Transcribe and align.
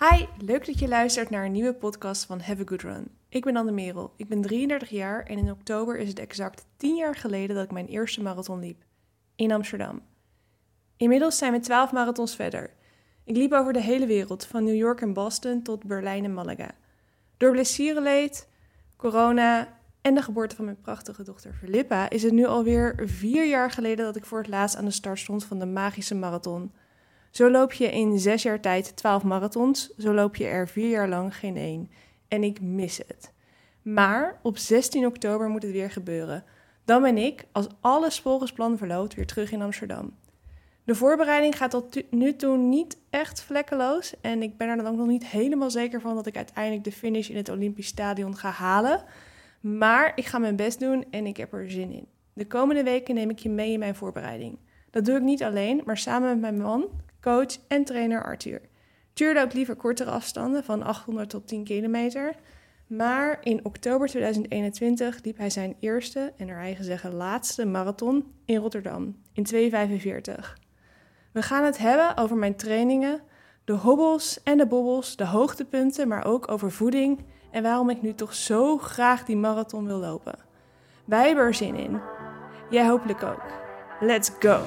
Hi, 0.00 0.26
leuk 0.44 0.66
dat 0.66 0.78
je 0.78 0.88
luistert 0.88 1.30
naar 1.30 1.44
een 1.44 1.52
nieuwe 1.52 1.74
podcast 1.74 2.24
van 2.24 2.40
Have 2.40 2.62
a 2.62 2.64
Good 2.64 2.82
Run. 2.82 3.10
Ik 3.28 3.44
ben 3.44 3.56
Anne 3.56 3.72
Merel, 3.72 4.12
ik 4.16 4.28
ben 4.28 4.40
33 4.40 4.88
jaar 4.88 5.22
en 5.22 5.38
in 5.38 5.50
oktober 5.50 5.98
is 5.98 6.08
het 6.08 6.18
exact 6.18 6.66
10 6.76 6.96
jaar 6.96 7.14
geleden 7.14 7.56
dat 7.56 7.64
ik 7.64 7.72
mijn 7.72 7.86
eerste 7.86 8.22
marathon 8.22 8.60
liep. 8.60 8.84
In 9.36 9.52
Amsterdam. 9.52 10.02
Inmiddels 10.96 11.38
zijn 11.38 11.52
we 11.52 11.60
12 11.60 11.92
marathons 11.92 12.34
verder. 12.36 12.70
Ik 13.24 13.36
liep 13.36 13.52
over 13.52 13.72
de 13.72 13.82
hele 13.82 14.06
wereld, 14.06 14.46
van 14.46 14.64
New 14.64 14.74
York 14.74 15.00
en 15.00 15.12
Boston 15.12 15.62
tot 15.62 15.84
Berlijn 15.84 16.24
en 16.24 16.34
Malaga. 16.34 16.70
Door 17.36 17.50
blessureleed, 17.50 18.48
corona 18.96 19.78
en 20.00 20.14
de 20.14 20.22
geboorte 20.22 20.56
van 20.56 20.64
mijn 20.64 20.80
prachtige 20.80 21.22
dochter 21.22 21.52
Filippa 21.52 22.10
is 22.10 22.22
het 22.22 22.32
nu 22.32 22.46
alweer 22.46 23.02
vier 23.04 23.46
jaar 23.46 23.70
geleden 23.70 24.04
dat 24.04 24.16
ik 24.16 24.24
voor 24.24 24.38
het 24.38 24.48
laatst 24.48 24.76
aan 24.76 24.84
de 24.84 24.90
start 24.90 25.18
stond 25.18 25.44
van 25.44 25.58
de 25.58 25.66
magische 25.66 26.14
marathon. 26.14 26.72
Zo 27.30 27.50
loop 27.50 27.72
je 27.72 27.90
in 27.90 28.18
zes 28.18 28.42
jaar 28.42 28.60
tijd 28.60 28.96
12 28.96 29.22
marathons, 29.22 29.94
zo 29.96 30.14
loop 30.14 30.36
je 30.36 30.46
er 30.46 30.68
vier 30.68 30.88
jaar 30.88 31.08
lang 31.08 31.36
geen 31.36 31.56
één. 31.56 31.90
En 32.28 32.42
ik 32.42 32.60
mis 32.60 32.98
het. 32.98 33.32
Maar 33.82 34.40
op 34.42 34.58
16 34.58 35.06
oktober 35.06 35.48
moet 35.48 35.62
het 35.62 35.72
weer 35.72 35.90
gebeuren. 35.90 36.44
Dan 36.84 37.02
ben 37.02 37.18
ik, 37.18 37.44
als 37.52 37.66
alles 37.80 38.20
volgens 38.20 38.52
plan 38.52 38.78
verloopt, 38.78 39.14
weer 39.14 39.26
terug 39.26 39.52
in 39.52 39.62
Amsterdam. 39.62 40.16
De 40.84 40.94
voorbereiding 40.94 41.56
gaat 41.56 41.70
tot 41.70 42.02
nu 42.10 42.36
toe 42.36 42.56
niet 42.56 42.98
echt 43.10 43.42
vlekkeloos. 43.42 44.14
En 44.20 44.42
ik 44.42 44.56
ben 44.56 44.68
er 44.68 44.76
dan 44.76 44.86
ook 44.86 44.96
nog 44.96 45.06
niet 45.06 45.26
helemaal 45.26 45.70
zeker 45.70 46.00
van 46.00 46.14
dat 46.14 46.26
ik 46.26 46.36
uiteindelijk 46.36 46.84
de 46.84 46.92
finish 46.92 47.28
in 47.28 47.36
het 47.36 47.48
Olympisch 47.48 47.86
Stadion 47.86 48.36
ga 48.36 48.50
halen. 48.50 49.04
Maar 49.60 50.12
ik 50.14 50.26
ga 50.26 50.38
mijn 50.38 50.56
best 50.56 50.80
doen 50.80 51.04
en 51.10 51.26
ik 51.26 51.36
heb 51.36 51.52
er 51.52 51.70
zin 51.70 51.92
in. 51.92 52.06
De 52.32 52.46
komende 52.46 52.82
weken 52.82 53.14
neem 53.14 53.30
ik 53.30 53.38
je 53.38 53.50
mee 53.50 53.72
in 53.72 53.78
mijn 53.78 53.94
voorbereiding. 53.94 54.58
Dat 54.90 55.04
doe 55.04 55.16
ik 55.16 55.22
niet 55.22 55.42
alleen, 55.42 55.82
maar 55.84 55.96
samen 55.96 56.28
met 56.28 56.40
mijn 56.40 56.58
man, 56.58 56.88
coach 57.28 57.58
en 57.68 57.84
trainer 57.84 58.24
Arthur. 58.24 58.60
Tuur 59.12 59.34
loopt 59.34 59.54
liever 59.54 59.76
kortere 59.76 60.10
afstanden 60.10 60.64
van 60.64 60.82
800 60.82 61.30
tot 61.30 61.48
10 61.48 61.64
kilometer. 61.64 62.34
Maar 62.86 63.38
in 63.42 63.64
oktober 63.64 64.08
2021 64.08 65.22
liep 65.22 65.38
hij 65.38 65.50
zijn 65.50 65.76
eerste 65.80 66.32
en 66.36 66.46
naar 66.46 66.60
eigen 66.60 66.84
zeggen 66.84 67.14
laatste 67.14 67.66
marathon 67.66 68.34
in 68.44 68.56
Rotterdam 68.56 69.16
in 69.32 69.46
2,45. 69.54 70.56
We 71.32 71.42
gaan 71.42 71.64
het 71.64 71.78
hebben 71.78 72.16
over 72.16 72.36
mijn 72.36 72.56
trainingen, 72.56 73.20
de 73.64 73.72
hobbels 73.72 74.42
en 74.42 74.58
de 74.58 74.66
bobbels, 74.66 75.16
de 75.16 75.26
hoogtepunten, 75.26 76.08
maar 76.08 76.24
ook 76.24 76.50
over 76.50 76.72
voeding 76.72 77.24
en 77.50 77.62
waarom 77.62 77.90
ik 77.90 78.02
nu 78.02 78.14
toch 78.14 78.34
zo 78.34 78.78
graag 78.78 79.24
die 79.24 79.36
marathon 79.36 79.86
wil 79.86 79.98
lopen. 79.98 80.38
Wij 81.04 81.26
hebben 81.26 81.44
er 81.44 81.54
zin 81.54 81.74
in. 81.74 82.00
Jij 82.70 82.88
hopelijk 82.88 83.22
ook. 83.22 83.42
Let's 84.00 84.30
go! 84.38 84.62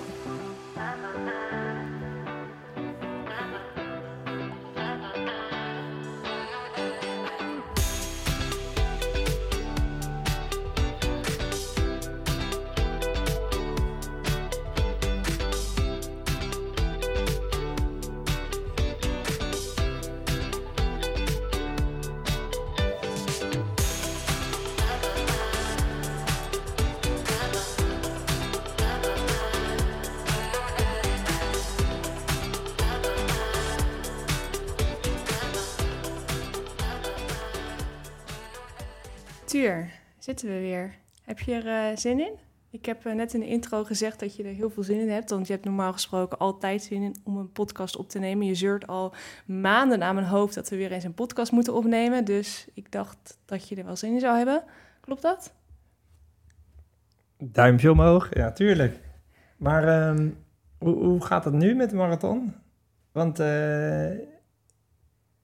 Zitten 40.18 40.48
we 40.48 40.60
weer. 40.60 40.96
Heb 41.24 41.40
je 41.40 41.54
er 41.54 41.92
uh, 41.92 41.98
zin 41.98 42.20
in? 42.20 42.34
Ik 42.70 42.86
heb 42.86 43.06
uh, 43.06 43.14
net 43.14 43.34
in 43.34 43.40
de 43.40 43.48
intro 43.48 43.84
gezegd 43.84 44.20
dat 44.20 44.36
je 44.36 44.44
er 44.44 44.54
heel 44.54 44.70
veel 44.70 44.84
zin 44.84 45.00
in 45.00 45.10
hebt. 45.10 45.30
Want 45.30 45.48
je 45.48 45.54
hebt 45.54 45.66
normaal 45.66 45.94
gesproken 45.94 46.38
altijd 46.38 46.84
zin 46.84 47.02
in 47.02 47.16
om 47.24 47.38
een 47.38 47.52
podcast 47.52 47.98
op 47.98 48.10
te 48.10 48.20
nemen. 48.20 48.46
Je 48.46 48.56
zeurt 48.56 48.88
al 48.88 49.14
maanden 49.46 50.04
aan 50.04 50.16
mijn 50.16 50.28
hoofd 50.28 50.56
dat 50.56 50.70
we 50.70 50.76
weer 50.76 50.92
eens 50.92 51.04
een 51.04 51.14
podcast 51.14 51.52
moeten 51.52 51.74
opnemen. 51.74 52.26
Dus 52.26 52.68
ik 52.74 52.92
dacht 52.92 53.38
dat 53.46 53.70
je 53.70 53.76
er 53.76 53.86
wel 53.86 53.96
zin 53.96 54.14
in 54.14 54.20
zou 54.20 54.38
hebben. 54.38 54.64
Klopt 55.02 55.22
dat? 55.22 55.54
Duimpje 57.38 57.92
omhoog, 57.92 58.36
ja, 58.36 58.52
tuurlijk. 58.52 59.00
Maar 59.58 60.10
um, 60.10 60.38
hoe, 60.78 60.96
hoe, 60.96 61.26
gaat 61.26 61.46
het 61.46 61.54
nu 61.54 61.76
met 61.76 61.90
de 61.90 61.96
marathon? 61.96 62.54
Want 63.12 63.40
uh, 63.40 64.12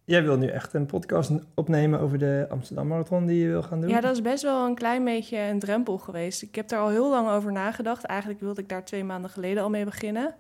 Jij 0.07 0.23
wil 0.23 0.37
nu 0.37 0.47
echt 0.47 0.73
een 0.73 0.85
podcast 0.85 1.31
opnemen 1.53 1.99
over 1.99 2.17
de 2.17 2.45
Amsterdam 2.49 2.87
Marathon 2.87 3.25
die 3.25 3.41
je 3.41 3.47
wil 3.47 3.63
gaan 3.63 3.81
doen? 3.81 3.89
Ja, 3.89 4.01
dat 4.01 4.11
is 4.11 4.21
best 4.21 4.43
wel 4.43 4.65
een 4.65 4.75
klein 4.75 5.03
beetje 5.03 5.37
een 5.37 5.59
drempel 5.59 5.97
geweest. 5.97 6.41
Ik 6.41 6.55
heb 6.55 6.67
daar 6.67 6.79
al 6.79 6.89
heel 6.89 7.09
lang 7.09 7.29
over 7.29 7.51
nagedacht. 7.51 8.03
Eigenlijk 8.03 8.39
wilde 8.39 8.61
ik 8.61 8.69
daar 8.69 8.85
twee 8.85 9.03
maanden 9.03 9.29
geleden 9.29 9.63
al 9.63 9.69
mee 9.69 9.85
beginnen. 9.85 10.35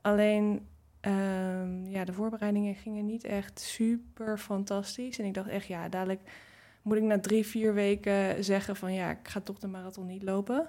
Alleen, 0.00 0.66
um, 1.00 1.86
ja, 1.86 2.04
de 2.04 2.12
voorbereidingen 2.12 2.74
gingen 2.74 3.06
niet 3.06 3.24
echt 3.24 3.60
super 3.60 4.38
fantastisch. 4.38 5.18
En 5.18 5.24
ik 5.24 5.34
dacht 5.34 5.48
echt, 5.48 5.66
ja, 5.66 5.88
dadelijk 5.88 6.20
moet 6.82 6.96
ik 6.96 7.02
na 7.02 7.20
drie, 7.20 7.46
vier 7.46 7.74
weken 7.74 8.44
zeggen 8.44 8.76
van... 8.76 8.94
ja, 8.94 9.10
ik 9.10 9.28
ga 9.28 9.40
toch 9.40 9.58
de 9.58 9.68
marathon 9.68 10.06
niet 10.06 10.22
lopen. 10.22 10.68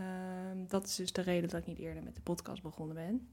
Um, 0.00 0.64
dat 0.68 0.86
is 0.86 0.96
dus 0.96 1.12
de 1.12 1.22
reden 1.22 1.48
dat 1.48 1.60
ik 1.60 1.66
niet 1.66 1.78
eerder 1.78 2.02
met 2.02 2.14
de 2.14 2.22
podcast 2.22 2.62
begonnen 2.62 2.94
ben. 2.96 3.28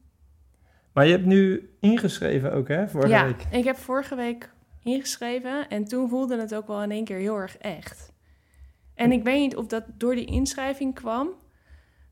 Maar 0.94 1.06
je 1.06 1.12
hebt 1.12 1.26
nu 1.26 1.70
ingeschreven 1.80 2.54
ook, 2.54 2.68
hè, 2.68 2.88
vorige 2.88 3.10
ja, 3.10 3.26
week? 3.26 3.46
ik 3.52 3.64
heb 3.64 3.78
vorige 3.78 4.16
week 4.16 4.50
ingeschreven 4.84 5.70
en 5.70 5.84
toen 5.84 6.10
voelde 6.10 6.40
het 6.40 6.56
ook 6.56 6.68
wel 6.68 6.84
in 6.84 6.92
één 6.92 7.04
keer 7.04 7.18
heel 7.18 7.38
erg 7.38 7.58
echt. 7.58 8.14
En 8.94 9.12
ik 9.12 9.24
weet 9.24 9.40
niet 9.40 9.56
of 9.56 9.66
dat 9.66 9.84
door 9.98 10.16
die 10.16 10.26
inschrijving 10.26 10.96
kwam, 10.96 11.30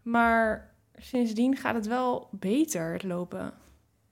maar 0.02 0.76
sindsdien 0.96 1.56
gaat 1.56 1.76
het 1.76 1.88
wel 1.88 2.30
beter, 2.32 2.94
het 2.94 3.04
lopen. 3.04 3.48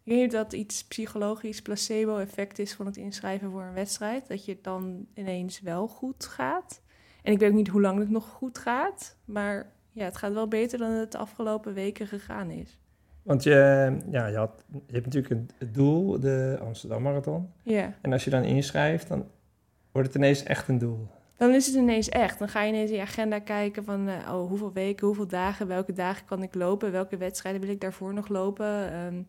Ik 0.04 0.12
weet 0.12 0.22
niet 0.22 0.32
dat 0.32 0.54
iets 0.54 0.84
psychologisch 0.84 1.62
placebo-effect 1.62 2.60
is 2.60 2.74
van 2.74 2.86
het 2.86 2.98
inschrijven 2.98 3.52
voor 3.52 3.64
een 3.64 3.74
wedstrijd. 3.74 4.28
Dat 4.28 4.46
je 4.46 4.52
het 4.52 4.64
dan 4.64 5.08
ineens 5.14 5.62
wel 5.62 5.88
goed 5.88 6.26
gaat. 6.26 6.82
En 7.24 7.32
ik 7.34 7.40
weet 7.40 7.50
ook 7.50 7.56
niet 7.56 7.68
hoe 7.68 7.82
lang 7.82 8.00
het 8.00 8.10
nog 8.10 8.28
goed 8.30 8.58
gaat. 8.58 9.18
Maar 9.26 9.72
ja, 9.92 10.04
het 10.04 10.18
gaat 10.18 10.34
wel 10.34 10.48
beter 10.48 10.78
dan 10.78 10.92
het 10.92 11.12
de 11.12 11.18
afgelopen 11.18 11.74
weken 11.74 12.08
gegaan 12.08 12.50
is. 12.50 12.80
Want 13.26 13.44
je, 13.44 13.98
ja, 14.10 14.28
je, 14.28 14.38
had, 14.38 14.64
je 14.72 14.94
hebt 14.94 15.06
natuurlijk 15.06 15.52
het 15.58 15.74
doel, 15.74 16.20
de 16.20 16.58
Amsterdam 16.62 17.02
Marathon. 17.02 17.52
Ja. 17.64 17.94
En 18.02 18.12
als 18.12 18.24
je 18.24 18.30
dan 18.30 18.44
inschrijft, 18.44 19.08
dan 19.08 19.28
wordt 19.92 20.08
het 20.08 20.18
ineens 20.18 20.44
echt 20.44 20.68
een 20.68 20.78
doel. 20.78 21.08
Dan 21.38 21.54
is 21.54 21.66
het 21.66 21.76
ineens 21.76 22.10
echt. 22.10 22.40
Dan 22.40 22.50
ga 22.50 22.62
je 22.62 22.74
ineens 22.74 22.90
in 22.90 22.96
je 22.96 23.02
agenda 23.02 23.40
kijken 23.40 23.84
van 23.84 24.10
uh, 24.10 24.14
oh, 24.34 24.48
hoeveel 24.48 24.74
weken, 24.74 25.08
hoeveel 25.08 25.28
dagen, 25.28 25.68
welke 25.68 25.94
dagen 25.94 26.26
kan 26.26 26.44
ik 26.44 26.56
lopen, 26.56 26.92
welke 26.92 27.18
wedstrijden 27.18 27.62
wil 27.62 27.70
ik 27.70 27.82
daarvoor 27.82 28.14
nog 28.14 28.28
lopen. 28.28 28.96
Um, 28.98 29.28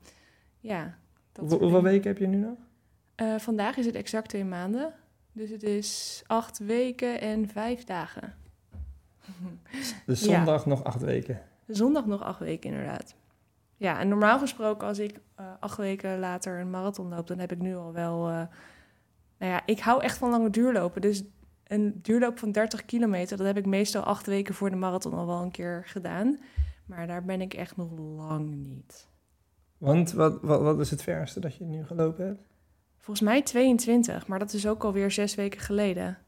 ja. 0.61 0.99
Hoeveel, 1.39 1.59
hoeveel 1.59 1.83
weken 1.83 2.09
heb 2.09 2.19
je 2.19 2.27
nu 2.27 2.37
nog? 2.37 2.59
Uh, 3.23 3.39
vandaag 3.39 3.77
is 3.77 3.87
het 3.87 3.95
exact 3.95 4.29
twee 4.29 4.45
maanden. 4.45 4.93
Dus 5.33 5.51
het 5.51 5.63
is 5.63 6.23
acht 6.27 6.59
weken 6.59 7.21
en 7.21 7.49
vijf 7.49 7.85
dagen. 7.85 8.35
Dus 10.07 10.23
zondag 10.23 10.65
ja. 10.65 10.69
nog 10.71 10.85
acht 10.85 11.03
weken? 11.03 11.41
Zondag 11.67 12.07
nog 12.07 12.23
acht 12.23 12.39
weken, 12.39 12.71
inderdaad. 12.71 13.15
Ja, 13.77 14.01
en 14.01 14.09
normaal 14.09 14.39
gesproken 14.39 14.87
als 14.87 14.99
ik 14.99 15.21
uh, 15.41 15.47
acht 15.61 15.77
weken 15.77 16.19
later 16.19 16.61
een 16.61 16.71
marathon 16.71 17.09
loop, 17.09 17.27
dan 17.27 17.39
heb 17.39 17.53
ik 17.53 17.59
nu 17.59 17.77
al 17.77 17.93
wel... 17.93 18.29
Uh, 18.31 18.43
nou 19.39 19.53
ja, 19.53 19.63
ik 19.67 19.81
hou 19.81 20.03
echt 20.03 20.19
van 20.19 20.31
lange 20.31 20.51
duurlopen. 20.51 21.01
Dus 21.01 21.25
een 21.67 21.99
duurloop 22.03 22.39
van 22.39 22.53
30 22.53 22.85
kilometer, 22.85 23.37
dat 23.37 23.47
heb 23.47 23.57
ik 23.57 23.67
meestal 23.67 24.03
acht 24.03 24.27
weken 24.27 24.55
voor 24.55 24.71
de 24.71 24.77
marathon 24.77 25.13
al 25.13 25.27
wel 25.27 25.43
een 25.43 25.51
keer 25.51 25.83
gedaan. 25.87 26.39
Maar 26.87 27.07
daar 27.07 27.25
ben 27.25 27.41
ik 27.41 27.55
echt 27.55 27.77
nog 27.77 27.91
lang 27.99 28.55
niet. 28.55 29.09
Want 29.79 30.13
wat, 30.13 30.39
wat, 30.43 30.61
wat 30.61 30.81
is 30.81 30.91
het 30.91 31.03
verste 31.03 31.41
dat 31.41 31.57
je 31.57 31.65
nu 31.65 31.85
gelopen 31.85 32.27
hebt? 32.27 32.41
Volgens 32.97 33.29
mij 33.29 33.43
22, 33.43 34.27
maar 34.27 34.39
dat 34.39 34.53
is 34.53 34.67
ook 34.67 34.85
alweer 34.85 35.11
zes 35.11 35.35
weken 35.35 35.61
geleden. 35.61 36.19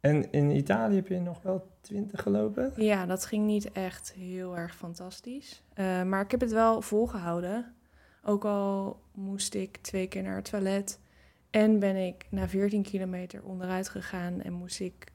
En 0.00 0.32
in 0.32 0.50
Italië 0.50 0.94
heb 0.94 1.08
je 1.08 1.20
nog 1.20 1.42
wel 1.42 1.66
20 1.80 2.22
gelopen? 2.22 2.72
Ja, 2.76 3.06
dat 3.06 3.24
ging 3.24 3.46
niet 3.46 3.72
echt 3.72 4.12
heel 4.12 4.56
erg 4.56 4.76
fantastisch. 4.76 5.62
Uh, 5.74 6.02
maar 6.02 6.24
ik 6.24 6.30
heb 6.30 6.40
het 6.40 6.52
wel 6.52 6.82
volgehouden. 6.82 7.74
Ook 8.24 8.44
al 8.44 9.00
moest 9.14 9.54
ik 9.54 9.76
twee 9.76 10.06
keer 10.06 10.22
naar 10.22 10.36
het 10.36 10.50
toilet. 10.50 11.00
En 11.50 11.78
ben 11.78 11.96
ik 11.96 12.26
na 12.30 12.48
14 12.48 12.82
kilometer 12.82 13.42
onderuit 13.42 13.88
gegaan 13.88 14.42
en 14.42 14.52
moest 14.52 14.80
ik 14.80 15.12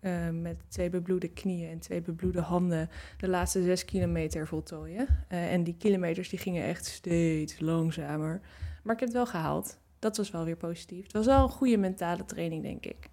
uh, 0.00 0.28
met 0.28 0.56
twee 0.68 0.90
bebloede 0.90 1.28
knieën 1.28 1.70
en 1.70 1.78
twee 1.78 2.00
bebloede 2.00 2.40
handen 2.40 2.88
de 3.16 3.28
laatste 3.28 3.62
zes 3.62 3.84
kilometer 3.84 4.46
voltooien. 4.46 5.06
Uh, 5.32 5.52
en 5.52 5.64
die 5.64 5.76
kilometers 5.78 6.28
die 6.28 6.38
gingen 6.38 6.64
echt 6.64 6.86
steeds 6.86 7.60
langzamer. 7.60 8.40
Maar 8.82 8.94
ik 8.94 9.00
heb 9.00 9.08
het 9.08 9.18
wel 9.18 9.26
gehaald. 9.26 9.78
Dat 9.98 10.16
was 10.16 10.30
wel 10.30 10.44
weer 10.44 10.56
positief. 10.56 11.02
Het 11.02 11.12
was 11.12 11.26
wel 11.26 11.42
een 11.42 11.48
goede 11.48 11.76
mentale 11.76 12.24
training, 12.24 12.62
denk 12.62 12.86
ik. 12.86 13.10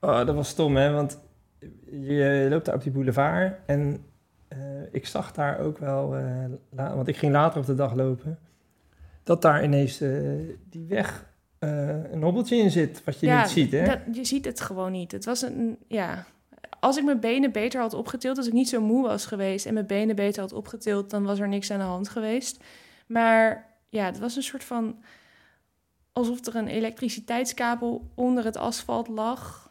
Oh, 0.00 0.26
dat 0.26 0.34
was 0.34 0.48
stom, 0.48 0.76
hè? 0.76 0.92
Want 0.92 1.18
je 1.90 2.46
loopt 2.50 2.64
daar 2.64 2.74
op 2.74 2.82
die 2.82 2.92
boulevard 2.92 3.56
en 3.66 4.04
uh, 4.52 4.58
ik 4.92 5.06
zag 5.06 5.32
daar 5.32 5.58
ook 5.58 5.78
wel, 5.78 6.18
uh, 6.18 6.94
want 6.94 7.08
ik 7.08 7.16
ging 7.16 7.32
later 7.32 7.60
op 7.60 7.66
de 7.66 7.74
dag 7.74 7.94
lopen, 7.94 8.38
dat 9.22 9.42
daar 9.42 9.64
ineens 9.64 10.02
uh, 10.02 10.40
die 10.70 10.86
weg 10.86 11.28
eh, 11.58 12.12
een 12.12 12.22
hobbeltje 12.22 12.56
in 12.56 12.70
zit, 12.70 13.04
wat 13.04 13.20
je 13.20 13.26
ja, 13.26 13.40
niet 13.40 13.50
ziet, 13.50 13.72
hè? 13.72 13.84
dat- 13.84 14.16
je 14.16 14.24
ziet 14.24 14.44
het 14.44 14.60
gewoon 14.60 14.92
niet. 14.92 15.12
Het 15.12 15.24
was 15.24 15.42
een, 15.42 15.78
ja... 15.88 16.24
Als 16.80 16.96
ik 16.96 17.04
mijn 17.04 17.20
benen 17.20 17.52
beter 17.52 17.80
had 17.80 17.94
opgetild, 17.94 18.36
als 18.36 18.46
ik 18.46 18.52
niet 18.52 18.68
zo 18.68 18.80
moe 18.80 19.02
was 19.02 19.26
geweest 19.26 19.66
en 19.66 19.74
mijn 19.74 19.86
benen 19.86 20.16
beter 20.16 20.42
had 20.42 20.52
opgetild, 20.52 21.10
dan 21.10 21.24
was 21.24 21.38
er 21.38 21.48
niks 21.48 21.70
aan 21.70 21.78
de 21.78 21.84
hand 21.84 22.08
geweest. 22.08 22.62
Maar 23.06 23.66
ja, 23.88 24.04
het 24.04 24.18
was 24.18 24.36
een 24.36 24.42
soort 24.42 24.64
van 24.64 24.96
alsof 26.12 26.46
er 26.46 26.56
een 26.56 26.68
elektriciteitskabel 26.68 28.10
onder 28.14 28.44
het 28.44 28.56
asfalt 28.56 29.08
lag 29.08 29.69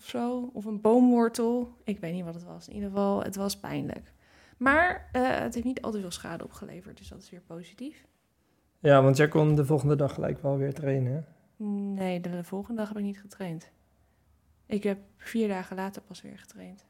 of 0.00 0.06
zo, 0.08 0.50
of 0.52 0.64
een 0.64 0.80
boomwortel. 0.80 1.76
Ik 1.84 1.98
weet 2.00 2.12
niet 2.12 2.24
wat 2.24 2.34
het 2.34 2.44
was. 2.44 2.68
In 2.68 2.74
ieder 2.74 2.88
geval, 2.88 3.22
het 3.22 3.36
was 3.36 3.58
pijnlijk. 3.60 4.12
Maar 4.56 5.08
eh, 5.12 5.38
het 5.38 5.54
heeft 5.54 5.66
niet 5.66 5.82
al 5.82 5.90
te 5.90 6.00
veel 6.00 6.10
schade 6.10 6.44
opgeleverd, 6.44 6.98
dus 6.98 7.08
dat 7.08 7.22
is 7.22 7.30
weer 7.30 7.40
positief. 7.40 8.06
Ja, 8.78 9.02
want 9.02 9.16
jij 9.16 9.28
kon 9.28 9.54
de 9.54 9.64
volgende 9.64 9.96
dag 9.96 10.14
gelijk 10.14 10.42
wel 10.42 10.56
weer 10.56 10.74
trainen, 10.74 11.12
hè? 11.12 11.20
Nee, 11.64 12.20
de 12.20 12.44
volgende 12.44 12.78
dag 12.80 12.88
heb 12.88 12.96
ik 12.98 13.04
niet 13.04 13.20
getraind. 13.20 13.70
Ik 14.66 14.82
heb 14.82 14.98
vier 15.16 15.48
dagen 15.48 15.76
later 15.76 16.02
pas 16.02 16.22
weer 16.22 16.38
getraind. 16.38 16.86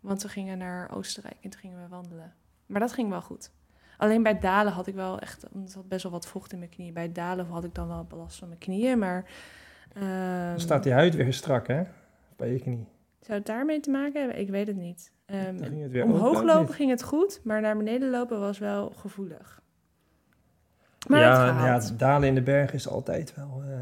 Want 0.00 0.22
we 0.22 0.28
gingen 0.28 0.58
naar 0.58 0.90
Oostenrijk 0.94 1.36
en 1.40 1.50
toen 1.50 1.60
gingen 1.60 1.82
we 1.82 1.88
wandelen. 1.88 2.34
Maar 2.66 2.80
dat 2.80 2.92
ging 2.92 3.08
wel 3.08 3.22
goed. 3.22 3.50
Alleen 3.96 4.22
bij 4.22 4.32
het 4.32 4.42
dalen 4.42 4.72
had 4.72 4.86
ik 4.86 4.94
wel 4.94 5.18
echt... 5.18 5.46
want 5.52 5.68
Er 5.70 5.74
had 5.76 5.88
best 5.88 6.02
wel 6.02 6.12
wat 6.12 6.26
vocht 6.26 6.52
in 6.52 6.58
mijn 6.58 6.70
knieën. 6.70 6.94
Bij 6.94 7.02
het 7.02 7.14
dalen 7.14 7.46
had 7.46 7.64
ik 7.64 7.74
dan 7.74 7.88
wel 7.88 8.06
last 8.10 8.38
van 8.38 8.48
mijn 8.48 8.60
knieën, 8.60 8.98
maar... 8.98 9.24
ehm, 9.94 10.48
Dan 10.50 10.60
staat 10.60 10.82
die 10.82 10.92
huid 10.92 11.14
weer 11.14 11.32
strak, 11.32 11.66
hè? 11.66 11.82
Bij 12.36 12.52
je 12.52 12.60
knie. 12.60 12.88
Zou 13.20 13.38
het 13.38 13.46
daarmee 13.46 13.80
te 13.80 13.90
maken 13.90 14.20
hebben? 14.20 14.38
Ik 14.40 14.48
weet 14.50 14.66
het 14.66 14.76
niet. 14.76 15.12
Dan 15.26 15.58
ging 15.64 15.82
het 15.82 15.90
weer 15.90 16.04
omhoog 16.04 16.22
open, 16.36 16.44
lopen 16.44 16.66
niet? 16.66 16.74
ging 16.74 16.90
het 16.90 17.02
goed, 17.02 17.40
maar 17.44 17.60
naar 17.60 17.76
beneden 17.76 18.10
lopen 18.10 18.40
was 18.40 18.58
wel 18.58 18.90
gevoelig. 18.90 19.62
Maar 21.08 21.20
ja, 21.20 21.46
het 21.54 21.64
ja, 21.64 21.74
het 21.74 21.98
dalen 21.98 22.28
in 22.28 22.34
de 22.34 22.42
berg 22.42 22.72
is 22.72 22.88
altijd 22.88 23.34
wel 23.34 23.62
eh, 23.68 23.78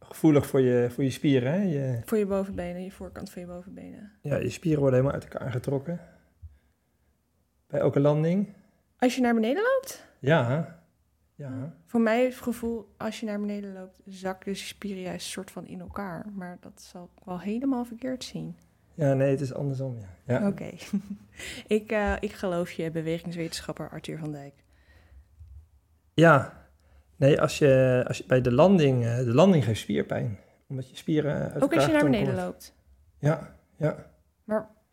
gevoelig 0.00 0.46
voor 0.46 0.60
je, 0.60 0.90
voor 0.90 1.04
je 1.04 1.10
spieren, 1.10 1.52
hè? 1.52 1.62
Je, 1.62 2.00
Voor 2.04 2.18
je 2.18 2.26
bovenbenen, 2.26 2.84
je 2.84 2.92
voorkant 2.92 3.30
van 3.30 3.42
je 3.42 3.48
bovenbenen. 3.48 4.12
ja, 4.22 4.36
je 4.36 4.50
spieren 4.50 4.80
worden 4.80 4.98
helemaal 5.00 5.20
uit 5.22 5.32
elkaar 5.32 5.50
getrokken. 5.52 6.00
Bij 7.66 7.80
elke 7.80 8.00
landing. 8.00 8.48
Als 8.98 9.14
je 9.14 9.20
naar 9.20 9.34
beneden 9.34 9.62
loopt, 9.62 10.06
Ja, 10.18 10.77
ja. 11.38 11.74
Voor 11.86 12.00
mij 12.00 12.26
is 12.26 12.34
het 12.34 12.42
gevoel, 12.42 12.94
als 12.96 13.20
je 13.20 13.26
naar 13.26 13.40
beneden 13.40 13.72
loopt, 13.72 14.00
zakken 14.04 14.52
de 14.52 14.58
spieren 14.58 15.02
juist 15.02 15.26
een 15.26 15.32
soort 15.32 15.50
van 15.50 15.66
in 15.66 15.80
elkaar. 15.80 16.26
Maar 16.34 16.58
dat 16.60 16.82
zal 16.82 17.10
ik 17.16 17.24
wel 17.24 17.40
helemaal 17.40 17.84
verkeerd 17.84 18.24
zien. 18.24 18.56
Ja, 18.94 19.14
nee, 19.14 19.30
het 19.30 19.40
is 19.40 19.54
andersom, 19.54 19.96
ja. 19.98 20.38
ja. 20.38 20.48
Oké. 20.48 20.70
ik, 21.78 21.90
eh, 21.90 22.14
ik 22.20 22.32
geloof 22.32 22.70
je, 22.70 22.90
bewegingswetenschapper 22.90 23.90
Arthur 23.90 24.18
van 24.18 24.32
Dijk. 24.32 24.54
Ja, 26.14 26.66
nee, 27.16 27.40
als 27.40 27.58
je, 27.58 28.04
als 28.06 28.18
je 28.18 28.24
bij 28.26 28.40
de 28.40 28.52
landing, 28.52 29.04
eh, 29.04 29.16
de 29.16 29.34
landing 29.34 29.64
geeft 29.64 29.80
spierpijn. 29.80 30.38
Omdat 30.68 30.90
je 30.90 30.96
spieren 30.96 31.52
uit 31.52 31.62
Ook 31.62 31.74
als 31.74 31.86
je 31.86 31.92
naar 31.92 32.04
beneden 32.04 32.34
wordt. 32.34 32.40
loopt. 32.40 32.74
Ja, 33.18 33.54
ja. 33.76 34.10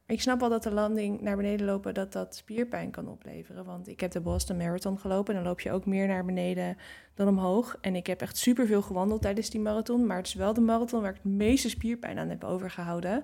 Ik 0.08 0.22
snap 0.22 0.40
wel 0.40 0.50
dat 0.50 0.64
de 0.64 0.72
landing 0.72 1.22
naar 1.22 1.36
beneden 1.36 1.66
lopen, 1.66 1.94
dat 1.94 2.12
dat 2.12 2.36
spierpijn 2.36 2.92
kan 2.92 3.08
opleveren. 3.08 3.66
Want 3.66 3.88
ik 3.88 4.00
heb 4.00 4.12
de 4.12 4.22
Boston 4.22 4.58
Marathon 4.58 5.00
gelopen 5.00 5.34
en 5.34 5.40
dan 5.40 5.50
loop 5.50 5.60
je 5.60 5.72
ook 5.72 5.86
meer 5.86 6.08
naar 6.08 6.26
beneden 6.26 6.78
dan 7.14 7.28
omhoog. 7.28 7.78
En 7.82 7.96
ik 7.96 8.08
heb 8.08 8.22
echt 8.22 8.38
superveel 8.38 8.82
gewandeld 8.82 9.22
tijdens 9.22 9.50
die 9.50 9.62
marathon. 9.62 10.06
Maar 10.06 10.18
het 10.18 10.28
is 10.28 10.34
wel 10.34 10.54
de 10.54 10.62
marathon 10.62 11.02
waar 11.02 11.10
ik 11.10 11.20
het 11.24 11.32
meeste 11.32 11.70
spierpijn 11.70 12.18
aan 12.18 12.30
heb 12.30 12.44
overgehouden. 12.44 13.24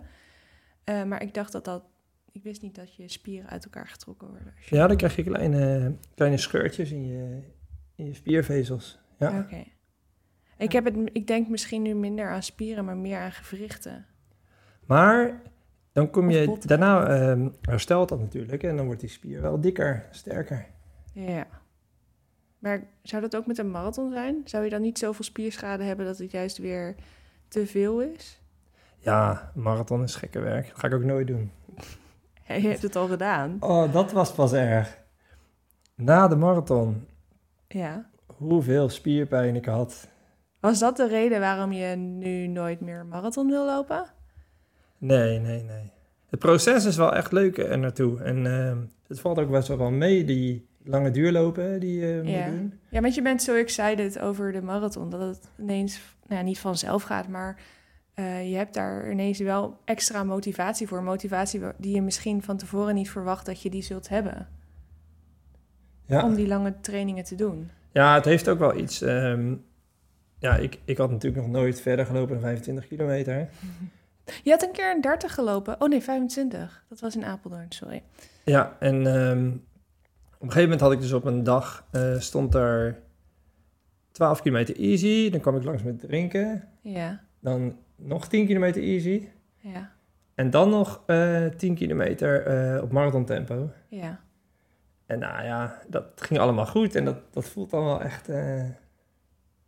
Eh, 0.84 1.04
maar 1.04 1.22
ik 1.22 1.34
dacht 1.34 1.52
dat 1.52 1.66
dat... 1.66 1.84
Ik 2.32 2.44
wist 2.44 2.62
niet 2.62 2.76
dat 2.76 2.96
je 2.96 3.08
spieren 3.08 3.50
uit 3.50 3.64
elkaar 3.64 3.88
getrokken 3.88 4.28
worden. 4.28 4.54
Ja, 4.70 4.88
dan 4.88 4.98
krijg 4.98 5.16
je 5.16 5.24
kleine, 5.24 5.96
kleine 6.16 6.38
scheurtjes 6.38 6.92
in 6.92 7.08
je, 7.08 7.42
in 7.96 8.06
je 8.06 8.14
spiervezels. 8.14 9.00
Ja. 9.20 9.40
Oké. 9.40 9.64
Ik, 10.58 10.72
heb 10.72 10.86
het, 10.86 10.96
ik 11.14 11.28
denk 11.28 11.48
misschien 11.48 11.82
nu 11.82 11.94
minder 11.94 12.30
aan 12.30 12.44
spieren, 12.44 12.86
maar 12.86 12.98
meer 12.98 13.18
aan 13.18 13.32
gewrichten. 13.32 14.06
Maar 14.86 15.42
dan 15.94 16.10
kom 16.10 16.28
Of 16.28 16.34
je, 16.34 16.46
botten. 16.46 16.68
daarna 16.70 17.08
ehm, 17.08 17.50
herstelt 17.62 18.10
dat 18.10 18.20
natuurlijk 18.20 18.64
en 18.64 18.76
dan 18.78 18.86
wordt 18.86 19.02
die 19.02 19.10
spier 19.10 19.42
wel 19.42 19.62
dikker, 19.62 20.06
sterker. 20.12 20.66
Ja. 21.14 21.48
Maar 22.60 22.84
zou 23.02 23.22
dat 23.22 23.36
ook 23.36 23.46
met 23.48 23.58
een 23.58 23.72
marathon 23.72 24.12
zijn? 24.12 24.42
Zou 24.46 24.64
je 24.64 24.70
dan 24.70 24.82
niet 24.82 24.98
zoveel 25.00 25.24
spierschade 25.26 25.84
hebben 25.84 26.06
dat 26.06 26.18
het 26.18 26.32
juist 26.32 26.58
weer 26.58 26.96
te 27.48 27.68
veel 27.68 28.02
is? 28.02 28.40
Ja, 28.98 29.52
marathon 29.56 30.04
is 30.04 30.16
gekke 30.16 30.40
werk. 30.40 30.68
Dat 30.68 30.80
ga 30.80 30.88
ik 30.88 30.94
ook 30.94 31.04
nooit 31.04 31.28
doen. 31.28 31.52
Ja, 32.48 32.58
je 32.58 32.68
hebt 32.68 32.82
het 32.82 32.96
al 32.96 33.08
gedaan. 33.08 33.58
Oh, 33.60 33.94
dat 33.94 34.12
was 34.12 34.32
pas 34.34 34.54
erg. 34.54 34.98
Na 35.96 36.28
de 36.28 36.36
marathon, 36.36 37.08
Ja. 37.68 38.10
hoeveel 38.26 38.90
spierpijn 38.90 39.56
ik 39.56 39.66
had. 39.66 40.08
Was 40.60 40.80
dat 40.80 40.98
de 40.98 41.08
reden 41.08 41.40
waarom 41.40 41.72
je 41.72 41.96
nu 41.96 42.48
nooit 42.48 42.80
meer 42.82 43.06
marathon 43.06 43.48
wil 43.48 43.66
lopen? 43.66 44.06
Nee, 45.02 45.40
nee, 45.40 45.64
nee. 45.64 45.92
Het 46.30 46.40
proces 46.40 46.86
is 46.86 46.96
wel 46.98 47.14
echt 47.16 47.32
leuk 47.32 47.58
er 47.58 47.78
naartoe. 47.80 48.22
En 48.22 48.46
ehm, 48.46 48.78
het 49.08 49.20
valt 49.20 49.40
ook 49.40 49.52
best 49.52 49.68
wel 49.68 49.92
mee, 49.92 50.26
die 50.26 50.68
lange 50.84 51.12
duurlopen 51.12 51.80
die 51.80 52.00
je 52.00 52.22
Ja. 52.24 52.46
moet 52.48 52.58
doen. 52.58 52.74
Ja, 52.90 53.02
want 53.02 53.16
je 53.16 53.22
bent 53.22 53.44
zo 53.44 53.56
excited 53.56 54.20
over 54.20 54.52
de 54.52 54.62
marathon 54.62 55.10
dat 55.10 55.20
het 55.22 55.50
ineens 55.60 56.02
nou 56.28 56.40
ja, 56.40 56.46
niet 56.46 56.60
vanzelf 56.60 57.04
gaat, 57.04 57.28
maar 57.28 57.60
eh, 58.14 58.50
je 58.52 58.56
hebt 58.58 58.74
daar 58.74 59.12
ineens 59.12 59.40
wel 59.40 59.78
extra 59.86 60.24
motivatie 60.24 60.88
voor. 60.88 61.04
Motivatie 61.04 61.62
die 61.78 61.96
je 61.96 62.02
misschien 62.02 62.42
van 62.44 62.58
tevoren 62.58 62.96
niet 62.96 63.10
verwacht 63.10 63.46
dat 63.46 63.62
je 63.62 63.70
die 63.70 63.82
zult 63.84 64.10
hebben. 64.10 64.48
Ja. 66.06 66.26
Om 66.26 66.36
die 66.36 66.48
lange 66.48 66.74
trainingen 66.82 67.24
te 67.24 67.36
doen. 67.36 67.70
ja, 67.92 68.14
het 68.14 68.26
heeft 68.26 68.50
ook 68.50 68.60
wel 68.60 68.78
iets... 68.78 69.02
ehm, 69.02 69.56
ja, 70.38 70.56
ik, 70.56 70.80
ik 70.86 70.98
had 70.98 71.12
natuurlijk 71.12 71.42
nog 71.44 71.52
nooit 71.52 71.82
verder 71.82 72.06
gelopen 72.06 72.34
dan 72.34 72.42
25 72.44 72.88
kilometer. 72.88 73.50
Je 74.44 74.50
had 74.52 74.64
een 74.64 74.72
keer 74.72 74.92
een 74.96 75.02
30 75.02 75.34
gelopen. 75.34 75.82
Oh 75.82 75.90
nee, 75.90 76.02
25. 76.02 76.86
Dat 76.90 77.00
was 77.00 77.16
in 77.16 77.26
Apeldoorn, 77.26 77.66
sorry. 77.70 78.04
Ja, 78.44 78.76
en 78.80 79.08
ehm, 79.08 79.48
op 79.48 79.52
een 80.42 80.52
gegeven 80.52 80.62
moment 80.62 80.82
had 80.82 80.92
ik 80.92 81.00
dus 81.02 81.12
op 81.12 81.26
een 81.26 81.44
dag, 81.44 81.88
eh, 81.92 82.20
stond 82.20 82.56
er 82.56 83.00
12 84.12 84.42
kilometer 84.42 84.76
easy. 84.80 85.30
Dan 85.30 85.40
kwam 85.40 85.56
ik 85.58 85.64
langs 85.64 85.84
met 85.84 86.00
drinken. 86.00 86.68
Ja, 86.82 87.24
Dan 87.40 87.78
nog 87.96 88.28
10 88.28 88.46
kilometer 88.46 88.82
easy. 88.84 89.28
ja, 89.58 89.92
En 90.36 90.50
dan 90.50 90.70
nog 90.70 91.04
eh 91.06 91.46
10 91.46 91.76
kilometer 91.76 92.46
eh, 92.46 92.84
op 92.84 92.92
marathon 92.92 93.26
tempo. 93.26 93.70
ja. 93.88 94.20
En 95.06 95.20
nou 95.20 95.44
ja, 95.44 95.82
dat 95.88 96.06
ging 96.16 96.40
allemaal 96.40 96.66
goed. 96.66 96.96
En 96.96 97.06
dat, 97.06 97.18
dat 97.34 97.46
voelt 97.46 97.70
dan 97.70 97.84
wel 97.84 98.02
echt... 98.02 98.28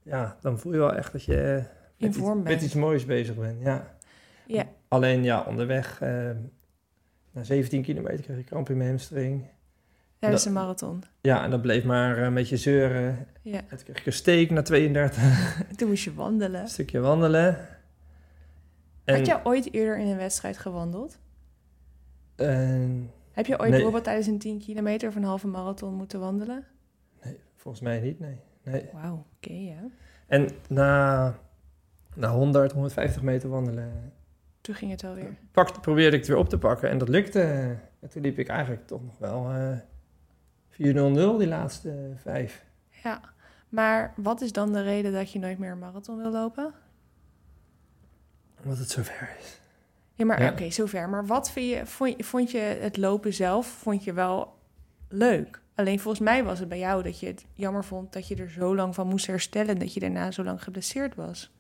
ja, 0.04 0.38
dan 0.42 0.60
voel 0.60 0.72
je 0.72 0.78
wel 0.78 0.94
echt 0.94 1.12
dat 1.12 1.24
je 1.24 1.64
In 1.98 2.14
vorm 2.14 2.40
iets, 2.40 2.50
met 2.50 2.62
iets 2.62 2.74
moois 2.74 3.06
bezig 3.06 3.36
bent. 3.36 3.62
Ja. 3.62 3.93
Ja, 4.48 4.66
Alleen 4.88 5.24
ja, 5.24 5.42
onderweg, 5.42 6.02
eh, 6.02 6.30
na 7.32 7.44
17 7.44 7.82
kilometer 7.82 8.24
kreeg 8.24 8.38
ik 8.38 8.46
kramp 8.46 8.70
in 8.70 8.78
mijn 8.78 8.90
hamstring. 8.90 9.46
tijdens 10.20 10.44
de 10.44 10.50
marathon. 10.50 11.04
Ja, 11.22 11.44
en 11.44 11.50
dat 11.52 11.62
bleef 11.62 11.84
maar 11.84 12.18
een 12.18 12.34
beetje 12.34 12.58
zeuren. 12.58 13.28
Ja, 13.42 13.58
En 13.58 13.68
toen 13.68 13.84
kreeg 13.84 13.98
ik 14.00 14.06
een 14.06 14.14
steek 14.14 14.50
na 14.50 14.62
32, 14.62 15.24
En 15.70 15.78
toen 15.78 15.88
moest 15.88 16.04
je 16.04 16.14
wandelen. 16.14 16.62
een 16.62 16.68
stukje 16.68 17.00
wandelen. 17.00 17.68
En, 19.04 19.16
Had 19.16 19.26
jij 19.26 19.40
ooit 19.44 19.74
eerder 19.74 19.98
in 20.00 20.08
een 20.08 20.18
wedstrijd 20.18 20.58
gewandeld? 20.58 21.20
Heb 23.32 23.46
je 23.46 23.52
ooit 23.54 23.62
Nee. 23.62 23.70
bijvoorbeeld 23.72 24.04
tijdens 24.04 24.28
een 24.28 24.38
10 24.40 24.60
kilometer 24.60 25.10
of 25.10 25.16
een 25.16 25.24
halve 25.24 25.48
marathon 25.48 25.94
moeten 25.94 26.20
wandelen? 26.20 26.66
nee, 27.24 27.40
volgens 27.56 27.84
mij 27.84 28.00
niet, 28.00 28.20
nee. 28.20 28.40
nee. 28.64 28.90
Wauw, 28.94 29.26
oké 29.36 29.54
ja. 29.54 29.80
En 30.28 30.50
na, 30.70 31.36
na 32.16 32.30
100, 32.32 32.72
150 32.72 33.22
meter 33.22 33.50
wandelen 33.50 34.14
Toen 34.64 34.76
ging 34.76 34.92
het 34.92 35.02
wel 35.02 35.14
weer. 35.14 35.36
pakte, 35.52 35.80
probeerde 35.80 36.12
ik 36.16 36.20
het 36.22 36.28
weer 36.30 36.38
op 36.38 36.50
te 36.50 36.58
pakken 36.58 36.90
en 36.90 36.98
dat 36.98 37.10
lukte. 37.10 37.42
En 38.00 38.10
toen 38.10 38.22
liep 38.22 38.40
ik 38.40 38.48
eigenlijk 38.48 38.88
toch 38.88 39.04
nog 39.04 39.18
wel 39.18 39.50
eh 39.52 39.78
4-0-0 40.72 41.38
die 41.38 41.48
laatste 41.48 42.12
vijf. 42.16 42.64
Ja, 43.04 43.22
maar 43.70 44.14
wat 44.16 44.42
is 44.42 44.52
dan 44.52 44.74
de 44.74 44.82
reden 44.82 45.14
dat 45.14 45.32
je 45.32 45.40
nooit 45.40 45.58
meer 45.60 45.72
een 45.72 45.80
marathon 45.80 46.18
wil 46.18 46.32
lopen? 46.32 46.74
Omdat 48.64 48.78
het 48.78 48.90
zover 48.90 49.36
is. 49.40 49.60
Ja, 50.14 50.26
maar 50.26 50.42
Ja. 50.42 50.52
oké, 50.52 50.70
zover. 50.72 51.10
Maar 51.10 51.26
wat 51.26 51.52
vind 51.52 51.70
je, 51.70 51.86
vond, 51.86 52.18
je, 52.18 52.24
vond 52.24 52.52
je 52.52 52.60
het 52.60 52.98
lopen 52.98 53.34
zelf, 53.34 53.68
vond 53.68 54.04
je 54.04 54.14
wel 54.14 54.58
leuk? 55.08 55.62
Alleen 55.76 56.00
volgens 56.00 56.24
mij 56.24 56.44
was 56.44 56.60
het 56.60 56.70
bij 56.70 56.80
jou 56.80 57.04
dat 57.04 57.20
je 57.20 57.26
het 57.28 57.46
jammer 57.54 57.84
vond 57.84 58.14
dat 58.14 58.28
je 58.28 58.36
er 58.36 58.50
zo 58.50 58.76
lang 58.76 58.96
van 58.96 59.08
moest 59.08 59.28
herstellen 59.28 59.70
en 59.74 59.80
dat 59.80 59.94
je 59.94 60.00
daarna 60.00 60.32
zo 60.32 60.44
lang 60.44 60.64
geblesseerd 60.64 61.16
was. 61.16 61.52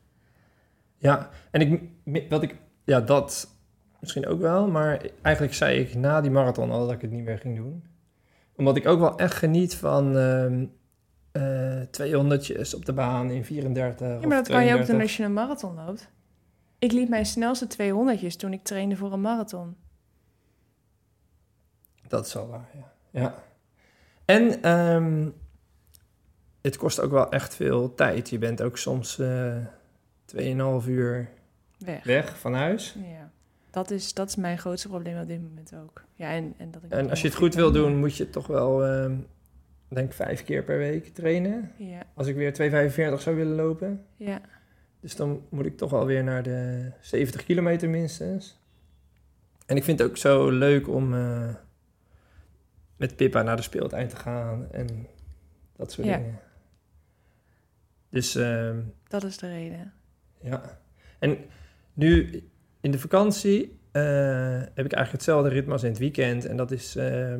Ja, 0.97 1.29
en 1.51 1.61
ik, 1.61 2.29
wat 2.29 2.43
ik, 2.43 2.55
ja, 2.83 3.01
dat 3.01 3.55
misschien 3.99 4.27
ook 4.27 4.39
wel, 4.39 4.67
maar 4.67 5.05
eigenlijk 5.21 5.55
zei 5.55 5.79
ik 5.79 5.95
na 5.95 6.21
die 6.21 6.31
marathon 6.31 6.71
al 6.71 6.85
dat 6.85 6.95
ik 6.95 7.01
het 7.01 7.11
niet 7.11 7.23
meer 7.23 7.37
ging 7.37 7.55
doen. 7.57 7.83
Omdat 8.55 8.75
ik 8.75 8.87
ook 8.87 8.99
wel 8.99 9.17
echt 9.17 9.33
geniet 9.35 9.75
van 9.75 10.17
ehm 10.17 10.65
eh 11.33 11.81
200'tjes 11.81 12.75
op 12.75 12.85
de 12.85 12.93
baan 12.93 13.29
in 13.29 13.45
34. 13.45 14.07
Ja, 14.07 14.27
maar 14.27 14.37
dat 14.37 14.47
kan 14.47 14.65
je 14.65 14.71
ook 14.71 14.77
doen 14.77 14.85
32. 14.85 15.01
als 15.01 15.17
je 15.17 15.23
een 15.23 15.33
marathon 15.33 15.75
loopt. 15.75 16.11
Ik 16.79 16.91
liep 16.91 17.09
mijn 17.09 17.25
snelste 17.25 17.67
200'tjes 17.67 18.35
toen 18.37 18.53
ik 18.53 18.63
trainde 18.63 18.95
voor 18.95 19.13
een 19.13 19.21
marathon. 19.21 19.75
Dat 22.07 22.25
is 22.25 22.33
wel 22.33 22.47
waar, 22.47 22.69
ja. 22.73 22.93
ja. 23.21 23.35
En 24.25 24.61
ehm, 24.61 25.29
het 26.61 26.77
kost 26.77 26.99
ook 26.99 27.11
wel 27.11 27.31
echt 27.31 27.55
veel 27.55 27.93
tijd. 27.93 28.29
Je 28.29 28.37
bent 28.37 28.61
ook 28.61 28.77
soms 28.77 29.19
eh 29.19 29.55
2,5 30.35 30.87
uur 30.87 31.29
Weg. 31.85 32.03
weg 32.03 32.39
van 32.39 32.53
huis. 32.53 32.95
Ja. 32.97 33.31
Dat 33.71 33.91
is, 33.91 34.13
dat 34.13 34.27
is 34.27 34.35
mijn 34.35 34.57
grootste 34.57 34.87
probleem 34.87 35.21
op 35.21 35.27
dit 35.27 35.41
moment 35.41 35.75
ook. 35.75 36.03
Ja, 36.15 36.29
en, 36.31 36.53
en, 36.57 36.71
dat 36.71 36.83
ik 36.83 36.91
En 36.91 37.09
als 37.09 37.21
je 37.21 37.27
het 37.27 37.37
goed 37.37 37.55
wil 37.55 37.71
doen, 37.71 37.95
moet 37.97 38.15
je 38.17 38.29
toch 38.29 38.47
wel, 38.47 38.85
ehm 38.85 39.15
denk 39.87 40.13
vijf 40.13 40.43
keer 40.43 40.63
per 40.63 40.77
week 40.77 41.07
trainen. 41.07 41.71
Ja, 41.77 42.03
Als 42.13 42.27
ik 42.27 42.35
weer 42.35 43.15
2,45 43.17 43.21
zou 43.21 43.35
willen 43.35 43.55
lopen. 43.55 44.05
ja, 44.17 44.41
Dus 44.99 45.15
dan 45.15 45.41
moet 45.49 45.65
ik 45.65 45.77
toch 45.77 45.89
wel 45.91 46.05
weer 46.05 46.23
naar 46.23 46.43
de 46.43 46.91
70 47.01 47.43
kilometer 47.43 47.89
minstens. 47.89 48.59
En 49.65 49.75
ik 49.77 49.83
vind 49.83 49.99
het 49.99 50.09
ook 50.09 50.17
zo 50.17 50.49
leuk 50.49 50.87
om 50.87 51.13
eh, 51.13 51.49
met 52.97 53.15
Pippa 53.15 53.41
naar 53.41 53.55
de 53.55 53.61
speeltuin 53.61 54.07
te 54.07 54.15
gaan 54.15 54.67
en 54.71 55.07
dat 55.75 55.91
soort 55.91 56.07
Ja. 56.07 56.17
dingen. 56.17 56.39
Dus 58.09 58.35
ehm, 58.35 58.79
dat 59.07 59.23
is 59.23 59.37
de 59.37 59.47
reden. 59.47 59.93
ja. 60.41 60.79
En 61.19 61.37
nu 61.93 62.43
in 62.81 62.91
de 62.91 62.99
vakantie 62.99 63.79
eh, 63.91 64.03
heb 64.59 64.85
ik 64.85 64.93
eigenlijk 64.93 65.11
hetzelfde 65.11 65.49
ritme 65.49 65.71
als 65.71 65.83
in 65.83 65.89
het 65.89 65.99
weekend. 65.99 66.45
En 66.45 66.57
dat 66.57 66.71
is, 66.71 66.95
eh, 66.95 67.33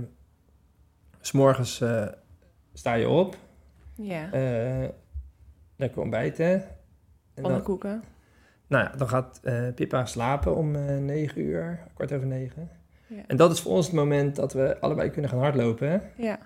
s 1.21 1.31
morgens 1.31 1.81
eh, 1.81 2.07
sta 2.73 2.93
je 2.93 3.09
op, 3.09 3.37
Ja, 3.95 4.31
eh 4.31 4.89
lekker 5.75 6.01
ontbijten. 6.01 6.45
En 6.53 6.63
dan, 7.33 7.43
pannenkoeken. 7.43 8.03
nou 8.67 8.83
ja, 8.83 8.91
dan 8.97 9.07
gaat 9.09 9.39
eh, 9.43 9.67
Pippa 9.75 10.05
slapen 10.05 10.55
om 10.55 10.75
eh 10.75 10.97
9 10.97 11.41
uur, 11.41 11.79
kwart 11.93 12.13
over 12.13 12.27
negen. 12.27 12.69
Ja. 13.07 13.21
En 13.27 13.37
dat 13.37 13.51
is 13.51 13.59
voor 13.61 13.71
ons 13.71 13.85
het 13.85 13.95
moment 13.95 14.35
dat 14.35 14.53
we 14.53 14.79
allebei 14.79 15.09
kunnen 15.09 15.29
gaan 15.29 15.39
hardlopen. 15.39 15.89
Hè? 15.89 15.97
ja, 16.23 16.39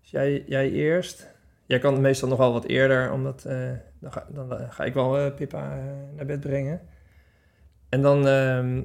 Dus 0.00 0.10
jij, 0.10 0.44
jij 0.46 0.70
eerst. 0.70 1.32
Jij 1.66 1.78
kan 1.78 2.00
meestal 2.00 2.28
nog 2.28 2.38
wel 2.38 2.52
wat 2.52 2.64
eerder, 2.64 3.12
omdat 3.12 3.44
eh, 3.44 3.70
dan, 4.00 4.12
ga, 4.12 4.26
dan 4.28 4.58
eh, 4.58 4.70
ga 4.70 4.84
ik 4.84 4.94
wel 4.94 5.18
eh, 5.18 5.34
Pippa 5.34 5.76
eh, 5.76 5.84
naar 6.16 6.26
bed 6.26 6.40
brengen. 6.40 6.80
En 7.94 8.02
dan, 8.02 8.26
ehm, 8.26 8.82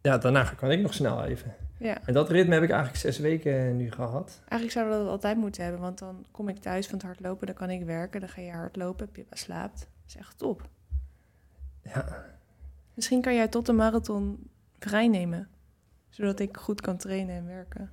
ja, 0.00 0.18
daarna 0.18 0.44
kan 0.44 0.70
ik 0.70 0.80
nog 0.80 0.94
snel 0.94 1.24
even. 1.24 1.54
ja. 1.78 2.06
En 2.06 2.12
dat 2.14 2.30
ritme 2.30 2.54
heb 2.54 2.62
ik 2.62 2.70
eigenlijk 2.70 3.00
zes 3.00 3.18
weken 3.18 3.76
nu 3.76 3.90
gehad. 3.90 4.38
Eigenlijk 4.38 4.72
zouden 4.72 4.98
we 4.98 5.02
dat 5.02 5.12
altijd 5.12 5.36
moeten 5.36 5.62
hebben, 5.62 5.80
want 5.80 5.98
dan 5.98 6.26
kom 6.30 6.48
ik 6.48 6.58
thuis 6.58 6.86
van 6.86 6.94
het 6.94 7.06
hardlopen, 7.06 7.46
dan 7.46 7.56
kan 7.56 7.70
ik 7.70 7.84
werken, 7.84 8.20
dan 8.20 8.28
ga 8.28 8.40
je 8.40 8.50
hardlopen, 8.50 9.10
Pippa 9.10 9.36
slaapt. 9.36 9.78
Dat 9.78 9.88
is 10.06 10.16
echt 10.16 10.38
top. 10.38 10.68
Ja, 11.82 12.24
Misschien 12.94 13.20
kan 13.20 13.34
jij 13.34 13.48
tot 13.48 13.66
de 13.66 13.72
marathon 13.72 14.50
vrijnemen, 14.78 15.48
zodat 16.08 16.40
ik 16.40 16.56
goed 16.56 16.80
kan 16.80 16.96
trainen 16.96 17.36
en 17.36 17.46
werken. 17.46 17.90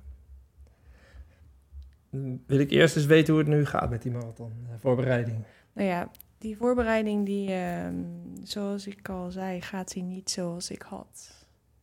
wil 2.46 2.58
ik 2.58 2.70
eerst 2.70 2.96
eens 2.96 3.06
weten 3.06 3.34
hoe 3.34 3.42
het 3.42 3.52
nu 3.52 3.66
gaat 3.66 3.90
met 3.90 4.02
die 4.02 4.12
marathon 4.12 4.66
voorbereiding. 4.78 5.44
Nou 5.72 5.88
ja, 5.88 6.10
die 6.44 6.56
voorbereiding, 6.56 7.26
die, 7.26 7.52
ehm, 7.52 7.94
zoals 8.42 8.86
ik 8.86 9.08
al 9.08 9.30
zei, 9.30 9.60
gaat 9.60 9.92
die 9.92 10.02
niet 10.02 10.30
zoals 10.30 10.70
ik 10.70 10.82
had 10.82 11.32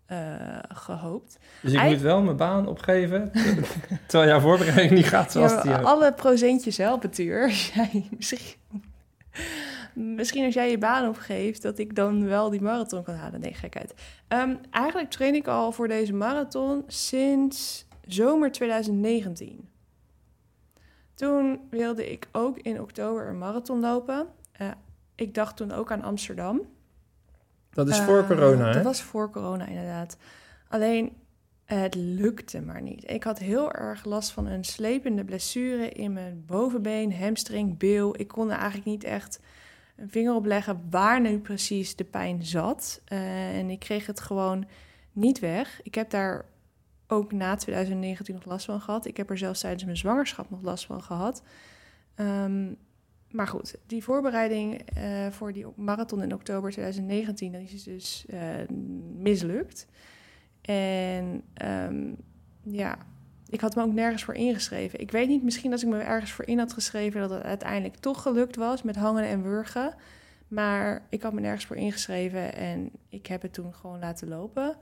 eh, 0.06 0.58
gehoopt. 0.68 1.38
Dus 1.62 1.74
ik 1.74 1.84
moet 1.84 2.02
wel 2.02 2.22
mijn 2.22 2.38
baan 2.38 2.68
opgeven, 2.68 3.32
terwijl 4.08 4.30
jouw 4.30 4.40
voorbereiding 4.40 4.92
niet 4.92 5.08
gaat 5.08 5.32
zoals 5.32 5.52
Ja, 5.52 5.62
die 5.62 5.72
ook. 5.74 5.84
alle 5.86 6.14
procentjes 6.14 6.78
helpen, 6.78 7.10
Tuur. 7.10 7.72
Misschien, 8.18 8.56
misschien 9.94 10.46
als 10.46 10.54
jij 10.54 10.70
je 10.70 10.78
baan 10.78 11.08
opgeeft, 11.08 11.62
dat 11.62 11.78
ik 11.78 11.96
dan 11.96 12.26
wel 12.28 12.50
die 12.50 12.62
marathon 12.62 13.04
kan 13.04 13.16
halen. 13.16 13.40
Nee, 13.40 13.54
gekheid. 13.54 13.94
Ehm 14.28 14.56
eigenlijk 14.72 15.10
train 15.10 15.36
ik 15.36 15.48
al 15.48 15.72
voor 15.72 15.88
deze 15.88 16.14
marathon 16.14 16.84
sinds 16.88 17.86
zomer 18.06 18.52
2019. 18.52 19.70
Toen 21.16 21.60
wilde 21.70 22.12
ik 22.12 22.28
ook 22.32 22.58
in 22.58 22.82
oktober 22.82 23.28
een 23.28 23.38
marathon 23.38 23.80
lopen. 23.80 24.28
Eh, 24.52 24.72
ik 25.16 25.34
dacht 25.34 25.58
toen 25.58 25.72
ook 25.72 25.92
aan 25.92 26.02
Amsterdam. 26.04 26.62
Dat 27.70 27.88
is 27.88 28.00
voor 28.00 28.20
Eh, 28.20 28.28
corona, 28.28 28.68
hè? 28.68 28.74
Dat 28.74 28.84
was 28.84 29.02
voor 29.02 29.30
corona, 29.30 29.68
inderdaad. 29.68 30.18
Alleen, 30.68 31.16
het 31.66 31.96
lukte 31.96 32.62
maar 32.62 32.82
niet. 32.82 33.10
Ik 33.10 33.24
had 33.24 33.40
heel 33.40 33.72
erg 33.72 34.06
last 34.06 34.32
van 34.32 34.46
een 34.46 34.64
slepende 34.64 35.24
blessure 35.26 35.90
in 35.90 36.14
mijn 36.14 36.44
bovenbeen, 36.46 37.14
hamstring, 37.16 37.78
bil. 37.78 38.20
Ik 38.20 38.28
kon 38.28 38.50
er 38.52 38.58
eigenlijk 38.58 38.86
niet 38.86 39.04
echt 39.04 39.40
een 39.96 40.10
vinger 40.10 40.34
op 40.34 40.46
leggen 40.46 40.82
waar 40.90 41.22
nu 41.22 41.40
precies 41.40 41.96
de 41.96 42.04
pijn 42.04 42.44
zat. 42.46 43.02
Eh, 43.06 43.58
en 43.58 43.70
ik 43.70 43.80
kreeg 43.80 44.06
het 44.06 44.20
gewoon 44.20 44.68
niet 45.12 45.40
weg. 45.40 45.80
Ik 45.84 45.96
heb 45.96 46.10
daar 46.10 46.46
ook 47.08 47.32
na 47.32 47.56
2019 47.56 48.36
nog 48.36 48.46
last 48.46 48.66
van 48.66 48.82
gehad. 48.82 49.06
Ik 49.06 49.18
heb 49.18 49.30
er 49.30 49.38
zelfs 49.38 49.60
tijdens 49.60 49.84
mijn 49.84 49.98
zwangerschap 49.98 50.50
nog 50.50 50.62
last 50.62 50.86
van 50.86 51.02
gehad. 51.02 51.44
Ehm, 52.16 52.74
maar 53.32 53.48
goed, 53.48 53.76
die 53.88 54.04
voorbereiding 54.04 54.82
eh, 54.82 55.28
voor 55.28 55.54
die 55.54 55.66
marathon 55.76 56.22
in 56.22 56.34
oktober 56.34 56.72
2019, 56.72 57.52
dat 57.52 57.62
is 57.62 57.84
dus 57.84 58.26
eh, 58.30 58.40
mislukt. 59.18 59.88
En 60.62 61.44
ehm, 61.54 62.14
ja, 62.64 62.98
ik 63.50 63.62
had 63.62 63.76
me 63.76 63.84
ook 63.84 63.94
nergens 63.94 64.24
voor 64.24 64.34
ingeschreven. 64.34 65.00
Ik 65.00 65.12
weet 65.12 65.28
niet, 65.28 65.44
misschien 65.44 65.72
als 65.72 65.84
ik 65.84 65.90
me 65.90 66.00
ergens 66.00 66.32
voor 66.32 66.48
in 66.48 66.60
had 66.60 66.74
geschreven, 66.74 67.22
dat 67.22 67.30
het 67.30 67.44
uiteindelijk 67.44 67.96
toch 67.96 68.22
gelukt 68.22 68.56
was 68.56 68.82
met 68.82 68.96
hangen 68.96 69.24
en 69.24 69.44
wurgen. 69.44 69.96
Maar 70.48 71.06
ik 71.10 71.22
had 71.22 71.34
me 71.34 71.42
nergens 71.42 71.66
voor 71.66 71.76
ingeschreven 71.76 72.56
en 72.56 72.92
ik 73.10 73.28
heb 73.28 73.42
het 73.42 73.54
toen 73.54 73.74
gewoon 73.74 74.00
laten 74.00 74.28
lopen. 74.28 74.78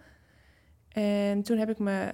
En 0.89 1.43
toen 1.43 1.57
heb 1.57 1.69
ik 1.69 1.79
me, 1.79 2.13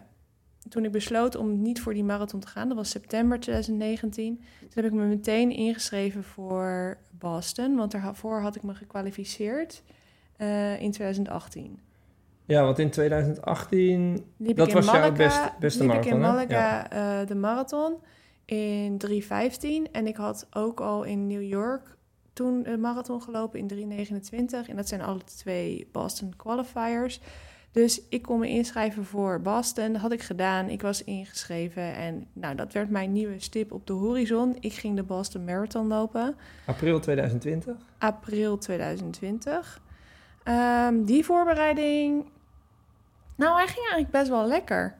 toen 0.69 0.85
ik 0.85 0.91
besloot 0.91 1.35
om 1.35 1.61
niet 1.61 1.81
voor 1.81 1.93
die 1.93 2.03
marathon 2.03 2.39
te 2.39 2.47
gaan, 2.47 2.67
dat 2.67 2.77
was 2.77 2.89
september 2.89 3.39
2019, 3.39 4.35
toen 4.59 4.69
heb 4.73 4.85
ik 4.85 4.91
me 4.91 5.05
meteen 5.05 5.51
ingeschreven 5.51 6.23
voor 6.23 6.97
Boston, 7.11 7.75
want 7.75 7.91
daarvoor 7.91 8.39
had 8.41 8.55
ik 8.55 8.63
me 8.63 8.73
gekwalificeerd 8.75 9.83
eh, 10.37 10.81
in 10.81 10.91
2018. 10.91 11.79
Ja, 12.45 12.63
want 12.63 12.79
in 12.79 12.89
2018... 12.89 14.25
Liep 14.37 14.55
Dat 14.57 14.67
ik 14.67 14.73
in 14.73 14.79
was 14.79 14.85
jouw 14.91 14.95
Malaga, 14.95 15.53
beste- 15.57 15.79
liep 15.79 15.87
marathon, 15.87 16.11
ik 16.11 16.15
in? 16.15 16.19
Malaga 16.19 16.89
eh, 16.89 17.27
de 17.27 17.35
marathon 17.35 17.95
in 18.45 19.01
3.15 19.07 19.91
en 19.91 20.07
ik 20.07 20.15
had 20.15 20.47
ook 20.51 20.79
al 20.79 21.03
in 21.03 21.27
New 21.27 21.43
York 21.43 21.95
toen 22.33 22.69
een 22.69 22.79
marathon 22.79 23.21
gelopen 23.21 23.59
in 23.59 24.07
3.29 24.09 24.69
en 24.69 24.75
dat 24.75 24.87
zijn 24.87 25.01
alle 25.01 25.23
twee 25.23 25.87
Boston 25.91 26.33
qualifiers. 26.35 27.19
Dus 27.75 28.01
ik 28.09 28.21
kon 28.21 28.39
me 28.39 28.47
inschrijven 28.47 29.05
voor 29.05 29.41
Boston. 29.41 29.91
Dat 29.91 30.01
had 30.01 30.11
ik 30.11 30.21
gedaan. 30.21 30.69
Ik 30.69 30.81
was 30.81 31.03
ingeschreven. 31.03 31.95
En 31.95 32.27
nou, 32.33 32.55
dat 32.55 32.73
werd 32.73 32.89
mijn 32.89 33.11
nieuwe 33.11 33.39
stip 33.39 33.71
op 33.71 33.87
de 33.87 33.93
horizon. 33.93 34.57
Ik 34.59 34.73
ging 34.73 34.95
de 34.95 35.03
Boston 35.03 35.45
Marathon 35.45 35.87
lopen. 35.87 36.35
April 36.65 36.99
2020. 36.99 37.75
April 37.97 38.57
2020. 38.57 39.81
Ehm, 40.43 41.03
die 41.03 41.25
voorbereiding... 41.25 42.25
Nou, 43.35 43.55
hij 43.55 43.67
ging 43.67 43.79
eigenlijk 43.79 44.11
best 44.11 44.29
wel 44.29 44.47
lekker. 44.47 44.97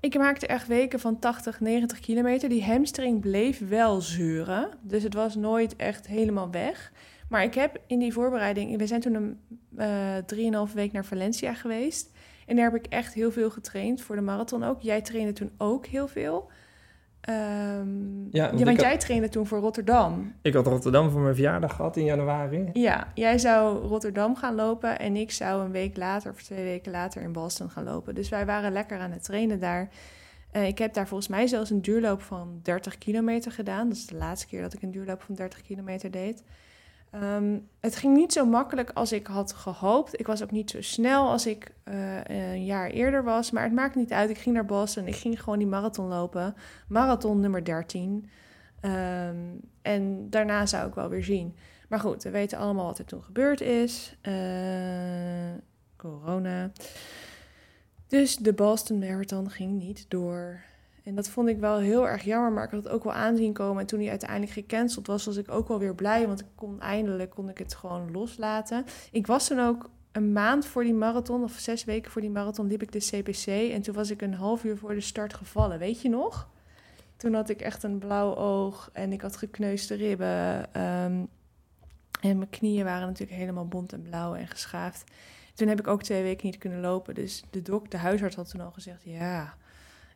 Ik 0.00 0.18
maakte 0.18 0.46
echt 0.46 0.66
weken 0.66 1.00
van 1.00 1.18
80, 1.18 1.60
90 1.60 2.00
kilometer. 2.00 2.48
Die 2.48 2.64
hamstring 2.64 3.20
bleef 3.20 3.68
wel 3.68 4.00
zeuren. 4.00 4.68
Dus 4.80 5.02
het 5.02 5.14
was 5.14 5.34
nooit 5.34 5.76
echt 5.76 6.06
helemaal 6.06 6.50
weg. 6.50 6.92
Maar 7.28 7.42
ik 7.42 7.54
heb 7.54 7.78
in 7.86 7.98
die 7.98 8.12
voorbereiding... 8.12 8.76
We 8.78 8.86
zijn 8.86 9.00
toen 9.00 9.14
een 9.14 9.40
eh, 9.76 10.16
drieënhalve 10.26 10.74
week 10.74 10.92
naar 10.92 11.04
Valencia 11.04 11.54
geweest. 11.54 12.10
En 12.46 12.56
daar 12.56 12.64
heb 12.72 12.84
ik 12.84 12.86
echt 12.92 13.14
heel 13.14 13.30
veel 13.32 13.50
getraind 13.50 14.00
voor 14.00 14.16
de 14.16 14.22
marathon 14.22 14.64
ook. 14.64 14.80
Jij 14.80 15.00
trainde 15.02 15.32
toen 15.32 15.50
ook 15.58 15.86
heel 15.86 16.08
veel. 16.08 16.50
Ehm, 17.20 18.22
Ja, 18.30 18.44
ja, 18.44 18.50
want 18.52 18.66
had- 18.66 18.80
jij 18.80 18.98
trainde 18.98 19.28
toen 19.28 19.46
voor 19.46 19.58
Rotterdam. 19.58 20.34
Ik 20.42 20.54
had 20.54 20.66
Rotterdam 20.66 21.10
voor 21.10 21.20
mijn 21.20 21.34
verjaardag 21.34 21.74
gehad 21.76 21.96
in 21.96 22.04
januari. 22.04 22.70
Ja, 22.72 23.08
jij 23.14 23.38
zou 23.38 23.78
Rotterdam 23.86 24.36
gaan 24.36 24.54
lopen 24.54 24.98
en 24.98 25.16
ik 25.16 25.30
zou 25.30 25.64
een 25.64 25.70
week 25.70 25.96
later 25.96 26.30
of 26.30 26.42
twee 26.42 26.64
weken 26.64 26.92
later 26.92 27.22
in 27.22 27.32
Boston 27.32 27.70
gaan 27.70 27.84
lopen. 27.84 28.14
Dus 28.14 28.28
wij 28.28 28.46
waren 28.46 28.72
lekker 28.72 28.98
aan 28.98 29.10
het 29.10 29.24
trainen 29.24 29.60
daar. 29.60 29.88
Eh, 30.50 30.66
ik 30.66 30.78
heb 30.78 30.94
daar 30.94 31.06
volgens 31.08 31.28
mij 31.28 31.46
zelfs 31.46 31.70
een 31.70 31.82
duurloop 31.82 32.22
van 32.22 32.60
30 32.62 32.98
kilometer 32.98 33.52
gedaan. 33.52 33.88
Dat 33.88 33.96
is 33.96 34.06
de 34.06 34.16
laatste 34.16 34.46
keer 34.46 34.62
dat 34.62 34.72
ik 34.74 34.82
een 34.82 34.90
duurloop 34.90 35.22
van 35.22 35.34
30 35.34 35.62
kilometer 35.62 36.10
deed. 36.10 36.42
Ehm, 37.10 37.58
het 37.80 37.96
ging 37.96 38.16
niet 38.16 38.32
zo 38.32 38.46
makkelijk 38.46 38.90
als 38.94 39.12
ik 39.12 39.26
had 39.26 39.52
gehoopt. 39.52 40.20
Ik 40.20 40.26
was 40.26 40.42
ook 40.42 40.50
niet 40.50 40.70
zo 40.70 40.82
snel 40.82 41.28
als 41.28 41.46
ik 41.46 41.74
eh, 41.84 42.24
een 42.24 42.64
jaar 42.64 42.90
eerder 42.90 43.24
was. 43.24 43.50
Maar 43.50 43.62
het 43.62 43.72
maakt 43.72 43.94
niet 43.94 44.12
uit. 44.12 44.30
Ik 44.30 44.38
ging 44.38 44.54
naar 44.54 44.64
Boston. 44.64 45.06
Ik 45.06 45.16
ging 45.16 45.42
gewoon 45.42 45.58
die 45.58 45.68
marathon 45.68 46.08
lopen. 46.08 46.54
Marathon 46.88 47.40
nummer 47.40 47.64
13. 47.64 48.30
Ehm, 48.80 49.36
en 49.82 50.30
daarna 50.30 50.66
zou 50.66 50.88
ik 50.88 50.94
wel 50.94 51.08
weer 51.08 51.24
zien. 51.24 51.56
Maar 51.88 52.00
goed, 52.00 52.22
we 52.22 52.30
weten 52.30 52.58
allemaal 52.58 52.86
wat 52.86 52.98
er 52.98 53.04
toen 53.04 53.22
gebeurd 53.22 53.60
is. 53.60 54.16
Eh, 54.20 54.32
corona. 55.96 56.70
Dus 58.06 58.36
de 58.36 58.52
Boston 58.52 58.98
Marathon 58.98 59.50
ging 59.50 59.78
niet 59.78 60.04
door. 60.08 60.60
En 61.08 61.14
dat 61.14 61.28
vond 61.28 61.48
ik 61.48 61.58
wel 61.58 61.78
heel 61.78 62.08
erg 62.08 62.22
jammer, 62.22 62.52
maar 62.52 62.64
ik 62.64 62.70
had 62.70 62.84
het 62.84 62.92
ook 62.92 63.04
wel 63.04 63.12
aanzien 63.12 63.52
komen. 63.52 63.80
En 63.80 63.86
toen 63.86 64.00
hij 64.00 64.08
uiteindelijk 64.08 64.52
gecanceld 64.52 65.06
was, 65.06 65.24
was 65.24 65.36
ik 65.36 65.50
ook 65.50 65.68
wel 65.68 65.78
weer 65.78 65.94
blij. 65.94 66.26
Want 66.26 66.40
ik 66.40 66.46
kon 66.54 66.80
eindelijk 66.80 67.30
kon 67.30 67.48
ik 67.48 67.58
het 67.58 67.74
gewoon 67.74 68.10
loslaten. 68.12 68.84
Ik 69.10 69.26
was 69.26 69.46
toen 69.46 69.60
ook 69.60 69.90
een 70.12 70.32
maand 70.32 70.66
voor 70.66 70.84
die 70.84 70.94
marathon, 70.94 71.42
of 71.42 71.52
zes 71.52 71.84
weken 71.84 72.10
voor 72.10 72.20
die 72.20 72.30
marathon, 72.30 72.66
liep 72.66 72.82
ik 72.82 72.92
de 72.92 72.98
CPC. 72.98 73.46
En 73.46 73.82
toen 73.82 73.94
was 73.94 74.10
ik 74.10 74.22
een 74.22 74.34
half 74.34 74.64
uur 74.64 74.76
voor 74.76 74.94
de 74.94 75.00
start 75.00 75.34
gevallen. 75.34 75.78
Weet 75.78 76.02
je 76.02 76.08
nog? 76.08 76.48
Toen 77.16 77.34
had 77.34 77.48
ik 77.48 77.60
echt 77.60 77.82
een 77.82 77.98
blauw 77.98 78.34
oog 78.36 78.90
en 78.92 79.12
ik 79.12 79.20
had 79.20 79.36
gekneusde 79.36 79.94
ribben. 79.94 80.74
ehm, 80.74 81.24
en 82.20 82.38
mijn 82.38 82.50
knieën 82.50 82.84
waren 82.84 83.06
natuurlijk 83.06 83.38
helemaal 83.38 83.68
bont 83.68 83.92
en 83.92 84.02
blauw 84.02 84.34
en 84.34 84.48
geschaafd. 84.48 85.04
Toen 85.54 85.68
heb 85.68 85.78
ik 85.78 85.86
ook 85.86 86.02
twee 86.02 86.22
weken 86.22 86.46
niet 86.46 86.58
kunnen 86.58 86.80
lopen. 86.80 87.14
Dus 87.14 87.44
de 87.50 87.62
dok, 87.62 87.90
de 87.90 87.96
huisarts 87.96 88.36
had 88.36 88.50
toen 88.50 88.60
al 88.60 88.70
gezegd... 88.70 89.02
ja, 89.04 89.56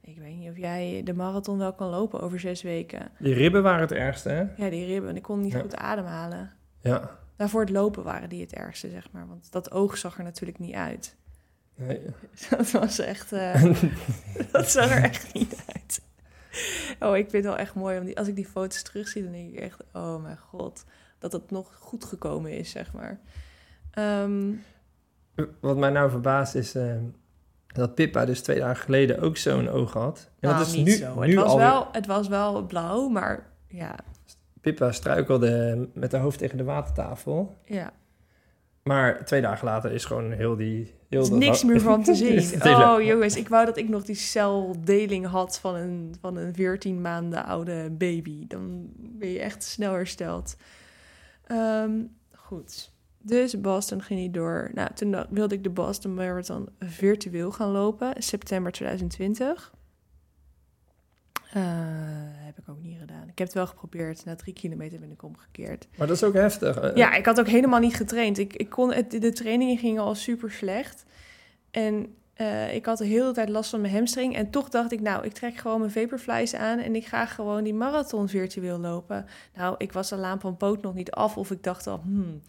ik 0.02 0.18
weet 0.18 0.36
niet 0.36 0.50
of 0.50 0.56
jij 0.56 1.00
de 1.04 1.12
marathon 1.14 1.58
wel 1.58 1.72
kan 1.72 1.88
lopen 1.88 2.20
over 2.20 2.40
zes 2.40 2.62
weken. 2.62 3.10
Die 3.18 3.34
ribben 3.34 3.62
waren 3.62 3.80
het 3.80 3.92
ergste, 3.92 4.28
hè? 4.28 4.40
Ja, 4.64 4.70
die 4.70 4.86
ribben. 4.86 5.10
En 5.10 5.16
ik 5.16 5.22
kon 5.22 5.40
niet 5.40 5.52
Ja. 5.52 5.60
goed 5.60 5.76
ademhalen. 5.76 6.52
Ja. 6.80 7.18
Daarvoor 7.36 7.60
het 7.60 7.70
lopen 7.70 8.02
waren 8.02 8.28
die 8.28 8.40
het 8.40 8.52
ergste, 8.54 8.88
zeg 8.90 9.10
maar. 9.12 9.26
Want 9.26 9.52
dat 9.52 9.70
oog 9.72 9.96
zag 9.98 10.18
er 10.18 10.24
natuurlijk 10.24 10.58
niet 10.58 10.74
uit. 10.74 11.16
Nee. 11.74 12.00
Dat 12.50 12.70
was 12.70 12.98
echt... 12.98 13.32
eh, 13.32 13.64
dat 14.52 14.70
zag 14.70 14.90
er 14.90 15.02
echt 15.02 15.34
niet 15.34 15.64
uit. 15.72 16.02
Oh, 17.00 17.16
ik 17.16 17.30
vind 17.30 17.44
het 17.44 17.52
wel 17.52 17.56
echt 17.56 17.74
mooi. 17.74 18.04
Die, 18.04 18.18
als 18.18 18.28
ik 18.28 18.36
die 18.36 18.46
foto's 18.46 18.82
terugzie, 18.82 19.22
dan 19.22 19.32
denk 19.32 19.52
ik 19.52 19.58
echt... 19.60 19.82
Oh 19.92 20.22
mijn 20.22 20.38
god, 20.38 20.84
dat 21.18 21.32
het 21.32 21.50
nog 21.50 21.74
goed 21.80 22.04
gekomen 22.04 22.50
is, 22.58 22.70
zeg 22.70 22.92
maar. 22.92 23.20
Ehm, 23.90 24.52
Wat 25.60 25.76
mij 25.76 25.90
nou 25.90 26.10
verbaast 26.10 26.54
is 26.54 26.74
eh, 26.74 26.94
dat 27.72 27.94
Pippa 27.94 28.24
dus 28.24 28.40
twee 28.40 28.58
dagen 28.58 28.84
geleden 28.84 29.20
ook 29.20 29.36
zo'n 29.36 29.68
oog 29.68 29.92
had. 29.92 30.30
En 30.40 30.48
nou, 30.48 30.58
dat 30.58 30.66
is 30.66 30.74
niet 30.74 30.86
nu, 30.86 30.92
zo. 30.92 31.20
nu 31.20 31.26
Het 31.26 31.34
was, 31.34 31.46
alweer- 31.50 31.66
wel, 31.66 31.88
het 31.92 32.06
was 32.06 32.28
wel 32.28 32.62
blauw, 32.66 33.08
maar 33.08 33.46
ja... 33.68 33.94
Pippa 34.60 34.92
struikelde 34.92 35.88
met 35.94 36.12
haar 36.12 36.20
hoofd 36.20 36.38
tegen 36.38 36.56
de 36.56 36.64
watertafel. 36.64 37.54
ja. 37.64 37.92
Maar 38.82 39.24
twee 39.24 39.40
dagen 39.40 39.64
later 39.66 39.92
is 39.92 40.04
gewoon 40.04 40.32
heel 40.32 40.56
die... 40.56 40.94
Heel 41.08 41.18
Er 41.18 41.24
is 41.24 41.28
dat- 41.30 41.38
niks 41.38 41.64
meer 41.64 41.80
van 41.80 42.02
te 42.02 42.14
zien. 42.24 42.62
Oh 42.64 43.02
jongens, 43.02 43.36
ik 43.36 43.48
wou 43.48 43.66
dat 43.66 43.76
ik 43.76 43.88
nog 43.88 44.02
die 44.04 44.14
celdeling 44.14 45.26
had 45.26 45.58
van 45.58 45.74
een, 45.74 46.14
van 46.20 46.36
een 46.36 46.54
14 46.54 47.00
maanden 47.00 47.44
oude 47.44 47.90
baby. 47.90 48.46
Dan 48.46 48.86
ben 48.96 49.28
je 49.28 49.38
echt 49.40 49.62
snel 49.62 49.92
hersteld. 49.92 50.56
Ehm, 51.46 51.90
goed. 52.34 52.91
Dus 53.24 53.60
Boston 53.60 54.02
ging 54.02 54.20
niet 54.20 54.34
door. 54.34 54.70
Nou, 54.74 54.88
toen 54.94 55.26
wilde 55.30 55.54
ik 55.54 55.62
de 55.62 55.70
Boston 55.70 56.14
Marathon 56.14 56.68
virtueel 56.78 57.52
gaan 57.52 57.70
lopen. 57.70 58.22
September 58.22 58.72
2020. 58.72 59.72
Eh, 61.52 61.62
heb 62.44 62.58
ik 62.58 62.68
ook 62.68 62.80
niet 62.82 62.98
gedaan. 62.98 63.22
Ik 63.28 63.38
heb 63.38 63.46
het 63.46 63.52
wel 63.52 63.66
geprobeerd. 63.66 64.24
Na 64.24 64.34
drie 64.34 64.54
kilometer 64.54 64.98
ben 65.00 65.10
ik 65.10 65.22
omgekeerd. 65.22 65.88
Maar 65.96 66.06
dat 66.06 66.16
is 66.16 66.22
ook 66.24 66.34
heftig. 66.34 66.76
eh. 66.76 66.96
Ja, 66.96 67.14
ik 67.14 67.26
had 67.26 67.40
ook 67.40 67.48
helemaal 67.48 67.80
niet 67.80 67.94
getraind. 67.96 68.38
Ik, 68.38 68.54
ik 68.54 68.68
kon 68.68 68.92
het, 68.92 69.10
de 69.10 69.32
trainingen 69.32 69.78
gingen 69.78 70.02
al 70.02 70.14
super 70.14 70.50
slecht. 70.50 71.04
En 71.70 72.14
eh, 72.42 72.74
ik 72.74 72.86
had 72.86 72.98
de 72.98 73.04
hele 73.04 73.32
tijd 73.32 73.48
last 73.48 73.70
van 73.70 73.80
mijn 73.80 73.94
hamstring. 73.94 74.36
En 74.36 74.50
toch 74.50 74.68
dacht 74.68 74.92
ik, 74.92 75.00
nou, 75.00 75.24
ik 75.24 75.32
trek 75.32 75.56
gewoon 75.56 75.78
mijn 75.78 75.90
Vaporflies 75.90 76.54
aan... 76.54 76.78
en 76.78 76.94
ik 76.94 77.06
ga 77.06 77.26
gewoon 77.26 77.64
die 77.64 77.74
marathon 77.74 78.28
virtueel 78.28 78.78
lopen. 78.78 79.26
Nou, 79.54 79.74
ik 79.78 79.92
was 79.92 80.08
de 80.08 80.16
laan 80.16 80.40
van 80.40 80.56
poot 80.56 80.82
nog 80.82 80.94
niet 80.94 81.10
af... 81.10 81.36
of 81.36 81.50
ik 81.50 81.62
dacht 81.62 81.86
al, 81.86 82.00
hmm, 82.02 82.42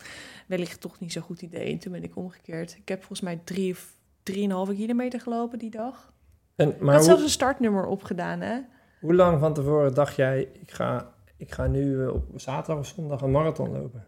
wellicht 0.48 0.82
toch 0.82 1.00
niet 1.00 1.12
zo'n 1.12 1.22
goed 1.22 1.42
idee. 1.42 1.72
En 1.72 1.80
toen 1.80 1.92
ben 1.92 2.04
ik 2.04 2.16
omgekeerd. 2.16 2.76
Ik 2.76 2.88
heb 2.88 3.00
volgens 3.00 3.22
mij 3.22 3.42
drie 3.44 3.72
of 3.72 3.94
drieënhalve 4.24 4.74
kilometer 4.74 5.20
gelopen 5.20 5.60
die 5.60 5.72
dag. 5.72 6.14
En, 6.56 6.70
ik 6.70 6.80
maar 6.80 6.94
had 6.94 6.96
hoe, 6.96 7.04
zelfs 7.04 7.24
een 7.24 7.30
startnummer 7.30 7.86
opgedaan, 7.86 8.42
hè? 8.42 8.60
hoe 9.00 9.16
lang 9.16 9.40
van 9.40 9.54
tevoren 9.54 9.94
dacht 9.94 10.16
jij... 10.16 10.50
ik 10.54 10.72
ga, 10.72 11.14
ik 11.38 11.52
ga 11.52 11.68
nu 11.68 12.04
eh, 12.04 12.14
op 12.14 12.24
zaterdag 12.36 12.78
of 12.78 12.88
zondag 12.88 13.22
een 13.22 13.32
marathon 13.32 13.72
lopen? 13.72 14.06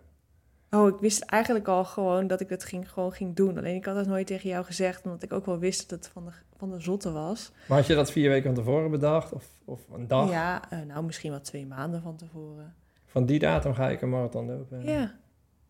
Oh, 0.75 0.87
ik 0.87 0.99
wist 0.99 1.21
eigenlijk 1.21 1.67
al 1.67 1.85
gewoon 1.85 2.27
dat 2.27 2.41
ik 2.41 2.49
het 2.49 2.63
ging, 2.63 2.91
gewoon 2.91 3.11
ging 3.11 3.35
doen. 3.35 3.57
Alleen 3.57 3.75
ik 3.75 3.85
had 3.85 3.95
het 3.95 4.07
nooit 4.07 4.27
tegen 4.27 4.49
jou 4.49 4.65
gezegd, 4.65 5.05
omdat 5.05 5.23
ik 5.23 5.33
ook 5.33 5.45
wel 5.45 5.59
wist 5.59 5.89
dat 5.89 5.99
het 5.99 6.07
van 6.07 6.25
de, 6.25 6.31
van 6.57 6.71
de 6.71 6.79
zotte 6.79 7.11
was. 7.11 7.51
Maar 7.67 7.77
had 7.77 7.87
je 7.87 7.95
dat 7.95 8.11
vier 8.11 8.29
weken 8.29 8.55
van 8.55 8.63
tevoren 8.63 8.91
bedacht? 8.91 9.31
Of, 9.33 9.45
of 9.65 9.81
een 9.93 10.07
dag? 10.07 10.29
Ja, 10.29 10.69
eh, 10.69 10.79
nou 10.79 11.03
misschien 11.03 11.31
wel 11.31 11.41
twee 11.41 11.65
maanden 11.65 12.01
van 12.01 12.15
tevoren. 12.15 12.75
Van 13.05 13.25
die 13.25 13.39
datum 13.39 13.73
ga 13.73 13.89
ik 13.89 14.01
een 14.01 14.09
marathon 14.09 14.45
lopen? 14.45 14.83
Ja, 14.83 15.15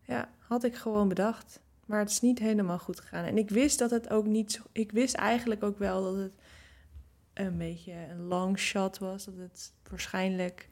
ja, 0.02 0.28
had 0.38 0.64
ik 0.64 0.74
gewoon 0.74 1.08
bedacht. 1.08 1.60
Maar 1.86 1.98
het 1.98 2.10
is 2.10 2.20
niet 2.20 2.38
helemaal 2.38 2.78
goed 2.78 3.00
gegaan. 3.00 3.24
En 3.24 3.38
ik 3.38 3.50
wist 3.50 3.78
dat 3.78 3.90
het 3.90 4.10
ook 4.10 4.26
niet 4.26 4.52
zo... 4.52 4.62
Ik 4.72 4.92
wist 4.92 5.14
eigenlijk 5.14 5.62
ook 5.62 5.78
wel 5.78 6.02
dat 6.02 6.16
het 6.16 6.32
een 7.34 7.58
beetje 7.58 7.92
een 8.10 8.26
long 8.26 8.58
shot 8.58 8.98
was. 8.98 9.24
Dat 9.24 9.34
het 9.36 9.72
waarschijnlijk... 9.90 10.68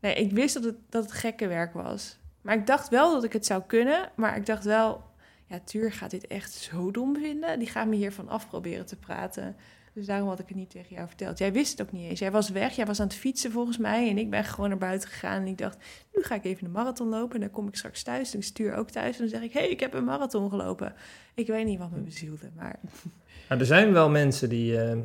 Nee, 0.00 0.14
ik 0.14 0.32
wist 0.32 0.54
dat 0.54 0.64
het, 0.64 0.76
dat 0.88 1.02
het 1.02 1.12
gekke 1.12 1.46
werk 1.46 1.72
was. 1.72 2.18
Maar 2.48 2.56
ik 2.56 2.66
dacht 2.66 2.88
wel 2.88 3.12
dat 3.12 3.24
ik 3.24 3.32
het 3.32 3.46
zou 3.46 3.62
kunnen. 3.66 4.10
Maar 4.14 4.36
ik 4.36 4.46
dacht 4.46 4.64
wel... 4.64 5.02
Ja, 5.46 5.60
Tuur 5.64 5.92
gaat 5.92 6.10
dit 6.10 6.26
echt 6.26 6.52
zo 6.52 6.90
dom 6.90 7.16
vinden. 7.16 7.58
Die 7.58 7.68
gaat 7.68 7.86
me 7.86 7.96
hiervan 7.96 8.28
af 8.28 8.48
proberen 8.48 8.86
te 8.86 8.96
praten. 8.96 9.56
Dus 9.92 10.06
daarom 10.06 10.28
had 10.28 10.38
ik 10.38 10.48
het 10.48 10.56
niet 10.56 10.70
tegen 10.70 10.94
jou 10.94 11.06
verteld. 11.06 11.38
Jij 11.38 11.52
wist 11.52 11.70
het 11.78 11.86
ook 11.86 11.92
niet 11.92 12.10
eens. 12.10 12.18
Jij 12.18 12.30
was 12.30 12.50
weg, 12.50 12.76
jij 12.76 12.86
was 12.86 13.00
aan 13.00 13.06
het 13.06 13.16
fietsen 13.16 13.52
volgens 13.52 13.78
mij. 13.78 14.10
En 14.10 14.18
ik 14.18 14.30
ben 14.30 14.44
gewoon 14.44 14.68
naar 14.68 14.78
buiten 14.78 15.08
gegaan. 15.08 15.40
En 15.40 15.46
ik 15.46 15.58
dacht, 15.58 15.76
nu 16.14 16.22
ga 16.22 16.34
ik 16.34 16.44
even 16.44 16.66
een 16.66 16.72
marathon 16.72 17.08
lopen. 17.08 17.34
En 17.34 17.40
dan 17.40 17.50
kom 17.50 17.68
ik 17.68 17.76
straks 17.76 18.02
thuis. 18.02 18.32
En 18.32 18.38
ik 18.38 18.44
stuur 18.44 18.74
ook 18.74 18.90
thuis. 18.90 19.14
En 19.14 19.20
dan 19.20 19.28
zeg 19.28 19.42
ik, 19.42 19.52
hé, 19.52 19.60
hey, 19.60 19.70
ik 19.70 19.80
heb 19.80 19.94
een 19.94 20.04
marathon 20.04 20.50
gelopen. 20.50 20.94
Ik 21.34 21.46
weet 21.46 21.66
niet 21.66 21.78
wat 21.78 21.90
me 21.90 22.00
bezielde, 22.00 22.50
maar... 22.56 22.78
Nou, 23.48 23.60
er 23.60 23.66
zijn 23.66 23.92
wel 23.92 24.10
mensen 24.10 24.48
die, 24.48 24.80
eh, 24.80 24.98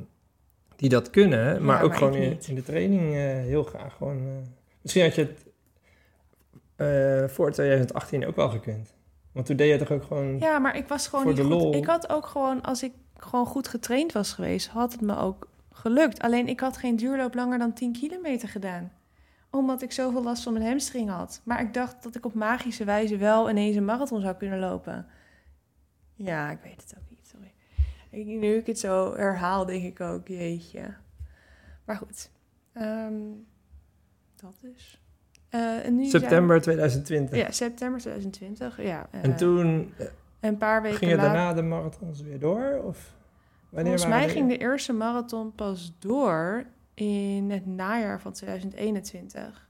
die 0.76 0.90
dat 0.90 1.10
kunnen, 1.10 1.64
maar 1.64 1.78
Ja, 1.78 1.84
ook 1.84 1.90
maar 1.90 1.98
gewoon 1.98 2.14
in 2.16 2.56
de 2.56 2.64
training 2.64 3.16
eh, 3.16 3.22
heel 3.22 3.64
graag. 3.64 3.94
Gewoon, 3.94 4.18
eh, 4.18 4.50
misschien 4.82 5.04
had 5.04 5.16
je 5.16 5.22
het 5.22 5.53
eh, 6.76 7.28
voor 7.28 7.52
2018 7.52 8.26
ook 8.26 8.36
wel 8.36 8.50
gekund. 8.50 8.94
Want 9.32 9.46
toen 9.46 9.56
deed 9.56 9.72
je 9.72 9.78
toch 9.78 9.92
ook 9.92 10.04
gewoon... 10.04 10.40
Ja, 10.40 10.60
maar 10.60 10.76
ik 10.78 10.88
was 10.88 11.08
gewoon 11.08 11.24
Voor 11.26 11.34
niet 11.34 11.42
de 11.42 11.48
goed. 11.48 11.62
lol. 11.62 11.74
Ik 11.76 11.86
had 11.86 12.10
ook 12.10 12.26
gewoon, 12.26 12.62
als 12.62 12.84
ik 12.84 12.94
gewoon 13.18 13.46
goed 13.46 13.68
getraind 13.68 14.12
was 14.12 14.34
geweest, 14.34 14.68
had 14.68 14.92
het 14.92 15.02
me 15.02 15.18
ook 15.18 15.48
gelukt. 15.72 16.22
Alleen 16.22 16.48
ik 16.48 16.60
had 16.60 16.78
geen 16.78 16.96
duurloop 16.96 17.34
langer 17.34 17.60
dan 17.60 17.74
10 17.74 17.92
kilometer 17.94 18.50
gedaan. 18.50 18.92
Omdat 19.52 19.82
ik 19.82 19.92
zoveel 19.92 20.24
last 20.24 20.44
van 20.44 20.54
mijn 20.54 20.66
hamstring 20.66 21.10
had. 21.10 21.42
Maar 21.44 21.62
ik 21.62 21.74
dacht 21.74 22.04
dat 22.04 22.16
ik 22.16 22.26
op 22.26 22.34
magische 22.34 22.84
wijze 22.84 23.18
wel 23.18 23.50
ineens 23.50 23.76
een 23.76 23.86
marathon 23.86 24.22
zou 24.22 24.36
kunnen 24.36 24.60
lopen. 24.60 25.06
Ja, 26.16 26.50
ik 26.52 26.60
weet 26.64 26.82
het 26.82 26.96
ook 26.98 27.10
niet, 27.10 27.28
sorry. 27.28 27.54
Ik, 28.10 28.26
nu 28.26 28.56
ik 28.56 28.66
het 28.66 28.80
zo 28.80 29.16
herhaal, 29.16 29.66
denk 29.66 29.84
ik 29.84 30.00
ook, 30.02 30.28
jeetje. 30.28 30.94
Maar 31.86 31.96
goed, 31.96 32.32
Ehm, 32.74 33.14
dat 34.36 34.54
dus. 34.62 35.02
Eh, 35.54 35.86
en 35.86 35.96
nu 35.96 36.06
zijn- 36.06 36.22
September 36.22 36.62
2020. 36.62 37.38
ja, 37.38 37.52
september 37.52 38.00
2020. 38.00 38.82
Ja, 38.84 39.08
En 39.12 39.32
eh, 39.32 39.38
toen 39.38 39.94
eh, 39.98 40.06
een 40.40 40.58
paar 40.58 40.82
weken 40.82 40.98
gingen 40.98 41.16
later. 41.16 41.32
daarna 41.34 41.54
de 41.54 41.62
marathons 41.62 42.22
weer 42.22 42.40
door? 42.40 42.82
Of 42.84 43.14
wanneer 43.70 43.98
Volgens 44.00 44.18
mij 44.20 44.30
ging 44.30 44.50
de 44.50 44.58
eerste 44.58 44.94
marathon 44.94 45.56
pas 45.56 45.94
door 46.00 46.64
in 46.94 47.52
het 47.52 47.66
najaar 47.66 48.22
van 48.22 48.32
2021. 48.34 49.70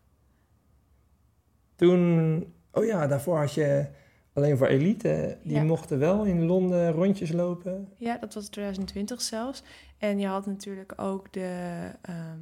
Toen... 1.75 2.53
Oh 2.71 2.85
ja, 2.85 3.07
daarvoor 3.07 3.37
had 3.37 3.53
je 3.53 3.85
alleen 4.33 4.57
voor 4.57 4.67
elite. 4.67 5.37
Die 5.43 5.53
Ja. 5.55 5.63
mochten 5.63 5.99
wel 5.99 6.23
in 6.23 6.45
Londen 6.45 6.91
rondjes 6.91 7.31
lopen. 7.31 7.87
Ja, 7.97 8.17
dat 8.17 8.33
was 8.33 8.47
2020 8.49 9.21
zelfs. 9.21 9.63
En 9.97 10.19
je 10.19 10.27
had 10.27 10.45
natuurlijk 10.45 10.93
ook 10.95 11.33
de 11.33 11.89
ehm, 12.01 12.39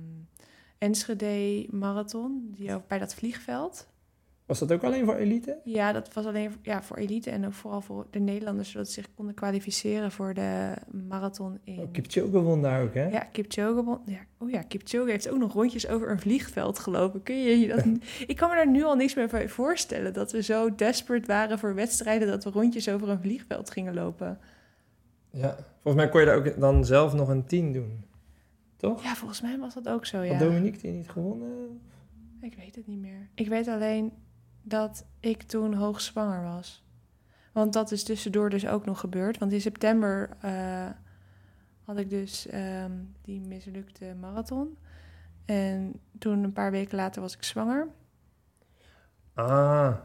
Enschede 0.82 1.68
Marathon, 1.70 2.54
die 2.56 2.74
ook 2.74 2.88
bij 2.88 3.00
dat 3.00 3.14
vliegveld. 3.14 3.88
Was 4.46 4.60
dat 4.60 4.72
ook 4.72 4.84
alleen 4.84 5.06
voor 5.06 5.16
elite? 5.16 5.58
Ja, 5.64 5.92
dat 5.92 6.14
was 6.14 6.26
alleen 6.26 6.52
ja, 6.62 6.84
voor 6.84 6.98
elite 6.98 7.30
en 7.30 7.46
ook 7.46 7.54
vooral 7.54 7.82
voor 7.82 8.08
de 8.10 8.20
Nederlanders, 8.20 8.72
zodat 8.72 8.88
ze 8.88 8.94
zich 8.94 9.08
konden 9.16 9.36
kwalificeren 9.36 10.12
voor 10.12 10.34
de 10.34 10.74
marathon 11.08 11.60
in... 11.64 11.80
Oh, 11.80 11.92
Kipchoge 11.92 12.40
won 12.42 12.62
daar 12.62 12.82
ook, 12.82 12.94
hè? 12.94 13.08
Ja, 13.10 13.20
Kipchoge. 13.20 13.84
won- 13.84 14.02
Ja, 14.06 14.20
oh 14.38 14.50
ja, 14.50 14.62
Kipchoge 14.62 15.10
heeft 15.12 15.30
ook 15.30 15.38
nog 15.38 15.54
rondjes 15.54 15.88
over 15.88 16.10
een 16.10 16.20
vliegveld 16.20 16.80
gelopen. 16.80 17.24
Kun 17.24 17.36
je 17.44 17.60
je 17.60 17.68
dat... 17.68 17.86
ik 18.32 18.36
kan 18.36 18.50
me 18.50 18.56
daar 18.56 18.68
nu 18.70 18.84
al 18.84 18.96
niks 18.96 19.14
meer 19.16 19.28
bij 19.28 19.50
voorstellen. 19.50 20.14
Dat 20.14 20.32
we 20.32 20.42
zo 20.44 20.76
desperate 20.76 21.28
waren 21.28 21.60
voor 21.60 21.76
wedstrijden... 21.76 22.28
dat 22.28 22.44
we 22.44 22.50
rondjes 22.50 22.90
over 22.90 23.10
een 23.10 23.22
vliegveld 23.22 23.72
gingen 23.72 23.94
lopen. 23.94 24.40
Ja. 25.30 25.56
Volgens 25.82 26.04
mij 26.04 26.10
kon 26.12 26.20
je 26.20 26.26
daar 26.26 26.36
ook 26.38 26.60
dan 26.60 26.86
zelf 26.86 27.14
nog 27.14 27.30
een 27.30 27.46
10 27.46 27.72
doen. 27.74 28.04
Toch? 28.82 29.04
Ja, 29.04 29.16
volgens 29.16 29.42
mij 29.42 29.58
was 29.58 29.74
dat 29.74 29.90
ook 29.90 30.06
zo, 30.06 30.18
Had 30.18 30.28
ja. 30.28 30.38
Dominique 30.38 30.82
die 30.82 30.92
niet 30.92 31.10
gewonnen? 31.10 31.82
Ik 32.40 32.56
weet 32.56 32.76
het 32.76 32.88
niet 32.88 33.00
meer. 33.00 33.30
Ik 33.36 33.48
weet 33.48 33.68
alleen 33.68 34.14
dat 34.62 35.06
ik 35.20 35.42
toen 35.42 35.74
hoogzwanger 35.74 36.44
was. 36.44 36.84
Want 37.52 37.74
dat 37.74 37.92
is 37.92 38.04
tussendoor 38.04 38.50
dus 38.50 38.68
ook 38.68 38.86
nog 38.86 39.00
gebeurd. 39.00 39.38
Want 39.38 39.52
in 39.52 39.62
september 39.62 40.30
eh, 40.40 40.90
had 41.84 41.98
ik 41.98 42.10
dus 42.10 42.48
ehm, 42.48 42.92
die 43.22 43.42
mislukte 43.42 44.16
marathon. 44.20 44.78
En 45.46 46.00
toen 46.20 46.44
een 46.44 46.54
paar 46.54 46.72
weken 46.72 46.98
later 46.98 47.22
was 47.22 47.36
ik 47.36 47.44
zwanger. 47.44 47.88
Ah, 49.34 49.96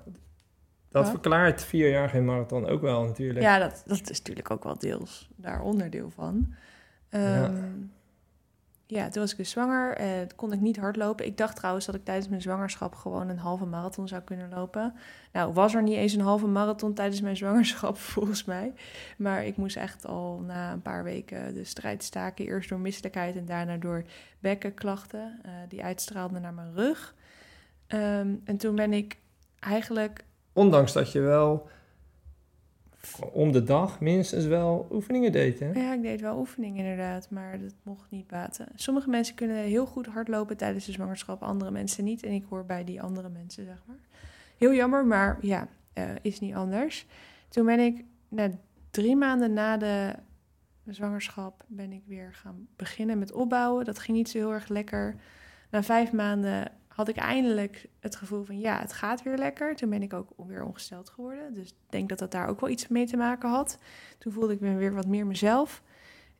dat 0.89 1.03
Wat? 1.03 1.11
verklaart 1.11 1.65
vier 1.65 1.91
jaar 1.91 2.09
geen 2.09 2.25
marathon 2.25 2.67
ook 2.67 2.81
wel 2.81 3.05
natuurlijk. 3.05 3.41
Ja, 3.41 3.59
dat, 3.59 3.83
dat 3.87 4.11
is 4.11 4.19
natuurlijk 4.19 4.51
ook 4.51 4.65
wel 4.65 4.79
deels 4.79 5.29
daar 5.37 5.63
onderdeel 5.63 6.11
van. 6.11 6.55
Ja. 7.11 7.53
Ja, 8.89 9.09
toen 9.09 9.23
was 9.23 9.31
ik 9.31 9.37
dus 9.37 9.51
zwanger. 9.51 10.01
Uh, 10.01 10.07
kon 10.37 10.53
ik 10.53 10.61
niet 10.61 10.77
hardlopen. 10.77 11.27
Ik 11.27 11.37
dacht 11.37 11.57
trouwens 11.57 11.87
dat 11.87 11.95
ik 11.95 12.05
tijdens 12.05 12.29
mijn 12.29 12.43
zwangerschap 12.43 12.95
gewoon 12.95 13.29
een 13.29 13.39
halve 13.39 13.65
marathon 13.65 14.09
zou 14.09 14.23
kunnen 14.23 14.49
lopen. 14.49 14.95
Nou, 15.33 15.53
was 15.53 15.75
er 15.75 15.83
niet 15.83 15.97
eens 15.97 16.13
een 16.13 16.21
halve 16.21 16.47
marathon 16.47 16.95
tijdens 16.95 17.21
mijn 17.21 17.37
zwangerschap, 17.37 17.99
volgens 18.15 18.45
mij. 18.45 18.73
Maar 19.17 19.45
ik 19.45 19.57
moest 19.57 19.77
echt 19.77 20.07
al 20.07 20.43
na 20.47 20.73
een 20.73 20.83
paar 20.83 21.05
weken 21.05 21.55
de 21.55 21.65
strijd 21.65 22.03
staken. 22.03 22.47
Eerst 22.47 22.69
door 22.69 22.79
misselijkheid 22.79 23.37
en 23.37 23.47
daarna 23.47 23.77
door 23.77 24.05
bekkenklachten. 24.39 25.41
Uh, 25.47 25.53
die 25.69 25.85
uitstraalden 25.85 26.43
naar 26.43 26.55
mijn 26.55 26.75
rug. 26.75 27.15
Ehm, 27.87 28.35
en 28.45 28.57
toen 28.57 28.75
ben 28.75 28.93
ik 28.93 29.19
eigenlijk... 29.61 30.25
Ondanks 30.53 30.93
dat 30.93 31.13
je 31.13 31.21
wel 31.21 31.69
om 33.33 33.53
de 33.53 33.63
dag 33.63 34.01
minstens 34.01 34.45
wel 34.45 34.89
oefeningen 34.91 35.33
deed, 35.33 35.59
hè? 35.59 35.71
Ja, 35.73 35.93
ik 35.93 36.03
deed 36.03 36.21
wel 36.21 36.39
oefeningen 36.39 36.85
inderdaad, 36.85 37.31
maar 37.31 37.61
dat 37.61 37.75
mocht 37.83 38.11
niet 38.11 38.27
baten. 38.27 38.69
Sommige 38.75 39.11
mensen 39.11 39.35
kunnen 39.35 39.57
heel 39.57 39.87
goed 39.87 40.07
hardlopen 40.07 40.57
tijdens 40.57 40.85
de 40.85 40.93
zwangerschap, 40.93 41.43
andere 41.43 41.71
mensen 41.71 42.05
niet. 42.05 42.23
En 42.23 42.33
ik 42.33 42.45
hoor 42.49 42.65
bij 42.65 42.85
die 42.85 43.03
andere 43.03 43.29
mensen, 43.29 43.65
zeg 43.65 43.83
maar. 43.87 44.01
Heel 44.59 44.75
jammer, 44.75 45.07
maar 45.07 45.39
ja, 45.41 45.69
uh, 45.95 46.05
is 46.23 46.41
niet 46.41 46.55
anders. 46.55 47.07
Toen 47.49 47.67
ben 47.67 47.81
ik, 47.81 48.05
na 48.29 48.51
drie 48.91 49.17
maanden 49.17 49.53
na 49.53 49.77
de 49.77 50.15
zwangerschap, 50.87 51.65
ben 51.67 51.93
ik 51.93 52.03
weer 52.07 52.35
gaan 52.35 52.69
beginnen 52.77 53.19
met 53.19 53.33
opbouwen. 53.33 53.85
Dat 53.85 53.99
ging 53.99 54.17
niet 54.17 54.29
zo 54.29 54.39
heel 54.39 54.53
erg 54.53 54.69
lekker. 54.69 55.17
Na 55.71 55.83
vijf 55.83 56.13
maanden 56.13 56.73
had 56.97 57.09
ik 57.09 57.17
eindelijk 57.17 57.89
het 58.01 58.17
gevoel 58.17 58.45
van 58.45 58.59
ja, 58.59 58.81
het 58.81 58.93
gaat 58.93 59.23
weer 59.23 59.37
lekker. 59.37 59.77
Toen 59.77 59.91
ben 59.91 60.03
ik 60.03 60.13
ook 60.13 60.29
weer 60.37 60.65
ongesteld 60.65 61.09
geworden. 61.09 61.55
Dus 61.55 61.69
ik 61.69 61.75
denk 61.89 62.09
dat 62.09 62.19
dat 62.19 62.31
daar 62.31 62.49
ook 62.49 62.61
wel 62.61 62.71
iets 62.71 62.89
mee 62.89 63.07
te 63.07 63.17
maken 63.17 63.49
had. 63.49 63.79
Toen 64.19 64.33
voelde 64.33 64.53
ik 64.53 64.61
me 64.61 64.75
weer 64.75 64.95
wat 64.95 65.07
meer 65.07 65.27
mezelf. 65.27 65.83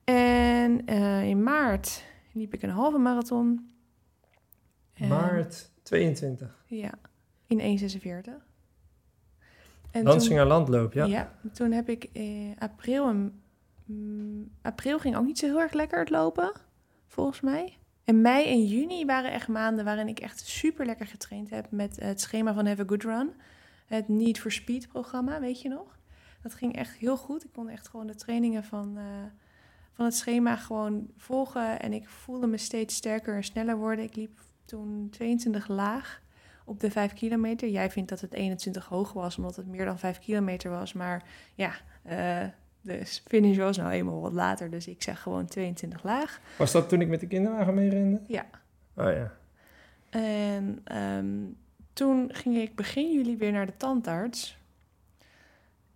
En 0.05 0.91
uh, 0.91 1.29
in 1.29 1.43
maart 1.43 2.05
liep 2.33 2.55
ik 2.55 2.63
een 2.63 2.71
halve 2.71 2.99
marathon. 2.99 3.71
Maart 5.09 5.71
22. 5.83 6.65
Ja, 6.67 6.93
in 7.47 7.79
1,46. 7.81 8.33
En 9.91 10.05
Lansinger 10.05 10.47
Landloop, 10.47 10.93
ja. 10.93 11.05
Ja, 11.05 11.33
toen 11.53 11.73
heb 11.73 11.89
ik 11.89 12.09
in 12.13 12.57
april... 12.59 13.09
Een, 13.09 13.41
mm, 13.85 14.51
april 14.63 14.99
ging 14.99 15.17
ook 15.17 15.25
niet 15.27 15.39
zo 15.39 15.47
heel 15.47 15.61
erg 15.61 15.73
lekker 15.73 15.99
het 15.99 16.11
lopen, 16.11 16.53
volgens 17.07 17.41
mij. 17.41 17.79
En 18.07 18.21
mei 18.21 18.47
en 18.47 18.65
juni 18.65 19.05
waren 19.05 19.33
echt 19.33 19.49
maanden 19.49 19.85
waarin 19.85 20.09
ik 20.09 20.19
echt 20.19 20.47
super 20.47 20.87
lekker 20.87 21.07
getraind 21.07 21.51
heb 21.51 21.71
met 21.71 21.97
het 22.01 22.21
schema 22.21 22.55
van 22.55 22.67
Have 22.67 22.83
a 22.83 22.85
Good 22.87 23.03
Run. 23.03 23.33
Het 23.87 24.09
Need 24.09 24.39
for 24.39 24.53
Speed 24.53 24.89
programma, 24.89 25.41
weet 25.41 25.63
je 25.63 25.69
nog? 25.69 25.99
Dat 26.43 26.55
ging 26.55 26.77
echt 26.77 26.97
heel 26.97 27.17
goed. 27.17 27.45
Ik 27.45 27.53
kon 27.53 27.69
echt 27.69 27.89
gewoon 27.89 28.07
de 28.07 28.15
trainingen 28.15 28.65
van, 28.65 28.95
uh, 28.97 29.05
van 29.93 30.05
het 30.05 30.15
schema 30.15 30.57
gewoon 30.57 31.07
volgen. 31.17 31.81
En 31.81 31.93
ik 31.93 32.09
voelde 32.09 32.47
me 32.47 32.57
steeds 32.57 32.95
sterker 32.95 33.35
en 33.35 33.45
sneller 33.45 33.77
worden. 33.77 34.05
Ik 34.05 34.17
liep 34.17 34.41
toen 34.65 35.09
22 35.11 35.69
laag 35.69 36.23
op 36.65 36.81
de 36.81 36.91
5 36.91 37.13
kilometer. 37.13 37.69
Jij 37.69 37.91
vindt 37.91 38.09
dat 38.09 38.21
het 38.21 38.33
21 38.33 38.87
hoog 38.87 39.13
was, 39.13 39.37
omdat 39.37 39.57
het 39.57 39.67
meer 39.67 39.85
dan 39.85 39.99
5 39.99 40.19
kilometer 40.19 40.71
was. 40.71 40.93
Maar 40.93 41.25
ja, 41.55 41.73
uh, 42.07 42.49
de 42.87 43.05
finish 43.05 43.57
was 43.57 43.77
nou 43.77 43.91
eenmaal 43.91 44.21
wat 44.21 44.33
later, 44.33 44.71
dus 44.71 44.87
ik 44.87 45.03
zeg 45.03 45.23
gewoon 45.23 45.47
22 45.47 46.03
laag. 46.03 46.41
Was 46.59 46.73
dat 46.73 46.89
toen 46.89 47.01
ik 47.01 47.09
met 47.09 47.21
de 47.21 47.27
kinderwagen 47.27 47.75
mee 47.75 47.89
rende? 47.89 48.21
Ja. 48.27 48.47
Oh 48.95 49.13
ja. 49.13 49.33
En 50.11 50.97
um, 50.97 51.57
toen 51.93 52.35
ging 52.35 52.57
ik 52.57 52.75
begin 52.75 53.13
juli 53.13 53.37
weer 53.37 53.53
naar 53.53 53.67
de 53.67 53.77
tandarts. 53.77 54.59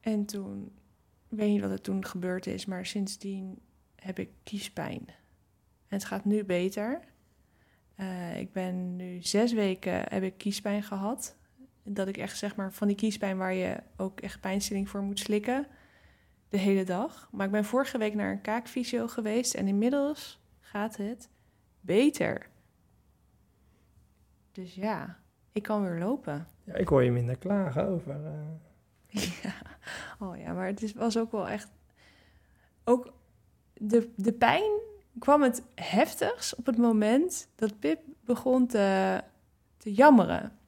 En 0.01 0.25
toen, 0.25 0.73
ik 1.29 1.39
weet 1.39 1.49
niet 1.49 1.61
wat 1.61 1.71
er 1.71 1.81
toen 1.81 2.05
gebeurd 2.05 2.47
is, 2.47 2.67
maar 2.67 2.87
sindsdien 2.87 3.59
heb 3.97 4.19
ik 4.19 4.31
kiespijn. 4.43 5.05
En 5.89 5.97
het 5.97 6.05
gaat 6.05 6.25
nu 6.25 6.45
beter. 6.45 7.01
Uh, 7.97 8.39
ik 8.39 8.53
ben 8.53 8.97
nu 8.97 9.23
zes 9.23 9.53
weken 9.53 10.05
heb 10.09 10.23
ik 10.23 10.37
kiespijn 10.37 10.83
gehad. 10.83 11.37
Dat 11.83 12.09
ik 12.09 12.17
echt 12.17 12.39
zeg 12.39 12.57
maar 12.57 12.73
van 12.73 12.87
die 12.87 12.97
kiespijn 12.97 13.37
waar 13.37 13.55
je 13.55 13.77
ook 13.97 14.21
echt 14.21 14.41
pijnstilling 14.41 14.89
voor 14.89 15.03
moet 15.03 15.19
slikken 15.19 15.67
de 16.51 16.59
hele 16.59 16.85
dag. 16.85 17.29
Maar 17.33 17.47
ik 17.47 17.53
ben 17.53 17.65
vorige 17.65 17.99
week 17.99 18.15
naar 18.15 18.31
een 18.31 18.41
kaakfysio 18.41 19.07
geweest 19.07 19.55
en 19.55 19.69
inmiddels 19.69 20.41
gaat 20.61 20.97
het 20.97 21.29
beter. 21.81 22.49
Dus 24.53 24.75
ja, 24.75 25.19
ik 25.53 25.63
kan 25.63 25.83
weer 25.83 25.99
lopen. 25.99 26.47
Ja, 26.65 26.75
ik 26.75 26.89
hoor 26.89 27.03
je 27.03 27.11
minder 27.11 27.39
klagen 27.39 27.87
over. 27.87 28.17
Uh... 28.21 29.23
ja, 29.43 29.55
oh 30.19 30.39
ja, 30.39 30.53
maar 30.53 30.67
het 30.67 30.83
is, 30.83 30.93
was 30.93 31.19
ook 31.19 31.33
wel 31.33 31.49
echt. 31.49 31.71
Ook 32.85 33.13
de, 33.75 34.11
de 34.17 34.33
pijn 34.33 34.71
kwam 35.19 35.43
het 35.43 35.63
heftigst 35.75 36.55
op 36.55 36.67
het 36.67 36.79
moment 36.79 37.49
dat 37.55 37.79
Pip 37.79 38.01
begon 38.25 38.67
te, 38.67 39.21
te 39.77 39.93
jammeren. 39.93 40.59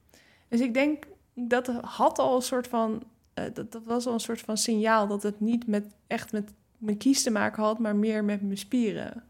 Dus 0.47 0.59
ik 0.59 0.73
denk 0.73 1.07
dat 1.33 1.67
had 1.67 2.19
al 2.19 2.35
een 2.35 2.41
soort 2.41 2.67
van 2.67 3.03
uh, 3.39 3.45
dat, 3.53 3.71
dat 3.71 3.83
was 3.83 4.05
al 4.05 4.13
een 4.13 4.19
soort 4.19 4.41
van 4.41 4.57
signaal 4.57 5.07
dat 5.07 5.23
het 5.23 5.39
niet 5.39 5.67
met, 5.67 5.85
echt 6.07 6.31
met 6.31 6.53
mijn 6.77 6.97
kies 6.97 7.23
te 7.23 7.31
maken 7.31 7.63
had, 7.63 7.79
maar 7.79 7.95
meer 7.95 8.23
met 8.23 8.41
mijn 8.41 8.57
spieren. 8.57 9.23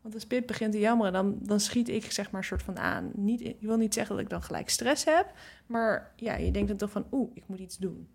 Want 0.00 0.14
als 0.14 0.26
Pip 0.26 0.46
begint 0.46 0.72
te 0.72 0.78
jammeren, 0.78 1.12
dan, 1.12 1.38
dan 1.42 1.60
schiet 1.60 1.88
ik 1.88 2.12
zeg 2.12 2.30
maar 2.30 2.40
een 2.40 2.46
soort 2.46 2.62
van 2.62 2.78
aan. 2.78 3.10
Niet, 3.14 3.40
ik 3.40 3.60
wil 3.60 3.76
niet 3.76 3.94
zeggen 3.94 4.14
dat 4.14 4.24
ik 4.24 4.30
dan 4.30 4.42
gelijk 4.42 4.68
stress 4.68 5.04
heb, 5.04 5.32
maar 5.66 6.12
ja, 6.16 6.36
je 6.36 6.50
denkt 6.50 6.68
dan 6.68 6.76
toch 6.76 6.90
van, 6.90 7.06
oeh, 7.12 7.30
ik 7.34 7.42
moet 7.46 7.58
iets 7.58 7.78
doen. 7.78 8.08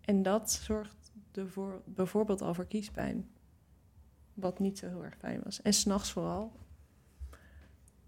En 0.00 0.22
dat 0.22 0.52
zorgt 0.52 1.12
ervoor, 1.32 1.82
bijvoorbeeld 1.84 2.42
al 2.42 2.54
voor 2.54 2.66
kiespijn. 2.66 3.28
Wat 4.34 4.58
niet 4.58 4.78
zo 4.78 4.86
heel 4.86 5.04
erg 5.04 5.16
fijn 5.18 5.40
was. 5.44 5.62
En 5.62 5.72
s'nachts 5.72 6.12
vooral. 6.12 6.52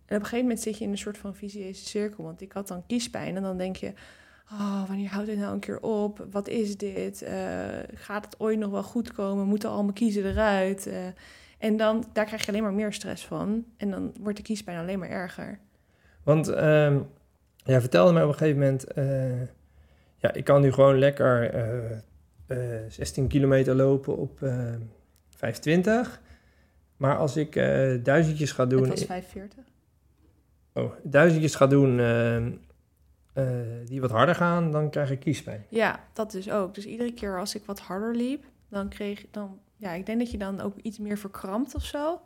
En 0.05 0.17
op 0.17 0.23
een 0.23 0.29
gegeven 0.29 0.45
moment 0.45 0.61
zit 0.61 0.79
je 0.79 0.85
in 0.85 0.91
een 0.91 0.99
soort 0.99 1.19
van 1.19 1.35
visieuze 1.35 1.85
cirkel. 1.85 2.25
Want 2.25 2.41
ik 2.41 2.53
had 2.53 2.69
dan 2.69 2.87
kiespijn 2.87 3.37
en 3.37 3.43
dan 3.43 3.57
denk 3.57 3.77
je 3.77 3.93
oh, 4.53 4.89
wanneer 4.89 5.09
houdt 5.09 5.27
dit 5.27 5.39
nou 5.39 5.53
een 5.53 5.61
keer 5.61 5.81
op? 5.81 6.27
Wat 6.31 6.49
is 6.49 6.77
dit? 6.77 7.23
Uh, 7.23 7.31
gaat 7.95 8.25
het 8.25 8.41
ooit 8.41 8.59
nog 8.59 8.71
wel 8.71 8.83
goed 8.83 9.13
komen? 9.13 9.47
Moeten 9.47 9.71
al 9.71 9.83
mijn 9.83 9.95
kiezen 9.95 10.27
eruit? 10.27 10.87
Uh, 10.87 10.95
en 11.59 11.77
dan, 11.77 12.05
daar 12.13 12.25
krijg 12.25 12.43
je 12.43 12.49
alleen 12.49 12.63
maar 12.63 12.73
meer 12.73 12.93
stress 12.93 13.27
van. 13.27 13.65
En 13.77 13.91
dan 13.91 14.13
wordt 14.21 14.37
de 14.37 14.43
kiespijn 14.43 14.79
alleen 14.79 14.99
maar 14.99 15.09
erger. 15.09 15.59
Want 16.23 16.49
um, 16.49 17.07
jij 17.57 17.81
vertelde 17.81 18.13
mij 18.13 18.23
op 18.23 18.29
een 18.29 18.35
gegeven 18.35 18.61
moment... 18.61 18.99
Uh, 18.99 19.49
ja, 20.17 20.33
ik 20.33 20.45
kan 20.45 20.61
nu 20.61 20.73
gewoon 20.73 20.99
lekker 20.99 21.55
16 22.89 23.29
kilometer 23.29 23.75
lopen 23.75 24.17
op 24.17 24.39
25. 25.29 26.21
Maar 26.97 27.17
als 27.17 27.37
ik 27.37 27.55
duizendjes 28.03 28.53
ga 28.53 28.67
doen... 28.67 28.81
Het 28.81 28.89
was 28.89 29.05
45. 29.05 29.65
Oh, 30.73 30.93
duizendjes 31.03 31.55
ga 31.55 31.67
doen 31.67 32.01
ehm, 32.01 32.53
uh, 33.35 33.47
die 33.85 34.01
wat 34.01 34.11
harder 34.11 34.35
gaan, 34.35 34.71
dan 34.71 34.91
krijg 34.91 35.11
ik 35.11 35.21
kiespijn. 35.21 35.65
Ja, 35.69 36.05
dat 36.13 36.31
dus 36.31 36.51
ook. 36.51 36.75
Dus 36.75 36.87
iedere 36.87 37.13
keer 37.13 37.39
als 37.39 37.55
ik 37.55 37.65
wat 37.65 37.81
harder 37.81 38.15
liep, 38.15 38.45
dan 38.69 38.89
kreeg 38.89 39.27
dan, 39.31 39.59
ja, 39.77 39.93
ik 39.93 40.07
denk 40.07 40.19
dat 40.19 40.31
je 40.31 40.39
dan 40.39 40.61
ook 40.61 40.77
iets 40.77 40.99
meer 40.99 41.19
verkrampt 41.19 41.75
of 41.75 41.85
zo. 41.85 42.21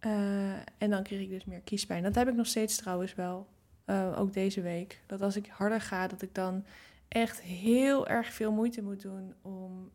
Uh, 0.00 0.52
en 0.78 0.90
dan 0.90 1.02
kreeg 1.02 1.20
ik 1.20 1.30
dus 1.30 1.44
meer 1.44 1.60
kiespijn. 1.60 2.02
Dat 2.02 2.14
heb 2.14 2.28
ik 2.28 2.34
nog 2.34 2.46
steeds 2.46 2.76
trouwens 2.76 3.14
wel, 3.14 3.46
uh, 3.86 4.20
ook 4.20 4.32
deze 4.32 4.60
week. 4.60 5.00
Dat 5.06 5.22
als 5.22 5.36
ik 5.36 5.46
harder 5.46 5.80
ga, 5.80 6.06
dat 6.06 6.22
ik 6.22 6.34
dan 6.34 6.64
echt 7.08 7.40
heel 7.40 8.06
erg 8.06 8.32
veel 8.32 8.52
moeite 8.52 8.82
moet 8.82 9.02
doen 9.02 9.34
om 9.42 9.90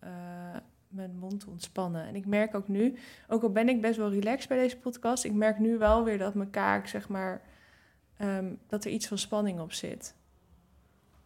mijn 0.92 1.18
mond 1.18 1.40
te 1.40 1.50
ontspannen. 1.50 2.08
En 2.08 2.16
ik 2.16 2.26
merk 2.26 2.56
ook 2.56 2.68
nu, 2.68 2.96
ook 3.28 3.44
al 3.44 3.52
ben 3.52 3.70
ik 3.70 3.82
best 3.82 3.98
wel 3.98 4.12
relaxed 4.12 4.50
bij 4.50 4.58
deze 4.58 4.78
podcast, 4.78 5.24
ik 5.24 5.34
merk 5.34 5.60
nu 5.60 5.78
wel 5.78 6.04
weer 6.04 6.18
dat 6.18 6.34
mijn 6.34 6.50
kaak, 6.50 6.88
zeg 6.88 7.10
maar, 7.10 7.42
um, 8.22 8.60
dat 8.68 8.86
er 8.86 8.92
iets 8.92 9.08
van 9.08 9.18
spanning 9.18 9.60
op 9.60 9.74
zit. 9.74 10.16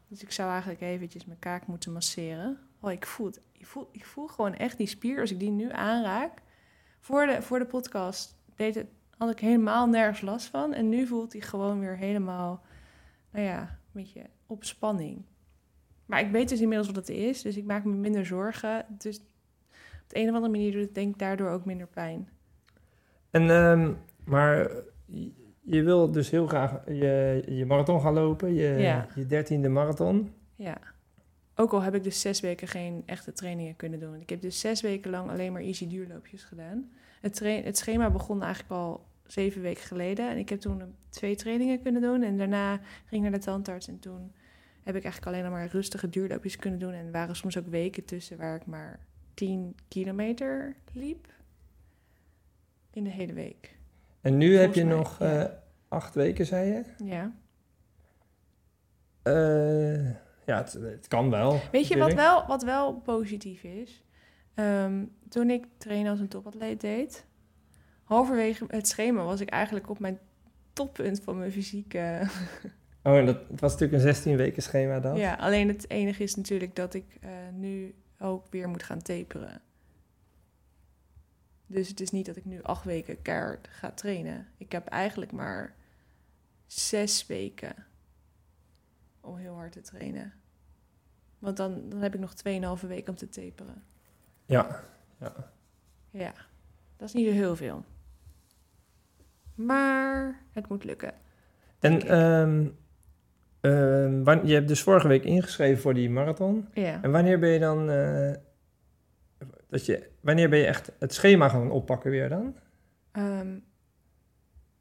Dus 0.08 0.24
ik 0.24 0.32
zou 0.32 0.50
eigenlijk 0.50 0.82
eventjes 0.82 1.26
mijn 1.26 1.40
kaak 1.40 1.68
moeten 1.68 1.92
masseren. 1.92 2.60
Oh, 2.80 2.92
ik 2.92 3.06
voel, 3.06 3.26
het, 3.26 3.42
ik, 3.52 3.66
voel, 3.66 3.90
ik 3.92 4.06
voel 4.06 4.28
gewoon 4.28 4.56
echt 4.56 4.78
die 4.78 4.88
spier 4.88 5.20
als 5.20 5.32
ik 5.32 5.40
die 5.40 5.50
nu 5.50 5.72
aanraak. 5.72 6.42
Voor 7.00 7.26
de, 7.26 7.42
voor 7.42 7.60
de 7.60 7.66
podcast 7.66 8.36
deed 8.56 8.76
het, 8.76 8.88
had 9.18 9.32
ik 9.32 9.40
helemaal 9.40 9.88
nergens 9.88 10.22
last 10.22 10.48
van. 10.48 10.74
En 10.74 10.90
nu 10.90 11.08
voelt 11.08 11.34
hij 11.34 11.42
gewoon 11.42 11.80
weer 11.80 11.98
helemaal, 11.98 12.66
nou 13.32 13.46
ja, 13.46 13.62
een 13.62 14.02
beetje 14.02 14.30
op 14.46 14.64
spanning. 14.64 15.26
Maar 16.06 16.20
ik 16.20 16.32
weet 16.32 16.50
dus 16.50 16.62
inmiddels 16.62 16.88
wat 16.88 16.96
het 16.96 17.10
is, 17.10 17.42
dus 17.42 17.58
ik 17.58 17.66
maak 17.66 17.84
me 17.84 17.94
minder 17.94 18.26
zorgen. 18.26 18.86
Dus 18.90 19.18
op 20.04 20.08
de 20.08 20.18
een 20.20 20.30
of 20.30 20.36
andere 20.36 20.52
manier 20.52 20.72
doet 20.72 20.82
het 20.82 20.96
denk 20.96 21.14
ik 21.14 21.20
daardoor 21.20 21.50
ook 21.50 21.66
minder 21.66 21.88
pijn. 21.88 22.30
En, 23.30 23.50
um, 23.50 23.98
maar 24.24 24.72
je 25.66 25.84
wil 25.84 26.12
dus 26.12 26.30
heel 26.30 26.48
graag 26.48 26.82
je, 26.88 27.44
je 27.48 27.66
marathon 27.66 28.02
gaan 28.02 28.14
lopen, 28.14 28.54
je, 28.54 29.04
je 29.16 29.26
dertiende 29.26 29.70
marathon. 29.70 30.34
Ja. 30.56 30.78
Ook 31.56 31.74
al 31.74 31.82
heb 31.82 31.96
ik 31.96 32.04
dus 32.04 32.22
zes 32.22 32.40
weken 32.40 32.68
geen 32.68 33.04
echte 33.06 33.34
trainingen 33.34 33.76
kunnen 33.76 34.00
doen. 34.00 34.22
Ik 34.22 34.30
heb 34.30 34.42
dus 34.42 34.60
zes 34.60 34.82
weken 34.82 35.12
lang 35.12 35.30
alleen 35.30 35.52
maar 35.52 35.62
easy 35.62 35.88
duurloopjes 35.88 36.44
gedaan. 36.44 36.90
Het, 37.22 37.40
het 37.40 37.78
schema 37.78 38.10
begon 38.10 38.44
eigenlijk 38.44 38.74
al 38.74 39.06
zeven 39.26 39.62
weken 39.62 39.84
geleden. 39.84 40.30
En 40.30 40.38
ik 40.38 40.50
heb 40.50 40.60
toen 40.60 40.96
twee 41.10 41.36
trainingen 41.36 41.82
kunnen 41.82 42.02
doen. 42.02 42.24
En 42.24 42.38
daarna 42.38 42.80
ging 43.06 43.24
ik 43.26 43.30
naar 43.30 43.40
de 43.40 43.46
tandarts. 43.46 43.88
En 43.88 44.00
toen 44.00 44.32
heb 44.84 44.96
ik 44.96 45.04
eigenlijk 45.04 45.36
alleen 45.36 45.52
maar 45.52 45.68
rustige 45.68 46.10
duurloopjes 46.10 46.56
kunnen 46.56 46.80
doen. 46.80 46.94
En 46.94 47.06
er 47.06 47.12
waren 47.12 47.36
soms 47.36 47.58
ook 47.58 47.68
weken 47.68 48.06
tussen 48.06 48.38
waar 48.38 48.56
ik 48.56 48.66
maar 48.66 49.00
10 49.34 49.76
kilometer 49.88 50.76
liep. 50.94 51.28
In 52.92 53.04
de 53.04 53.10
hele 53.10 53.34
week. 53.34 53.75
En 54.26 54.38
nu 54.38 54.58
heb 54.58 54.74
je 54.74 54.86
mij, 54.86 54.96
nog 54.96 55.20
ja. 55.20 55.44
eh, 55.44 55.52
acht 55.88 56.16
weken, 56.16 56.46
zei 56.46 56.72
je? 56.72 56.84
Ja. 57.06 57.32
Eh, 59.24 60.06
ja, 60.46 60.58
het, 60.58 60.74
het 60.74 61.08
kan 61.08 61.30
wel. 61.30 61.60
Weet 61.72 61.88
je 61.88 61.98
wat 61.98 62.14
wel, 62.14 62.46
wat 62.48 62.64
wel 62.64 62.94
positief 62.94 63.64
is? 63.64 64.04
Ehm, 64.54 65.06
toen 65.30 65.50
ik 65.50 65.66
trainen 65.78 66.12
als 66.12 66.20
een 66.20 66.28
topatleet 66.28 66.82
deed, 66.82 67.26
halverwege 68.04 68.66
het 68.68 68.88
schema 68.88 69.24
was 69.24 69.42
ik 69.42 69.50
eigenlijk 69.50 69.90
op 69.90 70.00
mijn 70.00 70.20
toppunt 70.74 71.22
van 71.22 71.38
mijn 71.38 71.52
fysieke. 71.52 72.20
Oh, 73.04 73.18
en 73.18 73.26
dat, 73.26 73.40
het 73.50 73.60
was 73.60 73.72
natuurlijk 73.72 74.04
een 74.04 74.14
16 74.14 74.36
weken 74.36 74.62
schema 74.62 75.00
dan. 75.00 75.18
Ja, 75.18 75.34
alleen 75.34 75.68
het 75.68 75.90
enige 75.90 76.24
is 76.24 76.36
natuurlijk 76.36 76.76
dat 76.76 76.94
ik 76.94 77.18
eh, 77.22 77.30
nu 77.54 77.96
ook 78.20 78.46
weer 78.50 78.70
moet 78.70 78.84
gaan 78.84 79.02
taperen. 79.02 79.62
Dus 81.68 81.88
het 81.88 82.00
is 82.00 82.12
niet 82.12 82.26
dat 82.26 82.36
ik 82.36 82.46
nu 82.46 82.64
acht 82.64 82.84
weken 82.84 83.22
keihard 83.22 83.68
ga 83.72 83.92
trainen. 83.92 84.48
Ik 84.58 84.72
heb 84.72 84.88
eigenlijk 84.88 85.32
maar 85.32 85.76
zes 86.66 87.28
weken 87.28 87.86
om 89.22 89.38
heel 89.38 89.54
hard 89.54 89.72
te 89.72 89.82
trainen. 89.82 90.34
Want 91.40 91.58
dan, 91.58 91.90
dan 91.90 92.02
heb 92.02 92.14
ik 92.14 92.20
nog 92.20 92.34
2,5 92.82 92.88
weken 92.88 93.10
om 93.10 93.16
te 93.16 93.30
taperen. 93.30 93.84
Ja. 94.46 94.84
Ja, 96.10 96.34
dat 96.98 97.08
is 97.08 97.14
niet 97.14 97.28
zo 97.28 97.34
heel 97.34 97.56
veel. 97.56 97.84
Maar 99.56 100.42
het 100.52 100.68
moet 100.68 100.84
lukken. 100.84 101.14
En 101.80 102.02
ehm, 102.02 102.68
ehm, 103.60 104.46
je 104.48 104.54
hebt 104.54 104.68
dus 104.68 104.84
vorige 104.84 105.08
week 105.08 105.24
ingeschreven 105.24 105.82
voor 105.82 105.94
die 105.94 106.10
marathon. 106.10 106.68
Ja. 106.74 107.04
En 107.04 107.12
wanneer 107.12 107.40
ben 107.40 107.50
je 107.50 107.60
dan... 107.60 107.90
eh, 107.90 108.34
dat 109.70 109.86
je, 109.86 110.10
wanneer 110.26 110.50
ben 110.50 110.60
je 110.60 110.66
echt 110.66 110.92
het 111.00 111.14
schema 111.14 111.50
gaan 111.50 111.72
oppakken 111.72 112.12
weer 112.12 112.30
dan? 112.30 112.56
Ehm, 113.12 113.60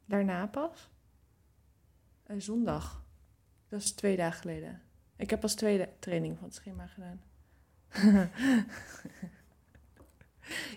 daarna 0.05 0.47
pas. 0.47 0.89
Eh, 2.23 2.35
zondag. 2.39 3.05
Dat 3.67 3.81
is 3.81 3.91
twee 3.91 4.15
dagen 4.15 4.39
geleden. 4.39 4.81
Ik 5.17 5.29
heb 5.29 5.39
pas 5.39 5.55
tweede 5.55 5.89
training 5.99 6.37
van 6.37 6.47
het 6.47 6.55
schema 6.55 6.87
gedaan. 6.87 7.21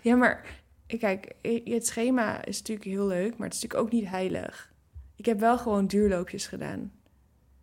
ja, 0.09 0.17
maar 0.17 0.63
kijk, 0.87 1.35
het 1.65 1.87
schema 1.87 2.45
is 2.45 2.59
natuurlijk 2.59 2.89
heel 2.89 3.07
leuk, 3.07 3.37
maar 3.37 3.47
het 3.47 3.57
is 3.57 3.63
natuurlijk 3.63 3.87
ook 3.87 4.01
niet 4.01 4.09
heilig. 4.09 4.73
Ik 5.17 5.27
heb 5.27 5.39
wel 5.39 5.59
gewoon 5.59 5.87
duurloopjes 5.87 6.47
gedaan. 6.47 6.93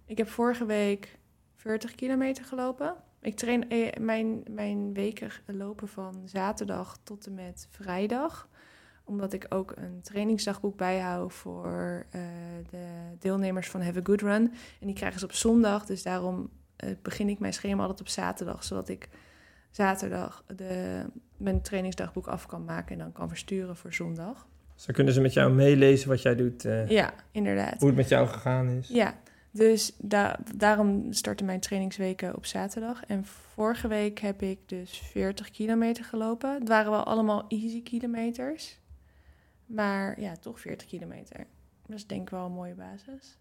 Ik 0.06 0.18
heb 0.18 0.30
vorige 0.30 0.66
week 0.66 1.18
40 1.56 1.96
kilometer 1.96 2.46
gelopen. 2.46 2.96
Ik 3.26 3.36
train 3.36 3.70
eh, 3.70 3.88
mijn, 4.00 4.44
mijn 4.50 4.94
weken 4.94 5.30
lopen 5.46 5.88
van 5.88 6.22
zaterdag 6.26 6.98
tot 7.04 7.26
en 7.26 7.34
met 7.34 7.68
vrijdag 7.70 8.50
omdat 9.04 9.34
ik 9.34 9.46
ook 9.50 9.74
een 9.76 10.02
trainingsdagboek 10.02 10.78
bijhoud 10.78 11.34
voor 11.34 12.06
eh, 12.10 12.22
de 12.70 12.86
deelnemers 13.20 13.70
van 13.70 13.82
Have 13.82 14.00
a 14.00 14.02
Good 14.04 14.22
Run. 14.22 14.54
En 14.80 14.88
die 14.88 14.96
krijgen 14.96 15.20
ze 15.20 15.26
op 15.26 15.32
zondag. 15.32 15.86
Dus 15.86 16.04
daarom 16.04 16.50
eh, 16.76 16.90
begin 17.02 17.30
ik 17.30 17.40
mijn 17.40 17.54
schema 17.54 17.82
altijd 17.82 18.00
op 18.00 18.08
zaterdag. 18.08 18.64
Zodat 18.64 18.90
ik 18.90 19.10
zaterdag 19.72 20.44
de, 20.56 21.02
mijn 21.38 21.62
trainingsdagboek 21.62 22.28
af 22.28 22.46
kan 22.46 22.66
maken 22.66 22.92
en 22.92 22.98
dan 22.98 23.12
kan 23.12 23.30
versturen 23.30 23.76
voor 23.76 23.94
zondag. 23.94 24.48
Dan 24.86 24.96
kunnen 24.96 25.14
ze 25.14 25.22
met 25.22 25.34
jou 25.34 25.54
meelezen 25.54 26.10
wat 26.10 26.22
jij 26.22 26.36
doet, 26.36 26.62
Ja, 26.88 27.14
inderdaad. 27.32 27.80
hoe 27.80 27.88
het 27.88 27.98
met 27.98 28.10
jou 28.10 28.28
gegaan 28.28 28.70
is. 28.70 28.88
Ja, 28.88 29.14
dus 29.56 29.96
da 29.98 30.40
daarom 30.56 31.14
starten 31.14 31.46
mijn 31.46 31.60
trainingsweken 31.60 32.36
op 32.36 32.46
zaterdag. 32.46 33.06
En 33.06 33.26
vorige 33.26 33.88
week 33.88 34.20
heb 34.20 34.42
ik 34.42 34.60
dus 34.66 34.98
40 34.98 35.50
kilometer 35.50 36.04
gelopen. 36.04 36.54
Het 36.54 36.68
waren 36.68 36.92
wel 36.92 37.04
allemaal 37.04 37.46
easy 37.48 37.84
kilometers. 37.84 38.80
Maar 39.66 40.20
ja, 40.20 40.36
toch 40.36 40.60
40 40.60 40.88
kilometer. 40.88 41.38
Dat 41.86 41.98
is 41.98 42.08
denk 42.08 42.22
ik 42.22 42.30
wel 42.30 42.46
een 42.46 42.52
mooie 42.52 42.74
basis. 42.74 43.40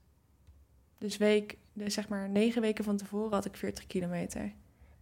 Dus 0.99 1.17
week, 1.17 1.59
dus 1.73 1.95
zeg 1.95 2.09
maar 2.09 2.29
negen 2.29 2.63
weken 2.63 2.85
van 2.85 2.97
tevoren 2.97 3.33
had 3.33 3.45
ik 3.45 3.57
40 3.57 3.87
kilometer. 3.87 4.53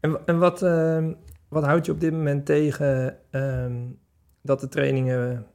En, 0.01 0.27
en 0.27 0.39
wat, 0.39 0.63
ehm, 0.63 1.13
wat 1.49 1.65
houdt 1.65 1.87
je 1.87 1.93
op 1.93 2.01
dit 2.01 2.13
moment 2.13 2.47
tegen 2.47 3.19
ehm, 3.31 3.91
dat 4.41 4.61
de 4.61 4.69
trainingen... 4.69 5.47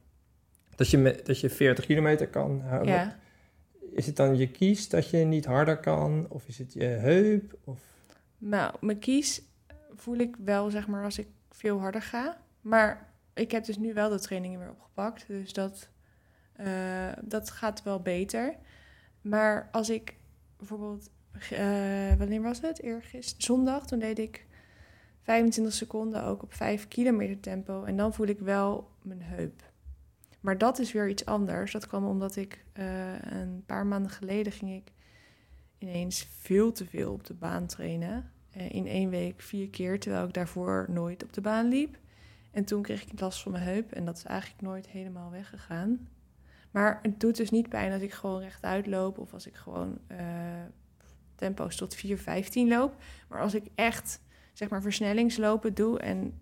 Dat 0.76 0.90
je, 0.90 1.20
dat 1.24 1.40
je 1.40 1.50
40 1.50 1.86
kilometer 1.86 2.28
kan 2.28 2.60
houden? 2.60 2.92
Ja. 2.92 3.18
Is 3.90 4.06
het 4.06 4.16
dan 4.16 4.36
je 4.36 4.50
kies 4.50 4.88
dat 4.88 5.10
je 5.10 5.16
niet 5.16 5.44
harder 5.44 5.78
kan? 5.78 6.26
Of 6.28 6.48
is 6.48 6.58
het 6.58 6.72
je 6.72 6.84
heup? 6.84 7.58
Nou, 8.38 8.74
mijn 8.80 8.98
kies 8.98 9.42
voel 9.94 10.16
ik 10.16 10.36
wel, 10.36 10.70
zeg 10.70 10.86
maar, 10.86 11.04
als 11.04 11.18
ik 11.18 11.28
veel 11.50 11.78
harder 11.80 12.02
ga. 12.02 12.40
Maar 12.60 13.12
ik 13.34 13.50
heb 13.50 13.64
dus 13.64 13.78
nu 13.78 13.94
wel 13.94 14.08
de 14.08 14.20
trainingen 14.20 14.58
weer 14.58 14.70
opgepakt. 14.70 15.26
Dus 15.26 15.52
dat, 15.52 15.88
eh, 16.52 17.12
dat 17.22 17.50
gaat 17.50 17.82
wel 17.82 18.00
beter. 18.00 18.56
Maar 19.20 19.68
als 19.72 19.90
ik 19.90 20.14
bijvoorbeeld, 20.56 21.10
eh, 21.50 22.14
wanneer 22.18 22.42
was 22.42 22.60
het? 22.60 22.82
Eergisteren, 22.82 23.42
zondag, 23.42 23.86
toen 23.86 23.98
deed 23.98 24.18
ik 24.18 24.46
25 25.22 25.74
seconden 25.74 26.24
ook 26.24 26.42
op 26.42 26.52
5 26.52 26.88
kilometer 26.88 27.40
tempo. 27.40 27.84
En 27.84 27.96
dan 27.96 28.14
voel 28.14 28.26
ik 28.26 28.38
wel 28.38 28.90
mijn 29.02 29.22
heup. 29.22 29.67
Maar 30.40 30.58
dat 30.58 30.78
is 30.78 30.92
weer 30.92 31.08
iets 31.08 31.24
anders. 31.24 31.72
Dat 31.72 31.86
kwam 31.86 32.06
omdat 32.06 32.36
ik 32.36 32.64
eh, 32.72 33.20
een 33.22 33.62
paar 33.66 33.86
maanden 33.86 34.10
geleden 34.10 34.52
ging 34.52 34.74
ik 34.74 34.92
ineens 35.78 36.28
veel 36.30 36.72
te 36.72 36.86
veel 36.86 37.12
op 37.12 37.24
de 37.24 37.34
baan 37.34 37.66
trainen. 37.66 38.30
Eh, 38.50 38.70
in 38.70 38.86
één 38.86 39.10
week 39.10 39.40
vier 39.40 39.68
keer, 39.68 40.00
terwijl 40.00 40.26
ik 40.26 40.34
daarvoor 40.34 40.86
nooit 40.88 41.22
op 41.22 41.32
de 41.32 41.40
baan 41.40 41.68
liep. 41.68 41.98
En 42.50 42.64
toen 42.64 42.82
kreeg 42.82 43.02
ik 43.02 43.20
last 43.20 43.42
van 43.42 43.52
mijn 43.52 43.64
heup 43.64 43.92
en 43.92 44.04
dat 44.04 44.16
is 44.16 44.24
eigenlijk 44.24 44.62
nooit 44.62 44.88
helemaal 44.88 45.30
weggegaan. 45.30 46.08
Maar 46.70 46.98
het 47.02 47.20
doet 47.20 47.36
dus 47.36 47.50
niet 47.50 47.68
pijn 47.68 47.92
als 47.92 48.02
ik 48.02 48.12
gewoon 48.12 48.40
rechtuit 48.40 48.86
loop 48.86 49.18
of 49.18 49.32
als 49.32 49.46
ik 49.46 49.54
gewoon 49.54 49.98
eh, 50.06 50.18
tempo's 51.34 51.76
tot 51.76 52.06
4,15 52.06 52.12
loop. 52.52 52.96
Maar 53.28 53.40
als 53.40 53.54
ik 53.54 53.64
echt 53.74 54.20
zeg 54.52 54.68
maar 54.68 54.82
versnellingslopen 54.82 55.74
doe 55.74 55.98
en 55.98 56.40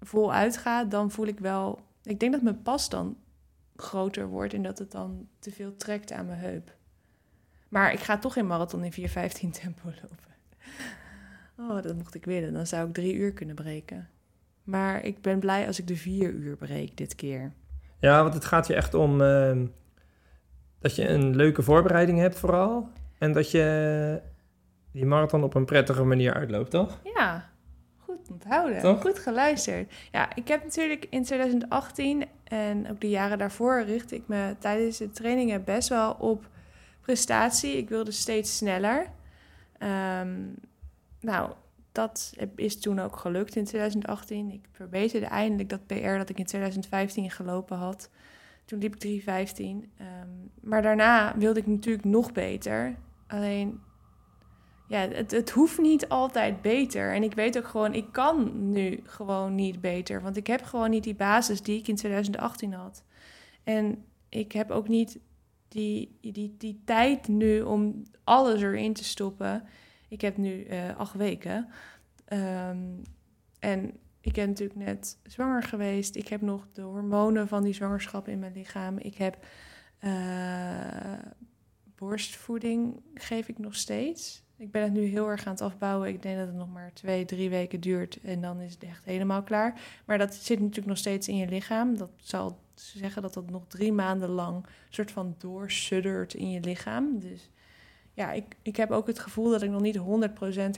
voluit 0.00 0.56
ga, 0.56 0.84
dan 0.84 1.10
voel 1.10 1.26
ik 1.26 1.38
wel. 1.38 1.80
Ik 2.02 2.20
denk 2.20 2.32
dat 2.32 2.42
mijn 2.42 2.62
pas 2.62 2.88
dan 2.88 3.16
groter 3.76 4.26
wordt 4.26 4.54
en 4.54 4.62
dat 4.62 4.78
het 4.78 4.90
dan 4.90 5.28
te 5.38 5.50
veel 5.50 5.76
trekt 5.76 6.12
aan 6.12 6.26
mijn 6.26 6.38
heup. 6.38 6.74
Maar 7.68 7.92
ik 7.92 7.98
ga 7.98 8.18
toch 8.18 8.32
geen 8.32 8.46
marathon 8.46 8.84
in 8.84 8.92
4,15 8.92 9.06
tempo 9.62 9.84
lopen. 9.84 10.34
Oh, 11.58 11.82
dat 11.82 11.96
mocht 11.96 12.14
ik 12.14 12.24
willen. 12.24 12.52
Dan 12.52 12.66
zou 12.66 12.88
ik 12.88 12.94
drie 12.94 13.14
uur 13.14 13.32
kunnen 13.32 13.54
breken. 13.54 14.08
Maar 14.64 15.04
ik 15.04 15.22
ben 15.22 15.38
blij 15.38 15.66
als 15.66 15.78
ik 15.78 15.86
de 15.86 15.96
vier 15.96 16.30
uur 16.30 16.56
breek 16.56 16.96
dit 16.96 17.14
keer. 17.14 17.52
Ja, 17.98 18.22
want 18.22 18.34
het 18.34 18.44
gaat 18.44 18.66
je 18.66 18.74
echt 18.74 18.94
om 18.94 19.20
ehm, 19.20 19.66
dat 20.78 20.96
je 20.96 21.08
een 21.08 21.36
leuke 21.36 21.62
voorbereiding 21.62 22.18
hebt 22.18 22.38
vooral. 22.38 22.88
En 23.18 23.32
dat 23.32 23.50
je 23.50 24.20
die 24.92 25.06
marathon 25.06 25.42
op 25.42 25.54
een 25.54 25.64
prettige 25.64 26.04
manier 26.04 26.34
uitloopt, 26.34 26.70
toch? 26.70 27.00
Ja, 27.14 27.50
goed 28.16 28.30
onthouden. 28.30 28.80
Toch? 28.80 29.00
Goed 29.00 29.18
geluisterd. 29.18 29.92
Ja, 30.12 30.34
ik 30.34 30.48
heb 30.48 30.62
natuurlijk 30.62 31.06
in 31.10 31.22
2018 31.22 32.24
en 32.44 32.90
ook 32.90 33.00
de 33.00 33.08
jaren 33.08 33.38
daarvoor 33.38 33.82
richtte 33.82 34.14
ik 34.14 34.22
me 34.26 34.56
tijdens 34.58 34.96
de 34.96 35.10
trainingen 35.10 35.64
best 35.64 35.88
wel 35.88 36.12
op 36.12 36.48
prestatie. 37.00 37.76
Ik 37.76 37.88
wilde 37.88 38.10
steeds 38.10 38.56
sneller. 38.56 39.06
Ehm, 39.78 40.34
nou, 41.20 41.50
dat 41.92 42.32
is 42.56 42.80
toen 42.80 42.98
ook 42.98 43.16
gelukt 43.16 43.56
in 43.56 43.64
2018. 43.64 44.50
Ik 44.50 44.64
verbeterde 44.72 45.26
eindelijk 45.26 45.68
dat 45.68 45.86
PR 45.86 46.16
dat 46.16 46.28
ik 46.28 46.38
in 46.38 46.46
2015 46.46 47.30
gelopen 47.30 47.76
had. 47.76 48.10
Toen 48.64 48.78
liep 48.78 48.94
ik 48.94 49.00
3,15. 49.00 49.92
Ehm, 49.96 50.28
maar 50.60 50.82
daarna 50.82 51.34
wilde 51.38 51.60
ik 51.60 51.66
natuurlijk 51.66 52.04
nog 52.04 52.32
beter. 52.32 52.94
Alleen, 53.26 53.80
ja, 54.86 55.08
het, 55.08 55.30
het 55.30 55.50
hoeft 55.50 55.78
niet 55.78 56.08
altijd 56.08 56.62
beter. 56.62 57.14
En 57.14 57.22
ik 57.22 57.34
weet 57.34 57.58
ook 57.58 57.68
gewoon, 57.68 57.94
ik 57.94 58.06
kan 58.12 58.70
nu 58.70 59.00
gewoon 59.04 59.54
niet 59.54 59.80
beter. 59.80 60.22
Want 60.22 60.36
ik 60.36 60.46
heb 60.46 60.62
gewoon 60.62 60.90
niet 60.90 61.04
die 61.04 61.14
basis 61.14 61.62
die 61.62 61.78
ik 61.78 61.88
in 61.88 61.96
2018 61.96 62.72
had. 62.72 63.04
En 63.64 64.04
ik 64.28 64.52
heb 64.52 64.70
ook 64.70 64.88
niet 64.88 65.18
die, 65.68 66.18
die, 66.20 66.54
die 66.58 66.80
tijd 66.84 67.28
nu 67.28 67.60
om 67.60 68.02
alles 68.24 68.62
erin 68.62 68.92
te 68.92 69.04
stoppen. 69.04 69.62
Ik 70.08 70.20
heb 70.20 70.36
nu 70.36 70.64
eh, 70.64 70.96
acht 70.96 71.14
weken. 71.14 71.68
Ehm, 72.24 72.78
en 73.58 73.92
ik 74.20 74.32
ben 74.32 74.48
natuurlijk 74.48 74.78
net 74.78 75.18
zwanger 75.22 75.62
geweest. 75.62 76.16
Ik 76.16 76.28
heb 76.28 76.40
nog 76.40 76.66
de 76.72 76.82
hormonen 76.82 77.48
van 77.48 77.62
die 77.62 77.74
zwangerschap 77.74 78.28
in 78.28 78.38
mijn 78.38 78.52
lichaam. 78.52 78.98
Ik 78.98 79.14
heb 79.14 79.46
eh, 79.98 81.12
borstvoeding, 81.96 83.00
geef 83.14 83.48
ik 83.48 83.58
nog 83.58 83.74
steeds. 83.74 84.45
Ik 84.58 84.70
ben 84.70 84.82
het 84.82 84.92
nu 84.92 85.04
heel 85.04 85.28
erg 85.28 85.46
aan 85.46 85.52
het 85.52 85.62
afbouwen. 85.62 86.08
Ik 86.08 86.22
denk 86.22 86.38
dat 86.38 86.46
het 86.46 86.56
nog 86.56 86.72
maar 86.72 86.92
twee, 86.92 87.24
drie 87.24 87.50
weken 87.50 87.80
duurt 87.80 88.20
en 88.22 88.40
dan 88.40 88.60
is 88.60 88.72
het 88.72 88.82
echt 88.82 89.04
helemaal 89.04 89.42
klaar. 89.42 89.80
Maar 90.04 90.18
dat 90.18 90.34
zit 90.34 90.60
natuurlijk 90.60 90.86
nog 90.86 90.98
steeds 90.98 91.28
in 91.28 91.36
je 91.36 91.48
lichaam. 91.48 91.96
Dat 91.96 92.10
zal 92.16 92.58
zeggen 92.74 93.22
dat 93.22 93.34
dat 93.34 93.50
nog 93.50 93.66
drie 93.68 93.92
maanden 93.92 94.28
lang 94.28 94.66
soort 94.88 95.10
van 95.10 95.34
doorsuddert 95.38 96.34
in 96.34 96.50
je 96.50 96.60
lichaam. 96.60 97.18
Dus 97.18 97.50
ja, 98.12 98.32
ik, 98.32 98.56
ik 98.62 98.76
heb 98.76 98.90
ook 98.90 99.06
het 99.06 99.18
gevoel 99.18 99.50
dat 99.50 99.62
ik 99.62 99.70
nog 99.70 99.80
niet 99.80 99.98
100% 99.98 100.02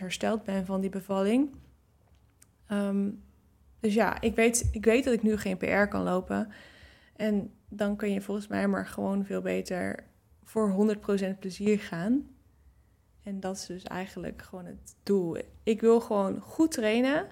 hersteld 0.01 0.45
ben 0.45 0.67
van 0.67 0.81
die 0.81 0.91
bevalling. 0.91 1.55
Ehm, 2.67 3.11
dus 3.81 3.95
ja, 3.95 4.21
ik 4.21 4.35
weet, 4.35 4.69
ik 4.73 4.85
weet 4.85 5.05
dat 5.05 5.15
ik 5.15 5.23
nu 5.23 5.37
geen 5.37 5.57
PR 5.57 5.87
kan 5.89 6.03
lopen. 6.03 6.49
En 7.17 7.51
dan 7.69 7.97
kun 7.97 8.13
je 8.13 8.21
volgens 8.21 8.47
mij 8.47 8.69
maar 8.69 8.87
gewoon 8.87 9.25
veel 9.25 9.41
beter 9.41 10.05
voor 10.43 10.97
100% 11.35 11.39
plezier 11.39 11.79
gaan. 11.79 12.27
En 13.29 13.41
dat 13.41 13.57
is 13.57 13.67
dus 13.67 13.83
eigenlijk 13.83 14.43
gewoon 14.43 14.65
het 14.65 14.97
doel. 15.03 15.37
Ik 15.63 15.81
wil 15.81 16.01
gewoon 16.01 16.41
goed 16.41 16.71
trainen, 16.71 17.27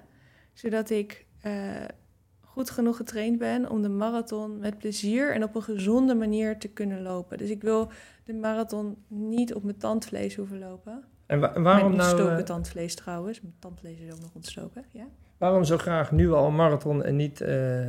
zodat 0.53 0.89
ik 0.89 1.25
eh, 1.41 1.85
goed 2.41 2.69
genoeg 2.69 2.97
getraind 2.97 3.37
ben 3.37 3.69
om 3.69 3.81
de 3.81 3.89
marathon 3.89 4.59
met 4.59 4.77
plezier 4.77 5.33
en 5.33 5.43
op 5.43 5.55
een 5.55 5.61
gezonde 5.61 6.15
manier 6.15 6.57
te 6.59 6.67
kunnen 6.67 7.01
lopen. 7.01 7.37
Dus 7.37 7.49
ik 7.49 7.61
wil 7.61 7.89
de 8.23 8.33
marathon 8.33 8.97
niet 9.07 9.53
op 9.53 9.63
mijn 9.63 9.77
tandvlees 9.77 10.35
hoeven 10.35 10.59
lopen. 10.59 11.03
En 11.25 11.39
wa- 11.39 11.61
waarom 11.61 11.63
Mijn 11.63 11.97
nou... 11.97 12.11
ontstoken 12.11 12.37
eh, 12.37 12.43
tandvlees 12.43 12.95
trouwens. 12.95 13.41
Mijn 13.41 13.55
tandvlees 13.59 13.99
is 13.99 14.13
ook 14.13 14.21
nog 14.21 14.35
ontstoken, 14.35 14.85
ja. 14.91 15.07
waarom 15.37 15.63
zo 15.63 15.77
graag 15.77 16.11
nu 16.11 16.31
al 16.31 16.47
een 16.47 16.55
marathon 16.55 17.03
en 17.03 17.15
niet 17.15 17.41
eh, 17.41 17.47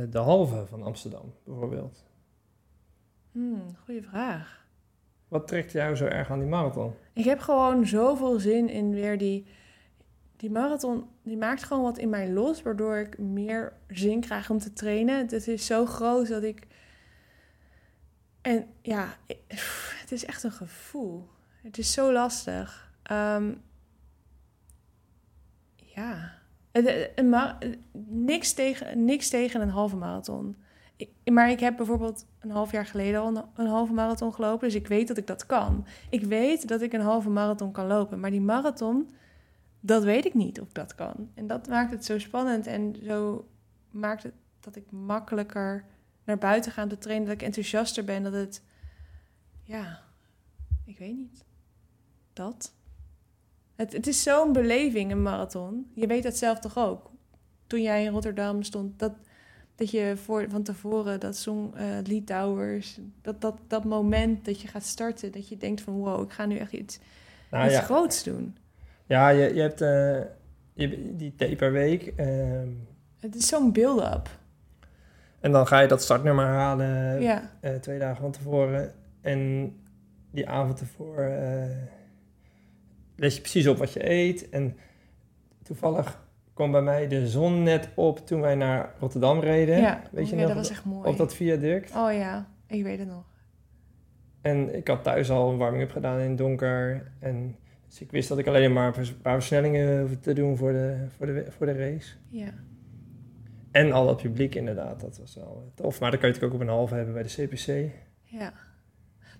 de 0.09 0.19
halve 0.19 0.65
van 0.65 0.83
Amsterdam, 0.83 1.33
bijvoorbeeld? 1.43 2.05
Hmm, 3.31 3.75
goeie 3.85 4.03
vraag. 4.03 4.58
Wat 5.29 5.47
trekt 5.47 5.71
jou 5.71 5.95
zo 5.95 6.05
erg 6.05 6.31
aan 6.31 6.39
die 6.39 6.47
marathon? 6.47 6.93
Ik 7.13 7.23
heb 7.23 7.39
gewoon 7.39 7.87
zoveel 7.87 8.39
zin 8.39 8.69
in 8.69 8.91
weer 8.91 9.17
die... 9.17 9.45
Die 10.35 10.51
marathon, 10.51 11.05
die 11.23 11.37
maakt 11.37 11.63
gewoon 11.63 11.83
wat 11.83 11.97
in 11.97 12.09
mij 12.09 12.29
los, 12.29 12.61
waardoor 12.61 12.97
ik 12.97 13.17
meer 13.17 13.73
zin 13.87 14.19
krijg 14.21 14.49
om 14.49 14.59
te 14.59 14.73
trainen. 14.73 15.27
Het 15.27 15.47
is 15.47 15.65
zo 15.65 15.85
groot 15.85 16.27
dat 16.27 16.43
ik... 16.43 16.67
En 18.41 18.67
ja, 18.81 19.15
het 20.01 20.11
is 20.11 20.25
echt 20.25 20.43
een 20.43 20.51
gevoel. 20.51 21.27
Het 21.61 21.77
is 21.77 21.93
zo 21.93 22.11
lastig. 22.11 22.93
Ehm, 23.03 23.53
ja, 25.75 26.39
niks, 28.07 28.53
tegen, 28.53 29.05
niks 29.05 29.29
tegen 29.29 29.61
een 29.61 29.69
halve 29.69 29.95
marathon. 29.95 30.57
Maar 31.31 31.49
ik 31.49 31.59
heb 31.59 31.77
bijvoorbeeld 31.77 32.25
een 32.39 32.51
half 32.51 32.71
jaar 32.71 32.85
geleden 32.85 33.21
al 33.21 33.49
een, 33.55 33.67
halve 33.67 33.93
marathon 33.93 34.33
gelopen. 34.33 34.67
Dus 34.67 34.75
ik 34.75 34.87
weet 34.87 35.07
dat 35.07 35.17
ik 35.17 35.27
dat 35.27 35.45
kan. 35.45 35.85
Ik 36.09 36.23
weet 36.23 36.67
dat 36.67 36.81
ik 36.81 36.93
een 36.93 37.01
halve 37.01 37.29
marathon 37.29 37.71
kan 37.71 37.87
lopen. 37.87 38.19
Maar 38.19 38.31
die 38.31 38.41
marathon, 38.41 39.09
dat 39.79 40.03
weet 40.03 40.25
ik 40.25 40.33
niet 40.33 40.61
of 40.61 40.71
dat 40.71 40.95
kan. 40.95 41.29
En 41.33 41.47
dat 41.47 41.67
maakt 41.67 41.91
het 41.91 42.05
zo 42.05 42.19
spannend. 42.19 42.67
En 42.67 42.95
zo 43.03 43.47
maakt 43.91 44.23
het 44.23 44.33
dat 44.59 44.75
ik 44.75 44.91
makkelijker 44.91 45.85
naar 46.23 46.37
buiten 46.37 46.71
ga 46.71 46.83
om 46.83 46.89
te 46.89 46.97
trainen. 46.97 47.27
Dat 47.27 47.35
ik 47.35 47.43
enthousiaster 47.43 48.03
ben. 48.03 48.23
Dat 48.23 48.33
het, 48.33 48.63
ja, 49.63 50.01
ik 50.85 50.97
weet 50.97 51.15
niet. 51.15 51.45
Dat. 52.33 52.73
Het, 53.75 53.93
het 53.93 54.07
is 54.07 54.23
zo'n 54.23 54.53
beleving, 54.53 55.11
een 55.11 55.21
marathon. 55.21 55.91
Je 55.93 56.07
weet 56.07 56.23
dat 56.23 56.37
zelf 56.37 56.59
toch 56.59 56.77
ook? 56.77 57.11
Toen 57.67 57.81
jij 57.81 58.03
in 58.03 58.11
Rotterdam 58.11 58.63
stond, 58.63 58.99
dat, 58.99 59.13
dat 59.79 59.91
je 59.91 60.13
voor, 60.23 60.45
van 60.49 60.63
tevoren 60.63 61.19
dat 61.19 61.47
eh 61.47 61.83
Lee 62.03 62.23
Towers, 62.23 62.99
dat, 63.21 63.41
dat, 63.41 63.57
dat 63.67 63.83
moment 63.83 64.45
dat 64.45 64.61
je 64.61 64.67
gaat 64.67 64.83
starten, 64.83 65.31
dat 65.31 65.49
je 65.49 65.57
denkt 65.57 65.81
van 65.81 65.93
wow, 65.93 66.23
ik 66.23 66.31
ga 66.31 66.45
nu 66.45 66.57
echt 66.57 66.73
iets, 66.73 66.99
Nou 67.51 67.65
iets 67.65 67.73
ja, 67.73 67.81
groots 67.81 68.23
doen. 68.23 68.57
ja 69.05 69.29
je, 69.29 69.53
je 69.53 69.61
hebt 69.61 69.81
eh, 69.81 70.21
je, 70.73 71.15
die 71.15 71.35
taperweek 71.35 72.13
ehm 72.15 72.67
Het 73.19 73.35
is 73.35 73.47
zo'n 73.47 73.71
build-up. 73.71 74.29
en 75.39 75.51
dan 75.51 75.67
ga 75.67 75.79
je 75.79 75.87
dat 75.87 76.01
startnummer 76.01 76.45
halen 76.45 77.21
ja, 77.21 77.51
eh, 77.59 77.75
twee 77.75 77.99
dagen 77.99 78.21
van 78.21 78.31
tevoren. 78.31 78.93
En 79.21 79.73
die 80.31 80.49
avond 80.49 80.79
ervoor 80.79 81.31
let 83.15 83.35
je 83.35 83.41
precies 83.41 83.67
op 83.67 83.77
wat 83.77 83.93
je 83.93 84.09
eet. 84.09 84.49
En 84.49 84.77
toevallig 85.63 86.27
kwam 86.59 86.71
bij 86.71 86.81
mij 86.81 87.07
de 87.07 87.27
zon 87.27 87.63
net 87.63 87.89
op 87.95 88.25
toen 88.27 88.41
wij 88.41 88.55
naar 88.55 88.93
Rotterdam 88.99 89.39
reden. 89.39 89.77
ja. 89.77 90.01
Weet 90.11 90.29
je 90.29 90.35
ja 90.35 90.41
nog? 90.41 90.47
dat 90.49 90.57
was 90.57 90.69
echt 90.69 90.85
mooi. 90.85 91.09
Op 91.09 91.17
dat 91.17 91.35
viaduct. 91.35 91.95
Oh 91.95 92.13
ja, 92.13 92.47
ik 92.67 92.83
weet 92.83 92.99
het 92.99 93.07
nog. 93.07 93.23
En 94.41 94.75
ik 94.75 94.87
had 94.87 95.03
thuis 95.03 95.29
al 95.29 95.51
een 95.51 95.57
warming-up 95.57 95.91
gedaan 95.91 96.19
in 96.19 96.29
het 96.29 96.37
donker. 96.37 97.11
En 97.19 97.55
dus 97.87 98.01
ik 98.01 98.11
wist 98.11 98.29
dat 98.29 98.37
ik 98.37 98.47
alleen 98.47 98.73
maar 98.73 98.97
een 98.97 99.21
paar 99.21 99.33
versnellingen 99.33 100.01
hoefde 100.01 100.19
te 100.19 100.33
doen 100.33 100.57
voor 100.57 100.71
de, 100.71 101.05
voor 101.17 101.25
de, 101.25 101.45
voor 101.49 101.65
de 101.65 101.73
race. 101.73 102.15
Ja, 102.29 102.53
En 103.71 103.91
al 103.91 104.05
dat 104.05 104.21
publiek 104.21 104.55
inderdaad, 104.55 104.99
dat 104.99 105.17
was 105.17 105.35
wel 105.35 105.71
tof. 105.75 105.99
Maar 105.99 106.11
dan 106.11 106.19
kan 106.19 106.29
je 106.29 106.35
het 106.35 106.43
ook 106.43 106.53
op 106.53 106.59
een 106.59 106.67
halve 106.67 106.95
hebben 106.95 107.13
bij 107.13 107.23
de 107.23 107.45
CPC. 107.45 107.91
ja. 108.23 108.53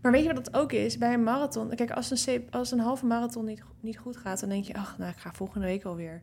Maar 0.02 0.12
weet 0.12 0.24
je 0.24 0.34
wat 0.34 0.46
dat 0.46 0.56
ook 0.56 0.72
is? 0.72 0.98
Bij 0.98 1.14
een 1.14 1.24
marathon, 1.24 1.76
kijk, 1.76 1.92
als 1.92 2.28
een, 2.28 2.48
als 2.52 2.72
een 2.72 2.80
halve 2.80 3.06
marathon 3.06 3.46
niet, 3.46 3.64
niet 3.80 3.98
goed 3.98 4.18
gaat, 4.18 4.40
dan 4.40 4.50
denk 4.50 4.64
je, 4.64 4.74
ach, 4.74 4.98
nou, 4.98 5.12
ik 5.12 5.18
ga 5.18 5.32
volgende 5.34 5.68
week 5.68 5.84
alweer. 5.84 6.22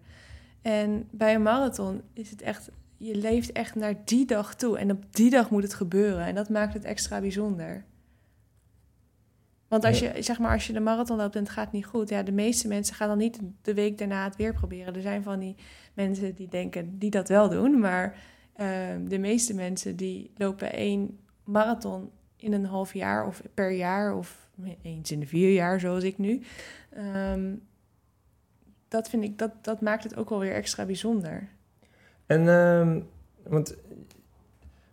En 0.66 1.09
bij 1.11 1.35
een 1.35 1.42
marathon 1.42 2.02
is 2.12 2.31
het 2.31 2.42
echt, 2.42 2.70
je 2.96 3.16
leeft 3.16 3.52
echt 3.52 3.74
naar 3.74 3.94
die 4.05 4.26
dag 4.26 4.55
toe. 4.55 4.79
En 4.79 4.90
op 4.90 5.05
die 5.11 5.31
dag 5.31 5.50
moet 5.50 5.62
het 5.62 5.74
gebeuren. 5.74 6.24
En 6.24 6.35
dat 6.35 6.48
maakt 6.48 6.74
het 6.74 6.85
extra 6.85 7.20
bijzonder. 7.20 7.85
Want 9.68 9.85
als 9.85 9.98
je, 9.98 10.12
zeg 10.18 10.38
maar, 10.38 10.52
als 10.52 10.66
je 10.66 10.72
de 10.72 10.81
marathon 10.81 11.16
loopt 11.16 11.37
en 11.37 11.42
het 11.42 11.50
gaat 11.52 11.72
niet 11.72 11.87
goed, 11.87 12.09
ja, 12.09 12.22
de 12.22 12.33
meeste 12.33 12.68
mensen 12.68 12.94
gaan 12.94 13.09
dan 13.09 13.18
niet 13.18 13.38
de 13.62 13.74
week 13.74 13.98
daarna 13.98 14.24
het 14.24 14.37
weer 14.37 14.55
proberen. 14.55 14.94
Er 14.94 15.00
zijn 15.00 15.22
van 15.22 15.38
die 15.38 15.57
mensen 15.94 16.35
die 16.35 16.48
denken, 16.48 16.98
die 16.98 17.11
dat 17.11 17.29
wel 17.29 17.48
doen, 17.48 17.81
maar 17.81 18.18
ehm, 18.57 19.09
de 19.09 19.18
meeste 19.18 19.55
mensen 19.55 19.96
die 19.96 20.31
lopen 20.37 20.72
één 20.72 21.18
marathon 21.44 22.11
in 22.37 22.52
een 22.52 22.66
half 22.66 22.94
jaar 22.94 23.26
of 23.26 23.42
per 23.55 23.70
jaar 23.70 24.16
of 24.16 24.50
eens 24.83 25.11
in 25.11 25.20
de 25.20 25.26
vier 25.26 25.52
jaar, 25.52 25.81
zoals 25.81 26.05
ik 26.05 26.18
nu. 26.18 26.42
Ehm, 26.90 27.55
dat 28.96 29.09
vind 29.09 29.24
ik, 29.24 29.38
dat, 29.38 29.50
dat 29.61 29.80
maakt 29.80 30.02
het 30.04 30.16
ook 30.16 30.28
wel 30.28 30.38
weer 30.38 30.52
extra 30.52 30.85
bijzonder. 30.85 31.48
En, 32.26 32.48
ehm, 32.48 33.00
want 33.42 33.76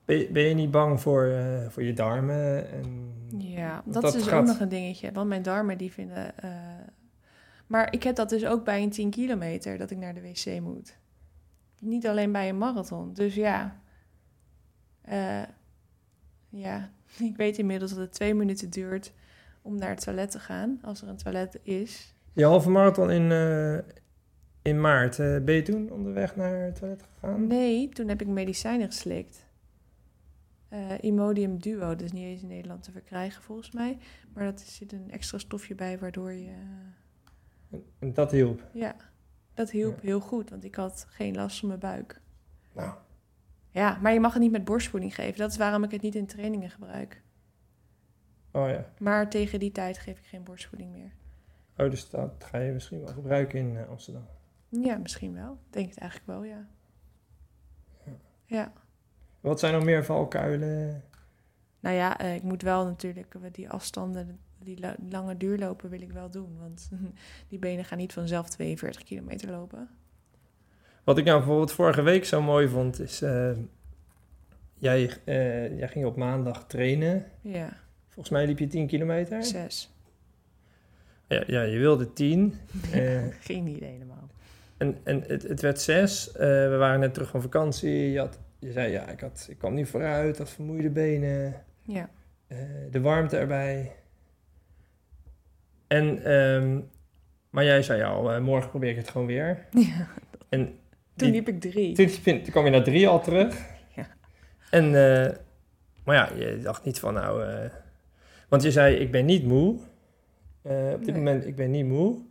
ben 0.05 0.17
je, 0.17 0.29
ben 0.31 0.43
je 0.43 0.53
niet 0.53 0.71
bang 0.71 1.01
voor, 1.01 1.25
eh, 1.25 1.69
voor 1.69 1.83
je 1.83 1.93
darmen? 1.93 2.71
En, 2.71 3.11
Ja, 3.37 3.83
dat 3.85 4.03
is 4.03 4.11
dus 4.11 4.23
gaat- 4.27 4.39
ook 4.41 4.45
nog 4.47 4.59
een 4.59 4.69
dingetje. 4.69 5.11
Want 5.11 5.27
mijn 5.29 5.41
darmen 5.41 5.77
die 5.77 5.91
vinden... 5.91 6.37
eh, 6.37 6.51
maar 7.67 7.93
ik 7.93 8.03
heb 8.03 8.15
dat 8.15 8.29
dus 8.29 8.45
ook 8.45 8.63
bij 8.65 8.83
een 8.83 8.89
10 8.89 9.09
kilometer, 9.09 9.77
dat 9.77 9.91
ik 9.91 9.97
naar 9.97 10.13
de 10.13 10.21
wc 10.21 10.59
moet. 10.61 10.97
Niet 11.79 12.07
alleen 12.07 12.31
bij 12.31 12.49
een 12.49 12.57
marathon. 12.57 13.13
Dus 13.13 13.35
ja. 13.35 13.79
Eh, 15.01 15.41
ja, 16.49 16.89
ik 17.29 17.35
weet 17.35 17.57
inmiddels 17.57 17.91
dat 17.91 17.99
het 17.99 18.11
twee 18.11 18.33
minuten 18.33 18.69
duurt 18.69 19.13
om 19.61 19.75
naar 19.77 19.89
het 19.89 20.03
toilet 20.03 20.31
te 20.31 20.39
gaan. 20.39 20.79
Als 20.81 21.01
er 21.01 21.07
een 21.07 21.17
toilet 21.17 21.59
is. 21.63 22.12
Je 22.33 22.45
halve 22.45 22.69
marathon 22.69 23.11
in, 23.11 23.31
eh, 23.31 23.77
in 24.61 24.81
maart, 24.81 25.19
eh, 25.19 25.37
ben 25.43 25.55
je 25.55 25.61
toen 25.61 25.91
onderweg 25.91 26.35
naar 26.35 26.61
het 26.61 26.75
toilet 26.75 27.03
gegaan? 27.13 27.47
Nee, 27.47 27.89
toen 27.89 28.07
heb 28.07 28.21
ik 28.21 28.27
medicijnen 28.27 28.87
geslikt. 28.87 29.47
Eh, 30.67 30.91
Imodium 31.01 31.57
Duo, 31.57 31.89
dat 31.89 32.01
is 32.01 32.11
niet 32.11 32.23
eens 32.23 32.41
in 32.41 32.47
Nederland 32.47 32.83
te 32.83 32.91
verkrijgen 32.91 33.43
volgens 33.43 33.71
mij. 33.71 33.97
Maar 34.33 34.43
dat 34.43 34.61
zit 34.61 34.91
een 34.91 35.11
extra 35.11 35.37
stofje 35.37 35.75
bij 35.75 35.99
waardoor 35.99 36.31
je... 36.31 36.53
En 37.99 38.13
dat 38.13 38.31
hielp. 38.31 38.63
Ja, 38.73 38.95
dat 39.53 39.71
hielp 39.71 39.95
Ja. 39.95 40.01
heel 40.07 40.19
goed, 40.19 40.49
want 40.49 40.63
ik 40.63 40.75
had 40.75 41.05
geen 41.09 41.35
last 41.35 41.59
van 41.59 41.67
mijn 41.67 41.79
buik. 41.79 42.21
Nou, 42.73 42.93
Ja, 43.71 43.99
maar 44.01 44.13
je 44.13 44.19
mag 44.19 44.33
het 44.33 44.41
niet 44.41 44.51
met 44.51 44.63
borstvoeding 44.65 45.15
geven. 45.15 45.37
Dat 45.37 45.51
is 45.51 45.57
waarom 45.57 45.83
ik 45.83 45.91
het 45.91 46.01
niet 46.01 46.15
in 46.15 46.25
trainingen 46.27 46.69
gebruik. 46.69 47.21
oh 48.51 48.69
ja. 48.69 48.93
Maar 48.99 49.29
tegen 49.29 49.59
die 49.59 49.71
tijd 49.71 49.97
geef 49.97 50.17
ik 50.19 50.25
geen 50.25 50.43
borstvoeding 50.43 50.91
meer. 50.91 51.11
Oh, 51.77 51.89
dus 51.89 52.09
dat 52.09 52.31
ga 52.39 52.57
je 52.57 52.71
misschien 52.71 52.99
wel 53.03 53.13
gebruiken 53.13 53.59
in 53.59 53.77
eh, 53.77 53.89
Amsterdam. 53.89 54.25
Ja, 54.69 54.97
misschien 54.97 55.33
wel. 55.33 55.57
Denk 55.69 55.89
het 55.89 55.97
eigenlijk 55.97 56.29
wel, 56.31 56.43
ja. 56.43 56.67
Ja. 58.45 58.73
Wat 59.39 59.59
zijn 59.59 59.73
nog 59.73 59.83
meer 59.83 60.05
valkuilen? 60.05 61.03
Nou 61.79 61.95
ja, 61.95 62.19
eh, 62.19 62.35
ik 62.35 62.43
moet 62.43 62.61
wel 62.61 62.85
natuurlijk 62.85 63.35
die 63.51 63.69
afstanden, 63.69 64.39
die 64.59 64.79
la- 64.79 64.95
lange 65.09 65.37
duurlopen 65.37 65.89
wil 65.89 66.01
ik 66.01 66.11
wel 66.11 66.29
doen. 66.29 66.57
Want 66.59 66.89
die 67.49 67.59
benen 67.59 67.85
gaan 67.85 67.97
niet 67.97 68.13
vanzelf 68.13 68.49
42 68.49 69.03
kilometer 69.03 69.49
lopen. 69.51 69.89
Wat 71.03 71.17
ik 71.17 71.25
nou 71.25 71.37
bijvoorbeeld 71.37 71.71
vorige 71.71 72.01
week 72.01 72.25
zo 72.25 72.41
mooi 72.41 72.67
vond, 72.67 72.99
is... 72.99 73.21
eh, 73.21 73.51
jij, 74.73 75.11
jij 75.77 75.87
ging 75.87 76.05
op 76.05 76.15
maandag 76.15 76.67
trainen. 76.67 77.25
Ja, 77.41 77.77
Volgens 78.09 78.29
mij 78.29 78.45
liep 78.45 78.59
je 78.59 78.67
10 78.67 78.87
kilometer. 78.87 79.43
zes. 79.43 79.92
Ja, 81.27 81.43
ja 81.47 81.61
je 81.61 81.77
wilde 81.79 82.13
10. 82.13 82.53
Eh, 82.93 83.21
Geen 83.39 83.67
idee 83.67 83.89
helemaal. 83.91 84.29
en 84.77 84.97
en 85.03 85.23
het, 85.27 85.43
het 85.43 85.61
werd 85.61 85.81
6. 85.81 86.31
we 86.37 86.75
waren 86.79 86.99
net 86.99 87.13
terug 87.13 87.29
van 87.29 87.41
vakantie. 87.41 88.11
Je, 88.11 88.19
had, 88.19 88.39
je 88.59 88.71
zei, 88.71 88.91
ja, 88.91 89.07
ik, 89.07 89.19
had, 89.19 89.47
ik 89.49 89.57
kwam 89.57 89.73
niet 89.73 89.87
vooruit. 89.87 90.37
had 90.37 90.49
vermoeide 90.49 90.89
benen. 90.89 91.55
Ja, 91.81 92.09
eh, 92.47 92.57
de 92.91 93.01
warmte 93.01 93.37
erbij. 93.37 93.91
En, 95.87 96.23
ehm, 96.23 96.79
maar 97.49 97.63
jij 97.63 97.81
zei 97.83 98.03
al, 98.03 98.31
eh, 98.31 98.41
morgen 98.41 98.69
probeer 98.69 98.89
ik 98.89 98.95
het 98.97 99.09
gewoon 99.09 99.27
weer. 99.27 99.65
ja. 99.71 100.07
En 100.49 100.65
toen 100.65 100.75
die- 101.15 101.31
liep 101.31 101.47
ik 101.47 101.61
drie. 101.61 101.95
Toen, 101.95 102.07
toen 102.23 102.51
kwam 102.51 102.65
je 102.65 102.71
naar 102.71 102.83
drie 102.83 103.07
al 103.07 103.21
terug. 103.21 103.65
Ja. 103.95 104.07
En, 104.69 104.83
eh, 104.85 105.31
maar 106.05 106.15
ja, 106.15 106.29
je 106.45 106.59
dacht 106.63 106.85
niet 106.85 106.99
van 106.99 107.13
nou... 107.13 107.43
eh, 107.45 107.69
want 108.49 108.63
je 108.63 108.71
zei, 108.71 108.95
ik 108.95 109.11
ben 109.11 109.25
niet 109.25 109.43
moe. 109.45 109.79
Eh, 110.63 110.91
op 110.93 111.05
dit 111.05 111.15
Nee. 111.15 111.23
moment, 111.23 111.45
ik 111.45 111.55
ben 111.55 111.71
niet 111.71 111.85
moe. 111.85 112.21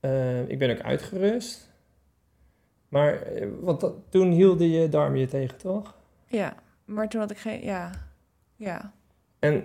Eh, 0.00 0.48
ik 0.48 0.58
ben 0.58 0.70
ook 0.70 0.80
uitgerust. 0.80 1.70
Maar, 2.88 3.22
eh, 3.22 3.48
want 3.60 3.80
dat, 3.80 3.94
toen 4.08 4.30
hielden 4.30 4.68
je 4.70 4.88
darmen 4.88 5.18
je 5.20 5.26
tegen, 5.26 5.58
toch? 5.58 5.98
Ja, 6.26 6.54
maar 6.84 7.08
toen 7.08 7.20
had 7.20 7.30
ik 7.30 7.38
geen. 7.38 7.62
Ja, 7.64 7.90
Ja, 8.56 8.92
En 9.38 9.64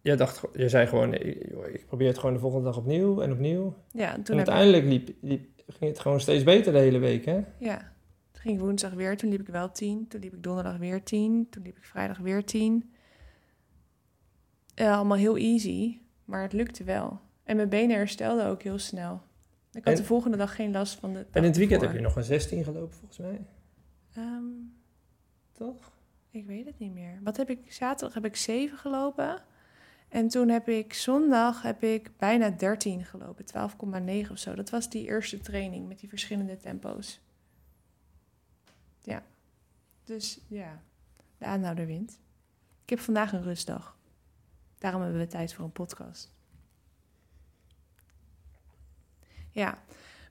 jij 0.00 0.16
dacht, 0.16 0.42
je 0.54 0.68
zei 0.68 0.86
gewoon, 0.86 1.14
ik 1.14 1.86
probeer 1.86 2.08
het 2.08 2.18
gewoon 2.18 2.34
de 2.34 2.40
volgende 2.40 2.64
dag 2.64 2.76
opnieuw 2.76 3.20
en 3.20 3.32
opnieuw. 3.32 3.74
ja 3.92 4.14
en 4.14 4.22
toen 4.22 4.38
en 4.38 4.46
uiteindelijk 4.46 4.84
liep, 4.84 5.10
liep, 5.20 5.48
ging 5.66 5.90
het 5.90 6.00
gewoon 6.00 6.20
steeds 6.20 6.44
beter 6.44 6.72
de 6.72 6.78
hele 6.78 6.98
week, 6.98 7.24
hè? 7.24 7.40
Ja, 7.58 7.78
toen 8.32 8.42
ging 8.42 8.54
ik 8.54 8.60
woensdag 8.60 8.92
weer, 8.92 9.16
toen 9.16 9.30
liep 9.30 9.40
ik 9.40 9.46
wel 9.48 9.70
10. 9.72 10.08
Toen 10.08 10.20
liep 10.20 10.32
ik 10.34 10.42
donderdag 10.42 10.76
weer 10.76 11.02
10. 11.02 11.46
Toen 11.50 11.62
liep 11.62 11.76
ik 11.76 11.84
vrijdag 11.84 12.18
weer 12.18 12.44
10. 12.44 12.92
Eh, 14.74 14.96
allemaal 14.96 15.16
heel 15.18 15.36
easy, 15.36 15.98
maar 16.24 16.42
het 16.42 16.52
lukte 16.52 16.84
wel. 16.84 17.20
En 17.44 17.56
mijn 17.56 17.68
benen 17.68 17.96
herstelden 17.96 18.46
ook 18.46 18.62
heel 18.62 18.78
snel. 18.78 19.22
Ik 19.72 19.84
had 19.84 19.94
En- 19.94 20.00
de 20.00 20.06
volgende 20.06 20.36
dag 20.36 20.54
geen 20.54 20.72
last 20.72 20.98
van 20.98 21.12
de. 21.12 21.18
En 21.18 21.26
in 21.42 21.42
het 21.42 21.56
weekend 21.56 21.80
heb 21.80 21.92
je 21.92 22.00
nog 22.00 22.16
een 22.16 22.24
16 22.24 22.64
gelopen, 22.64 22.94
volgens 22.96 23.18
mij. 23.18 23.40
Ehm, 24.14 24.44
Toch? 25.52 25.92
ik 26.30 26.46
weet 26.46 26.66
het 26.66 26.78
niet 26.78 26.92
meer. 26.92 27.18
Wat 27.22 27.36
heb 27.36 27.50
ik? 27.50 27.72
Zaterdag 27.72 28.14
heb 28.14 28.24
ik 28.24 28.36
7 28.36 28.78
gelopen. 28.78 29.42
En 30.08 30.28
toen 30.28 30.48
heb 30.48 30.68
ik 30.68 30.92
zondag 30.94 31.62
heb 31.62 31.82
ik 31.82 32.10
bijna 32.18 32.50
13 32.50 33.04
gelopen, 33.04 33.44
12,9 33.44 34.30
of 34.30 34.38
zo. 34.38 34.54
Dat 34.54 34.70
was 34.70 34.90
die 34.90 35.06
eerste 35.06 35.40
training 35.40 35.88
met 35.88 35.98
die 35.98 36.08
verschillende 36.08 36.56
tempo's. 36.56 37.20
Ja. 39.02 39.22
Dus 40.04 40.40
ja, 40.48 40.82
de 41.38 41.44
aanhouder 41.44 41.86
wint. 41.86 42.18
Ik 42.84 42.90
heb 42.90 42.98
vandaag 42.98 43.32
een 43.32 43.42
rustdag. 43.42 43.96
Daarom 44.82 45.02
hebben 45.02 45.20
we 45.20 45.26
tijd 45.26 45.54
voor 45.54 45.64
een 45.64 45.72
podcast. 45.72 46.34
Ja, 49.50 49.78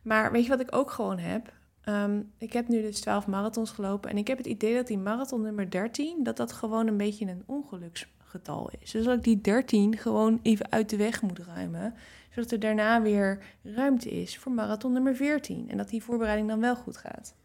maar 0.02 0.32
weet 0.32 0.44
je 0.44 0.50
wat 0.50 0.60
ik 0.60 0.76
ook 0.76 0.92
gewoon 0.92 1.18
heb? 1.18 1.54
Ehm, 1.82 2.22
ik 2.38 2.54
heb 2.54 2.68
nu 2.68 2.82
dus 2.82 3.00
12 3.00 3.28
marathons 3.28 3.72
gelopen 3.72 4.10
en 4.10 4.18
ik 4.18 4.28
heb 4.28 4.38
het 4.38 4.48
idee 4.48 4.76
dat 4.76 4.88
die 4.88 4.98
marathon 4.98 5.42
nummer 5.42 5.70
13, 5.70 6.24
dat 6.24 6.38
dat 6.38 6.52
gewoon 6.52 6.88
een 6.88 6.98
beetje 6.98 7.26
een 7.26 7.44
ongeluksgetal 7.46 8.72
is. 8.80 8.92
Dus 8.92 9.06
dat 9.06 9.18
ik 9.18 9.24
die 9.24 9.42
13 9.42 9.98
gewoon 9.98 10.40
even 10.42 10.72
uit 10.72 10.90
de 10.90 10.98
weg 10.98 11.22
moet 11.22 11.40
ruimen, 11.40 11.94
zodat 12.30 12.52
er 12.52 12.60
daarna 12.60 13.02
weer 13.02 13.44
ruimte 13.64 14.10
is 14.10 14.38
voor 14.38 14.52
marathon 14.52 14.94
nummer 14.94 15.16
14 15.16 15.70
en 15.70 15.78
dat 15.78 15.90
die 15.90 16.04
voorbereiding 16.04 16.48
dan 16.48 16.60
wel 16.60 16.76
goed 16.76 16.98
gaat. 16.98 17.36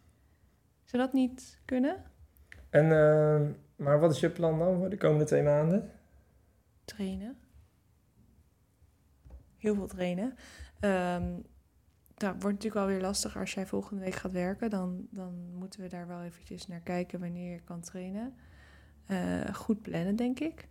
Zou 0.85 1.03
dat 1.03 1.13
niet 1.13 1.61
kunnen? 1.65 2.03
En, 2.71 2.85
eh, 2.85 3.41
maar 3.77 4.01
wat 4.01 4.13
is 4.13 4.21
je 4.21 4.31
plan 4.31 4.59
dan 4.59 4.79
voor 4.79 4.91
de 4.91 4.97
komende 4.97 5.25
twee 5.25 5.43
maanden? 5.43 5.91
Trainen. 6.87 7.37
Heel 9.57 9.75
veel 9.75 9.87
trainen. 9.87 10.35
Dat 12.17 12.31
wordt 12.31 12.45
natuurlijk 12.45 12.75
wel 12.75 12.87
weer 12.87 13.01
lastig 13.01 13.37
als 13.37 13.55
jij 13.55 13.67
volgende 13.67 14.03
week 14.05 14.15
gaat 14.15 14.33
werken. 14.33 14.71
Dan, 14.71 15.07
dan 15.11 15.35
moeten 15.59 15.81
we 15.81 15.89
daar 15.89 16.07
wel 16.07 16.23
eventjes 16.23 16.67
naar 16.67 16.81
kijken 16.81 17.21
wanneer 17.21 17.53
je 17.53 17.61
kan 17.61 17.81
trainen. 17.81 18.35
Eh, 19.07 19.55
goed 19.55 19.83
plannen, 19.83 20.17
denk 20.17 20.41
ik. 20.41 20.69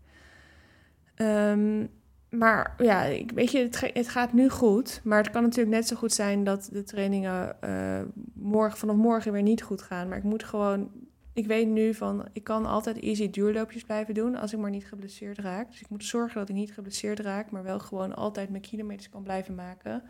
Ehm, 1.15 1.85
maar 2.29 2.73
ja, 2.77 3.03
ik, 3.03 3.31
weet 3.31 3.51
je, 3.51 3.57
het, 3.57 3.91
het 3.93 4.09
gaat 4.09 4.33
nu 4.33 4.49
goed. 4.49 5.01
Maar 5.03 5.17
het 5.17 5.31
kan 5.31 5.43
natuurlijk 5.43 5.75
net 5.75 5.87
zo 5.87 5.95
goed 5.95 6.13
zijn 6.13 6.43
dat 6.43 6.69
de 6.71 6.83
trainingen 6.83 7.61
eh, 7.61 8.01
morgen, 8.33 8.77
vanaf 8.77 8.95
morgen 8.95 9.31
weer 9.31 9.41
niet 9.41 9.61
goed 9.61 9.81
gaan. 9.81 10.07
Maar 10.07 10.17
ik 10.17 10.23
moet 10.23 10.43
gewoon 10.43 10.91
ik 11.35 11.47
weet 11.47 11.67
nu 11.67 11.93
van, 11.93 12.27
ik 12.33 12.43
kan 12.43 12.65
altijd 12.65 12.99
easy 12.99 13.29
duurloopjes 13.29 13.83
blijven 13.83 14.13
doen 14.13 14.35
als 14.35 14.53
ik 14.53 14.59
maar 14.59 14.69
niet 14.69 14.85
geblesseerd 14.87 15.37
raak. 15.37 15.67
Dus 15.71 15.81
ik 15.81 15.89
moet 15.89 16.03
zorgen 16.03 16.39
dat 16.39 16.49
ik 16.49 16.55
niet 16.55 16.73
geblesseerd 16.73 17.19
raak, 17.19 17.51
maar 17.51 17.63
wel 17.63 17.79
gewoon 17.79 18.15
altijd 18.15 18.49
mijn 18.49 18.61
kilometers 18.61 19.09
kan 19.09 19.23
blijven 19.23 19.55
maken. 19.55 20.03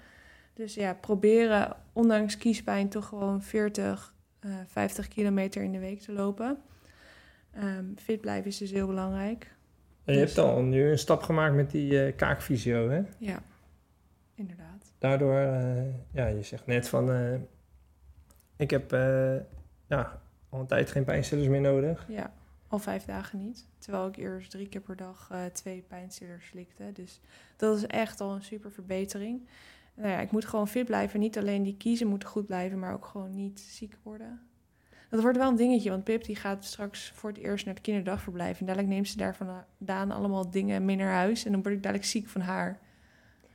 Dus 0.54 0.74
ja, 0.74 0.94
proberen 0.94 1.76
ondanks 1.94 2.38
kiespijn 2.38 2.90
toch 2.90 3.08
gewoon 3.08 3.42
40, 3.42 4.14
eh 4.40 4.50
50 4.68 5.08
kilometer 5.08 5.64
in 5.64 5.72
de 5.72 5.80
week 5.80 6.00
te 6.00 6.12
lopen. 6.12 6.58
Ehm, 7.52 7.86
fit 7.96 8.22
blijven 8.22 8.48
is 8.48 8.58
dus 8.58 8.72
heel 8.72 8.88
belangrijk. 8.88 9.54
En 10.04 10.14
je 10.14 10.20
Dus- 10.20 10.36
hebt 10.36 10.48
al 10.48 10.62
nu 10.62 10.90
een 10.90 11.00
stap 11.00 11.22
gemaakt 11.22 11.56
met 11.56 11.72
die 11.72 12.06
eh 12.06 12.16
kaakfysio, 12.16 12.90
hè? 12.90 13.02
Ja, 13.18 13.40
inderdaad. 14.36 14.94
Daardoor, 14.98 15.38
eh, 15.38 15.84
ja, 16.12 16.26
je 16.28 16.42
zegt 16.44 16.66
net 16.66 16.90
van, 16.90 17.12
eh, 17.12 17.36
ik 18.58 18.70
heb 18.70 18.92
ja, 19.88 20.22
al 20.56 20.62
een 20.62 20.68
tijd 20.68 20.92
geen 20.92 21.04
pijnstillers 21.04 21.48
meer 21.48 21.62
nodig. 21.62 22.06
Ja, 22.08 22.34
al 22.68 22.80
vijf 22.80 23.06
dagen 23.06 23.40
niet. 23.46 23.68
Terwijl 23.78 24.08
ik 24.08 24.16
eerst 24.18 24.52
drie 24.52 24.68
keer 24.68 24.82
per 24.82 24.96
dag 24.96 25.28
eh, 25.32 25.46
twee 25.46 25.82
pijnstillers 25.88 26.46
slikte. 26.46 26.92
Dus 26.94 27.20
dat 27.56 27.78
is 27.78 27.88
echt 27.88 28.22
al 28.22 28.34
een 28.34 28.44
super 28.44 28.72
verbetering. 28.72 29.48
Nou 29.96 30.10
ja, 30.10 30.20
ik 30.20 30.32
moet 30.32 30.46
gewoon 30.46 30.68
fit 30.68 30.86
blijven. 30.86 31.20
Niet 31.20 31.38
alleen 31.38 31.64
die 31.64 31.78
kiezen 31.78 32.08
moeten 32.08 32.30
goed 32.30 32.46
blijven, 32.46 32.80
maar 32.80 32.94
ook 32.94 33.06
gewoon 33.06 33.36
niet 33.36 33.60
ziek 33.60 33.98
worden. 34.04 34.42
Dat 35.10 35.22
wordt 35.22 35.38
wel 35.38 35.50
een 35.50 35.56
dingetje, 35.56 35.90
want 35.90 36.04
Pip 36.04 36.24
die 36.24 36.36
gaat 36.36 36.64
straks 36.64 37.12
voor 37.16 37.30
het 37.30 37.40
eerst 37.40 37.66
naar 37.66 37.74
het 37.74 37.84
kinderdagverblijf. 37.84 38.60
En 38.60 38.66
dadelijk 38.66 38.92
neemt 38.92 39.08
ze 39.08 39.18
daar 39.18 39.36
vandaan 39.36 40.12
allemaal 40.12 40.50
dingen 40.50 40.86
mee 40.86 40.96
naar 40.96 41.14
huis. 41.14 41.46
En 41.46 41.52
dan 41.52 41.62
word 41.62 41.74
ik 41.76 41.82
dadelijk 41.84 42.08
ziek 42.08 42.28
van 42.28 42.42
haar. 42.42 42.80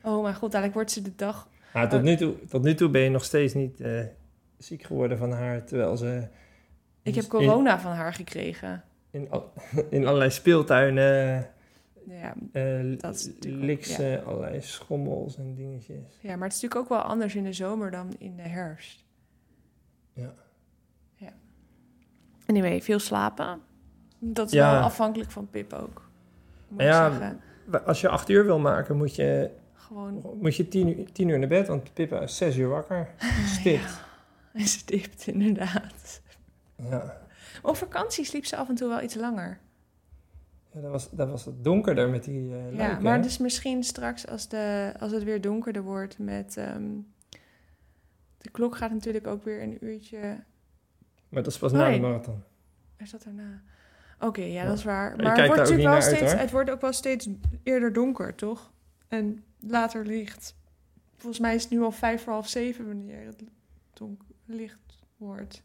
Oh 0.02 0.22
mijn 0.22 0.34
god, 0.34 0.50
dadelijk 0.50 0.74
wordt 0.74 0.90
ze 0.90 1.02
de 1.02 1.14
dag... 1.16 1.48
Maar 1.72 1.88
tot 1.88 1.98
Eh. 1.98 2.04
nu 2.04 2.16
toe, 2.16 2.44
tot 2.46 2.62
nu 2.62 2.74
toe 2.74 2.88
ben 2.88 3.00
je 3.02 3.10
nog 3.10 3.24
steeds 3.24 3.54
niet 3.54 3.80
eh, 3.80 4.04
ziek 4.58 4.82
geworden 4.82 5.18
van 5.18 5.32
haar, 5.32 5.64
terwijl 5.64 5.96
ze... 5.96 6.28
Ik 7.02 7.14
heb 7.14 7.24
in- 7.24 7.30
corona 7.30 7.78
van 7.80 7.92
haar 7.92 8.14
gekregen. 8.14 8.82
In, 9.10 9.30
al- 9.30 9.52
in 9.90 10.06
allerlei 10.06 10.30
speeltuinen 10.30 11.48
Ja, 12.06 12.34
eh 12.52 12.98
Dat 12.98 13.14
is 13.14 13.94
ze 13.94 14.22
allerlei 14.26 14.60
schommels 14.60 15.36
en 15.36 15.54
dingetjes. 15.54 16.18
Ja, 16.20 16.36
maar 16.36 16.48
het 16.48 16.56
is 16.56 16.62
natuurlijk 16.62 16.76
ook 16.92 16.98
wel 16.98 17.06
anders 17.08 17.34
in 17.34 17.44
de 17.44 17.52
zomer 17.52 17.90
dan 17.90 18.14
in 18.18 18.36
de 18.36 18.42
herfst. 18.48 19.04
Ja. 20.12 20.32
Ja. 21.14 21.32
Anyway, 22.46 22.82
veel 22.82 22.98
slapen. 22.98 23.60
Dat 24.18 24.46
is 24.46 24.52
Ja. 24.52 24.72
wel 24.72 24.80
afhankelijk 24.82 25.30
van 25.30 25.48
Pip 25.50 25.72
ook. 25.72 26.08
Moet 26.68 26.80
Ja, 26.82 27.10
zeggen. 27.10 27.40
Als 27.84 28.00
je 28.00 28.08
acht 28.08 28.28
uur 28.28 28.44
wil 28.44 28.58
maken, 28.58 28.96
moet 28.96 29.14
je, 29.14 29.50
Gewoon 29.74 30.22
moet 30.40 30.56
je 30.56 30.68
tien, 30.68 30.98
uur, 31.00 31.12
tien 31.12 31.28
uur 31.28 31.38
naar 31.38 31.48
bed, 31.48 31.66
want 31.66 31.92
Pippa 31.94 32.20
is 32.20 32.36
zes 32.36 32.56
uur 32.56 32.68
wakker. 32.68 33.10
Stipt. 33.58 34.00
ja, 34.52 34.64
stipt 34.78 35.26
inderdaad. 35.26 36.20
Ja. 36.88 37.20
Op 37.62 37.76
vakantie 37.76 38.24
sliep 38.24 38.44
ze 38.44 38.56
af 38.56 38.68
en 38.68 38.74
toe 38.74 38.88
wel 38.88 39.02
iets 39.02 39.14
langer. 39.14 39.58
Ja, 40.72 40.80
dat, 40.80 40.90
was, 40.90 41.10
dat 41.10 41.28
was 41.28 41.44
het 41.44 41.64
donkerder 41.64 42.08
met 42.08 42.24
die 42.24 42.54
eh 42.54 42.76
ja, 42.76 42.98
maar 43.00 43.16
hè? 43.16 43.22
dus 43.22 43.38
misschien 43.38 43.84
straks 43.84 44.26
als, 44.26 44.48
de, 44.48 44.92
als 45.00 45.12
het 45.12 45.22
weer 45.22 45.40
donkerder 45.40 45.82
wordt 45.82 46.18
met... 46.18 46.56
ehm, 46.56 46.90
de 48.38 48.50
klok 48.50 48.76
gaat 48.76 48.90
natuurlijk 48.90 49.26
ook 49.26 49.44
weer 49.44 49.62
een 49.62 49.84
uurtje... 49.84 50.18
Maar 51.28 51.42
dat 51.42 51.52
is 51.52 51.58
pas 51.58 51.72
Oh, 51.72 51.78
na 51.78 51.84
de 51.84 51.90
nee. 51.90 52.00
marathon. 52.00 52.42
Is 52.96 53.10
dat 53.10 53.22
daarna? 53.22 53.62
Oké, 54.20 54.40
ja, 54.40 54.46
Ja. 54.62 54.64
dat 54.68 54.78
is 54.78 54.84
waar. 54.84 55.16
Maar 55.16 55.36
het 55.36 55.46
wordt, 55.46 55.60
natuurlijk 55.60 55.82
wel 55.88 55.94
uit, 55.94 56.02
steeds, 56.02 56.32
het 56.32 56.50
wordt 56.50 56.70
ook 56.70 56.80
wel 56.80 56.92
steeds 56.92 57.28
eerder 57.62 57.92
donker, 57.92 58.34
toch? 58.34 58.72
En 59.08 59.44
later 59.60 60.06
licht. 60.06 60.56
Volgens 61.16 61.40
mij 61.40 61.54
is 61.54 61.62
het 61.62 61.72
nu 61.72 61.80
al 61.80 61.90
vijf 61.90 62.22
voor 62.22 62.32
half 62.32 62.48
zeven 62.48 62.86
wanneer 62.86 63.26
het 63.26 63.42
donker 63.92 64.26
licht 64.44 64.98
wordt. 65.16 65.62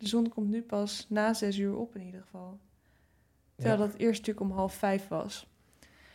De 0.00 0.08
zon 0.08 0.28
komt 0.28 0.48
nu 0.48 0.62
pas 0.62 1.06
na 1.08 1.32
zes 1.34 1.58
uur 1.58 1.76
op 1.76 1.94
in 1.96 2.02
ieder 2.02 2.20
geval. 2.20 2.58
Terwijl 3.56 3.80
Ja. 3.80 3.86
dat 3.86 3.94
eerst 3.96 4.18
natuurlijk 4.20 4.50
om 4.50 4.56
half 4.56 4.74
vijf 4.74 5.08
was. 5.08 5.48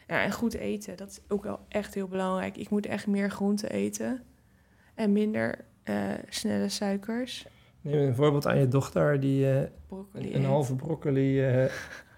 Ja, 0.08 0.24
en 0.24 0.32
goed 0.32 0.54
eten, 0.54 0.98
dat 0.98 1.10
is 1.10 1.20
ook 1.28 1.44
wel 1.44 1.60
echt 1.68 1.94
heel 1.94 2.08
belangrijk. 2.08 2.58
Ik 2.58 2.70
moet 2.70 2.86
echt 2.86 3.08
meer 3.08 3.32
groente 3.32 3.70
eten. 3.70 4.24
En 4.94 5.12
minder 5.12 5.66
eh, 5.84 6.12
snelle 6.30 6.70
suikers. 6.70 7.48
Neem 7.82 8.08
een 8.08 8.16
voorbeeld 8.16 8.46
aan 8.48 8.58
je 8.60 8.68
dochter 8.68 9.20
die 9.20 9.52
eh, 9.52 9.70
Broccoli 9.88 10.34
een 10.36 10.46
halve 10.46 10.76
broccoli 10.76 11.44
eh 11.46 11.72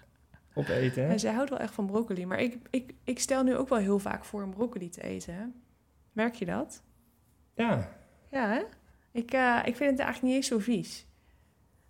opeten. 0.54 1.02
hè? 1.04 1.08
En 1.10 1.20
zij 1.20 1.32
houdt 1.32 1.50
wel 1.50 1.58
echt 1.58 1.74
van 1.74 1.86
broccoli. 1.86 2.26
Maar 2.26 2.40
ik, 2.40 2.56
ik, 2.70 2.94
ik 3.04 3.18
stel 3.20 3.42
nu 3.42 3.56
ook 3.56 3.68
wel 3.68 3.78
heel 3.78 3.98
vaak 3.98 4.24
voor 4.24 4.42
om 4.42 4.50
broccoli 4.50 4.88
te 4.88 5.02
eten. 5.02 5.34
Hè? 5.34 5.44
Merk 6.12 6.34
je 6.34 6.44
dat? 6.44 6.82
Ja, 7.54 7.96
Ja, 8.30 8.48
hè? 8.48 8.62
Ik, 9.12 9.32
ik 9.64 9.76
vind 9.76 9.90
het 9.90 9.98
eigenlijk 10.00 10.22
niet 10.22 10.34
eens 10.34 10.46
zo 10.46 10.58
vies. 10.58 11.06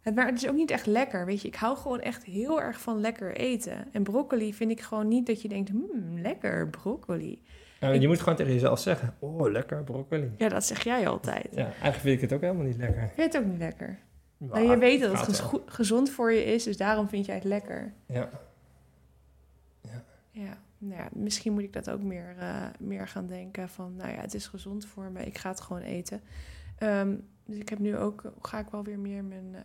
Het, 0.00 0.14
maar 0.14 0.26
het 0.26 0.42
is 0.42 0.48
ook 0.48 0.54
niet 0.54 0.70
echt 0.70 0.86
lekker, 0.86 1.26
weet 1.26 1.42
je. 1.42 1.48
Ik 1.48 1.54
hou 1.54 1.76
gewoon 1.76 2.00
echt 2.00 2.24
heel 2.24 2.60
erg 2.60 2.80
van 2.80 3.00
lekker 3.00 3.36
eten. 3.36 3.86
En 3.92 4.02
broccoli 4.02 4.54
vind 4.54 4.70
ik 4.70 4.80
gewoon 4.80 5.08
niet 5.08 5.26
dat 5.26 5.42
je 5.42 5.48
denkt... 5.48 5.70
Hmm, 5.70 6.18
lekker 6.20 6.68
broccoli. 6.68 7.42
Nou, 7.80 7.98
je 7.98 8.06
moet 8.08 8.18
gewoon 8.20 8.36
tegen 8.36 8.52
jezelf 8.52 8.78
zeggen, 8.80 9.14
oh, 9.18 9.50
lekker 9.50 9.84
broccoli. 9.84 10.30
Ja, 10.36 10.48
dat 10.48 10.64
zeg 10.64 10.84
jij 10.84 11.08
altijd. 11.08 11.48
Ja, 11.54 11.64
eigenlijk 11.64 11.94
vind 11.96 12.14
ik 12.14 12.20
het 12.20 12.32
ook 12.32 12.40
helemaal 12.40 12.64
niet 12.66 12.76
lekker. 12.76 13.00
Vind 13.00 13.16
je 13.16 13.22
het 13.22 13.36
ook 13.36 13.44
niet 13.52 13.58
lekker? 13.58 13.98
Maar 14.36 14.48
Maar 14.48 14.62
je 14.62 14.76
weet 14.78 15.00
dat 15.00 15.10
het 15.10 15.20
gez- 15.20 15.50
wel. 15.50 15.62
gezond 15.66 16.10
voor 16.10 16.32
je 16.32 16.44
is, 16.44 16.62
dus 16.64 16.76
daarom 16.76 17.08
vind 17.08 17.26
jij 17.26 17.34
het 17.34 17.44
lekker. 17.44 17.92
Ja. 18.06 18.28
Ja, 20.30 20.58
nou 20.78 20.94
ja, 21.02 21.08
misschien 21.12 21.52
moet 21.52 21.62
ik 21.62 21.72
dat 21.72 21.90
ook 21.90 22.02
meer, 22.02 22.34
eh, 22.38 22.62
meer 22.78 23.08
gaan 23.08 23.26
denken 23.26 23.68
van, 23.68 23.94
nou 23.96 24.10
ja, 24.12 24.20
het 24.20 24.34
is 24.34 24.46
gezond 24.46 24.86
voor 24.86 25.10
me, 25.12 25.24
ik 25.24 25.38
ga 25.38 25.48
het 25.48 25.60
gewoon 25.60 25.82
eten. 25.82 26.20
Ehm, 26.78 27.14
dus 27.44 27.56
ik 27.58 27.68
heb 27.68 27.78
nu 27.78 27.96
ook, 27.96 28.32
ga 28.42 28.58
ik 28.58 28.66
wel 28.70 28.82
weer 28.84 28.98
meer 28.98 29.24
mijn, 29.24 29.48
eh, 29.54 29.60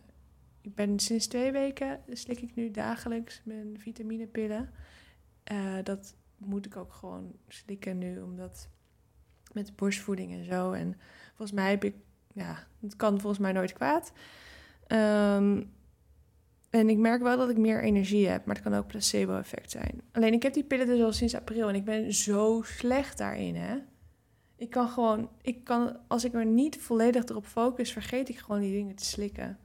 ik 0.64 0.74
ben 0.74 0.98
sinds 0.98 1.26
twee 1.26 1.52
weken, 1.52 2.00
slik 2.08 2.40
ik 2.40 2.54
nu 2.54 2.70
dagelijks 2.70 3.40
mijn 3.44 3.76
vitaminepillen. 3.78 4.70
Eh, 5.44 5.74
dat 5.82 6.16
moet 6.36 6.66
ik 6.66 6.76
ook 6.76 6.92
gewoon 6.92 7.32
slikken 7.48 7.98
nu, 7.98 8.20
omdat 8.20 8.68
met 9.52 9.76
borstvoeding 9.76 10.32
en 10.32 10.44
zo. 10.44 10.72
En 10.72 10.96
volgens 11.28 11.52
mij 11.52 11.70
heb 11.70 11.84
ik, 11.84 11.94
ja, 12.34 12.66
het 12.80 12.96
kan 12.96 13.20
volgens 13.20 13.40
mij 13.40 13.52
nooit 13.52 13.72
kwaad. 13.72 14.12
Ehm, 14.86 15.62
En 16.70 16.88
ik 16.88 16.98
merk 16.98 17.22
wel 17.22 17.36
dat 17.36 17.50
ik 17.50 17.56
meer 17.58 17.82
energie 17.82 18.28
heb, 18.28 18.44
maar 18.44 18.54
het 18.54 18.64
kan 18.64 18.74
ook 18.74 18.86
placebo-effect 18.86 19.70
zijn. 19.70 20.00
Alleen 20.12 20.32
ik 20.32 20.42
heb 20.42 20.52
die 20.52 20.64
pillen 20.64 20.86
dus 20.86 21.02
al 21.02 21.12
sinds 21.12 21.34
april 21.34 21.68
en 21.68 21.74
ik 21.74 21.84
ben 21.84 22.12
zo 22.12 22.62
slecht 22.64 23.18
daarin, 23.18 23.56
hè. 23.56 23.78
Ik 24.56 24.70
kan 24.70 24.88
gewoon, 24.88 25.28
ik 25.42 25.64
kan, 25.64 25.96
als 26.08 26.24
ik 26.24 26.32
me 26.32 26.44
niet 26.44 26.80
volledig 26.80 27.24
erop 27.24 27.46
focus, 27.46 27.92
vergeet 27.92 28.28
ik 28.28 28.38
gewoon 28.38 28.60
die 28.60 28.72
dingen 28.72 28.94
te 28.94 29.04
slikken. 29.04 29.58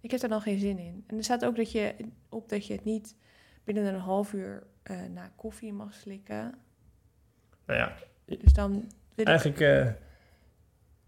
Ik 0.00 0.10
heb 0.10 0.20
daar 0.20 0.30
dan 0.30 0.40
geen 0.40 0.58
zin 0.58 0.78
in. 0.78 1.04
En 1.06 1.16
er 1.16 1.24
staat 1.24 1.44
ook 1.44 1.56
dat 1.56 1.72
je 1.72 1.94
op 2.28 2.48
dat 2.48 2.66
je 2.66 2.72
het 2.72 2.84
niet 2.84 3.16
binnen 3.64 3.94
een 3.94 4.00
half 4.00 4.32
uur 4.32 4.66
eh, 4.82 5.02
na 5.14 5.32
koffie 5.36 5.72
mag 5.72 5.94
slikken. 5.94 6.54
Nou 7.66 7.78
ja, 7.78 7.96
Dus 8.24 8.52
dan 8.52 8.90
eigenlijk... 9.16 9.60
eh, 9.60 9.90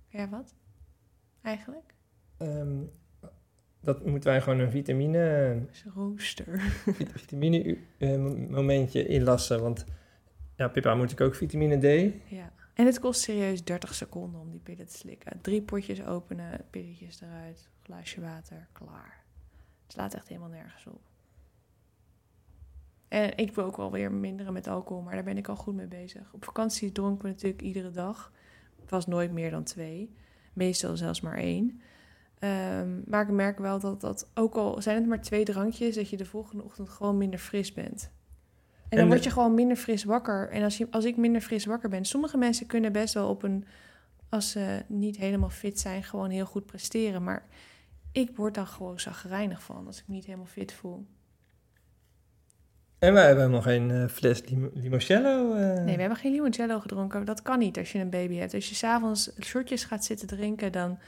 Ja, 0.09 0.29
wat? 0.29 0.55
Eigenlijk? 1.43 1.95
ehm, 2.39 2.79
dat 3.81 4.07
moeten 4.07 4.31
wij 4.31 4.41
gewoon 4.41 4.59
een 4.59 4.71
vitamine, 4.71 5.59
rooster. 5.95 6.61
vit- 6.97 7.13
vitamine 7.15 7.79
eh, 7.99 8.17
momentje 8.49 9.07
inlassen. 9.07 9.61
Want 9.63 9.85
ja, 10.57 10.69
Pippa 10.69 10.95
moet 10.95 11.13
ik 11.13 11.21
ook 11.21 11.35
vitamine 11.35 11.77
D. 11.79 12.13
Ja. 12.31 12.53
En 12.75 12.87
het 12.87 12.99
kost 13.01 13.21
serieus 13.21 13.65
30 13.65 13.95
seconden 13.95 14.41
om 14.41 14.51
die 14.51 14.61
pillen 14.61 14.87
te 14.87 14.97
slikken. 14.97 15.41
Drie 15.41 15.63
potjes 15.63 16.05
openen, 16.05 16.61
pilletjes 16.71 17.21
eruit, 17.21 17.69
glaasje 17.83 18.21
water, 18.21 18.69
klaar. 18.73 19.25
Het 19.83 19.93
slaat 19.93 20.15
echt 20.15 20.29
helemaal 20.29 20.49
nergens 20.49 20.87
op. 20.87 21.01
En 23.09 23.37
ik 23.37 23.55
wil 23.55 23.65
ook 23.65 23.77
wel 23.77 23.91
weer 23.91 24.13
minderen 24.13 24.53
met 24.53 24.67
alcohol, 24.67 25.03
maar 25.03 25.15
daar 25.15 25.25
ben 25.25 25.37
ik 25.37 25.49
al 25.49 25.57
goed 25.57 25.75
mee 25.75 25.87
bezig. 25.87 26.33
Op 26.33 26.45
vakantie 26.45 26.93
dronken 26.93 27.23
we 27.23 27.29
natuurlijk 27.29 27.63
iedere 27.63 27.91
dag. 27.91 28.33
Het 28.81 28.91
was 28.91 29.07
nooit 29.07 29.33
meer 29.33 29.51
dan 29.51 29.65
twee. 29.65 30.15
Meestal 30.53 30.97
zelfs 30.97 31.21
maar 31.21 31.37
één. 31.37 31.81
Ehm, 32.39 33.01
maar 33.07 33.23
ik 33.23 33.31
merk 33.31 33.59
wel 33.59 33.79
dat 33.79 34.01
dat, 34.01 34.31
ook 34.35 34.55
al 34.55 34.83
zijn 34.83 34.97
het 34.97 35.07
maar 35.07 35.21
twee 35.21 35.45
drankjes, 35.45 35.95
dat 35.95 36.09
je 36.09 36.17
de 36.17 36.25
volgende 36.25 36.65
ochtend 36.65 36.89
gewoon 36.89 37.19
minder 37.19 37.39
fris 37.39 37.73
bent. 37.73 38.11
En 38.89 38.99
dan 38.99 39.07
word 39.07 39.25
je 39.25 39.31
gewoon 39.31 39.55
minder 39.55 39.77
fris 39.77 40.05
wakker. 40.05 40.49
En 40.51 40.63
als, 40.63 40.79
je, 40.79 40.87
als 40.91 41.05
ik 41.05 41.17
minder 41.17 41.41
fris 41.41 41.65
wakker 41.65 41.89
ben, 41.89 42.05
sommige 42.05 42.37
mensen 42.37 42.67
kunnen 42.67 42.93
best 42.93 43.15
wel 43.15 43.29
op 43.29 43.43
een, 43.43 43.65
als 44.29 44.51
ze 44.51 44.85
niet 44.89 45.17
helemaal 45.17 45.51
fit 45.51 45.81
zijn, 45.81 46.03
gewoon 46.03 46.31
heel 46.31 46.47
goed 46.47 46.67
presteren. 46.67 47.23
Maar 47.23 47.47
ik 48.13 48.37
word 48.37 48.55
daar 48.55 48.67
gewoon 48.67 49.01
zagrijnig 49.01 49.63
van 49.63 49.87
als 49.87 49.99
ik 50.01 50.09
me 50.09 50.15
niet 50.15 50.25
helemaal 50.25 50.47
fit 50.47 50.73
voel. 50.73 51.07
En 52.99 53.13
wij 53.13 53.27
hebben 53.27 53.51
nog 53.51 53.63
geen 53.65 53.91
eh, 53.91 54.07
fles 54.09 54.45
lim 54.49 54.71
limoncello. 54.75 55.55
eh. 55.55 55.85
Nee, 55.85 55.95
we 55.95 56.01
hebben 56.01 56.19
geen 56.19 56.33
limoncello 56.33 56.81
gedronken. 56.81 57.25
Dat 57.25 57.43
kan 57.43 57.59
niet 57.59 57.79
als 57.79 57.93
je 57.93 57.99
een 57.99 58.11
baby 58.11 58.35
hebt. 58.35 58.55
Als 58.55 58.69
je 58.69 58.75
s'avonds 58.75 59.31
shortjes 59.41 59.85
gaat 59.85 60.05
zitten 60.05 60.27
drinken, 60.27 60.73
dan 60.73 60.99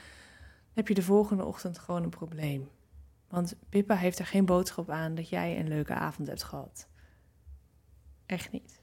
heb 0.72 0.88
je 0.88 0.94
de 0.94 1.02
volgende 1.02 1.44
ochtend 1.44 1.78
gewoon 1.78 2.02
een 2.02 2.10
probleem. 2.10 2.68
Want 3.28 3.54
Pippa 3.68 3.94
heeft 3.96 4.18
er 4.18 4.26
geen 4.26 4.44
boodschap 4.44 4.90
aan 4.90 5.14
dat 5.14 5.28
jij 5.28 5.58
een 5.58 5.68
leuke 5.68 5.94
avond 5.94 6.28
hebt 6.28 6.42
gehad. 6.42 6.88
Echt 8.26 8.52
niet. 8.52 8.80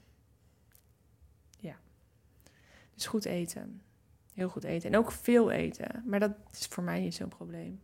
Ja. 1.58 1.74
Dus 2.94 3.06
goed 3.06 3.24
eten. 3.24 3.82
Heel 4.34 4.48
goed 4.48 4.64
eten. 4.64 4.90
En 4.92 4.98
ook 4.98 5.12
veel 5.12 5.50
eten. 5.50 6.02
Maar 6.06 6.20
dat 6.20 6.32
is 6.52 6.66
voor 6.66 6.82
mij 6.82 7.00
niet 7.00 7.14
zo'n 7.14 7.28
probleem. 7.28 7.80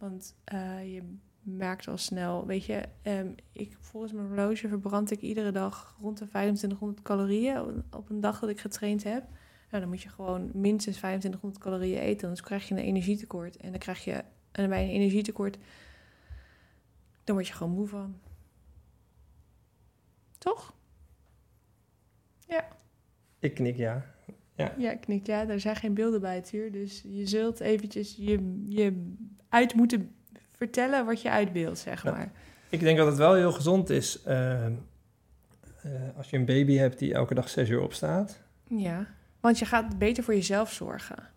Want 0.00 0.36
eh, 0.44 0.94
je 0.94 1.16
merkt 1.42 1.88
al 1.88 1.96
snel, 1.96 2.46
weet 2.46 2.64
je, 2.64 2.82
ehm, 3.02 3.32
ik, 3.52 3.76
volgens 3.80 4.12
mijn 4.12 4.26
horloge 4.26 4.68
verbrand 4.68 5.10
ik 5.10 5.20
iedere 5.20 5.50
dag 5.52 5.96
rond 6.00 6.18
de 6.18 6.26
2500 6.28 7.02
calorieën 7.02 7.84
op- 7.90 8.10
een 8.10 8.20
dag 8.20 8.40
dat 8.40 8.50
ik 8.50 8.60
getraind 8.60 9.04
heb. 9.04 9.28
Nou, 9.70 9.82
dan 9.82 9.88
moet 9.88 10.02
je 10.02 10.08
gewoon 10.08 10.50
minstens 10.54 10.96
2500 10.96 11.62
calorieën 11.62 12.00
eten, 12.00 12.22
anders 12.28 12.46
krijg 12.46 12.68
je 12.68 12.74
een 12.74 12.80
energietekort. 12.80 13.56
En 13.56 13.70
dan 13.70 13.78
krijg 13.78 14.04
je, 14.04 14.24
en 14.52 14.68
bij 14.68 14.82
een 14.82 14.90
energietekort, 14.90 15.58
dan 17.24 17.34
word 17.34 17.48
je 17.48 17.54
gewoon 17.54 17.72
moe 17.72 17.86
van. 17.86 18.18
Toch? 20.38 20.74
Ik 23.38 23.54
knik 23.54 23.76
ja. 23.76 24.04
Ja, 24.78 24.94
knikt 24.94 25.26
ja. 25.26 25.48
Er 25.48 25.60
zijn 25.60 25.76
geen 25.76 25.94
beelden 25.94 26.20
bij 26.20 26.34
het 26.34 26.50
hier. 26.50 26.72
Dus 26.72 27.04
je 27.08 27.26
zult 27.26 27.60
eventjes 27.60 28.16
je, 28.18 28.62
je 28.68 29.12
uit 29.48 29.74
moeten 29.74 30.14
vertellen 30.50 31.06
wat 31.06 31.22
je 31.22 31.30
uitbeeldt, 31.30 31.78
zeg 31.78 32.02
Ja. 32.04 32.10
maar. 32.10 32.32
Ik 32.68 32.80
denk 32.80 32.98
dat 32.98 33.06
het 33.06 33.16
wel 33.16 33.34
heel 33.34 33.52
gezond 33.52 33.90
is 33.90 34.22
eh, 34.22 34.66
eh, 34.66 34.72
als 36.16 36.30
je 36.30 36.36
een 36.36 36.44
baby 36.44 36.76
hebt 36.76 36.98
die 36.98 37.14
elke 37.14 37.34
dag 37.34 37.48
zes 37.48 37.68
uur 37.68 37.80
opstaat. 37.82 38.40
Ja. 38.68 39.06
Want 39.40 39.58
je 39.58 39.64
gaat 39.64 39.98
beter 39.98 40.24
voor 40.24 40.34
jezelf 40.34 40.72
zorgen. 40.72 41.28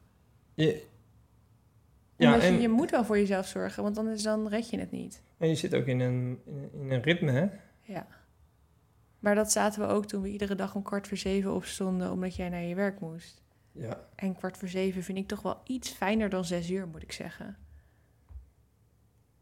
Je, 0.54 0.84
ja, 2.16 2.40
en, 2.40 2.54
je, 2.54 2.62
je 2.62 2.70
moet 2.70 2.92
wel 2.92 3.06
voor 3.06 3.18
jezelf 3.18 3.48
zorgen, 3.48 3.84
want 3.84 3.98
anders 3.98 4.24
dan 4.24 4.48
red 4.48 4.70
je 4.70 4.80
het 4.80 4.92
niet. 4.92 5.22
en 5.38 5.48
je 5.50 5.56
zit 5.56 5.76
ook 5.76 5.86
in 5.86 6.00
een, 6.00 6.40
in, 6.46 6.70
in 6.74 6.92
een 6.92 7.02
ritme, 7.02 7.32
hè? 7.32 7.46
Ja. 7.82 8.08
Maar 9.24 9.36
dat 9.36 9.52
zaten 9.52 9.82
we 9.82 9.94
ook 9.94 10.06
toen 10.06 10.22
we 10.22 10.32
iedere 10.32 10.56
dag 10.56 10.76
om 10.76 10.84
kwart 10.84 11.08
voor 11.08 11.18
zeven 11.18 11.54
opstonden, 11.54 12.12
omdat 12.12 12.36
jij 12.36 12.50
naar 12.50 12.62
je 12.62 12.76
werk 12.76 13.00
moest. 13.00 13.44
Ja. 13.72 14.08
En 14.16 14.36
kwart 14.36 14.58
voor 14.58 14.68
zeven 14.68 15.04
vind 15.04 15.18
ik 15.18 15.28
toch 15.28 15.42
wel 15.42 15.62
iets 15.64 15.90
fijner 15.90 16.30
dan 16.30 16.46
zes 16.46 16.70
uur, 16.70 16.88
moet 16.88 17.02
ik 17.02 17.12
zeggen. 17.12 17.58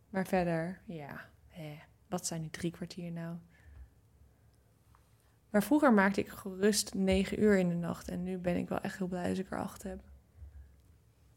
Maar 0.09 0.27
verder, 0.27 0.81
ja, 0.85 1.29
hè, 1.47 1.79
wat 2.07 2.27
zijn 2.27 2.41
die 2.41 2.49
drie 2.49 2.71
kwartier 2.71 3.11
nou? 3.11 3.37
Maar 5.49 5.63
vroeger 5.63 5.93
maakte 5.93 6.21
ik 6.21 6.29
gerust 6.29 6.93
negen 6.93 7.41
uur 7.41 7.57
in 7.57 7.69
de 7.69 7.75
nacht. 7.75 8.09
En 8.09 8.23
nu 8.23 8.37
ben 8.37 8.57
ik 8.57 8.69
wel 8.69 8.81
echt 8.81 8.97
heel 8.97 9.07
blij 9.07 9.29
als 9.29 9.39
ik 9.39 9.51
er 9.51 9.59
acht 9.59 9.83
heb. 9.83 9.99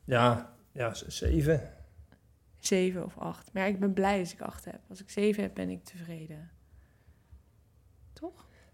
Ja, 0.05 0.55
ja, 0.73 0.95
zeven. 0.95 1.73
Zeven 2.59 3.05
of 3.05 3.19
acht. 3.19 3.53
Maar 3.53 3.63
ja, 3.63 3.69
ik 3.69 3.81
ben 3.81 3.93
blij 3.93 4.19
als 4.21 4.33
ik 4.33 4.41
acht 4.41 4.65
heb. 4.65 4.81
Als 4.89 5.01
ik 5.01 5.11
zeven 5.11 5.43
heb, 5.43 5.55
ben 5.55 5.69
ik 5.69 5.85
tevreden. 5.85 6.51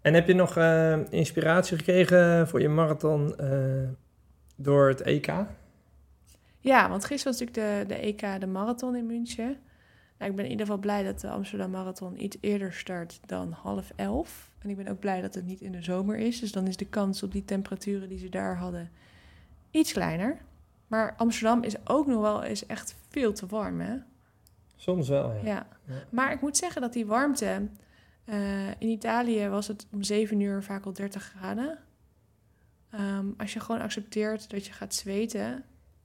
En 0.01 0.13
heb 0.13 0.27
je 0.27 0.33
nog 0.33 0.57
eh, 0.57 1.11
inspiratie 1.11 1.77
gekregen 1.77 2.47
voor 2.47 2.61
je 2.61 2.69
marathon 2.69 3.37
eh, 3.37 3.89
door 4.55 4.87
het 4.87 5.01
EK? 5.01 5.33
Ja, 6.59 6.89
want 6.89 7.05
gisteren 7.05 7.37
was 7.37 7.41
natuurlijk 7.41 7.87
de, 7.87 7.95
de 7.95 8.01
EK, 8.01 8.39
de 8.39 8.47
marathon 8.47 8.95
in 8.95 9.05
München. 9.05 9.57
Nou, 10.21 10.33
ik 10.33 10.37
ben 10.37 10.45
in 10.45 10.51
ieder 10.51 10.65
geval 10.65 10.81
blij 10.81 11.03
dat 11.03 11.19
de 11.19 11.29
Amsterdam 11.29 11.71
Marathon 11.71 12.23
iets 12.23 12.37
eerder 12.41 12.73
start 12.73 13.19
dan 13.25 13.51
half 13.51 13.91
elf. 13.95 14.51
En 14.59 14.69
ik 14.69 14.77
ben 14.77 14.87
ook 14.87 14.99
blij 14.99 15.21
dat 15.21 15.35
het 15.35 15.45
niet 15.45 15.61
in 15.61 15.71
de 15.71 15.81
zomer 15.81 16.17
is. 16.17 16.39
Dus 16.39 16.51
dan 16.51 16.67
is 16.67 16.77
de 16.77 16.85
kans 16.85 17.23
op 17.23 17.31
die 17.31 17.45
temperaturen 17.45 18.09
die 18.09 18.17
ze 18.17 18.29
daar 18.29 18.57
hadden 18.57 18.91
iets 19.71 19.93
kleiner. 19.93 20.37
Maar 20.87 21.13
Amsterdam 21.17 21.63
is 21.63 21.75
ook 21.87 22.07
nog 22.07 22.21
wel 22.21 22.43
eens 22.43 22.65
echt 22.65 22.95
veel 23.09 23.33
te 23.33 23.45
warm, 23.45 23.79
hè? 23.79 23.95
Soms 24.75 25.09
wel. 25.09 25.33
Ja. 25.33 25.43
Ja. 25.43 25.67
Maar 26.09 26.31
ik 26.31 26.41
moet 26.41 26.57
zeggen 26.57 26.81
dat 26.81 26.93
die 26.93 27.05
warmte... 27.05 27.67
eh, 28.31 28.67
in 28.67 28.87
Italië 28.87 29.47
was 29.47 29.67
het 29.67 29.87
om 29.91 30.03
7 30.03 30.39
uur 30.39 30.63
vaak 30.63 30.85
al 30.85 30.93
30 30.93 31.23
graden. 31.23 31.79
Ehm, 32.91 33.25
als 33.37 33.53
je 33.53 33.59
gewoon 33.59 33.81
accepteert 33.81 34.49
dat 34.49 34.65
je 34.65 34.73
gaat 34.73 34.93
zweten... 34.95 35.63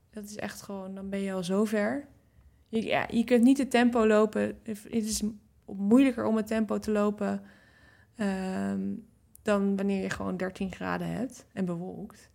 dat 0.09 0.23
is 0.23 0.35
echt 0.35 0.61
gewoon... 0.61 0.95
dan 0.95 1.09
ben 1.09 1.19
je 1.19 1.33
al 1.33 1.43
zo 1.43 1.65
ver. 1.65 2.07
Je, 2.67 2.85
ja, 2.85 3.07
je 3.11 3.23
kunt 3.23 3.43
niet 3.43 3.57
het 3.57 3.71
tempo 3.71 4.07
lopen. 4.07 4.59
Het 4.63 4.85
is 4.91 5.23
moeilijker 5.65 6.25
om 6.25 6.35
het 6.35 6.47
tempo 6.47 6.77
te 6.79 6.91
lopen... 6.91 7.41
ehm, 8.15 8.81
dan 9.41 9.75
wanneer 9.75 10.01
je 10.01 10.09
gewoon 10.09 10.37
13 10.37 10.71
graden 10.71 11.07
hebt 11.07 11.45
en 11.53 11.65
bewolkt. 11.65 12.29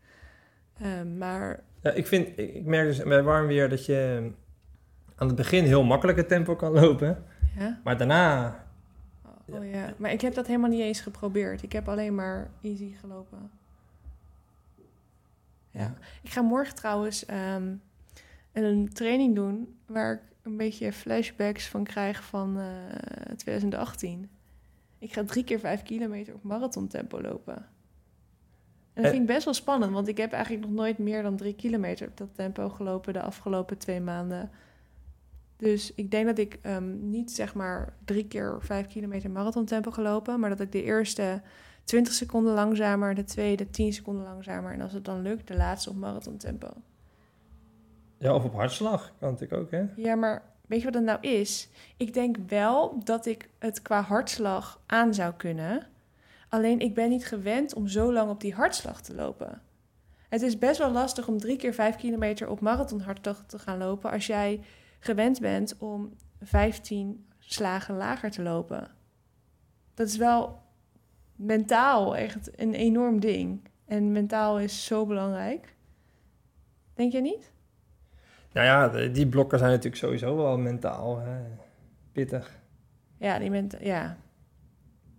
Ehm, 0.79 1.19
maar 1.19 1.63
Ja, 1.83 1.91
ik, 1.91 2.07
vind, 2.07 2.29
ik, 2.29 2.55
ik 2.55 2.65
merk 2.65 2.87
dus 2.87 3.03
bij 3.03 3.23
warm 3.23 3.47
weer 3.47 3.69
dat 3.69 3.87
je 3.87 4.31
aan 5.17 5.27
het 5.27 5.37
begin 5.37 5.65
heel 5.65 5.85
makkelijk 5.85 6.19
het 6.19 6.29
tempo 6.29 6.57
kan 6.57 6.73
lopen. 6.73 7.25
ja, 7.59 7.81
Maar 7.85 7.97
daarna, 7.97 8.62
Oh, 9.53 9.59
oh 9.59 9.71
ja, 9.71 9.95
maar 9.99 10.13
ik 10.13 10.21
heb 10.21 10.35
dat 10.35 10.47
helemaal 10.47 10.71
niet 10.71 10.81
eens 10.81 11.01
geprobeerd. 11.01 11.63
Ik 11.63 11.73
heb 11.73 11.89
alleen 11.89 12.15
maar 12.15 12.51
easy 12.63 12.93
gelopen. 13.01 13.51
Ja. 15.71 15.95
Ik 16.23 16.31
ga 16.31 16.43
morgen 16.43 16.75
trouwens 16.75 17.27
ehm, 17.27 17.75
een 18.53 18.93
training 18.93 19.35
doen 19.35 19.77
waar 19.87 20.13
ik 20.15 20.21
een 20.43 20.57
beetje 20.57 20.93
flashbacks 20.93 21.69
van 21.69 21.85
krijg 21.85 22.25
van 22.25 22.59
eh, 22.59 23.35
2018. 23.37 24.31
Ik 24.99 25.13
ga 25.13 25.25
drie 25.25 25.45
keer 25.45 25.59
vijf 25.59 25.83
kilometer 25.83 26.35
op 26.35 26.43
marathontempo 26.43 27.21
lopen. 27.21 27.57
En 27.57 29.03
dat 29.03 29.05
Eh. 29.05 29.11
vind 29.11 29.23
ik 29.23 29.35
best 29.35 29.45
wel 29.45 29.55
spannend, 29.55 29.93
want 29.93 30.09
ik 30.09 30.17
heb 30.17 30.33
eigenlijk 30.33 30.65
nog 30.65 30.75
nooit 30.75 30.99
meer 30.99 31.23
dan 31.23 31.37
drie 31.37 31.55
kilometer 31.55 32.09
op 32.09 32.17
dat 32.17 32.35
tempo 32.35 32.69
gelopen 32.69 33.13
de 33.13 33.23
afgelopen 33.23 33.79
twee 33.79 34.01
maanden. 34.01 34.51
Dus 35.63 35.95
ik 35.95 36.11
denk 36.11 36.27
dat 36.27 36.39
ik 36.39 36.59
ehm, 36.63 37.11
niet 37.11 37.31
zeg 37.31 37.55
maar 37.55 37.95
drie 38.05 38.29
keer 38.29 38.57
vijf 38.61 38.87
kilometer 38.87 39.31
marathontempo 39.31 39.91
gelopen, 39.91 40.41
maar 40.41 40.51
dat 40.51 40.61
ik 40.61 40.73
de 40.73 40.83
eerste 40.83 41.43
20 41.85 42.13
seconden 42.13 42.55
langzamer, 42.55 43.15
de 43.15 43.25
tweede 43.25 43.71
10 43.71 43.93
seconden 43.93 44.25
langzamer 44.25 44.73
en 44.73 44.81
als 44.81 44.93
het 44.93 45.05
dan 45.05 45.23
lukt, 45.23 45.49
de 45.49 45.57
laatste 45.57 45.91
op 45.91 45.97
marathontempo. 45.97 46.69
ja, 48.19 48.35
of 48.35 48.45
op 48.45 48.55
hartslag 48.55 49.13
kan 49.19 49.31
natuurlijk 49.31 49.61
ook, 49.63 49.71
hè? 49.71 49.85
Ja, 49.97 50.15
maar 50.15 50.43
weet 50.67 50.79
je 50.79 50.85
wat 50.85 50.95
het 50.95 51.05
nou 51.05 51.21
is? 51.21 51.69
Ik 51.97 52.15
denk 52.15 52.37
wel 52.49 53.05
dat 53.05 53.27
ik 53.27 53.49
het 53.59 53.83
qua 53.83 54.01
hartslag 54.01 54.81
aan 54.87 55.15
zou 55.15 55.33
kunnen. 55.35 55.87
Alleen 56.49 56.81
ik 56.81 56.95
ben 56.95 57.09
niet 57.09 57.27
gewend 57.27 57.75
om 57.75 57.89
zo 57.89 58.13
lang 58.13 58.31
op 58.31 58.41
die 58.41 58.55
hartslag 58.55 59.03
te 59.03 59.15
lopen. 59.15 59.63
Het 60.29 60.43
is 60.43 60.59
best 60.59 60.79
wel 60.79 60.91
lastig 60.91 61.29
om 61.29 61.39
drie 61.39 61.57
keer 61.57 61.75
vijf 61.75 61.97
kilometer 61.97 62.49
op 62.49 62.61
marathonhartslag 62.61 63.45
te 63.47 63.59
gaan 63.59 63.79
lopen 63.79 64.11
als 64.11 64.27
jij 64.27 64.61
gewend 65.05 65.41
bent 65.41 65.77
om 65.79 66.17
15 66.41 67.27
slagen 67.39 67.97
lager 67.97 68.31
te 68.31 68.43
lopen. 68.43 68.91
Dat 69.95 70.07
is 70.07 70.17
wel 70.17 70.63
mentaal 71.37 72.17
echt 72.17 72.61
een 72.61 72.75
enorm 72.75 73.21
ding. 73.21 73.69
En 73.85 74.13
mentaal 74.13 74.59
is 74.61 74.85
zo 74.85 75.07
belangrijk. 75.07 75.75
Denk 76.95 77.13
je 77.13 77.21
niet? 77.21 77.53
Nou 78.53 78.67
ja, 78.67 79.09
die 79.09 79.27
blokken 79.29 79.59
zijn 79.59 79.71
natuurlijk 79.71 79.97
sowieso 79.97 80.37
wel 80.37 80.59
mentaal 80.59 81.21
eh, 81.21 81.37
pittig. 82.13 82.61
Ja, 83.19 83.39
die 83.39 83.51
ment 83.51 83.77
ja. 83.81 84.17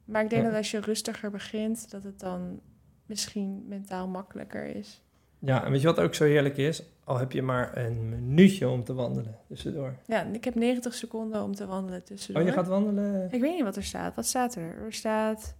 Maar 0.06 0.24
ik 0.24 0.30
denk 0.30 0.42
Ja. 0.44 0.48
dat 0.50 0.58
als 0.58 0.72
je 0.72 0.80
rustiger 0.80 1.32
begint, 1.32 1.92
dat 1.92 2.04
het 2.04 2.20
dan 2.20 2.60
misschien 3.06 3.68
mentaal 3.68 4.08
makkelijker 4.08 4.66
is. 4.66 5.02
Ja, 5.40 5.66
en 5.66 5.72
weet 5.72 5.82
je 5.82 5.88
wat 5.88 6.00
ook 6.00 6.14
zo 6.14 6.24
heerlijk 6.24 6.58
is? 6.58 6.84
Al 7.04 7.18
heb 7.18 7.32
je 7.32 7.42
maar 7.42 7.78
een 7.78 8.10
minuutje 8.10 8.70
om 8.70 8.84
te 8.84 8.94
wandelen 8.94 9.38
tussendoor. 9.48 9.96
Ja, 10.06 10.24
ik 10.24 10.44
heb 10.44 10.56
90 10.56 10.94
seconden 10.94 11.44
om 11.44 11.56
te 11.56 11.66
wandelen 11.66 12.04
tussendoor. 12.04 12.44
Oh, 12.44 12.48
je 12.48 12.54
gaat 12.54 12.68
wandelen? 12.68 13.32
Ik 13.32 13.42
weet 13.42 13.54
niet 13.54 13.64
wat 13.64 13.76
er 13.76 13.84
staat. 13.84 14.16
Wat 14.16 14.26
staat 14.26 14.56
er? 14.56 14.78
Er 14.78 14.94
staat 14.94 15.56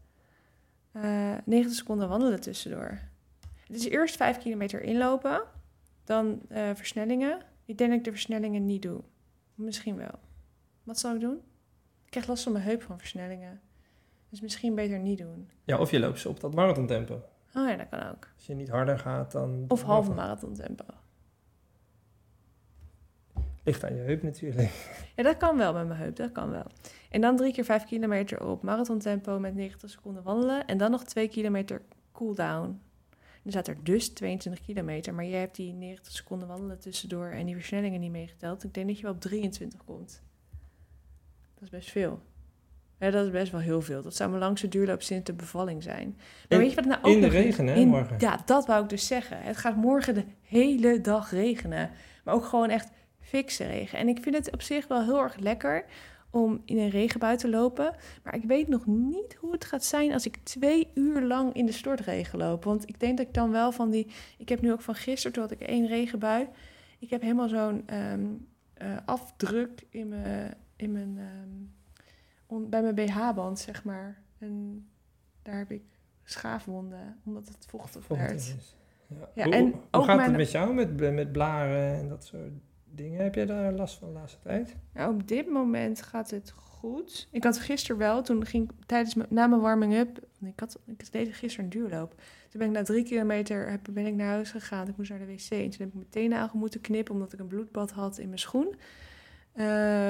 eh 0.92 1.32
90 1.46 1.74
seconden 1.74 2.10
wandelen 2.10 2.42
tussendoor. 2.42 3.00
Het 3.68 3.76
is 3.76 3.88
eerst 3.88 4.16
5 4.16 4.38
kilometer 4.38 4.82
inlopen, 4.82 5.44
dan 6.04 6.42
eh, 6.50 6.70
versnellingen. 6.74 7.42
Ik 7.66 7.78
denk 7.78 7.90
dat 7.90 8.00
ik 8.00 8.06
de 8.06 8.12
versnellingen 8.12 8.66
niet 8.66 8.82
doe. 8.82 9.02
Misschien 9.56 9.96
wel. 9.96 10.20
Wat 10.84 11.00
zal 11.00 11.14
ik 11.16 11.22
doen? 11.22 11.42
Ik 12.06 12.10
krijg 12.10 12.28
last 12.28 12.44
van 12.44 12.52
mijn 12.52 12.64
heup 12.64 12.82
van 12.82 12.98
versnellingen. 12.98 13.62
Dus 14.30 14.42
misschien 14.42 14.76
beter 14.76 15.00
niet 15.00 15.18
doen. 15.18 15.50
Ja, 15.64 15.78
of 15.80 15.92
je 15.92 16.00
loopt 16.00 16.20
ze 16.20 16.30
op 16.30 16.40
dat 16.40 16.54
marathontempo. 16.54 17.14
Oh 17.56 17.68
ja, 17.70 17.76
dat 17.76 17.90
kan 17.90 18.10
ook. 18.10 18.28
Als 18.36 18.46
je 18.46 18.54
niet 18.54 18.70
harder 18.70 19.00
gaat 19.00 19.32
dan... 19.32 19.66
Of 19.68 19.82
halve 19.82 20.12
marathon 20.12 20.54
tempo. 20.54 20.86
Ligt 23.64 23.84
aan 23.84 23.96
je 23.96 24.02
heup 24.02 24.24
natuurlijk. 24.24 24.70
Ja, 25.16 25.24
dat 25.24 25.38
kan 25.38 25.58
wel 25.58 25.74
met 25.74 25.88
mijn 25.88 26.00
heup, 26.00 26.16
dat 26.16 26.32
kan 26.32 26.50
wel. 26.50 26.66
En 27.10 27.22
dan 27.22 27.36
drie 27.38 27.54
keer 27.54 27.64
vijf 27.66 27.86
kilometer 27.86 28.46
op 28.46 28.64
marathontempo 28.64 29.40
met 29.40 29.56
90 29.56 29.90
seconden 29.90 30.24
wandelen. 30.24 30.66
En 30.66 30.78
dan 30.78 30.92
nog 30.92 31.04
twee 31.04 31.28
kilometer 31.28 31.82
cooldown. 32.12 32.82
Dan 33.44 33.52
staat 33.52 33.68
er 33.68 33.78
dus 33.84 34.10
22 34.10 34.66
kilometer, 34.66 35.14
maar 35.14 35.26
jij 35.26 35.40
hebt 35.40 35.56
die 35.56 35.74
90 35.74 36.12
seconden 36.14 36.48
wandelen 36.48 36.80
tussendoor 36.80 37.28
en 37.28 37.46
die 37.46 37.56
versnellingen 37.56 38.00
niet 38.00 38.12
meegeteld. 38.12 38.64
Ik 38.64 38.74
denk 38.74 38.88
dat 38.88 38.98
je 38.98 39.04
wel 39.04 39.12
op 39.12 39.22
23 39.22 39.84
komt. 39.86 40.22
Dat 41.54 41.64
is 41.64 41.70
best 41.70 41.92
veel. 41.92 42.22
Ja, 43.00 43.10
dat 43.12 43.26
is 43.26 43.32
best 43.32 43.52
wel 43.52 43.62
heel 43.62 43.82
veel. 43.82 44.02
Dat 44.02 44.16
zou 44.16 44.30
mijn 44.30 44.42
langste 44.42 44.68
duurloop 44.68 45.02
sinds 45.02 45.24
de 45.26 45.34
bevalling 45.34 45.84
zijn. 45.84 46.14
Maar 46.18 46.46
In- 46.48 46.58
weet 46.58 46.70
je 46.70 46.76
wat 46.76 46.86
nou 46.86 47.00
ook 47.04 47.14
in 47.16 47.22
de 47.22 47.28
regen, 47.28 47.68
hè, 47.68 47.74
In- 47.76 47.88
morgen? 47.88 48.16
Ja, 48.20 48.42
dat 48.46 48.66
wou 48.66 48.84
ik 48.84 48.90
dus 48.90 49.08
zeggen. 49.08 49.42
Het 49.42 49.58
gaat 49.58 49.76
morgen 49.76 50.14
de 50.14 50.26
hele 50.42 51.02
dag 51.02 51.32
regenen. 51.32 51.90
Maar 52.24 52.34
ook 52.34 52.46
gewoon 52.46 52.70
echt 52.70 52.90
fikse 53.38 53.66
regen. 53.66 54.00
En 54.00 54.08
ik 54.08 54.22
vind 54.22 54.36
het 54.36 54.52
op 54.52 54.62
zich 54.62 54.88
wel 54.88 55.04
heel 55.04 55.22
erg 55.22 55.36
lekker 55.38 55.86
om 56.30 56.62
in 56.66 56.78
een 56.78 56.90
regenbui 56.90 57.38
te 57.38 57.50
lopen. 57.50 57.96
Maar 58.24 58.36
ik 58.36 58.44
weet 58.44 58.68
nog 58.68 58.86
niet 58.86 59.34
hoe 59.36 59.52
het 59.52 59.66
gaat 59.66 59.84
zijn 59.84 60.14
als 60.14 60.26
ik 60.26 60.38
twee 60.44 60.88
uur 60.94 61.22
lang 61.22 61.54
in 61.54 61.66
de 61.66 61.72
stortregen 61.72 62.40
loop. 62.40 62.64
Want 62.64 62.90
ik 62.90 63.00
denk 63.00 63.18
dat 63.18 63.28
ik 63.28 63.34
dan 63.34 63.52
wel 63.52 63.72
van 63.72 63.90
die... 63.90 64.08
Ik 64.38 64.50
heb 64.50 64.62
nu 64.62 64.72
ook 64.72 64.82
van 64.82 64.96
gisteren, 64.96 65.32
toen 65.34 65.42
had 65.44 65.52
ik 65.52 65.60
één 65.62 65.88
regenbui. 65.88 66.48
Ik 67.00 67.10
heb 67.10 67.22
helemaal 67.22 67.48
zo'n 67.50 67.84
ehm, 67.86 68.26
eh, 68.74 68.98
afdruk 69.06 69.86
in 69.90 70.08
mijn... 70.08 70.54
In 70.76 70.92
mijn 70.92 71.18
ehm, 71.18 71.50
on- 72.46 72.70
bij 72.70 72.82
mijn 72.82 72.96
BH-band, 72.96 73.60
zeg 73.60 73.84
maar. 73.84 74.22
En 74.40 74.86
daar 75.42 75.58
heb 75.58 75.72
ik 75.72 75.84
schaafwonden, 76.24 77.18
omdat 77.26 77.48
het 77.48 77.66
vochtig 77.70 78.08
werd. 78.08 78.32
is. 78.34 78.76
Ja. 79.08 79.16
Ja, 79.36 79.44
hoe 79.44 79.54
en 79.54 79.64
hoe 79.64 79.74
ook 79.92 80.04
gaat 80.06 80.16
mijn- 80.16 80.28
het 80.30 80.38
met 80.38 80.52
jou 80.52 80.74
met, 80.74 81.14
met 81.14 81.32
blaren 81.32 81.94
en 82.00 82.10
dat 82.10 82.26
soort 82.26 82.52
dingen? 82.96 83.24
Heb 83.24 83.36
je 83.36 83.46
daar 83.46 83.74
last 83.74 83.98
van 83.98 84.08
de 84.08 84.14
laatste 84.14 84.40
tijd? 84.40 84.76
Nou, 84.94 85.14
op 85.14 85.28
dit 85.28 85.50
moment 85.50 86.02
gaat 86.02 86.30
het 86.30 86.52
goed. 86.52 87.28
Ik 87.32 87.44
had 87.44 87.60
gisteren 87.60 87.98
wel, 87.98 88.22
toen 88.22 88.46
ging 88.46 88.70
ik 88.70 88.86
tijdens 88.86 89.16
na 89.30 89.48
mijn 89.48 89.62
warming-up, 89.62 90.20
ik, 90.42 90.60
had, 90.60 90.80
ik 90.86 91.12
deed 91.12 91.36
gisteren 91.36 91.66
een 91.66 91.72
duurloop. 91.72 92.10
Toen 92.50 92.60
ben 92.60 92.68
ik 92.68 92.74
na 92.74 92.84
drie 92.84 93.04
kilometer 93.04 93.80
ben 93.92 94.06
ik 94.06 94.14
naar 94.14 94.28
huis 94.28 94.52
gegaan. 94.52 94.88
Ik 94.88 94.98
moest 94.98 95.10
naar 95.10 95.20
de 95.20 95.26
wc 95.26 95.50
en 95.50 95.70
toen 95.70 95.80
heb 95.80 95.88
ik 95.88 95.94
mijn 95.94 96.10
teennagel 96.10 96.60
moeten 96.60 96.82
knippen 96.82 97.14
omdat 97.14 97.34
ik 97.34 97.40
een 97.40 97.48
bloedbad 97.48 97.92
had 97.92 98.18
in 98.18 98.28
mijn 98.28 98.40
schoen. 98.40 98.76
Eh, 99.54 99.66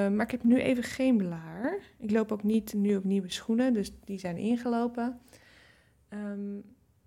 maar 0.09 0.21
ik 0.21 0.31
heb 0.31 0.43
nu 0.43 0.59
even 0.59 0.83
geen 0.83 1.17
blaar. 1.17 1.79
Ik 1.97 2.11
loop 2.11 2.31
ook 2.31 2.43
niet 2.43 2.73
nu 2.73 2.95
op 2.95 3.03
nieuwe 3.03 3.31
schoenen, 3.31 3.73
dus 3.73 3.91
die 4.03 4.19
zijn 4.19 4.37
ingelopen. 4.37 5.19
Ehm, 6.09 6.57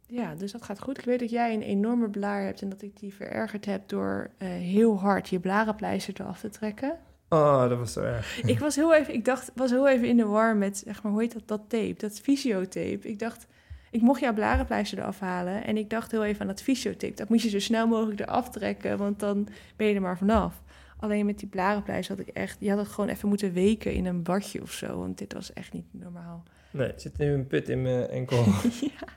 ja, 0.06 0.34
dus 0.34 0.52
dat 0.52 0.62
gaat 0.62 0.80
goed. 0.80 0.98
Ik 0.98 1.04
weet 1.04 1.18
dat 1.20 1.30
jij 1.30 1.54
een 1.54 1.62
enorme 1.62 2.08
blaar 2.08 2.42
hebt 2.44 2.62
en 2.62 2.68
dat 2.68 2.82
ik 2.82 2.98
die 2.98 3.14
verergerd 3.14 3.64
heb 3.64 3.88
door 3.88 4.30
eh, 4.38 4.48
heel 4.48 4.98
hard 5.00 5.28
je 5.28 5.40
blarenpleister 5.40 6.14
eraf 6.20 6.40
te 6.40 6.48
trekken. 6.48 6.98
Oh, 7.28 7.68
dat 7.68 7.78
was 7.78 7.92
zo 7.92 8.00
erg. 8.00 8.40
Ik 8.46 8.58
was 8.58 8.76
heel 8.76 8.94
even, 8.94 9.14
ik 9.14 9.24
dacht, 9.24 9.50
was 9.54 9.70
heel 9.70 9.88
even 9.88 10.08
in 10.08 10.16
de 10.16 10.24
war 10.24 10.56
met, 10.56 10.82
zeg 10.86 11.02
maar, 11.02 11.12
hoe 11.12 11.20
heet 11.20 11.32
dat, 11.32 11.48
dat 11.48 11.62
tape, 11.68 11.94
dat 11.96 12.20
fysiotape. 12.20 13.08
Ik 13.08 13.18
dacht, 13.18 13.46
ik 13.90 14.00
mocht 14.00 14.20
jouw 14.20 14.34
blarenpleister 14.34 14.98
eraf 14.98 15.20
halen 15.20 15.64
en 15.64 15.76
ik 15.76 15.90
dacht 15.90 16.10
heel 16.10 16.24
even 16.24 16.40
aan 16.40 16.46
dat 16.46 16.62
fysiotape. 16.62 17.14
Dat 17.14 17.28
moet 17.28 17.42
je 17.42 17.48
zo 17.48 17.58
snel 17.58 17.86
mogelijk 17.86 18.20
eraf 18.20 18.50
trekken, 18.50 18.98
want 18.98 19.20
dan 19.20 19.48
ben 19.76 19.86
je 19.86 19.94
er 19.94 20.00
maar 20.00 20.18
vanaf. 20.18 20.62
Alleen 20.98 21.26
met 21.26 21.38
die 21.38 21.48
blarenpleister 21.48 22.16
had 22.16 22.26
ik 22.26 22.34
echt, 22.34 22.58
die 22.58 22.70
had 22.70 22.78
het 22.78 22.88
gewoon 22.88 23.10
even 23.10 23.28
moeten 23.28 23.52
weken 23.52 23.92
in 23.92 24.06
een 24.06 24.22
badje 24.22 24.62
of 24.62 24.72
zo, 24.72 24.98
want 24.98 25.18
dit 25.18 25.32
was 25.32 25.52
echt 25.52 25.72
niet 25.72 25.86
normaal. 25.90 26.42
Nee, 26.70 26.92
er 26.92 27.00
zit 27.00 27.18
nu 27.18 27.32
een 27.32 27.46
put 27.46 27.68
in 27.68 27.82
mijn 27.82 28.08
enkel. 28.08 28.44
ja. 28.80 29.08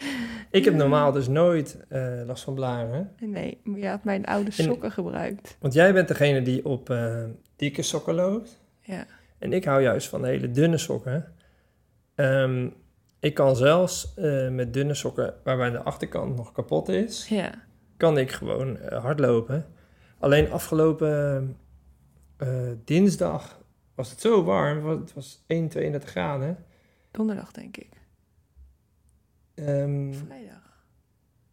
Ik 0.50 0.64
heb 0.64 0.74
normaal 0.74 1.12
dus 1.12 1.28
nooit 1.28 1.78
eh, 1.88 2.20
last 2.26 2.44
van 2.44 2.54
blaren. 2.54 3.10
Nee, 3.20 3.60
maar 3.64 3.78
je 3.78 3.88
had 3.88 4.04
mijn 4.04 4.24
oude 4.26 4.46
En- 4.56 4.64
sokken 4.64 4.92
gebruikt. 4.92 5.56
Want 5.60 5.74
jij 5.74 5.92
bent 5.92 6.08
degene 6.08 6.42
die 6.42 6.64
op 6.64 6.90
eh, 6.90 7.24
dikke 7.56 7.82
sokken 7.82 8.14
loopt. 8.14 8.60
Ja. 8.82 9.06
En 9.38 9.52
ik 9.52 9.64
hou 9.64 9.82
juist 9.82 10.08
van 10.08 10.24
hele 10.24 10.50
dunne 10.50 10.78
sokken. 10.78 11.32
Ehm, 12.14 12.68
ik 13.20 13.34
kan 13.34 13.56
zelfs 13.56 14.14
eh, 14.14 14.48
met 14.48 14.72
dunne 14.74 14.94
sokken, 14.94 15.34
waarbij 15.44 15.70
de 15.70 15.82
achterkant 15.82 16.36
nog 16.36 16.52
kapot 16.52 16.88
is, 16.88 17.28
Ja. 17.28 17.50
kan 17.96 18.18
ik 18.18 18.30
gewoon 18.30 18.78
hardlopen. 18.92 19.66
Alleen 20.18 20.50
afgelopen 20.50 21.56
dinsdag 22.84 23.58
was 23.94 24.10
het 24.10 24.20
zo 24.20 24.44
warm, 24.44 24.88
het 24.88 25.12
was 25.14 25.44
1, 25.46 25.68
32 25.68 26.10
graden. 26.10 26.56
Donderdag, 27.10 27.52
denk 27.52 27.76
ik. 27.76 27.88
Ehm, 29.54 30.12
Vrijdag. 30.12 30.84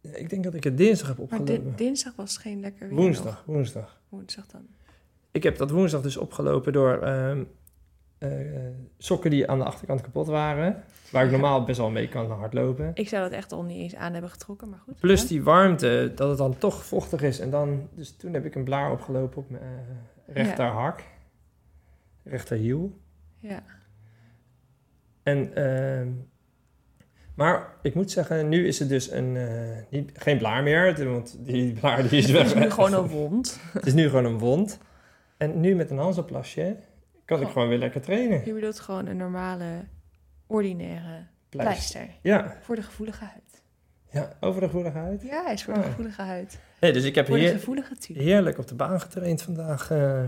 ik 0.00 0.30
denk 0.30 0.44
dat 0.44 0.54
ik 0.54 0.64
het 0.64 0.76
dinsdag 0.76 1.08
heb 1.08 1.16
Maar 1.16 1.24
opgelopen. 1.38 1.70
di- 1.70 1.84
dinsdag 1.84 2.16
was 2.16 2.36
geen 2.36 2.60
lekker 2.60 2.88
weer. 2.88 2.96
woensdag, 2.98 3.24
nog. 3.24 3.42
woensdag. 3.44 4.00
Woensdag 4.08 4.46
dan. 4.46 4.66
Ik 5.30 5.42
heb 5.42 5.56
dat 5.56 5.70
woensdag 5.70 6.02
dus 6.02 6.16
opgelopen 6.16 6.72
door 6.72 7.02
ehm, 7.02 7.44
eh, 8.18 8.30
sokken 8.98 9.30
die 9.30 9.48
aan 9.50 9.58
de 9.58 9.64
achterkant 9.64 10.00
kapot 10.00 10.26
waren. 10.26 10.84
Waar 11.12 11.24
ik 11.24 11.30
normaal 11.30 11.64
best 11.64 11.78
wel 11.78 11.90
mee 11.90 12.08
kan 12.08 12.30
hardlopen. 12.30 12.90
Ik 12.94 13.08
zou 13.08 13.22
dat 13.22 13.32
echt 13.32 13.52
al 13.52 13.62
niet 13.62 13.76
eens 13.78 13.94
aan 13.94 14.12
hebben 14.12 14.30
getrokken, 14.30 14.68
maar 14.68 14.78
goed. 14.78 15.00
Plus 15.00 15.26
die 15.26 15.42
warmte, 15.42 16.12
dat 16.14 16.28
het 16.28 16.38
dan 16.38 16.58
toch 16.58 16.84
vochtig 16.84 17.22
is. 17.22 17.40
En 17.40 17.50
dan, 17.50 17.88
dus 17.94 18.16
toen 18.16 18.32
heb 18.34 18.44
ik 18.44 18.54
een 18.54 18.64
blaar 18.64 18.92
opgelopen 18.92 19.38
op 19.38 19.50
mijn 19.50 19.62
eh, 19.62 20.34
rechterhak. 20.34 21.02
Rechterhiel. 22.24 22.98
Ja. 23.38 23.62
En, 25.22 25.54
ehm, 25.54 26.08
maar 27.38 27.72
ik 27.82 27.94
moet 27.94 28.10
zeggen, 28.10 28.48
nu 28.48 28.66
is 28.66 28.78
het 28.78 28.88
dus 28.88 29.10
een, 29.10 29.36
eh, 29.36 29.76
niet, 29.90 30.10
geen 30.14 30.38
blaar 30.38 30.62
meer. 30.62 30.86
het- 30.86 31.02
Want 31.04 31.36
die 31.46 31.72
blaar 31.80 32.08
die 32.08 32.18
is 32.18 32.24
Het 32.26 32.32
weg. 32.36 32.44
is 32.46 32.54
nu 32.54 32.70
gewoon 32.70 32.92
een 32.92 33.08
wond. 33.08 33.60
Het 33.72 33.86
is 33.86 33.94
nu 33.94 34.08
gewoon 34.08 34.24
een 34.24 34.38
wond. 34.38 34.78
En 35.36 35.60
nu 35.60 35.74
met 35.74 35.90
een 35.90 35.98
Hanselplasje 35.98 36.76
kan 37.24 37.40
ik 37.40 37.46
Oh. 37.46 37.52
gewoon 37.52 37.68
weer 37.68 37.78
lekker 37.78 38.00
trainen. 38.00 38.42
Je 38.44 38.52
bedoelt 38.52 38.80
gewoon 38.80 39.06
een 39.06 39.16
normale, 39.16 39.64
ordinaire 40.46 41.26
Pleister. 41.48 42.00
pleister. 42.00 42.18
Ja, 42.22 42.56
Voor 42.60 42.76
de 42.76 42.82
gevoelige 42.82 43.24
huid. 43.24 43.62
ja, 44.10 44.36
over 44.40 44.60
de 44.60 44.66
gevoelige 44.66 44.98
huid. 44.98 45.22
Ja, 45.22 45.50
is 45.50 45.64
voor 45.64 45.74
de 45.74 45.80
Oh. 45.80 45.86
gevoelige 45.86 46.22
huid. 46.22 46.58
Nee, 46.80 46.92
dus 46.92 47.04
ik 47.04 47.14
heb 47.14 47.26
Voor 47.26 47.36
heer- 47.36 47.60
tuur. 47.98 48.16
heerlijk 48.16 48.58
op 48.58 48.66
de 48.68 48.74
baan 48.74 49.00
getraind 49.00 49.42
vandaag. 49.42 49.90
eh, 49.90 50.24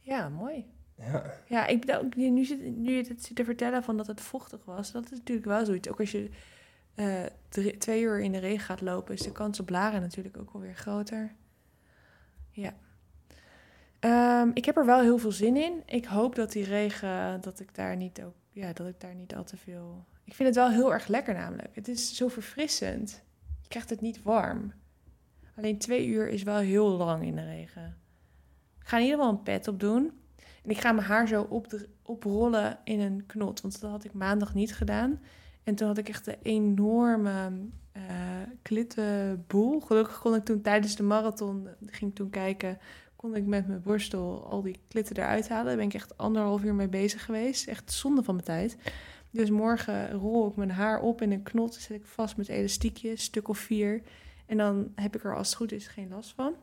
Ja, 0.00 0.28
mooi. 0.28 0.66
Ja. 0.98 1.32
Ja, 1.48 1.66
ik 1.66 1.84
ook 1.90 2.14
nu, 2.14 2.44
zit, 2.44 2.76
nu 2.76 2.92
je 2.92 3.04
het 3.08 3.24
zit 3.24 3.36
te 3.36 3.44
vertellen 3.44 3.82
van 3.82 3.96
dat 3.96 4.06
het 4.06 4.20
vochtig 4.20 4.64
was, 4.64 4.92
dat 4.92 5.04
is 5.04 5.18
natuurlijk 5.18 5.46
wel 5.46 5.64
zoiets. 5.64 5.88
Ook 5.88 6.00
als 6.00 6.10
je 6.10 6.30
eh, 6.94 7.24
twee 7.78 8.02
uur 8.02 8.20
in 8.20 8.32
de 8.32 8.38
regen 8.38 8.64
gaat 8.64 8.80
lopen, 8.80 9.14
is 9.14 9.20
de 9.20 9.32
kans 9.32 9.60
op 9.60 9.66
blaren 9.66 10.00
natuurlijk 10.00 10.36
ook 10.36 10.50
alweer 10.52 10.74
groter. 10.74 11.34
Ja. 12.50 12.74
Ehm, 13.98 14.50
ik 14.54 14.64
heb 14.64 14.76
er 14.76 14.86
wel 14.86 15.00
heel 15.00 15.18
veel 15.18 15.32
zin 15.32 15.56
in. 15.56 15.82
Ik 15.86 16.04
hoop 16.04 16.34
dat 16.34 16.52
die 16.52 16.64
regen, 16.64 17.40
dat 17.40 17.60
ik 17.60 17.74
daar 17.74 17.96
niet 17.96 18.22
ook, 18.22 18.34
ja, 18.50 18.72
dat 18.72 18.86
ik 18.86 19.00
daar 19.00 19.14
niet 19.14 19.34
al 19.34 19.44
te 19.44 19.56
veel. 19.56 20.04
Ik 20.24 20.34
vind 20.34 20.48
het 20.48 20.56
wel 20.56 20.70
heel 20.70 20.92
erg 20.92 21.06
lekker 21.06 21.34
namelijk. 21.34 21.74
Het 21.74 21.88
is 21.88 22.16
zo 22.16 22.28
verfrissend. 22.28 23.22
Je 23.60 23.68
krijgt 23.68 23.90
het 23.90 24.00
niet 24.00 24.22
warm. 24.22 24.72
Alleen 25.56 25.78
twee 25.78 26.06
uur 26.06 26.28
is 26.28 26.42
wel 26.42 26.58
heel 26.58 26.88
lang 26.88 27.24
in 27.24 27.36
de 27.36 27.44
regen. 27.44 27.96
Ik 28.80 28.86
ga 28.86 28.96
in 28.96 29.02
ieder 29.02 29.18
geval 29.18 29.32
een 29.32 29.42
pet 29.42 29.68
op 29.68 29.80
doen. 29.80 30.12
En 30.66 30.72
ik 30.72 30.80
ga 30.80 30.92
mijn 30.92 31.06
haar 31.06 31.28
zo 31.28 31.46
op 31.48 31.86
oprollen 32.02 32.78
in 32.84 33.00
een 33.00 33.26
knot. 33.26 33.60
Want 33.60 33.80
dat 33.80 33.90
had 33.90 34.04
ik 34.04 34.12
maandag 34.12 34.54
niet 34.54 34.74
gedaan. 34.74 35.20
En 35.62 35.74
toen 35.74 35.86
had 35.88 35.98
ik 35.98 36.08
echt 36.08 36.26
een 36.26 36.38
enorme 36.42 37.52
eh 37.92 38.02
klittenboel. 38.62 39.80
Gelukkig 39.80 40.18
kon 40.18 40.34
ik 40.34 40.44
toen 40.44 40.62
tijdens 40.62 40.96
de 40.96 41.02
marathon, 41.02 41.68
ging 41.86 42.10
ik 42.10 42.16
toen 42.16 42.30
kijken, 42.30 42.78
kon 43.16 43.36
ik 43.36 43.46
met 43.46 43.66
mijn 43.66 43.82
borstel 43.82 44.46
al 44.50 44.62
die 44.62 44.80
klitten 44.88 45.16
eruit 45.16 45.48
halen. 45.48 45.66
Daar 45.66 45.76
ben 45.76 45.86
ik 45.86 45.94
echt 45.94 46.18
anderhalf 46.18 46.64
uur 46.64 46.74
mee 46.74 46.88
bezig 46.88 47.24
geweest. 47.24 47.68
Echt 47.68 47.92
zonde 47.92 48.22
van 48.22 48.34
mijn 48.34 48.46
tijd. 48.46 48.76
Dus 49.30 49.50
morgen 49.50 50.10
rol 50.10 50.48
ik 50.48 50.56
mijn 50.56 50.70
haar 50.70 51.00
op 51.00 51.22
in 51.22 51.32
een 51.32 51.42
knot. 51.42 51.74
Zet 51.74 51.96
ik 51.96 52.06
vast 52.06 52.36
met 52.36 52.48
elastiekjes, 52.48 53.22
stuk 53.22 53.48
of 53.48 53.58
vier. 53.58 54.02
En 54.46 54.56
dan 54.56 54.92
heb 54.94 55.16
ik 55.16 55.24
er 55.24 55.36
als 55.36 55.48
het 55.48 55.56
goed 55.56 55.72
is 55.72 55.86
geen 55.86 56.08
last 56.08 56.32
van. 56.32 56.54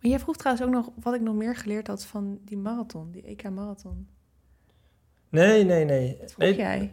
Maar 0.00 0.10
jij 0.10 0.18
vroeg 0.18 0.36
trouwens 0.36 0.66
ook 0.66 0.72
nog 0.72 0.90
wat 1.00 1.14
ik 1.14 1.20
nog 1.20 1.34
meer 1.34 1.56
geleerd 1.56 1.86
had 1.86 2.04
van 2.04 2.38
die 2.44 2.56
marathon, 2.56 3.10
die 3.10 3.22
EK-marathon. 3.22 4.08
Nee, 5.28 5.64
nee, 5.64 5.84
nee. 5.84 6.16
Dat 6.20 6.32
vroeg 6.32 6.44
Nee, 6.48 6.56
jij. 6.56 6.92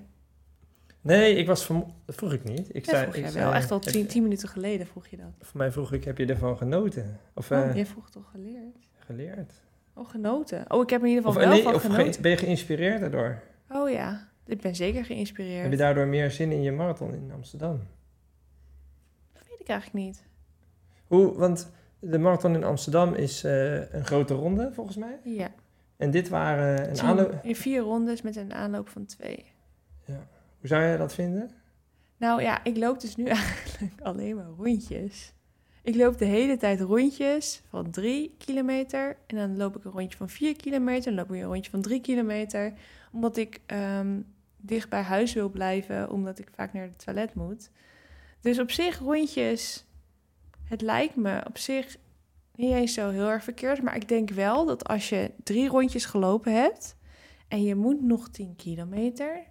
nee, 1.02 1.36
ik 1.36 1.48
was 1.48 1.66
van... 1.66 1.94
Dat 2.06 2.16
vroeg 2.16 2.34
ik 2.34 2.44
niet. 2.44 2.76
Ik 2.76 2.86
zei, 2.86 3.02
vroeg 3.04 3.16
ik 3.16 3.22
jij 3.22 3.32
zei, 3.32 3.44
wel. 3.44 3.54
Echt 3.54 3.72
al 3.72 3.80
tien, 3.80 4.08
tien 4.08 4.24
minuten 4.24 4.50
geleden 4.50 4.88
vroeg 4.88 5.08
je 5.08 5.18
dat. 5.18 5.32
Voor 5.42 5.58
mij 5.58 5.72
vroeg 5.72 5.94
ik, 5.94 6.04
heb 6.04 6.18
je 6.18 6.26
ervan 6.26 6.58
genoten? 6.58 7.20
Of 7.34 7.52
Oh, 7.52 7.58
eh, 7.58 7.76
jij 7.76 7.86
vroeg 7.86 8.10
toch 8.10 8.30
geleerd? 8.32 8.78
geleerd? 9.00 9.54
Oh, 9.94 10.10
genoten. 10.10 10.72
Oh, 10.72 10.82
ik 10.82 10.90
heb 10.90 11.02
in 11.02 11.08
ieder 11.08 11.26
Of, 11.26 11.34
geval 11.34 11.50
nee, 11.50 11.64
wel 11.64 11.74
of 11.74 11.82
van 11.82 11.92
ge- 11.92 11.98
genoten. 11.98 12.22
ben 12.22 12.32
je 12.32 12.38
geïnspireerd 12.38 13.00
daardoor? 13.00 13.42
Oh 13.70 13.90
ja, 13.90 14.30
ik 14.46 14.62
ben 14.62 14.76
zeker 14.76 15.06
geïnspireerd. 15.06 15.62
Heb 15.62 15.72
je 15.72 15.78
daardoor 15.78 16.08
meer 16.08 16.32
zin 16.32 16.52
in 16.52 16.62
je 16.62 16.72
marathon 16.72 17.14
in 17.14 17.32
Amsterdam? 17.34 17.80
Dat 19.34 19.44
weet 19.50 19.60
ik 19.60 19.68
eigenlijk 19.68 20.06
niet. 20.06 20.24
Hoe, 21.08 21.34
want 21.38 21.72
de 22.00 22.20
marathon 22.20 22.56
in 22.56 22.64
Amsterdam 22.64 23.14
is 23.14 23.44
eh, 23.44 23.94
een 23.94 24.06
grote 24.06 24.34
ronde, 24.34 24.72
volgens 24.74 24.98
mij. 24.98 25.20
Ja, 25.24 25.52
En 25.98 26.12
dit 26.12 26.30
waren 26.30 26.90
een 26.90 27.00
aanloop... 27.00 27.40
in 27.44 27.56
vier 27.56 27.82
rondes 27.82 28.22
met 28.22 28.36
een 28.36 28.54
aanloop 28.54 28.90
van 28.90 29.06
twee. 29.06 29.46
Hoe 30.66 30.74
zou 30.74 30.82
jij 30.82 30.98
dat 30.98 31.14
vinden? 31.14 31.52
Nou 32.18 32.42
ja, 32.42 32.64
ik 32.64 32.78
loop 32.78 33.00
dus 33.00 33.16
nu 33.16 33.26
eigenlijk 33.40 34.02
alleen 34.02 34.36
maar 34.36 34.50
rondjes. 34.58 35.34
Ik 35.84 35.96
loop 35.96 36.18
de 36.18 36.26
hele 36.26 36.58
tijd 36.58 36.82
rondjes 36.82 37.62
van 37.70 37.92
drie 37.92 38.36
kilometer. 38.38 39.18
En 39.28 39.36
dan 39.36 39.58
loop 39.58 39.76
ik 39.76 39.84
een 39.84 39.92
rondje 39.92 40.18
van 40.18 40.30
vier 40.30 40.56
kilometer. 40.56 41.06
Dan 41.06 41.14
loop 41.14 41.26
ik 41.26 41.32
weer 41.32 41.42
een 41.42 41.50
rondje 41.50 41.72
van 41.72 41.82
drie 41.82 42.02
kilometer. 42.02 42.74
Omdat 43.12 43.38
ik 43.38 43.60
ehm, 43.66 44.20
dicht 44.58 44.90
bij 44.90 45.02
huis 45.02 45.34
wil 45.34 45.50
blijven. 45.50 46.10
Omdat 46.10 46.40
ik 46.40 46.48
vaak 46.56 46.74
naar 46.74 46.84
het 46.84 47.04
toilet 47.06 47.34
moet. 47.34 47.70
Dus 48.42 48.60
op 48.60 48.72
zich 48.72 49.00
rondjes. 49.00 49.85
Het 50.66 50.82
lijkt 50.82 51.16
me 51.16 51.42
op 51.48 51.58
zich 51.58 51.98
niet 52.56 52.72
eens 52.72 52.94
zo 52.94 53.10
heel 53.10 53.30
erg 53.30 53.44
verkeerd. 53.44 53.82
Maar 53.82 53.96
ik 53.96 54.08
denk 54.08 54.30
wel 54.30 54.66
dat 54.66 54.88
als 54.88 55.10
je 55.10 55.32
drie 55.44 55.68
rondjes 55.68 56.06
gelopen 56.06 56.54
hebt. 56.54 56.96
En 57.48 57.64
je 57.64 57.76
moet 57.76 58.02
nog 58.02 58.30
10 58.30 58.56
kilometer 58.56 59.44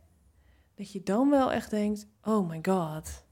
dat 0.75 0.93
je 0.93 1.03
dan 1.03 1.31
wel 1.31 1.53
echt 1.53 1.71
denkt: 1.71 2.07
oh 2.23 2.49
my 2.49 2.59
god. 2.63 3.25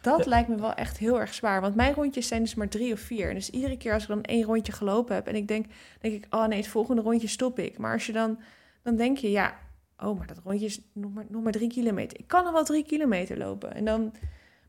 Dat 0.00 0.24
Ja. 0.24 0.30
lijkt 0.30 0.48
me 0.48 0.56
wel 0.56 0.74
echt 0.74 0.98
heel 0.98 1.20
erg 1.20 1.34
zwaar. 1.34 1.60
Want 1.60 1.74
mijn 1.74 1.94
rondjes 1.94 2.28
zijn 2.28 2.42
dus 2.42 2.54
maar 2.54 2.68
drie 2.68 2.92
of 2.92 3.00
vier. 3.00 3.28
En 3.28 3.34
dus 3.34 3.50
iedere 3.50 3.76
keer 3.76 3.92
als 3.92 4.02
ik 4.02 4.08
dan 4.08 4.22
één 4.22 4.44
rondje 4.44 4.72
gelopen 4.72 5.14
heb... 5.14 5.26
en 5.26 5.34
ik 5.34 5.48
denk, 5.48 5.66
denk 6.00 6.14
ik, 6.14 6.34
oh 6.34 6.46
nee, 6.46 6.58
het 6.58 6.68
volgende 6.68 7.02
rondje 7.02 7.28
stop 7.28 7.58
ik. 7.58 7.78
Maar 7.78 7.92
als 7.92 8.06
je 8.06 8.12
dan, 8.12 8.40
dan 8.82 8.96
denk 8.96 9.18
je, 9.18 9.30
ja, 9.30 9.58
oh, 9.98 10.18
maar 10.18 10.26
dat 10.26 10.38
rondje 10.44 10.66
is 10.66 10.80
nog 10.92 11.12
maar, 11.12 11.24
nog 11.28 11.42
maar 11.42 11.52
drie 11.52 11.68
kilometer. 11.68 12.18
Ik 12.18 12.26
kan 12.28 12.44
nog 12.44 12.52
wel 12.52 12.64
drie 12.64 12.84
kilometer 12.84 13.38
lopen. 13.38 13.74
En 13.74 13.84
dan, 13.84 14.14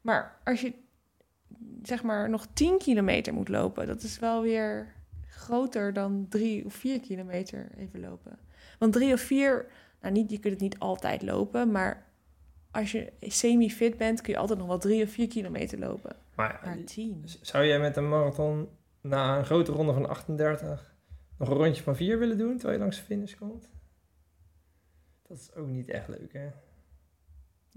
maar 0.01 0.39
als 0.43 0.61
je 0.61 0.73
zeg 1.83 2.03
maar 2.03 2.29
nog 2.29 2.47
tien 2.53 2.77
kilometer 2.77 3.33
moet 3.33 3.49
lopen... 3.49 3.87
dat 3.87 4.03
is 4.03 4.19
wel 4.19 4.41
weer 4.41 4.93
groter 5.27 5.93
dan 5.93 6.25
drie 6.29 6.65
of 6.65 6.73
vier 6.73 6.99
kilometer 6.99 7.67
even 7.77 7.99
lopen. 7.99 8.39
Want 8.79 8.93
drie 8.93 9.13
of 9.13 9.21
vier, 9.21 9.65
nou 10.01 10.13
niet, 10.13 10.31
je 10.31 10.39
kunt 10.39 10.53
het 10.53 10.61
niet 10.61 10.79
altijd 10.79 11.21
lopen, 11.21 11.71
maar 11.71 12.05
als 12.71 12.91
je 12.91 13.13
semi-fit 13.21 13.97
bent, 13.97 14.21
kun 14.21 14.33
je 14.33 14.39
altijd 14.39 14.59
nog 14.59 14.67
wel 14.67 14.77
drie 14.79 15.03
of 15.03 15.09
vier 15.09 15.27
kilometer 15.27 15.79
lopen. 15.79 16.15
Maar 16.35 16.59
Maar 16.63 16.83
tien. 16.83 17.23
zou 17.41 17.65
jij 17.65 17.79
met 17.79 17.97
een 17.97 18.09
marathon 18.09 18.67
na 19.01 19.37
een 19.37 19.45
grote 19.45 19.71
ronde 19.71 19.93
van 19.93 20.09
38 20.09 20.95
nog 21.37 21.49
een 21.49 21.55
rondje 21.55 21.83
van 21.83 21.95
4 21.95 22.19
willen 22.19 22.37
doen 22.37 22.51
terwijl 22.53 22.73
je 22.73 22.79
langs 22.79 22.97
de 22.97 23.03
finish 23.03 23.35
komt? 23.35 23.69
Dat 25.27 25.37
is 25.37 25.53
ook 25.55 25.67
niet 25.67 25.89
echt 25.89 26.07
leuk, 26.07 26.33
hè? 26.33 26.49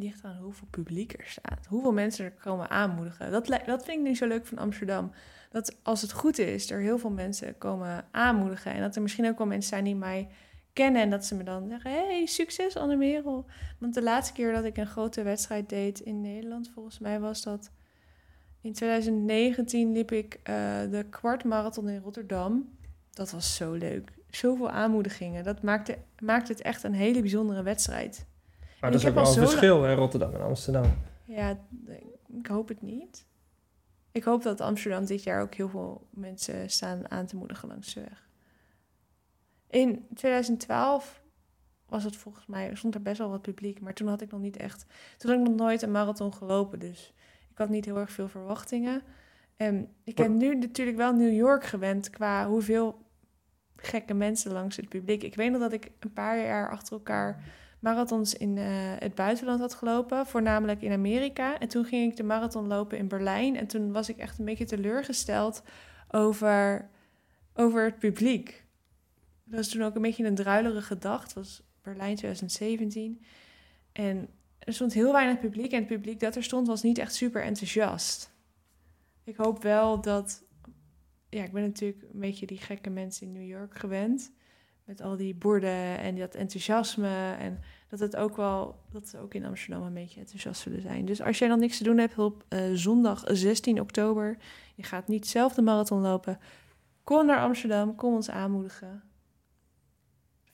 Ligt 0.00 0.24
aan 0.24 0.42
hoeveel 0.42 0.68
publiek 0.70 1.12
er 1.12 1.26
staat. 1.26 1.66
Hoeveel 1.66 1.92
mensen 1.92 2.24
er 2.24 2.32
komen 2.32 2.70
aanmoedigen. 2.70 3.30
Dat, 3.30 3.46
dat 3.46 3.84
vind 3.84 3.98
ik 3.98 4.00
nu 4.00 4.14
zo 4.14 4.26
leuk 4.26 4.46
van 4.46 4.58
Amsterdam. 4.58 5.12
Dat 5.50 5.76
als 5.82 6.02
het 6.02 6.12
goed 6.12 6.38
is, 6.38 6.70
er 6.70 6.80
heel 6.80 6.98
veel 6.98 7.10
mensen 7.10 7.58
komen 7.58 8.04
aanmoedigen. 8.10 8.72
En 8.72 8.80
dat 8.80 8.96
er 8.96 9.02
misschien 9.02 9.28
ook 9.28 9.38
wel 9.38 9.46
mensen 9.46 9.68
zijn 9.68 9.84
die 9.84 9.96
mij 9.96 10.28
kennen. 10.72 11.02
En 11.02 11.10
dat 11.10 11.24
ze 11.24 11.34
me 11.34 11.42
dan 11.42 11.68
zeggen, 11.68 11.90
hey, 11.90 12.26
succes 12.26 12.76
Anne-Merel. 12.76 13.46
Want 13.78 13.94
de 13.94 14.02
laatste 14.02 14.32
keer 14.32 14.52
dat 14.52 14.64
ik 14.64 14.76
een 14.76 14.86
grote 14.86 15.22
wedstrijd 15.22 15.68
deed 15.68 16.00
in 16.00 16.20
Nederland... 16.20 16.70
volgens 16.74 16.98
mij 16.98 17.20
was 17.20 17.42
dat... 17.42 17.70
In 18.62 18.72
2019 18.72 19.92
liep 19.92 20.12
ik 20.12 20.40
eh, 20.42 20.54
de 20.90 21.06
kwartmarathon 21.10 21.88
in 21.88 22.00
Rotterdam. 22.00 22.78
Dat 23.10 23.30
was 23.30 23.56
zo 23.56 23.72
leuk. 23.72 24.12
Zoveel 24.30 24.70
aanmoedigingen. 24.70 25.44
Dat 25.44 25.62
maakte, 25.62 25.98
maakte 26.22 26.52
het 26.52 26.62
echt 26.62 26.82
een 26.82 26.94
hele 26.94 27.20
bijzondere 27.20 27.62
wedstrijd. 27.62 28.28
Maar 28.80 28.90
dat 28.90 29.00
is 29.00 29.06
ook 29.06 29.14
wel 29.14 29.26
een 29.26 29.32
verschil, 29.32 29.82
hè, 29.82 29.94
Rotterdam 29.94 30.34
en 30.34 30.40
Amsterdam. 30.40 30.84
Ja, 31.24 31.58
ik 32.38 32.46
hoop 32.46 32.68
het 32.68 32.82
niet. 32.82 33.26
Ik 34.12 34.24
hoop 34.24 34.42
dat 34.42 34.60
Amsterdam 34.60 35.04
dit 35.04 35.22
jaar 35.22 35.42
ook 35.42 35.54
heel 35.54 35.68
veel 35.68 36.06
mensen 36.10 36.70
staan 36.70 37.10
aan 37.10 37.26
te 37.26 37.36
moedigen 37.36 37.68
langs 37.68 37.94
de 37.94 38.00
weg. 38.00 38.28
In 39.66 40.06
2012 40.14 41.22
was 41.86 42.04
het 42.04 42.16
volgens 42.16 42.46
mij, 42.46 42.74
stond 42.74 42.94
er 42.94 43.02
best 43.02 43.18
wel 43.18 43.30
wat 43.30 43.42
publiek, 43.42 43.80
maar 43.80 43.94
toen 43.94 44.08
had 44.08 44.20
ik 44.20 44.30
nog 44.30 44.40
niet 44.40 44.56
echt, 44.56 44.86
toen 45.16 45.30
had 45.30 45.40
ik 45.40 45.46
nog 45.46 45.56
nooit 45.56 45.82
een 45.82 45.90
marathon 45.90 46.34
gelopen, 46.34 46.78
dus 46.78 47.14
ik 47.50 47.58
had 47.58 47.68
niet 47.68 47.84
heel 47.84 47.98
erg 47.98 48.10
veel 48.10 48.28
verwachtingen. 48.28 49.02
En 49.56 49.94
ik 50.04 50.18
heb 50.18 50.28
nu 50.28 50.54
natuurlijk 50.54 50.96
wel 50.96 51.12
New 51.12 51.32
York 51.32 51.64
gewend 51.64 52.10
qua 52.10 52.48
hoeveel 52.48 53.02
gekke 53.76 54.14
mensen 54.14 54.52
langs 54.52 54.76
het 54.76 54.88
publiek. 54.88 55.22
Ik 55.22 55.34
weet 55.34 55.50
nog 55.50 55.60
dat 55.60 55.72
ik 55.72 55.90
een 55.98 56.12
paar 56.12 56.38
jaar 56.38 56.70
achter 56.70 56.92
elkaar 56.92 57.44
marathons 57.80 58.34
in 58.34 58.58
eh, 58.58 58.64
het 58.98 59.14
buitenland 59.14 59.60
had 59.60 59.74
gelopen, 59.74 60.26
voornamelijk 60.26 60.82
in 60.82 60.92
Amerika. 60.92 61.58
En 61.58 61.68
toen 61.68 61.84
ging 61.84 62.10
ik 62.10 62.16
de 62.16 62.22
marathon 62.22 62.66
lopen 62.66 62.98
in 62.98 63.08
Berlijn. 63.08 63.56
En 63.56 63.66
toen 63.66 63.92
was 63.92 64.08
ik 64.08 64.16
echt 64.16 64.38
een 64.38 64.44
beetje 64.44 64.64
teleurgesteld 64.64 65.62
over, 66.10 66.88
over 67.54 67.84
het 67.84 67.98
publiek. 67.98 68.64
Dat 69.44 69.58
was 69.58 69.68
toen 69.68 69.82
ook 69.82 69.94
een 69.94 70.02
beetje 70.02 70.24
een 70.24 70.34
druilerige 70.34 70.98
dag. 70.98 71.22
Het 71.22 71.32
was 71.32 71.62
Berlijn 71.82 72.16
2017. 72.16 73.22
En 73.92 74.28
er 74.58 74.72
stond 74.72 74.92
heel 74.92 75.12
weinig 75.12 75.38
publiek. 75.38 75.72
En 75.72 75.78
het 75.78 75.88
publiek 75.88 76.20
dat 76.20 76.36
er 76.36 76.42
stond 76.42 76.66
was 76.66 76.82
niet 76.82 76.98
echt 76.98 77.14
super 77.14 77.42
enthousiast. 77.42 78.32
Ik 79.24 79.36
hoop 79.36 79.62
wel 79.62 80.00
dat... 80.00 80.44
Ja, 81.28 81.44
ik 81.44 81.52
ben 81.52 81.62
natuurlijk 81.62 82.02
een 82.02 82.20
beetje 82.20 82.46
die 82.46 82.58
gekke 82.58 82.90
mensen 82.90 83.26
in 83.26 83.32
New 83.32 83.48
York 83.48 83.78
gewend. 83.78 84.32
Met 84.90 85.00
al 85.02 85.16
die 85.16 85.34
borden 85.34 85.98
en 85.98 86.16
dat 86.18 86.34
enthousiasme. 86.34 87.32
En 87.38 87.58
dat 87.88 87.98
het 88.00 88.16
ook 88.16 88.36
wel, 88.36 88.78
dat 88.90 89.08
ze 89.08 89.18
ook 89.18 89.34
in 89.34 89.44
Amsterdam 89.44 89.82
een 89.82 89.94
beetje 89.94 90.20
enthousiast 90.20 90.60
zullen 90.60 90.80
zijn. 90.80 91.04
Dus 91.04 91.22
als 91.22 91.38
jij 91.38 91.48
dan 91.48 91.58
niks 91.58 91.76
te 91.78 91.84
doen 91.84 91.98
hebt 91.98 92.18
op 92.18 92.44
eh, 92.48 92.60
zondag 92.72 93.22
16 93.26 93.80
oktober, 93.80 94.36
je 94.74 94.82
gaat 94.82 95.08
niet 95.08 95.28
zelf 95.28 95.54
de 95.54 95.62
marathon 95.62 96.00
lopen, 96.00 96.38
kom 97.04 97.26
naar 97.26 97.40
Amsterdam, 97.40 97.94
kom 97.94 98.14
ons 98.14 98.30
aanmoedigen. 98.30 99.02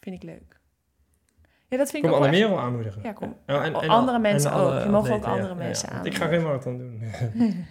Vind 0.01 0.17
ik 0.17 0.23
leuk. 0.23 0.61
Ja, 1.69 1.77
dat 1.77 1.91
vind 1.91 2.05
ik 2.05 2.11
Kom 2.11 2.19
ook 2.19 2.25
wel 2.25 2.27
echt- 2.27 2.35
Anne-Merel 2.43 2.65
aanmoedigen. 2.65 3.03
Ja, 3.03 3.13
kom. 3.13 3.29
Oh, 3.47 3.65
en- 3.65 3.75
en 3.75 3.89
andere 3.89 4.19
mensen 4.19 4.51
en 4.51 4.57
alle 4.57 4.79
ook. 4.79 4.85
Je 4.85 4.91
mag 4.91 5.11
ook 5.11 5.25
andere 5.25 5.49
ja, 5.49 5.55
mensen 5.55 5.89
ja. 5.91 5.95
aan. 5.99 6.07
Ik 6.07 6.15
ga 6.15 6.27
geen 6.27 6.43
marathon 6.43 6.79
doen. 6.79 7.03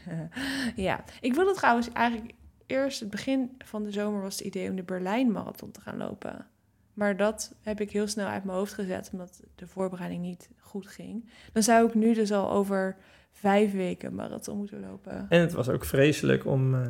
ja, 0.87 1.03
ik 1.21 1.33
wilde 1.33 1.53
trouwens 1.53 1.89
eigenlijk 1.91 2.33
eerst 2.65 2.99
het 2.99 3.09
begin 3.09 3.55
van 3.65 3.83
de 3.83 3.91
zomer 3.91 4.21
was 4.21 4.37
het 4.37 4.45
idee 4.47 4.69
om 4.69 4.75
de 4.75 4.83
Berlijn 4.83 5.31
marathon 5.31 5.71
te 5.71 5.81
gaan 5.81 5.97
lopen. 5.97 6.47
Maar 6.95 7.17
dat 7.17 7.55
heb 7.61 7.81
ik 7.81 7.91
heel 7.91 8.07
snel 8.07 8.27
uit 8.27 8.43
mijn 8.43 8.57
hoofd 8.57 8.73
gezet, 8.73 9.09
omdat 9.13 9.41
de 9.55 9.67
voorbereiding 9.67 10.21
niet 10.21 10.49
goed 10.59 10.87
ging. 10.87 11.29
Dan 11.53 11.63
zou 11.63 11.87
ik 11.87 11.93
nu 11.93 12.13
dus 12.13 12.31
al 12.31 12.51
over 12.51 12.97
vijf 13.31 13.71
weken 13.73 14.15
marathon 14.15 14.57
moeten 14.57 14.79
lopen. 14.79 15.25
En 15.29 15.39
het 15.41 15.53
was 15.53 15.69
ook 15.69 15.85
vreselijk 15.85 16.45
om 16.45 16.73
eh, 16.75 16.87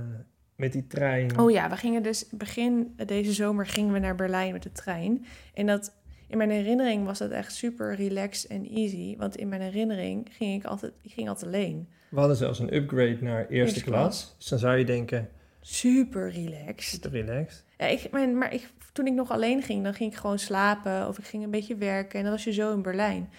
met 0.56 0.72
die 0.72 0.88
trein... 0.88 1.40
Oh 1.40 1.52
ja, 1.52 1.70
we 1.70 1.78
gingen 1.78 2.04
dus 2.04 2.30
begin 2.32 2.94
deze 3.06 3.34
zomer 3.34 3.68
gingen 3.68 3.94
we 3.94 4.00
naar 4.00 4.16
Berlijn 4.16 4.54
met 4.54 4.64
de 4.64 4.72
trein. 4.72 5.26
En 5.54 5.66
dat 5.66 5.94
in 6.28 6.38
mijn 6.38 6.50
herinnering 6.50 7.06
was 7.06 7.18
dat 7.18 7.32
echt 7.32 7.54
super 7.56 7.96
relaxed 7.96 8.50
en 8.52 8.68
easy. 8.70 9.18
Want 9.18 9.36
in 9.36 9.50
mijn 9.50 9.62
herinnering 9.62 10.28
ging 10.32 10.64
ik 10.64 10.70
altijd, 10.70 10.94
ik 11.02 11.12
ging 11.12 11.30
altijd 11.30 11.46
alleen. 11.54 11.88
We 12.10 12.20
hadden 12.20 12.38
zelfs 12.38 12.60
een 12.60 12.76
upgrade 12.76 13.18
naar 13.22 13.40
eerste 13.40 13.54
Eerste 13.56 13.84
klas. 13.84 14.00
klas. 14.02 14.36
Dus 14.38 14.48
dan 14.48 14.60
zou 14.60 14.78
je 14.78 14.86
denken, 14.86 15.30
Super 15.62 16.30
relaxed. 16.32 17.02
te 17.02 17.10
relaxed. 17.10 17.64
Ja, 17.78 17.86
ik, 17.86 18.12
mijn, 18.12 18.38
maar 18.38 18.54
ik, 18.54 18.70
toen 18.96 19.08
ik 19.08 19.14
nog 19.14 19.32
alleen 19.32 19.62
ging, 19.62 19.84
dan 19.84 19.94
ging 19.94 20.12
ik 20.12 20.18
gewoon 20.18 20.40
slapen 20.40 21.08
of 21.08 21.18
ik 21.18 21.26
ging 21.26 21.44
een 21.44 21.52
beetje 21.52 21.76
werken. 21.76 22.18
En 22.18 22.24
dan 22.24 22.34
was 22.34 22.44
je 22.44 22.54
zo 22.54 22.74
in 22.74 22.82
Berlijn. 22.82 23.30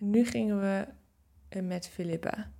En 0.00 0.10
nu 0.10 0.24
gingen 0.24 0.60
we 0.60 0.86
eh, 1.48 1.62
met 1.62 1.88
Filippa 1.88 2.50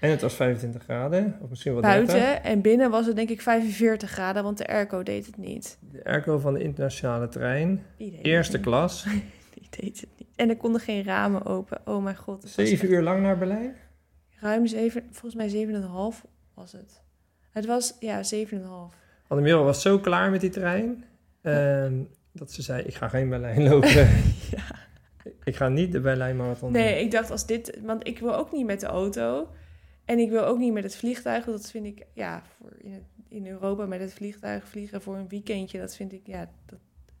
En 0.00 0.10
het 0.10 0.20
was 0.20 0.34
25 0.34 0.82
graden, 0.82 1.38
of 1.40 1.48
misschien 1.48 1.72
wel 1.72 1.82
30. 1.82 2.06
buiten. 2.06 2.44
En 2.44 2.60
binnen 2.60 2.90
was 2.90 3.06
het 3.06 3.16
denk 3.16 3.28
ik 3.28 3.40
45 3.40 4.10
graden, 4.10 4.42
want 4.42 4.58
de 4.58 4.66
airco 4.66 5.02
deed 5.02 5.26
het 5.26 5.36
niet. 5.36 5.78
De 5.80 6.04
airco 6.04 6.38
van 6.38 6.54
de 6.54 6.62
internationale 6.62 7.28
trein, 7.28 7.82
eerste 8.22 8.60
klas. 8.60 9.06
Die 9.54 9.68
deed 9.70 10.00
het 10.00 10.10
niet. 10.18 10.28
En 10.36 10.48
er 10.48 10.56
konden 10.56 10.80
geen 10.80 11.04
ramen 11.04 11.44
open. 11.44 11.80
Oh 11.84 12.02
mijn 12.02 12.16
god. 12.16 12.42
Zeven 12.48 12.90
uur 12.90 13.02
lang 13.02 13.22
naar 13.22 13.38
Berlijn. 13.38 13.76
Ruim 14.40 14.66
zeven, 14.66 15.02
volgens 15.10 15.34
mij 15.34 15.48
zeven 15.48 15.74
en 15.74 15.82
een 15.82 15.88
half 15.88 16.26
was 16.54 16.72
het. 16.72 17.02
Het 17.50 17.66
was, 17.66 17.96
ja, 18.00 18.22
zeven 18.22 18.56
en 18.56 18.62
een 18.62 18.68
half. 18.68 18.94
Annemira 19.26 19.62
was 19.62 19.82
zo 19.82 19.98
klaar 19.98 20.30
met 20.30 20.40
die 20.40 20.50
trein... 20.50 21.04
ehm, 21.46 22.02
dat 22.32 22.52
ze 22.52 22.62
zei, 22.62 22.82
ik 22.82 22.94
ga 22.94 23.08
geen 23.08 23.28
Berlijn 23.28 23.62
lopen. 23.68 23.90
ja. 24.56 24.74
ik 25.44 25.56
ga 25.56 25.68
niet 25.68 25.92
de 25.92 26.00
Berlijn 26.00 26.36
Marathon 26.36 26.72
doen. 26.72 26.82
Nee, 26.82 27.00
ik 27.00 27.10
dacht 27.10 27.30
als 27.30 27.46
dit... 27.46 27.78
Want 27.82 28.06
ik 28.06 28.18
wil 28.18 28.34
ook 28.36 28.52
niet 28.52 28.66
met 28.66 28.80
de 28.80 28.86
auto. 28.86 29.48
En 30.04 30.18
ik 30.18 30.30
wil 30.30 30.44
ook 30.44 30.58
niet 30.58 30.72
met 30.72 30.82
het 30.82 30.96
vliegtuig. 30.96 31.44
want 31.44 31.58
Dat 31.58 31.70
vind 31.70 31.86
ik, 31.86 32.06
ja, 32.12 32.42
voor 32.58 32.72
in 33.28 33.46
Europa 33.46 33.86
met 33.86 34.00
het 34.00 34.12
vliegtuig 34.14 34.68
vliegen 34.68 35.02
voor 35.02 35.16
een 35.16 35.28
weekendje. 35.28 35.78
Dat 35.78 35.96
vind 35.96 36.12
ik, 36.12 36.20
ja, 36.24 36.50
dat, 36.66 36.78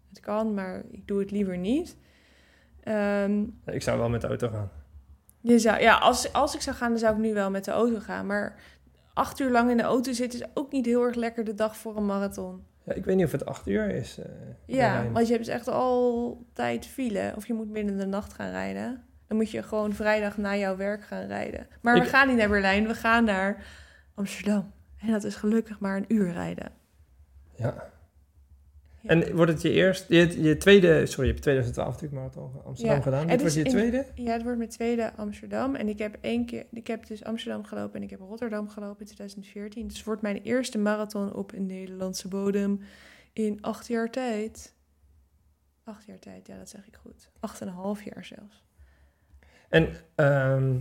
het 0.08 0.20
kan, 0.20 0.54
maar 0.54 0.84
ik 0.90 1.06
doe 1.06 1.20
het 1.20 1.30
liever 1.30 1.58
niet. 1.58 1.96
Ehm, 2.82 3.44
Ik 3.64 3.82
zou 3.82 3.98
wel 3.98 4.08
met 4.08 4.20
de 4.20 4.26
auto 4.26 4.48
gaan. 4.48 4.70
je 5.40 5.58
zou, 5.58 5.80
ja, 5.80 5.98
als, 5.98 6.32
als 6.32 6.54
ik 6.54 6.60
zou 6.60 6.76
gaan, 6.76 6.90
dan 6.90 6.98
zou 6.98 7.14
ik 7.14 7.20
nu 7.20 7.34
wel 7.34 7.50
met 7.50 7.64
de 7.64 7.70
auto 7.70 7.98
gaan. 7.98 8.26
Maar 8.26 8.60
acht 9.14 9.40
uur 9.40 9.50
lang 9.50 9.70
in 9.70 9.76
de 9.76 9.82
auto 9.82 10.12
zitten 10.12 10.40
is 10.40 10.46
ook 10.54 10.72
niet 10.72 10.86
heel 10.86 11.02
erg 11.02 11.14
lekker 11.14 11.44
de 11.44 11.54
dag 11.54 11.76
voor 11.76 11.96
een 11.96 12.06
marathon. 12.06 12.64
Ja, 12.86 12.92
ik 12.92 13.04
weet 13.04 13.16
niet 13.16 13.24
of 13.24 13.32
het 13.32 13.46
acht 13.46 13.68
uur 13.68 13.88
is. 13.88 14.18
eh, 14.18 14.24
Ja, 14.66 15.02
want 15.12 15.26
je 15.26 15.32
hebt 15.32 15.44
dus 15.44 15.54
echt 15.54 15.68
altijd 15.68 16.86
file. 16.86 17.32
Of 17.36 17.46
je 17.46 17.54
moet 17.54 17.68
midden 17.70 17.92
in 17.92 17.98
de 17.98 18.06
nacht 18.06 18.32
gaan 18.32 18.50
rijden. 18.50 19.02
Dan 19.26 19.36
moet 19.36 19.50
je 19.50 19.62
gewoon 19.62 19.92
vrijdag 19.94 20.36
na 20.36 20.56
jouw 20.56 20.76
werk 20.76 21.02
gaan 21.04 21.26
rijden. 21.26 21.66
Maar 21.82 21.94
we 21.94 22.00
gaan 22.08 22.28
niet 22.28 22.36
naar 22.36 22.48
Berlijn, 22.48 22.86
we 22.86 22.94
gaan 22.94 23.24
naar 23.24 23.64
Amsterdam. 24.14 24.72
En 25.00 25.10
dat 25.12 25.24
is 25.24 25.34
gelukkig 25.36 25.78
maar 25.80 25.96
een 25.96 26.04
uur 26.14 26.32
rijden. 26.32 26.70
Ja. 27.56 27.90
Ja. 29.06 29.12
En 29.22 29.36
wordt 29.36 29.52
het 29.52 29.62
je 29.62 29.70
eerst, 29.70 30.08
je, 30.08 30.42
je 30.42 30.56
tweede, 30.56 31.06
sorry, 31.06 31.24
je 31.26 31.30
hebt 31.30 31.42
2012 31.42 31.88
natuurlijk 31.92 32.20
marathon 32.22 32.64
Amsterdam 32.64 32.96
Ja. 32.96 33.02
gedaan. 33.02 33.26
Dit 33.26 33.40
wordt 33.40 33.54
je 33.54 33.62
in- 33.62 33.70
tweede? 33.70 34.06
Ja, 34.14 34.32
het 34.32 34.42
wordt 34.42 34.58
mijn 34.58 34.70
tweede 34.70 35.12
Amsterdam. 35.16 35.74
En 35.74 35.88
ik 35.88 35.98
heb 35.98 36.18
één 36.20 36.46
keer, 36.46 36.66
ik 36.72 36.86
heb 36.86 37.06
dus 37.06 37.24
Amsterdam 37.24 37.64
gelopen 37.64 37.94
en 37.96 38.02
ik 38.02 38.10
heb 38.10 38.20
Rotterdam 38.20 38.68
gelopen 38.68 39.00
in 39.00 39.06
2014. 39.06 39.86
Dus 39.86 39.96
het 39.96 40.06
wordt 40.06 40.22
mijn 40.22 40.42
eerste 40.42 40.78
marathon 40.78 41.34
op 41.34 41.52
een 41.52 41.66
Nederlandse 41.66 42.28
bodem 42.28 42.80
in 43.32 43.58
acht 43.62 43.86
jaar 43.86 44.10
tijd. 44.10 44.74
Acht 45.84 46.04
jaar 46.06 46.18
tijd, 46.18 46.46
ja, 46.46 46.58
dat 46.58 46.68
zeg 46.68 46.86
ik 46.86 46.96
goed. 46.96 47.30
Acht 47.40 47.60
en 47.60 47.66
een 47.66 47.72
half 47.74 48.02
jaar 48.02 48.24
zelfs. 48.24 48.64
En 49.68 49.88
ehm, 50.14 50.74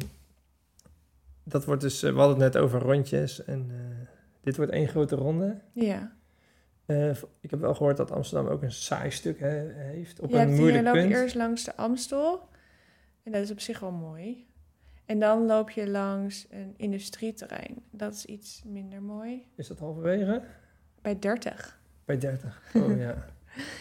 dat 1.44 1.66
wordt 1.66 1.82
dus, 1.82 2.04
eh, 2.04 2.12
we 2.12 2.18
hadden 2.20 2.42
het 2.42 2.54
net 2.54 2.64
over 2.64 2.80
rondjes 2.82 3.44
en 3.44 3.66
eh, 3.70 4.08
dit 4.42 4.58
wordt 4.58 4.72
één 4.72 4.88
grote 4.88 5.16
ronde. 5.16 5.62
Ja. 5.74 6.14
Eh, 6.86 7.10
ik 7.40 7.50
heb 7.50 7.60
wel 7.60 7.76
gehoord 7.76 7.98
dat 7.98 8.12
Amsterdam 8.12 8.52
ook 8.52 8.62
een 8.62 8.72
saai 8.72 9.12
stuk 9.12 9.40
heeft 9.40 10.20
op 10.20 10.30
je 10.30 10.38
een 10.38 10.48
hier 10.48 10.58
moeilijk 10.58 10.84
loop 10.84 10.96
je 10.96 11.02
punt. 11.02 11.14
eerst 11.14 11.36
langs 11.36 11.64
de 11.64 11.76
Amstel. 11.76 12.50
En 13.24 13.32
dat 13.32 13.42
is 13.42 13.52
op 13.52 13.60
zich 13.60 13.80
wel 13.80 13.92
mooi. 13.92 14.48
En 15.06 15.20
dan 15.20 15.46
loop 15.46 15.70
je 15.70 15.90
langs 15.90 16.48
een 16.50 16.74
industrieterrein. 16.78 17.84
Dat 17.92 18.14
is 18.14 18.26
iets 18.26 18.62
minder 18.66 19.02
mooi. 19.02 19.48
Is 19.56 19.68
dat 19.68 19.80
halverwege? 19.80 20.42
Bij 21.02 21.20
30. 21.20 21.80
Bij 22.06 22.18
30. 22.18 22.62
Oh 22.74 22.98
ja. 22.98 23.34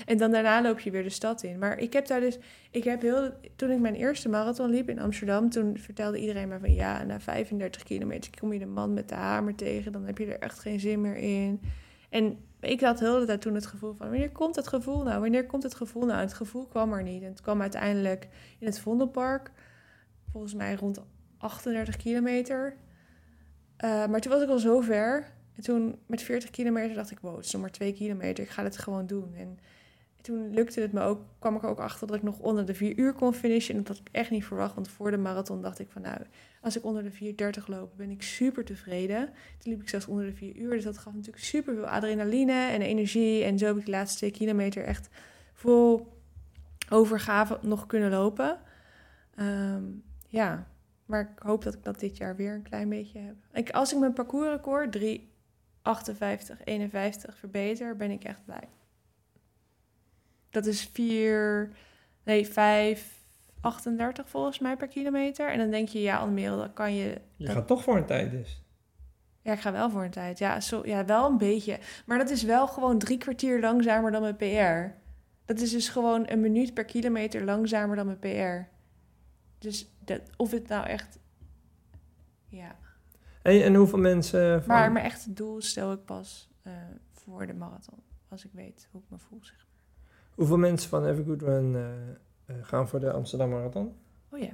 En 0.07 0.18
dan 0.18 0.30
daarna 0.30 0.62
loop 0.62 0.78
je 0.78 0.90
weer 0.90 1.02
de 1.02 1.09
stad 1.09 1.42
in. 1.42 1.59
Maar 1.59 1.78
ik 1.78 1.92
heb 1.92 2.07
daar 2.07 2.20
dus... 2.20 2.38
Ik 2.70 2.84
heb 2.84 3.02
heel... 3.02 3.30
Toen 3.57 3.70
ik 3.70 3.78
mijn 3.78 3.94
eerste 3.94 4.28
marathon 4.28 4.70
liep 4.70 4.88
in 4.88 4.98
Amsterdam... 4.98 5.50
Toen 5.50 5.78
vertelde 5.78 6.18
iedereen 6.18 6.48
me 6.48 6.59
van... 6.59 6.74
Ja, 6.74 7.02
na 7.02 7.20
35 7.20 7.82
kilometer 7.82 8.38
kom 8.38 8.52
je 8.52 8.59
de 8.59 8.66
man 8.66 8.94
met 8.94 9.09
de 9.09 9.14
hamer 9.14 9.55
tegen. 9.55 9.92
Dan 9.92 10.05
heb 10.05 10.18
je 10.18 10.26
er 10.26 10.38
echt 10.38 10.59
geen 10.59 10.80
zin 10.80 11.00
meer 11.00 11.16
in. 11.16 11.61
En 12.09 12.38
ik 12.64 12.80
had 12.80 13.00
heel 13.00 13.18
de 13.18 13.26
tijd 13.26 13.40
toen 13.40 13.54
het 13.54 13.66
gevoel 13.66 13.94
van... 13.94 14.08
Wanneer 14.08 14.30
komt 14.30 14.56
het 14.56 14.68
gevoel 14.68 15.02
nou? 15.02 15.20
Wanneer 15.20 15.46
komt 15.46 15.62
het 15.62 15.74
gevoel 15.74 16.04
nou? 16.04 16.18
En 16.18 16.24
het 16.24 16.34
gevoel 16.34 16.66
kwam 16.66 16.92
er 16.92 17.02
niet. 17.02 17.22
En 17.22 17.28
het 17.28 17.40
kwam 17.40 17.60
uiteindelijk 17.60 18.28
in 18.58 18.66
het 18.66 18.78
Vondelpark. 18.78 19.50
Volgens 20.32 20.54
mij 20.54 20.74
rond 20.74 21.02
38 21.38 21.96
kilometer. 21.96 22.76
Eh, 23.76 24.06
maar 24.06 24.20
toen 24.20 24.32
was 24.32 24.42
ik 24.42 24.48
al 24.48 24.58
zo 24.58 24.80
ver. 24.80 25.32
En 25.56 25.62
toen 25.62 25.98
met 26.06 26.22
40 26.22 26.50
kilometer 26.50 26.94
dacht 26.94 27.10
ik... 27.10 27.18
Wow, 27.20 27.36
het 27.36 27.44
is 27.44 27.52
nog 27.52 27.60
maar 27.60 27.70
2 27.70 27.92
kilometer. 27.92 28.44
Ik 28.44 28.50
ga 28.50 28.62
dit 28.62 28.78
gewoon 28.78 29.06
doen. 29.06 29.34
En 29.34 29.58
toen 30.20 30.54
lukte 30.54 30.80
het 30.80 30.92
me 30.92 31.00
ook, 31.00 31.20
kwam 31.38 31.56
ik 31.56 31.64
ook 31.64 31.78
achter 31.78 32.06
dat 32.06 32.16
ik 32.16 32.22
nog 32.22 32.38
onder 32.38 32.66
de 32.66 32.74
4 32.74 32.98
uur 32.98 33.12
kon 33.12 33.34
finishen. 33.34 33.74
En 33.74 33.82
dat 33.82 33.88
had 33.88 34.06
ik 34.06 34.08
echt 34.12 34.30
niet 34.30 34.44
verwacht, 34.44 34.74
want 34.74 34.88
voor 34.88 35.10
de 35.10 35.16
marathon 35.16 35.62
dacht 35.62 35.78
ik 35.78 35.90
van 35.90 36.02
nou, 36.02 36.18
als 36.64 36.76
ik 36.76 36.84
onder 36.84 37.02
de 37.02 37.34
4.30 37.60 37.64
loop, 37.66 37.92
ben 37.96 38.10
ik 38.10 38.22
super 38.22 38.64
tevreden. 38.64 39.26
Toen 39.58 39.72
liep 39.72 39.82
ik 39.82 39.88
zelfs 39.88 40.06
onder 40.06 40.26
de 40.26 40.32
4 40.32 40.56
uur, 40.56 40.70
dus 40.70 40.84
dat 40.84 40.98
gaf 40.98 41.12
natuurlijk 41.14 41.44
super 41.44 41.74
veel 41.74 41.86
adrenaline 41.86 42.52
en 42.52 42.82
energie. 42.82 43.44
En 43.44 43.58
zo 43.58 43.66
heb 43.66 43.76
ik 43.76 43.84
de 43.84 43.90
laatste 43.90 44.30
kilometer 44.30 44.84
echt 44.84 45.08
vol 45.52 46.12
overgave 46.88 47.58
nog 47.62 47.86
kunnen 47.86 48.10
lopen. 48.10 48.60
Ehm, 49.34 49.82
ja, 50.28 50.66
maar 51.06 51.20
ik 51.20 51.38
hoop 51.38 51.62
dat 51.62 51.74
ik 51.74 51.84
dat 51.84 52.00
dit 52.00 52.16
jaar 52.16 52.36
weer 52.36 52.54
een 52.54 52.62
klein 52.62 52.88
beetje 52.88 53.18
heb. 53.18 53.36
Ik, 53.52 53.70
als 53.70 53.92
ik 53.92 53.98
mijn 53.98 54.12
parcoursrecord 54.12 54.92
3, 54.92 55.32
58, 55.82 56.64
51 56.64 57.38
verbeter, 57.38 57.96
ben 57.96 58.10
ik 58.10 58.24
echt 58.24 58.44
blij. 58.44 58.68
Dat 60.50 60.66
is 60.66 60.90
4, 60.92 61.70
nee 62.22 62.46
5, 62.46 63.24
38 63.64 64.28
volgens 64.28 64.58
mij 64.58 64.76
per 64.76 64.88
kilometer. 64.88 65.50
En 65.50 65.58
dan 65.58 65.70
denk 65.70 65.88
je, 65.88 66.00
ja, 66.00 66.16
Almere, 66.16 66.56
dan 66.56 66.72
kan 66.72 66.94
je... 66.94 67.20
Je 67.36 67.46
dat- 67.46 67.54
gaat 67.54 67.66
toch 67.66 67.82
voor 67.82 67.96
een 67.96 68.06
tijd 68.06 68.30
dus. 68.30 68.62
Ja, 69.42 69.52
ik 69.52 69.60
ga 69.60 69.72
wel 69.72 69.90
voor 69.90 70.04
een 70.04 70.10
tijd. 70.10 70.38
Ja, 70.38 70.60
zo, 70.60 70.80
ja, 70.86 71.04
wel 71.04 71.30
een 71.30 71.38
beetje. 71.38 71.78
Maar 72.06 72.18
dat 72.18 72.30
is 72.30 72.42
wel 72.42 72.66
gewoon 72.66 72.98
drie 72.98 73.18
kwartier 73.18 73.60
langzamer 73.60 74.10
dan 74.12 74.22
mijn 74.22 74.36
PR. 74.36 74.96
Dat 75.44 75.60
is 75.60 75.70
dus 75.70 75.88
gewoon 75.88 76.22
een 76.30 76.40
minuut 76.40 76.74
per 76.74 76.84
kilometer 76.84 77.44
langzamer 77.44 77.96
dan 77.96 78.06
mijn 78.06 78.18
PR. 78.18 78.70
Dus 79.58 79.94
dat, 79.98 80.20
of 80.36 80.50
het 80.50 80.68
nou 80.68 80.86
echt... 80.86 81.18
Ja, 82.48 82.76
Hey, 83.42 83.64
en 83.64 83.74
hoeveel 83.74 83.98
mensen 83.98 84.62
van... 84.64 84.74
maar 84.74 84.92
mijn 84.92 85.04
echte 85.04 85.32
doel 85.32 85.60
stel 85.60 85.92
ik 85.92 86.04
pas 86.04 86.50
eh, 86.62 86.72
voor 87.12 87.46
de 87.46 87.54
marathon. 87.54 88.02
Als 88.28 88.44
ik 88.44 88.50
weet 88.52 88.88
hoe 88.90 89.00
ik 89.00 89.06
me 89.10 89.18
voel, 89.18 89.38
zeg 89.42 89.56
maar. 89.56 89.82
Hoeveel 90.34 90.58
mensen 90.58 90.88
van 90.90 91.04
a 91.04 91.14
Good 91.14 91.42
Run 91.42 91.74
eh, 91.76 91.82
eh, 92.47 92.57
gaan 92.62 92.88
voor 92.88 93.01
de 93.01 93.12
Amsterdam 93.12 93.51
Marathon? 93.51 93.95
Oh 94.30 94.38
ja. 94.38 94.51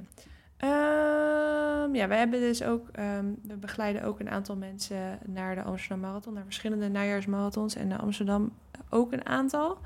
Ehm, 0.57 1.95
ja, 1.95 2.09
wij 2.09 2.19
hebben 2.19 2.41
dus 2.41 2.63
ook, 2.63 2.89
ehm, 2.89 3.33
we 3.43 3.57
begeleiden 3.57 4.03
ook 4.03 4.21
een 4.21 4.31
aantal 4.31 4.57
mensen 4.57 5.19
naar 5.27 5.55
de 5.55 5.63
Amsterdam 5.63 6.01
Marathon, 6.01 6.35
naar 6.35 6.45
verschillende 6.45 6.89
najaarsmarathons 6.89 7.75
en 7.75 7.89
naar 7.89 8.01
Amsterdam 8.01 8.53
ook 8.91 9.13
een 9.13 9.27
aantal. 9.27 9.79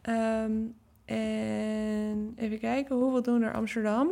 Ehm, 0.00 0.52
en 1.04 2.32
even 2.36 2.58
kijken, 2.58 2.96
hoeveel 2.96 3.22
doen 3.22 3.42
er 3.42 3.54
Amsterdam? 3.54 4.10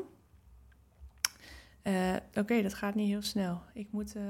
Eh, 1.83 2.17
Oké, 2.35 2.63
dat 2.63 2.75
gaat 2.75 2.95
niet 2.95 3.09
heel 3.09 3.23
snel. 3.23 3.63
Ik 3.73 3.89
moet 3.91 4.15
eh, 4.17 4.23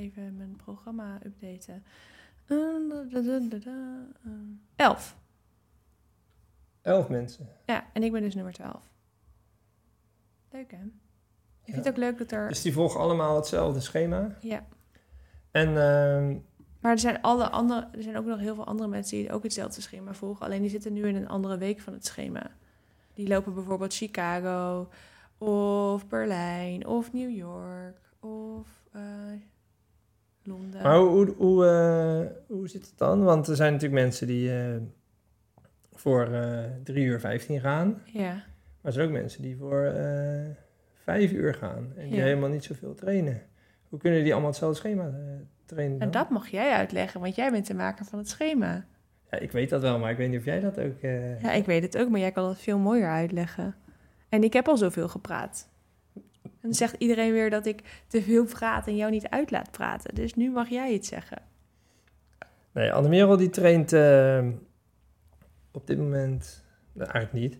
even 0.00 0.36
mijn 0.36 0.56
programma 0.56 1.18
updaten. 1.26 1.82
Da, 2.46 2.78
da, 3.10 3.20
da, 3.20 3.38
da, 3.38 3.58
da. 3.58 4.06
Elf. 4.76 5.16
Elf 6.82 7.08
mensen. 7.08 7.48
Ja, 7.66 7.84
en 7.92 8.02
ik 8.02 8.12
ben 8.12 8.22
dus 8.22 8.34
nummer 8.34 8.52
12. 8.52 8.82
Leuk 10.50 10.70
hè? 10.70 10.76
Ik 10.76 11.76
vind 11.76 11.76
Ja. 11.76 11.82
het 11.82 11.88
ook 11.88 11.96
leuk 11.96 12.18
dat 12.18 12.30
er... 12.32 12.48
Dus 12.48 12.62
die 12.62 12.72
volgen 12.72 13.00
allemaal 13.00 13.36
hetzelfde 13.36 13.80
schema. 13.80 14.36
Ja, 14.40 14.64
En 15.50 15.68
ehm, 15.68 16.36
maar 16.80 16.92
er 16.92 16.98
zijn, 16.98 17.22
alle 17.22 17.50
andere, 17.50 17.88
er 17.92 18.02
zijn 18.02 18.16
ook 18.16 18.24
nog 18.24 18.38
heel 18.38 18.54
veel 18.54 18.66
andere 18.66 18.88
mensen 18.88 19.18
die 19.18 19.32
ook 19.32 19.42
hetzelfde 19.42 19.80
schema 19.80 20.12
volgen. 20.14 20.46
Alleen 20.46 20.60
die 20.60 20.70
zitten 20.70 20.92
nu 20.92 21.08
in 21.08 21.16
een 21.16 21.28
andere 21.28 21.58
week 21.58 21.80
van 21.80 21.92
het 21.92 22.06
schema. 22.06 22.50
Die 23.14 23.28
lopen 23.28 23.54
bijvoorbeeld 23.54 23.94
Chicago 23.94 24.88
of 25.38 26.06
Berlijn 26.08 26.86
of 26.86 27.12
New 27.12 27.30
York 27.36 27.96
of 28.20 28.68
eh, 28.92 29.02
Londen. 30.42 30.82
Maar 30.82 30.98
hoe, 30.98 31.08
hoe, 31.08 31.34
hoe, 31.36 31.66
eh, 31.66 32.36
hoe 32.56 32.68
zit 32.68 32.86
het 32.86 32.98
dan? 32.98 33.22
Want 33.24 33.48
er 33.48 33.56
zijn 33.56 33.72
natuurlijk 33.72 34.02
mensen 34.02 34.26
die 34.26 34.58
eh, 34.58 34.76
voor 36.00 36.26
eh 36.34 36.58
3 36.84 37.04
uur 37.04 37.20
15 37.20 37.60
gaan. 37.60 38.02
Ja, 38.04 38.32
Maar 38.32 38.42
er 38.82 38.92
zijn 38.92 39.06
ook 39.06 39.12
mensen 39.12 39.42
die 39.42 39.56
voor 39.56 39.84
eh 39.84 40.46
5 41.02 41.32
uur 41.32 41.54
gaan. 41.54 41.92
En 41.96 42.08
die 42.08 42.16
Ja. 42.16 42.22
helemaal 42.24 42.48
niet 42.48 42.64
zoveel 42.64 42.94
trainen. 42.94 43.42
Hoe 43.88 43.98
kunnen 43.98 44.22
die 44.22 44.32
allemaal 44.32 44.50
hetzelfde 44.50 44.78
schema 44.78 45.06
eh, 45.06 45.12
trainen 45.66 45.98
dan? 45.98 46.06
en 46.06 46.12
dat 46.12 46.30
mag 46.30 46.48
jij 46.48 46.72
uitleggen, 46.72 47.20
want 47.20 47.34
jij 47.34 47.50
bent 47.50 47.66
de 47.66 47.74
maker 47.74 48.04
van 48.04 48.18
het 48.18 48.28
schema. 48.28 48.84
Ja, 49.30 49.38
ik 49.38 49.52
weet 49.52 49.70
dat 49.70 49.82
wel, 49.82 49.98
maar 49.98 50.10
ik 50.10 50.16
weet 50.16 50.28
niet 50.30 50.38
of 50.38 50.44
jij 50.44 50.60
dat 50.60 50.78
ook... 50.80 51.00
Ja, 51.40 51.52
ik 51.52 51.66
weet 51.66 51.82
het 51.82 51.98
ook, 51.98 52.08
maar 52.08 52.20
jij 52.20 52.32
kan 52.32 52.48
het 52.48 52.58
veel 52.58 52.78
mooier 52.78 53.08
uitleggen. 53.08 53.74
En 54.28 54.42
ik 54.42 54.52
heb 54.52 54.68
al 54.68 54.76
zoveel 54.76 55.08
gepraat. 55.08 55.68
En 56.42 56.50
dan 56.60 56.74
zegt 56.74 56.94
iedereen 56.98 57.32
weer 57.32 57.50
dat 57.50 57.66
ik 57.66 58.04
te 58.06 58.22
veel 58.22 58.44
praat 58.44 58.86
en 58.86 58.96
jou 58.96 59.10
niet 59.10 59.28
uit 59.28 59.50
laat 59.50 59.70
praten. 59.70 60.14
Dus 60.14 60.34
nu 60.34 60.50
mag 60.50 60.68
jij 60.68 60.92
iets 60.92 61.08
zeggen. 61.08 61.38
Nee, 62.72 62.92
Annemerel 62.92 63.36
die 63.36 63.50
traint 63.50 63.92
op 65.72 65.86
dit 65.86 65.98
moment... 65.98 66.64
Nou, 66.92 67.10
eigenlijk 67.10 67.44
niet. 67.44 67.58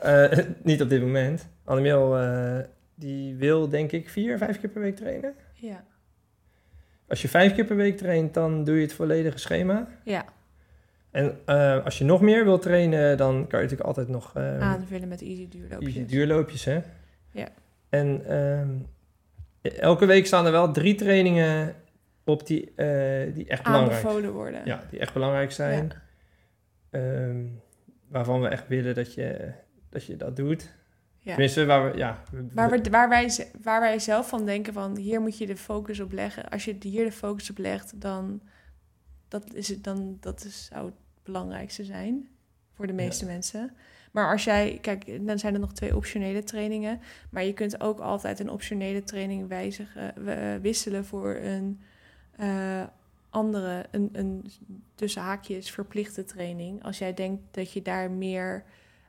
Eh, 0.00 0.38
niet 0.62 0.82
op 0.82 0.88
dit 0.88 1.00
moment. 1.00 1.48
Annemerel 1.64 2.18
eh, 2.18 2.64
die 2.94 3.34
wil 3.34 3.68
denk 3.68 3.92
ik 3.92 4.08
vier, 4.08 4.38
vijf 4.38 4.60
keer 4.60 4.70
per 4.70 4.80
week 4.80 4.96
trainen. 4.96 5.34
Ja. 5.54 5.84
Als 7.08 7.22
je 7.22 7.28
vijf 7.28 7.54
keer 7.54 7.64
per 7.64 7.76
week 7.76 7.96
traint, 7.96 8.34
dan 8.34 8.64
doe 8.64 8.76
je 8.76 8.82
het 8.82 8.92
volledige 8.92 9.38
schema. 9.38 9.88
Ja, 10.04 10.24
En 11.10 11.38
eh, 11.44 11.84
als 11.84 11.98
je 11.98 12.04
nog 12.04 12.20
meer 12.20 12.44
wil 12.44 12.58
trainen, 12.58 13.16
dan 13.16 13.32
kan 13.34 13.58
je 13.58 13.64
natuurlijk 13.64 13.80
altijd 13.80 14.08
nog 14.08 14.36
aanvullen 14.36 15.08
met 15.08 15.22
easy 15.22 15.48
duurloopjes. 15.48 15.94
easy 15.94 16.06
duurloopjes, 16.06 16.64
hè? 16.64 16.80
Ja. 17.30 17.48
En 17.88 18.26
ehm, 18.26 18.68
elke 19.80 20.06
week 20.06 20.26
staan 20.26 20.46
er 20.46 20.52
wel 20.52 20.72
drie 20.72 20.94
trainingen 20.94 21.74
op 22.24 22.46
die, 22.46 22.72
die 23.32 23.46
echt 23.46 23.62
belangrijk 23.62 24.04
Aanbevolen 24.04 24.32
worden. 24.32 24.60
Ja, 24.64 24.82
die 24.90 24.98
echt 24.98 25.12
belangrijk 25.12 25.52
zijn. 25.52 25.92
Ehm, 26.90 27.44
waarvan 28.08 28.40
we 28.40 28.48
echt 28.48 28.68
willen 28.68 28.94
dat 28.94 29.14
je 29.14 29.52
dat, 29.88 30.04
je 30.04 30.16
dat 30.16 30.36
doet. 30.36 30.76
Ja. 31.18 31.30
Tenminste, 31.30 31.66
waar, 31.66 31.90
we, 31.90 31.98
ja, 31.98 32.22
Waar, 32.52 32.70
we, 32.70 32.90
waar, 32.90 33.08
wij, 33.08 33.50
waar 33.62 33.80
wij 33.80 33.98
zelf 33.98 34.28
van 34.28 34.46
denken 34.46 34.72
van 34.72 34.96
hier 34.96 35.20
moet 35.20 35.38
je 35.38 35.46
de 35.46 35.56
focus 35.56 36.00
op 36.00 36.12
leggen. 36.12 36.48
Als 36.48 36.64
je 36.64 36.76
hier 36.80 37.04
de 37.04 37.12
focus 37.12 37.50
op 37.50 37.58
legt, 37.58 38.00
dan, 38.00 38.40
dat 39.28 39.54
is 39.54 39.68
het, 39.68 39.84
dan 39.84 40.16
dat 40.20 40.44
is, 40.44 40.64
zou 40.64 40.86
het 40.86 40.94
belangrijkste 41.22 41.84
zijn 41.84 42.28
voor 42.72 42.86
de 42.86 42.92
meeste 42.92 43.26
mensen. 43.26 43.76
Maar 44.12 44.30
als 44.30 44.44
jij, 44.44 44.78
kijk, 44.80 45.26
dan 45.26 45.38
zijn 45.38 45.54
er 45.54 45.60
nog 45.60 45.72
twee 45.72 45.96
optionele 45.96 46.44
trainingen. 46.44 47.00
Maar 47.30 47.44
je 47.44 47.52
kunt 47.52 47.80
ook 47.80 47.98
altijd 47.98 48.40
een 48.40 48.50
optionele 48.50 49.04
training 49.04 49.48
wijzigen, 49.48 50.26
eh, 50.26 50.60
wisselen 50.60 51.04
voor 51.04 51.34
een 51.34 51.80
eh, 52.36 52.82
andere, 53.30 53.86
een, 53.90 54.08
een 54.12 54.50
tussen 54.94 55.22
haakjes 55.22 55.70
verplichte 55.70 56.24
training. 56.24 56.84
Als 56.84 56.98
jij 56.98 57.14
denkt 57.14 57.42
dat 57.50 57.72
je 57.72 57.82
daar 57.82 58.10
meer 58.10 58.64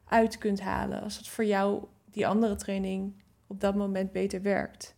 uit 0.06 0.38
kunt 0.38 0.62
halen. 0.62 1.02
Als 1.02 1.18
het 1.18 1.28
voor 1.28 1.46
jou 1.46 1.84
die 2.12 2.28
andere 2.28 2.56
training 2.56 3.14
op 3.48 3.60
dat 3.62 3.76
moment 3.76 4.12
beter 4.12 4.42
werkt. 4.42 4.96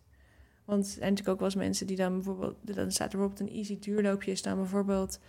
Want 0.64 0.84
er 0.84 0.90
zijn 0.90 1.00
natuurlijk 1.00 1.28
ook 1.28 1.38
wel 1.38 1.48
eens 1.48 1.56
mensen 1.56 1.86
die 1.86 1.96
dan 1.96 2.12
bijvoorbeeld... 2.12 2.56
Dan 2.60 2.90
staat 2.90 3.12
er 3.12 3.18
bijvoorbeeld 3.18 3.48
een 3.48 3.56
easy 3.56 3.78
duurloopje... 3.78 4.30
is 4.30 4.42
dan 4.42 4.56
bijvoorbeeld 4.56 5.20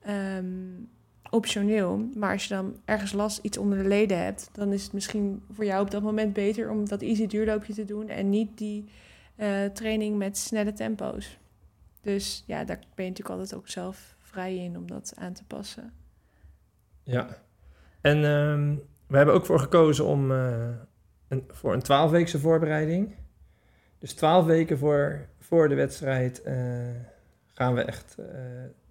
ehm, 0.00 0.46
optioneel. 1.30 2.08
Maar 2.14 2.32
als 2.32 2.42
je 2.42 2.54
dan 2.54 2.76
ergens 2.84 3.12
last 3.12 3.38
iets 3.42 3.58
onder 3.58 3.82
de 3.82 3.88
leden 3.88 4.24
hebt... 4.24 4.48
dan 4.52 4.72
is 4.72 4.82
het 4.82 4.92
misschien 4.92 5.42
voor 5.50 5.64
jou 5.64 5.82
op 5.82 5.90
dat 5.90 6.02
moment 6.02 6.32
beter... 6.32 6.70
om 6.70 6.88
dat 6.88 7.02
easy 7.02 7.26
duurloopje 7.26 7.72
te 7.72 7.84
doen... 7.84 8.08
en 8.08 8.30
niet 8.30 8.58
die 8.58 8.84
eh, 9.36 9.64
training 9.64 10.18
met 10.18 10.38
snelle 10.38 10.72
tempo's. 10.72 11.38
Dus 12.02 12.44
ja, 12.46 12.64
daar 12.64 12.78
ben 12.94 13.04
je 13.04 13.10
natuurlijk 13.10 13.38
altijd 13.38 13.54
ook 13.54 13.68
zelf 13.68 14.16
vrij 14.18 14.56
in... 14.56 14.76
om 14.76 14.86
dat 14.86 15.12
aan 15.16 15.32
te 15.32 15.44
passen. 15.44 15.92
Ja. 17.02 17.28
En 18.00 18.24
ehm, 18.24 18.76
we 19.06 19.16
hebben 19.16 19.34
ook 19.34 19.46
voor 19.46 19.58
gekozen 19.58 20.04
om 20.04 20.32
eh, 20.32 20.68
een, 21.28 21.44
voor 21.48 21.72
een 21.72 21.82
12-weekse 21.82 22.38
voorbereiding. 22.38 23.14
Dus 23.98 24.14
12 24.14 24.46
weken 24.46 24.78
voor, 24.78 25.28
voor 25.38 25.68
de 25.68 25.74
wedstrijd 25.74 26.42
eh, 26.42 26.56
gaan 27.46 27.74
we 27.74 27.82
echt 27.82 28.16
eh, 28.18 28.26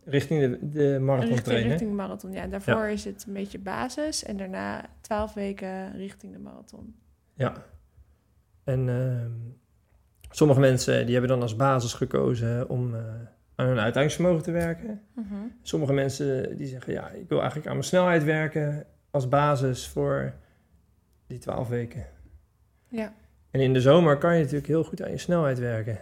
richting 0.06 0.42
de, 0.42 0.70
de 0.70 1.00
marathon 1.00 1.30
richting, 1.30 1.48
trainen. 1.48 1.70
richting 1.70 1.94
marathon, 1.94 2.32
ja. 2.32 2.48
Daarvoor 2.48 2.88
is 2.88 3.06
het 3.06 3.24
een 3.28 3.34
beetje 3.34 3.60
basis... 3.60 4.24
en 4.24 4.38
daarna 4.38 4.90
12 5.02 5.34
weken 5.34 5.98
richting 5.98 6.34
de 6.34 6.40
marathon. 6.40 6.96
Ja. 7.34 7.54
En 8.64 8.90
ehm, 8.90 9.32
sommige 10.32 10.60
mensen 10.60 11.06
die 11.06 11.12
hebben 11.12 11.32
dan 11.32 11.42
als 11.42 11.56
basis 11.56 11.94
gekozen 11.94 12.70
om 12.70 12.96
eh, 12.96 13.02
aan 13.56 13.68
hun 13.68 13.80
uithoudingsvermogen 13.80 14.44
te 14.44 14.52
werken. 14.52 15.02
Sommige 15.62 15.94
mensen 15.94 16.58
die 16.58 16.68
zeggen, 16.68 16.94
ja, 16.94 17.10
ik 17.10 17.30
wil 17.30 17.38
eigenlijk 17.38 17.68
aan 17.68 17.76
mijn 17.76 17.88
snelheid 17.88 18.24
werken 18.24 18.86
als 19.12 19.30
basis 19.30 19.88
voor 19.88 20.34
die 21.28 21.38
12 21.38 21.68
weken. 21.68 22.06
Ja. 22.88 23.14
En 23.52 23.60
in 23.60 23.74
de 23.74 23.82
zomer 23.82 24.18
kan 24.18 24.34
je 24.34 24.40
natuurlijk 24.40 24.68
heel 24.68 24.84
goed 24.84 25.02
aan 25.02 25.12
je 25.12 25.18
snelheid 25.18 25.60
werken. 25.60 26.00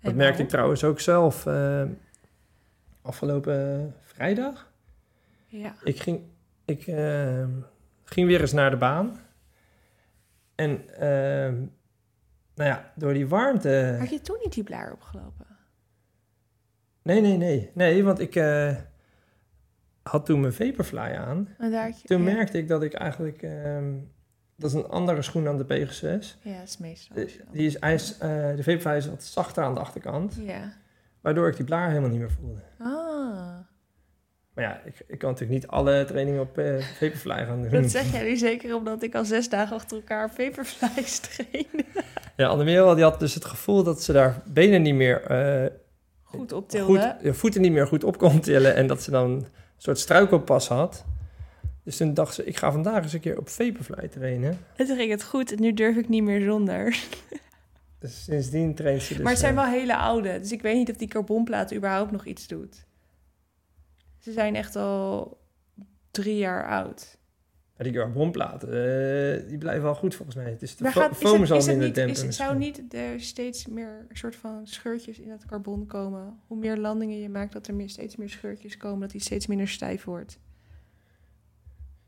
Dat 0.00 0.10
En 0.10 0.16
merkte 0.16 0.42
ik 0.42 0.48
trouwens 0.48 0.84
ook 0.84 1.00
zelf 1.00 1.46
eh, 1.46 1.82
afgelopen 3.02 3.94
vrijdag. 4.02 4.72
Ja. 5.46 5.74
Ik 5.84 6.00
ging, 6.00 6.20
ik, 6.64 6.86
eh, 6.86 7.44
ging 8.04 8.26
weer 8.26 8.40
eens 8.40 8.52
naar 8.52 8.70
de 8.70 8.76
baan. 8.76 9.20
En 10.54 10.84
nou 12.56 12.70
ja, 12.70 12.92
door 12.94 13.12
die 13.12 13.26
warmte... 13.26 13.96
Had 13.98 14.10
je 14.10 14.20
toen 14.20 14.38
niet 14.44 14.52
die 14.52 14.64
blaar 14.64 14.92
opgelopen? 14.92 15.46
Nee, 17.02 17.20
nee, 17.20 17.36
nee. 17.36 17.70
Nee, 17.74 18.04
want 18.04 18.18
ik 18.18 18.34
eh, 18.34 18.76
had 20.02 20.26
toen 20.26 20.40
mijn 20.40 20.52
Vaporfly 20.52 20.98
aan. 20.98 21.48
En 21.58 21.70
daar 21.70 21.84
had 21.84 22.00
je, 22.00 22.08
Toen 22.08 22.22
ja. 22.24 22.32
merkte 22.32 22.58
ik 22.58 22.68
dat 22.68 22.82
ik 22.82 22.94
eigenlijk... 22.94 23.42
ehm, 23.42 23.94
dat 24.56 24.70
is 24.70 24.76
een 24.76 24.88
andere 24.88 25.22
schoen 25.22 25.44
dan 25.44 25.56
de 25.56 25.64
Pegasus. 25.64 26.38
Ja, 26.42 26.58
dat 26.58 26.68
is 26.68 26.78
meestal. 26.78 27.16
De, 27.16 27.40
die 27.52 27.66
is, 27.66 27.80
hij 27.80 27.94
is, 27.94 28.18
eh, 28.18 28.56
de 28.56 28.62
Vaporfly 28.62 28.96
is 28.96 29.06
wat 29.06 29.24
zachter 29.24 29.64
aan 29.64 29.74
de 29.74 29.80
achterkant. 29.80 30.34
Ja. 30.40 30.72
Waardoor 31.20 31.48
ik 31.48 31.56
die 31.56 31.64
blaar 31.64 31.88
helemaal 31.88 32.10
niet 32.10 32.18
meer 32.18 32.30
voelde. 32.30 32.60
Ah. 32.78 33.05
Maar 34.56 34.64
ja, 34.64 34.80
ik, 34.84 34.94
ik 35.06 35.18
kan 35.18 35.30
natuurlijk 35.30 35.60
niet 35.60 35.70
alle 35.70 36.04
trainingen 36.04 36.40
op 36.40 36.60
Vaporfly 36.98 37.44
gaan 37.44 37.62
doen. 37.62 37.70
Dat 37.82 37.90
zeg 37.90 38.12
jij 38.12 38.22
nu 38.22 38.36
zeker 38.36 38.74
omdat 38.74 39.02
ik 39.02 39.14
al 39.14 39.24
zes 39.24 39.48
dagen 39.48 39.76
achter 39.76 39.96
elkaar 39.96 40.30
paperflies 40.36 41.18
train. 41.28 41.66
Ja, 42.36 42.46
Annemerel 42.46 42.94
die 42.94 43.04
had 43.04 43.20
dus 43.20 43.34
het 43.34 43.44
gevoel 43.44 43.82
dat 43.82 44.02
ze 44.02 44.12
daar 44.12 44.42
benen 44.44 44.82
niet 44.82 44.94
meer... 44.94 45.22
eh, 45.22 45.70
Goed 46.22 46.38
goed, 46.40 46.52
optilde. 46.52 47.16
je 47.22 47.34
voeten 47.34 47.60
niet 47.60 47.72
meer 47.72 47.86
goed 47.86 48.04
op 48.04 48.18
kon 48.18 48.40
tillen. 48.40 48.74
En 48.74 48.86
dat 48.86 49.02
ze 49.02 49.10
dan 49.10 49.30
een 49.30 49.46
soort 49.76 49.98
struikelpas 49.98 50.68
had. 50.68 51.04
Dus 51.84 51.96
toen 51.96 52.14
dacht 52.14 52.34
ze, 52.34 52.44
ik 52.44 52.56
ga 52.56 52.72
vandaag 52.72 53.02
eens 53.02 53.12
een 53.12 53.20
keer 53.20 53.38
op 53.38 53.48
Vaporfly 53.48 54.08
trainen. 54.08 54.58
En 54.76 54.86
toen 54.86 54.96
ging 54.96 55.10
het 55.10 55.22
goed 55.24 55.52
en 55.52 55.60
nu 55.60 55.72
durf 55.72 55.96
ik 55.96 56.08
niet 56.08 56.22
meer 56.22 56.40
zonder. 56.42 56.98
Dus 57.98 58.24
sindsdien 58.24 58.74
traint 58.74 59.02
ze 59.02 59.14
dus... 59.14 59.22
maar 59.22 59.32
het 59.32 59.40
zijn 59.40 59.56
eh, 59.58 59.62
wel 59.64 59.72
hele 59.72 59.96
oude. 59.96 60.38
Dus 60.40 60.52
ik 60.52 60.62
weet 60.62 60.74
niet 60.76 60.90
of 60.90 60.96
die 60.96 61.08
carbonplaat 61.08 61.74
überhaupt 61.74 62.10
nog 62.10 62.24
iets 62.24 62.46
doet. 62.46 62.85
Ze 64.26 64.32
zijn 64.32 64.54
echt 64.56 64.76
al 64.76 65.38
drie 66.10 66.36
jaar 66.36 66.68
oud. 66.68 67.18
die 67.76 67.92
carbonplaten, 67.92 68.68
eh, 68.68 69.48
die 69.48 69.58
blijven 69.58 69.82
wel 69.82 69.94
goed 69.94 70.14
volgens 70.14 70.36
mij. 70.36 70.50
Het 70.50 70.62
is 70.62 70.76
de 70.76 70.82
Maar 70.82 70.92
fo- 70.92 71.00
gaat, 71.00 71.10
is 71.10 71.16
foam 71.16 71.40
het, 71.40 71.50
is 71.50 71.66
het 71.66 71.66
minder 71.78 72.06
niet, 72.06 72.16
is, 72.16 72.22
het- 72.22 72.34
zou 72.34 72.56
niet 72.56 72.94
er 72.94 73.20
steeds 73.20 73.66
meer 73.66 74.06
soort 74.12 74.36
van 74.36 74.66
scheurtjes 74.66 75.18
in 75.18 75.30
het 75.30 75.46
carbon 75.46 75.86
komen? 75.86 76.40
Hoe 76.46 76.58
meer 76.58 76.76
landingen 76.76 77.18
je 77.20 77.28
maakt, 77.28 77.52
dat 77.52 77.66
er 77.66 77.74
meer, 77.74 77.88
steeds 77.88 78.16
meer 78.16 78.28
scheurtjes 78.28 78.76
komen, 78.76 79.00
dat 79.00 79.10
die 79.10 79.20
steeds 79.20 79.46
minder 79.46 79.68
stijf 79.68 80.04
wordt. 80.04 80.38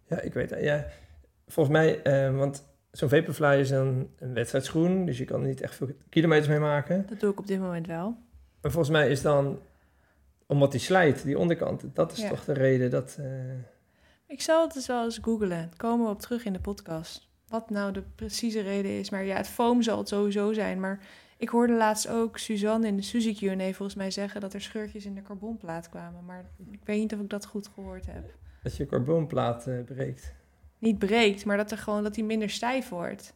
Ja, 0.09 0.21
ik 0.21 0.33
weet 0.35 0.51
het. 0.51 0.63
Ja, 0.63 0.87
volgens 1.47 1.77
mij, 1.77 2.03
eh, 2.03 2.37
want 2.37 2.67
zo'n 2.91 3.09
Vaporfly 3.09 3.57
is 3.59 3.71
een, 3.71 4.11
een 4.19 4.35
wedstrijdschoen. 4.35 5.05
Dus 5.05 5.19
je 5.19 5.25
kan 5.25 5.41
er 5.41 5.47
niet 5.49 5.61
echt 5.61 5.75
veel 5.75 5.89
kilometers 6.09 6.49
mee 6.49 6.59
maken. 6.59 7.07
Dat 7.09 7.21
doe 7.21 7.31
ik 7.31 7.39
op 7.39 7.47
dit 7.47 7.61
moment 7.61 7.87
wel. 7.87 8.17
Maar 8.61 8.71
volgens 8.71 8.91
mij 8.93 9.11
is 9.11 9.23
dan, 9.23 9.59
omdat 10.49 10.71
die 10.71 10.81
slijt, 10.81 11.23
die 11.23 11.39
onderkant, 11.39 11.85
dat 11.95 12.13
is 12.13 12.19
Ja. 12.21 12.29
toch 12.29 12.45
de 12.45 12.53
reden 12.53 12.91
dat... 12.91 13.17
eh, 13.21 13.27
Ik 14.27 14.41
zal 14.43 14.63
het 14.65 14.73
dus 14.75 14.87
wel 14.87 15.05
eens 15.05 15.19
googlen. 15.23 15.71
Komen 15.77 16.07
we 16.07 16.13
op 16.13 16.21
terug 16.21 16.45
in 16.45 16.53
de 16.53 16.61
podcast. 16.61 17.29
Wat 17.49 17.71
nou 17.71 17.93
de 17.93 18.03
precieze 18.15 18.61
reden 18.61 18.99
is. 18.99 19.11
Maar 19.11 19.25
ja, 19.25 19.37
het 19.37 19.49
foam 19.49 19.83
zal 19.83 19.99
het 19.99 20.09
sowieso 20.09 20.53
zijn. 20.53 20.81
Maar 20.81 21.01
ik 21.37 21.49
hoorde 21.49 21.73
laatst 21.73 22.09
ook 22.09 22.39
Suzanne 22.39 22.87
in 22.87 22.97
de 22.97 23.03
Suzy 23.03 23.35
Q&A 23.35 23.65
volgens 23.73 23.95
mij 23.95 24.11
zeggen... 24.11 24.41
dat 24.41 24.55
er 24.55 24.61
scheurtjes 24.61 25.05
in 25.05 25.15
de 25.15 25.23
carbonplaat 25.23 25.89
kwamen. 25.89 26.25
Maar 26.25 26.51
ik 26.71 26.81
weet 26.85 26.99
niet 26.99 27.15
of 27.15 27.21
ik 27.21 27.29
dat 27.31 27.47
goed 27.47 27.69
gehoord 27.75 28.07
heb. 28.07 28.35
dat 28.63 28.77
je 28.77 28.87
carbonplaat 28.87 29.67
eh, 29.67 29.85
breekt. 29.85 30.35
Niet 30.79 30.99
breekt, 30.99 31.45
maar 31.45 31.57
dat, 31.57 31.71
er 31.71 31.79
gewoon, 31.79 32.03
dat 32.03 32.15
die 32.15 32.25
minder 32.25 32.51
stijf 32.51 32.89
wordt. 32.89 33.35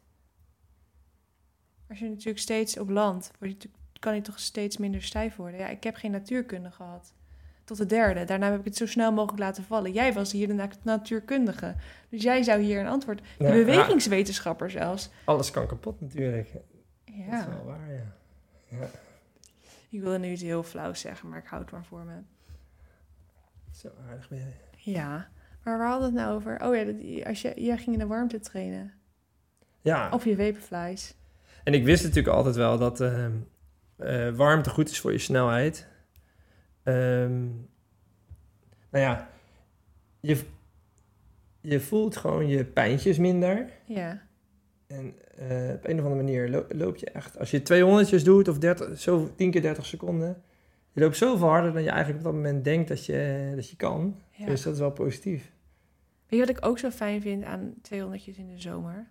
Als 1.89 1.99
je 1.99 2.09
natuurlijk 2.09 2.39
steeds 2.39 2.79
op 2.79 2.89
land... 2.89 3.21
wordt 3.23 3.41
die 3.41 3.49
natuurlijk- 3.53 3.82
kan 4.03 4.13
hij 4.13 4.21
toch 4.21 4.39
steeds 4.41 4.77
minder 4.77 5.03
stijf 5.03 5.37
worden. 5.37 5.61
Ja, 5.61 5.69
ik 5.69 5.85
heb 5.85 5.97
geen 5.97 6.11
natuurkunde 6.11 6.71
gehad. 6.71 7.13
Tot 7.65 7.77
de 7.77 7.87
derde. 7.87 8.25
Daarna 8.25 8.51
heb 8.51 8.59
ik 8.59 8.65
het 8.65 8.77
zo 8.77 8.87
snel 8.87 9.13
mogelijk 9.13 9.39
laten 9.39 9.65
vallen. 9.65 9.93
Jij 9.93 10.13
was 10.13 10.33
hier 10.33 10.47
de 10.47 10.53
na- 10.55 10.69
natuurkundige. 10.83 11.75
Dus 12.09 12.23
jij 12.23 12.43
zou 12.43 12.61
hier 12.61 12.81
een 12.81 12.87
antwoord... 12.87 13.19
De 13.39 13.45
Ja, 13.45 13.51
bewegingswetenschapper 13.53 14.71
zelfs. 14.71 15.05
ja, 15.05 15.11
alles 15.25 15.51
kan 15.51 15.67
kapot 15.67 16.01
natuurlijk. 16.01 16.53
Dat 16.53 16.63
is 17.07 17.15
Ja, 17.15 17.49
wel 17.49 17.65
waar, 17.65 17.93
ja. 17.93 18.03
ja. 18.69 18.87
ik 19.89 20.01
wilde 20.01 20.19
nu 20.19 20.31
iets 20.31 20.43
heel 20.43 20.63
flauws 20.63 21.01
zeggen, 21.01 21.29
maar 21.29 21.39
ik 21.39 21.47
houd 21.47 21.61
het 21.63 21.71
maar 21.71 21.85
voor 21.85 22.05
me. 22.05 22.15
Zo 23.73 23.89
aardig 24.09 24.29
ben 24.29 24.39
jij. 24.39 24.55
Ja, 24.93 25.29
maar 25.65 25.79
waar 25.79 25.89
hadden 25.91 26.13
we 26.13 26.19
het 26.19 26.27
nou 26.27 26.37
over? 26.37 26.61
Oh 26.67 26.77
ja, 26.77 26.85
dat- 26.85 27.27
als 27.27 27.43
je, 27.43 27.53
jij 27.57 27.77
ging 27.77 27.93
in 27.93 27.99
de 27.99 28.07
warmte 28.07 28.41
trainen. 28.41 28.93
Ja, 29.81 30.11
Of 30.11 30.25
je 30.25 30.37
vaporflies. 30.37 31.15
en 31.65 31.75
ik 31.75 31.85
wist 31.85 32.03
natuurlijk 32.03 32.35
altijd 32.37 32.57
wel 32.57 32.79
dat 32.79 33.01
ehm, 33.01 33.33
eh, 34.03 34.35
warmte 34.35 34.71
goed 34.71 34.91
is 34.91 35.01
voor 35.01 35.13
je 35.13 35.19
snelheid. 35.19 35.89
Ehm, 36.83 37.45
nou 38.91 39.05
ja, 39.05 39.29
je, 40.21 40.41
je 41.61 41.81
voelt 41.81 42.17
gewoon 42.17 42.49
je 42.49 42.65
pijntjes 42.65 43.19
minder. 43.19 43.67
Ja, 43.87 44.23
En 44.87 45.15
eh, 45.37 45.75
op 45.75 45.85
een 45.89 45.99
of 45.99 46.05
andere 46.05 46.15
manier 46.23 46.49
lo- 46.49 46.67
loop 46.69 46.97
je 46.97 47.07
echt... 47.11 47.39
Als 47.39 47.51
je 47.51 47.63
200 47.63 48.25
doet 48.25 48.49
of 48.49 48.59
30, 48.59 48.99
zo 49.01 49.31
10 49.37 49.51
keer 49.51 49.63
30 49.63 49.87
seconden... 49.87 50.43
Je 50.95 51.01
loopt 51.01 51.17
zoveel 51.17 51.49
harder 51.49 51.73
dan 51.73 51.83
je 51.83 51.89
eigenlijk 51.91 52.19
op 52.19 52.25
dat 52.25 52.35
moment 52.43 52.65
denkt 52.65 52.89
dat 52.89 53.07
je, 53.07 53.53
dat 53.55 53.71
je 53.71 53.77
kan. 53.77 54.21
ja. 54.31 54.47
Dus 54.47 54.63
dat 54.63 54.73
is 54.75 54.79
wel 54.79 54.91
positief. 54.93 55.53
Weet 56.27 56.41
je 56.41 56.47
wat 56.47 56.57
ik 56.57 56.67
ook 56.67 56.79
zo 56.79 56.91
fijn 56.91 57.21
vind 57.21 57.45
aan 57.45 57.75
200 57.83 58.27
in 58.27 58.47
de 58.49 58.61
zomer? 58.61 59.09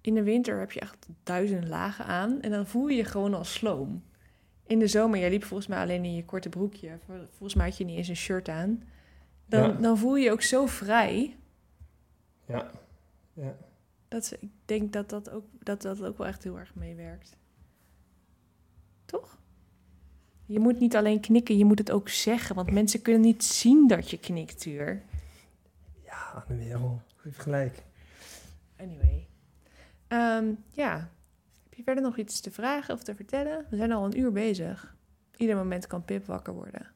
In 0.00 0.14
de 0.14 0.22
winter 0.22 0.58
heb 0.58 0.72
je 0.72 0.80
echt 0.80 1.08
duizend 1.22 1.68
lagen 1.68 2.04
aan 2.04 2.40
en 2.40 2.50
dan 2.50 2.66
voel 2.66 2.88
je 2.88 2.96
je 2.96 3.04
gewoon 3.04 3.34
als 3.34 3.52
sloom. 3.52 4.02
In 4.70 4.78
de 4.78 4.86
zomer, 4.86 5.18
jij 5.18 5.30
liep 5.30 5.44
volgens 5.44 5.68
mij 5.68 5.78
alleen 5.82 6.04
in 6.04 6.14
je 6.14 6.24
korte 6.24 6.48
broekje. 6.48 6.98
Vol- 7.06 7.26
Volgens 7.30 7.54
mij 7.54 7.68
had 7.68 7.76
je 7.76 7.84
niet 7.84 7.96
eens 7.96 8.08
een 8.08 8.16
shirt 8.16 8.48
aan. 8.48 8.82
Dan, 9.46 9.62
Ja. 9.62 9.72
dan 9.72 9.98
voel 9.98 10.16
je 10.16 10.24
je 10.24 10.30
ook 10.32 10.42
zo 10.42 10.66
vrij. 10.66 11.36
Ja. 12.46 12.70
ja. 13.32 13.56
Dat, 14.08 14.24
ze- 14.26 14.36
ik 14.40 14.50
denk 14.64 14.92
dat 14.92 15.08
dat, 15.08 15.30
ook, 15.30 15.44
dat 15.58 15.82
dat 15.82 16.02
ook 16.04 16.18
wel 16.18 16.26
echt 16.26 16.42
heel 16.42 16.58
erg 16.58 16.74
meewerkt. 16.74 17.36
Toch? 19.04 19.38
Je 20.46 20.58
moet 20.60 20.80
niet 20.80 20.96
alleen 20.96 21.20
knikken, 21.20 21.58
je 21.58 21.64
moet 21.64 21.78
het 21.78 21.90
ook 21.90 22.08
zeggen. 22.08 22.54
Want 22.54 22.70
mensen 22.70 23.02
kunnen 23.02 23.20
niet 23.22 23.44
zien 23.44 23.86
dat 23.86 24.10
je 24.10 24.18
knikt, 24.18 24.60
Tuur. 24.60 25.02
Ja, 26.04 26.44
de 26.48 26.56
wereld. 26.56 27.00
Heeft 27.22 27.38
gelijk. 27.38 27.82
Anyway. 28.76 29.26
Ehm, 30.08 30.52
ja. 30.72 31.10
Je 31.80 31.86
verder 31.86 32.04
nog 32.04 32.16
iets 32.16 32.40
te 32.40 32.50
vragen 32.50 32.94
of 32.94 33.02
te 33.02 33.14
vertellen? 33.14 33.66
We 33.70 33.76
zijn 33.76 33.92
al 33.92 34.04
een 34.04 34.18
uur 34.18 34.32
bezig. 34.32 34.94
Ieder 35.36 35.56
moment 35.56 35.86
kan 35.86 36.04
Pip 36.04 36.26
wakker 36.26 36.52
worden. 36.52 36.86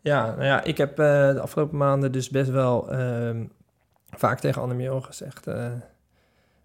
Ja, 0.00 0.26
nou 0.26 0.44
ja, 0.44 0.62
ik 0.62 0.76
heb 0.76 0.98
eh, 0.98 1.32
de 1.32 1.40
afgelopen 1.40 1.76
maanden 1.76 2.12
dus 2.12 2.30
best 2.30 2.50
wel 2.50 2.90
ehm, 2.90 3.44
vaak 4.10 4.40
tegen 4.40 4.62
Annemio 4.62 5.00
gezegd... 5.00 5.46
eh, 5.46 5.72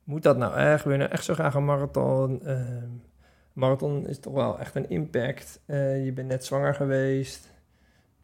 moet 0.03 0.23
dat 0.23 0.37
nou 0.37 0.55
echt? 0.55 0.83
Wil 0.83 0.93
je 0.93 0.99
nou 0.99 1.11
echt 1.11 1.23
zo 1.23 1.33
graag 1.33 1.53
een 1.53 1.65
marathon? 1.65 2.45
Ehm, 2.45 2.89
marathon 3.53 4.07
is 4.07 4.19
toch 4.19 4.33
wel 4.33 4.59
echt 4.59 4.75
een 4.75 4.89
impact. 4.89 5.59
Eh, 5.65 6.05
je 6.05 6.11
bent 6.11 6.27
net 6.27 6.45
zwanger 6.45 6.75
geweest. 6.75 7.51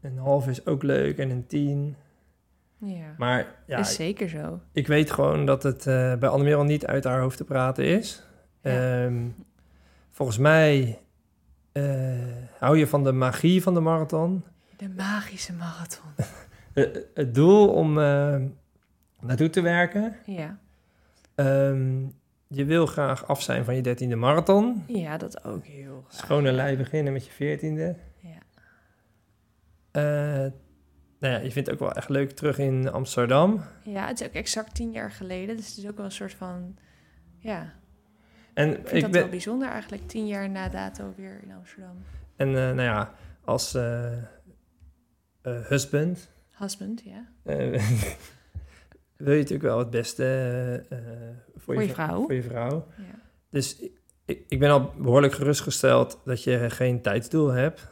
Een 0.02 0.18
half 0.18 0.48
is 0.48 0.66
ook 0.66 0.84
leuk 0.84 1.18
en 1.18 1.30
een 1.30 1.48
tien. 1.48 1.96
Ja, 2.78 3.14
Maar 3.18 3.56
ja, 3.66 3.78
is 3.80 3.96
zeker 3.96 4.30
zo. 4.30 4.60
ik 4.72 4.88
weet 4.88 5.12
gewoon 5.12 5.46
dat 5.46 5.64
het 5.64 5.84
bij 6.20 6.28
Annemio 6.28 6.64
niet 6.64 6.86
uit 6.86 7.04
haar 7.04 7.20
hoofd 7.20 7.38
te 7.38 7.44
praten 7.44 7.86
is. 7.86 8.24
Ja. 8.64 9.04
Ehm, 9.06 9.28
volgens 10.12 10.38
mij 10.38 11.00
eh, 11.72 11.84
hou 12.60 12.78
je 12.78 12.88
van 12.88 13.04
de 13.04 13.12
magie 13.12 13.62
van 13.62 13.74
de 13.74 13.80
marathon. 13.80 14.44
De 14.78 14.90
magische 14.90 15.54
marathon. 15.54 16.12
Eh, 16.74 16.86
het 17.14 17.36
doel 17.36 17.70
om 17.74 18.00
eh, 18.00 18.42
naartoe 19.20 19.50
te 19.50 19.62
werken. 19.62 20.16
Ja. 20.26 20.60
Ehm, 21.36 22.06
je 22.48 22.66
wil 22.66 22.86
graag 22.86 23.28
af 23.28 23.42
zijn 23.42 23.66
van 23.66 23.76
je 23.76 23.82
dertiende 23.82 24.16
marathon. 24.16 24.84
ja, 24.88 25.18
dat 25.18 25.44
ook 25.44 25.66
heel 25.66 26.04
graag. 26.08 26.20
Schone 26.20 26.52
lei 26.52 26.78
beginnen 26.78 27.14
met 27.14 27.26
je 27.26 27.32
veertiende. 27.32 27.96
Ja. 28.20 28.40
Eh 29.92 30.52
nou 31.24 31.36
ja, 31.36 31.40
je 31.40 31.52
vindt 31.52 31.70
het 31.70 31.72
ook 31.72 31.80
wel 31.80 31.92
echt 31.94 32.10
leuk 32.10 32.32
terug 32.32 32.58
in 32.58 32.92
Amsterdam. 32.92 33.64
ja, 33.84 34.08
het 34.08 34.22
is 34.22 34.28
ook 34.28 34.34
exact 34.34 34.76
tien 34.76 34.92
jaar 34.92 35.12
geleden. 35.12 35.58
Dus 35.58 35.68
het 35.68 35.78
is 35.78 35.88
ook 35.88 35.96
wel 35.96 36.06
een 36.06 36.12
soort 36.12 36.34
van... 36.34 36.78
Ja, 37.38 37.74
En 38.54 38.70
ik 38.70 38.76
vind 38.76 38.92
ik 38.92 39.02
dat 39.02 39.12
ben, 39.12 39.22
wel 39.22 39.30
bijzonder 39.30 39.68
eigenlijk. 39.70 40.08
Tien 40.08 40.28
jaar 40.28 40.50
na 40.50 40.70
dato 40.70 41.14
weer 41.18 41.40
in 41.44 41.52
Amsterdam. 41.52 41.98
en 42.36 42.48
eh, 42.48 42.54
nou 42.54 42.82
ja, 42.82 43.14
als 43.44 43.74
eh, 43.74 44.14
eh, 44.14 44.22
husband 45.42 46.32
Husband, 46.58 47.02
ja. 47.06 47.28
wil 49.18 49.34
je 49.34 49.38
natuurlijk 49.40 49.62
wel 49.62 49.78
het 49.80 49.90
beste 49.90 50.86
voor, 51.56 51.74
Voor 51.76 51.84
je 51.84 51.94
vrouw. 51.94 52.22
Voor 52.22 52.34
je 52.34 52.44
vrouw. 52.44 52.88
ja. 52.98 53.20
Dus 53.50 53.80
ik- 54.26 54.46
ik, 54.48 54.60
ben 54.60 54.70
al 54.70 54.94
behoorlijk 54.98 55.34
gerustgesteld 55.34 56.20
dat 56.26 56.44
je 56.44 56.70
geen 56.70 57.02
tijdsdoel 57.02 57.48
hebt. 57.50 57.88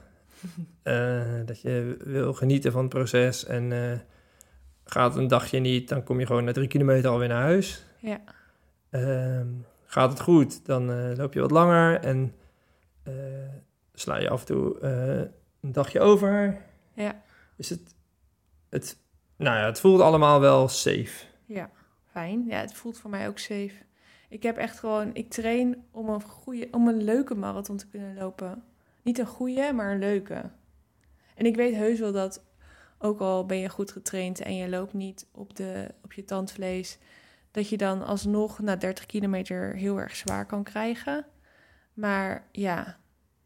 Dat 1.45 1.61
je 1.61 1.97
wil 2.03 2.33
genieten 2.33 2.71
van 2.71 2.81
het 2.81 2.89
proces 2.89 3.45
en 3.45 3.71
gaat 4.83 5.15
een 5.15 5.27
dagje 5.27 5.59
niet, 5.59 5.89
dan 5.89 6.03
kom 6.03 6.19
je 6.19 6.25
gewoon 6.25 6.43
na 6.43 6.51
drie 6.51 6.67
kilometer 6.67 7.09
alweer 7.09 7.27
naar 7.27 7.41
huis. 7.41 7.83
Ja. 7.99 8.19
Ehm, 8.89 9.47
gaat 9.91 10.09
het 10.09 10.21
goed, 10.21 10.65
dan 10.65 10.91
eh, 10.91 11.17
loop 11.17 11.33
je 11.33 11.41
wat 11.41 11.51
langer 11.51 11.99
en 11.99 12.35
eh, 13.03 13.13
sla 13.93 14.17
je 14.17 14.29
af 14.29 14.39
en 14.39 14.45
toe 14.45 14.79
eh, 14.79 15.31
een 15.61 15.71
dagje 15.71 15.99
over. 15.99 16.61
Ja. 16.93 17.21
Is 17.57 17.69
het, 17.69 17.95
het, 18.69 18.97
nou 19.35 19.57
ja, 19.57 19.65
het 19.65 19.79
voelt 19.79 20.01
allemaal 20.01 20.39
wel 20.39 20.67
safe. 20.67 21.25
Ja, 21.45 21.69
fijn. 22.05 22.45
Ja, 22.45 22.59
het 22.59 22.73
voelt 22.73 22.97
voor 22.97 23.09
mij 23.09 23.27
ook 23.27 23.37
safe. 23.37 23.73
Ik 24.29 24.43
heb 24.43 24.57
echt 24.57 24.79
gewoon, 24.79 25.09
ik 25.13 25.29
train 25.29 25.85
om 25.91 26.09
een 26.09 26.21
goede, 26.21 26.67
om 26.71 26.87
een 26.87 27.03
leuke 27.03 27.35
marathon 27.35 27.77
te 27.77 27.87
kunnen 27.87 28.15
lopen. 28.15 28.63
Niet 29.01 29.19
een 29.19 29.25
goede, 29.25 29.73
maar 29.73 29.91
een 29.91 29.99
leuke. 29.99 30.49
En 31.35 31.45
ik 31.45 31.55
weet 31.55 31.75
heus 31.75 31.99
wel 31.99 32.11
dat, 32.11 32.43
ook 32.97 33.19
al 33.19 33.45
ben 33.45 33.57
je 33.57 33.69
goed 33.69 33.91
getraind 33.91 34.39
en 34.39 34.55
je 34.55 34.69
loopt 34.69 34.93
niet 34.93 35.27
op, 35.31 35.55
de, 35.55 35.87
op 36.03 36.13
je 36.13 36.23
tandvlees, 36.23 36.97
dat 37.51 37.69
je 37.69 37.77
dan 37.77 38.05
alsnog 38.05 38.59
na 38.59 38.75
30 38.75 39.05
kilometer 39.05 39.75
heel 39.75 39.99
erg 39.99 40.15
zwaar 40.15 40.45
kan 40.45 40.63
krijgen. 40.63 41.25
Maar 41.93 42.47
ja, 42.51 42.99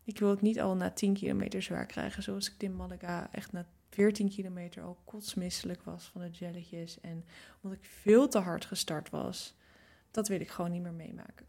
ik 0.03 0.19
wil 0.19 0.29
het 0.29 0.41
niet 0.41 0.61
al 0.61 0.75
na 0.75 0.91
10 0.91 1.13
kilometer 1.13 1.61
zwaar 1.61 1.85
krijgen, 1.85 2.23
zoals 2.23 2.47
ik 2.53 2.63
in 2.63 2.75
Malaga 2.75 3.27
echt 3.31 3.51
na 3.51 3.65
14 3.89 4.29
kilometer 4.29 4.83
al 4.83 4.97
kotsmisselijk 5.05 5.83
was 5.83 6.09
van 6.11 6.21
de 6.21 6.29
jelletjes. 6.29 6.99
En 7.01 7.25
omdat 7.61 7.79
ik 7.79 7.85
veel 7.85 8.27
te 8.27 8.39
hard 8.39 8.65
gestart 8.65 9.09
was. 9.09 9.57
Dat 10.11 10.27
wil 10.27 10.39
ik 10.39 10.49
gewoon 10.49 10.71
niet 10.71 10.81
meer 10.81 10.93
meemaken. 10.93 11.45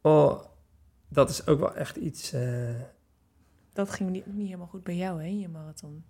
Oh, 0.00 0.44
dat 1.08 1.30
is 1.30 1.46
ook 1.46 1.58
wel 1.58 1.74
echt 1.74 1.96
iets... 1.96 2.32
eh, 2.32 2.74
Dat 3.72 3.90
ging 3.90 4.10
niet, 4.10 4.26
niet 4.26 4.46
helemaal 4.46 4.66
goed 4.66 4.84
bij 4.84 4.96
jou, 4.96 5.20
hè, 5.22 5.28
je 5.28 5.48
marathon. 5.48 6.04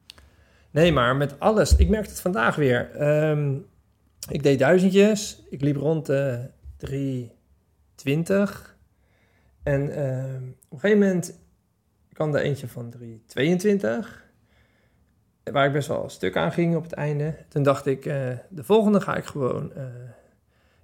Nee, 0.71 0.93
maar 0.93 1.17
met 1.17 1.41
alles. 1.41 1.77
Ik 1.77 1.89
merkte 1.89 2.11
het 2.11 2.21
vandaag 2.21 2.57
weer. 2.57 2.91
Ehm, 2.97 3.59
ik 4.29 4.43
deed 4.43 4.59
duizendjes. 4.59 5.43
Ik 5.51 5.61
liep 5.61 5.77
rond 5.77 6.07
de 6.07 6.51
320. 6.77 8.77
En 9.63 9.95
ehm, 9.95 10.43
op 10.49 10.73
een 10.73 10.81
gegeven 10.81 10.99
moment 10.99 11.39
kwam 12.13 12.35
er 12.35 12.41
eentje 12.41 12.69
van 12.69 12.91
322. 12.91 14.27
Waar 15.53 15.67
ik 15.67 15.73
best 15.73 15.89
wel 15.89 16.05
een 16.05 16.11
stuk 16.11 16.37
aan 16.37 16.53
ging 16.53 16.77
op 16.77 16.83
het 16.83 16.93
einde. 16.93 17.37
Toen 17.49 17.63
dacht 17.63 17.87
ik, 17.87 18.07
eh, 18.07 18.33
de 18.49 18.65
volgende 18.65 19.01
ga 19.01 19.17
ik 19.17 19.25
gewoon 19.25 19.75
eh, 19.75 19.85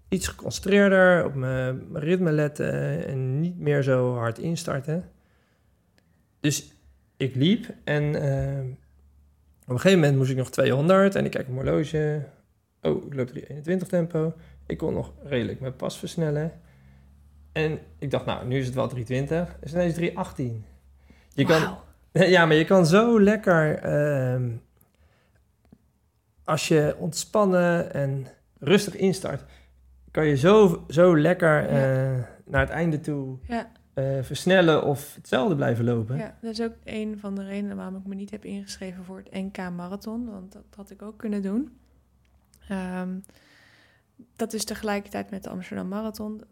iets 0.08 0.28
geconcentreerder 0.28 1.24
op 1.24 1.34
mijn 1.34 1.92
mijn 1.92 2.04
ritme 2.04 2.32
letten. 2.32 3.06
En 3.06 3.40
niet 3.40 3.58
meer 3.58 3.82
zo 3.82 4.14
hard 4.14 4.38
instarten. 4.38 5.10
Dus 6.40 6.72
ik 7.16 7.34
liep 7.34 7.74
en... 7.84 8.14
ehm, 8.14 8.66
op 9.64 9.70
een 9.70 9.80
gegeven 9.80 10.00
moment 10.00 10.18
moest 10.18 10.30
ik 10.30 10.36
nog 10.36 10.50
200 10.50 11.14
en 11.14 11.24
ik 11.24 11.30
kijk 11.30 11.48
op 11.48 11.54
mijn 11.54 11.66
horloge. 11.66 12.22
Oh, 12.84 13.06
ik 13.06 13.14
loop 13.14 13.26
321 13.26 13.88
tempo. 13.88 14.32
Ik 14.66 14.78
kon 14.78 14.94
nog 14.94 15.12
redelijk 15.24 15.60
mijn 15.60 15.76
pas 15.76 15.98
versnellen. 15.98 16.52
En 17.52 17.78
ik 17.98 18.10
dacht, 18.10 18.24
nou, 18.26 18.46
nu 18.46 18.58
is 18.58 18.66
het 18.66 18.74
wel 18.74 18.88
320. 18.88 19.54
Het 19.54 19.64
is 19.64 19.72
ineens 19.72 19.94
318. 19.94 20.64
Je 21.34 21.44
kan, 21.44 21.76
ja, 22.34 22.46
maar 22.46 22.56
je 22.56 22.64
kan 22.64 22.86
zo 22.86 23.20
lekker... 23.20 23.78
ehm, 23.78 24.50
als 26.44 26.68
je 26.68 26.94
ontspannen 26.98 27.92
en 27.92 28.26
rustig 28.58 28.96
instart... 28.96 29.44
kan 30.10 30.26
je 30.26 30.36
zo, 30.36 30.84
zo 30.88 31.18
lekker 31.18 31.66
eh, 31.68 32.22
naar 32.44 32.60
het 32.60 32.70
einde 32.70 33.00
toe 33.00 33.38
Ja, 33.48 33.70
eh, 33.94 34.18
versnellen 34.22 34.84
of 34.84 35.14
hetzelfde 35.14 35.56
blijven 35.56 35.84
lopen. 35.84 36.16
ja, 36.16 36.34
dat 36.40 36.50
is 36.52 36.62
ook 36.62 36.74
een 36.84 37.18
van 37.18 37.34
de 37.34 37.44
redenen 37.44 37.76
waarom 37.76 37.96
ik 37.96 38.06
me 38.06 38.14
niet 38.14 38.30
heb 38.30 38.44
ingeschreven 38.44 39.04
voor 39.04 39.16
het 39.16 39.32
NK 39.32 39.56
Marathon. 39.70 40.30
Want 40.30 40.52
dat 40.52 40.64
had 40.76 40.90
ik 40.90 41.02
ook 41.02 41.18
kunnen 41.18 41.42
doen. 41.42 41.78
Ehm, 42.68 43.08
dat 44.36 44.52
is 44.52 44.64
tegelijkertijd 44.64 45.30
met 45.30 45.42
de 45.42 45.48
Amsterdam 45.48 45.88
Marathon. 45.88 46.42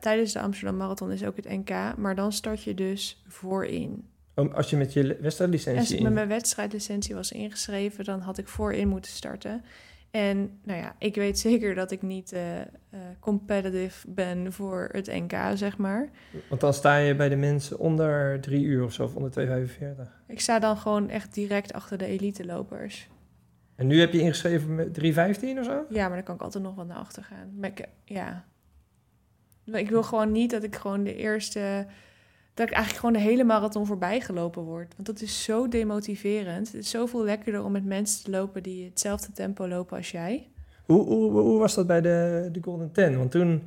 Tijdens 0.00 0.32
de 0.32 0.40
Amsterdam 0.40 0.76
Marathon 0.76 1.12
is 1.12 1.24
ook 1.24 1.36
het 1.36 1.48
NK. 1.48 1.96
Maar 1.96 2.14
dan 2.14 2.32
start 2.32 2.62
je 2.62 2.74
dus 2.74 3.22
voorin. 3.26 4.08
Om- 4.34 4.52
Als 4.52 4.70
je 4.70 4.76
met 4.76 4.92
je 4.92 5.08
Als 5.08 5.18
wedstrijdlicentie 5.20 5.92
ik 5.92 5.98
in... 5.98 6.04
met 6.04 6.12
mijn 6.12 6.28
wedstrijdlicentie 6.28 7.14
was 7.14 7.32
ingeschreven, 7.32 8.04
dan 8.04 8.20
had 8.20 8.38
ik 8.38 8.48
voorin 8.48 8.88
moeten 8.88 9.10
starten. 9.10 9.64
En 10.10 10.58
nou 10.64 10.78
ja, 10.80 10.94
ik 10.98 11.14
weet 11.14 11.38
zeker 11.38 11.74
dat 11.74 11.90
ik 11.90 12.02
niet 12.02 12.32
eh, 12.32 12.40
competitive 13.20 14.10
ben 14.10 14.52
voor 14.52 14.88
het 14.92 15.06
NK, 15.06 15.32
zeg 15.54 15.76
maar. 15.76 16.10
Want 16.48 16.60
dan 16.60 16.74
sta 16.74 16.96
je 16.96 17.14
bij 17.14 17.28
de 17.28 17.36
mensen 17.36 17.78
onder 17.78 18.40
drie 18.40 18.64
uur 18.64 18.84
of 18.84 18.92
zo, 18.92 19.04
of 19.04 19.14
onder 19.14 19.30
2,45. 19.30 20.12
Ik 20.26 20.40
sta 20.40 20.58
dan 20.58 20.76
gewoon 20.76 21.08
echt 21.08 21.34
direct 21.34 21.72
achter 21.72 21.98
de 21.98 22.06
elite 22.06 22.44
lopers. 22.46 23.08
En 23.78 23.86
nu 23.86 24.00
heb 24.00 24.12
je 24.12 24.20
ingeschreven 24.20 24.74
met 24.74 25.00
3,15 25.00 25.04
of 25.58 25.64
zo? 25.64 25.84
Ja, 25.88 26.06
maar 26.06 26.16
dan 26.16 26.22
kan 26.22 26.34
ik 26.34 26.42
altijd 26.42 26.62
nog 26.64 26.74
wat 26.74 26.86
naar 26.86 26.96
achter 26.96 27.22
gaan. 27.22 27.52
Maar 27.60 27.68
ik, 27.68 27.88
ja. 28.04 28.44
Maar 29.64 29.80
ik 29.80 29.88
wil 29.90 30.02
gewoon 30.02 30.32
niet 30.32 30.50
dat 30.50 30.62
ik 30.62 30.76
gewoon 30.76 31.04
de 31.04 31.14
eerste... 31.14 31.86
Dat 32.54 32.66
ik 32.66 32.72
eigenlijk 32.72 33.04
gewoon 33.06 33.22
de 33.22 33.28
hele 33.30 33.44
marathon 33.44 33.86
voorbij 33.86 34.20
gelopen 34.20 34.62
word. 34.62 34.92
Want 34.94 35.06
dat 35.06 35.20
is 35.20 35.44
zo 35.44 35.68
demotiverend. 35.68 36.72
Het 36.72 36.82
is 36.82 36.90
zoveel 36.90 37.24
lekkerder 37.24 37.64
om 37.64 37.72
met 37.72 37.84
mensen 37.84 38.24
te 38.24 38.30
lopen 38.30 38.62
die 38.62 38.84
hetzelfde 38.84 39.32
tempo 39.32 39.68
lopen 39.68 39.96
als 39.96 40.10
jij. 40.10 40.48
Hoe, 40.84 41.04
hoe, 41.04 41.30
hoe 41.40 41.58
was 41.58 41.74
dat 41.74 41.86
bij 41.86 42.00
de, 42.00 42.48
de 42.52 42.60
Golden 42.62 42.92
Ten? 42.92 43.18
Want 43.18 43.30
toen, 43.30 43.62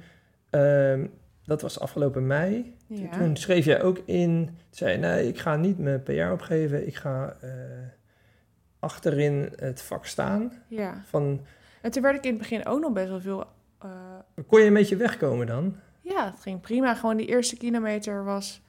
ehm, 0.49 1.07
dat 1.45 1.61
was 1.61 1.79
afgelopen 1.79 2.27
mei. 2.27 2.75
Toen, 2.87 2.97
Ja. 2.97 3.09
toen 3.17 3.35
schreef 3.37 3.65
jij 3.65 3.81
ook 3.81 4.01
in, 4.05 4.49
zei 4.69 4.97
nee, 4.97 5.27
ik 5.27 5.37
ga 5.39 5.55
niet 5.55 5.77
mijn 5.79 6.03
PR 6.03 6.31
opgeven. 6.31 6.87
Ik 6.87 6.95
ga 6.95 7.37
eh, 7.41 7.49
achterin 8.81 9.53
het 9.55 9.81
vak 9.81 10.05
staan. 10.05 10.51
ja. 10.67 11.01
Van, 11.05 11.45
En 11.81 11.91
toen 11.91 12.01
werd 12.01 12.15
ik 12.17 12.23
in 12.23 12.29
het 12.29 12.39
begin 12.39 12.65
ook 12.65 12.79
nog 12.79 12.91
best 12.93 13.09
wel 13.09 13.21
veel... 13.21 13.45
eh, 13.79 14.17
kon 14.47 14.59
je 14.59 14.65
een 14.67 14.73
beetje 14.73 14.95
wegkomen 14.95 15.47
dan? 15.47 15.75
ja, 16.01 16.25
het 16.31 16.41
ging 16.41 16.61
prima. 16.61 16.95
Gewoon 16.95 17.17
die 17.17 17.27
eerste 17.27 17.57
kilometer 17.57 18.23
was 18.23 18.61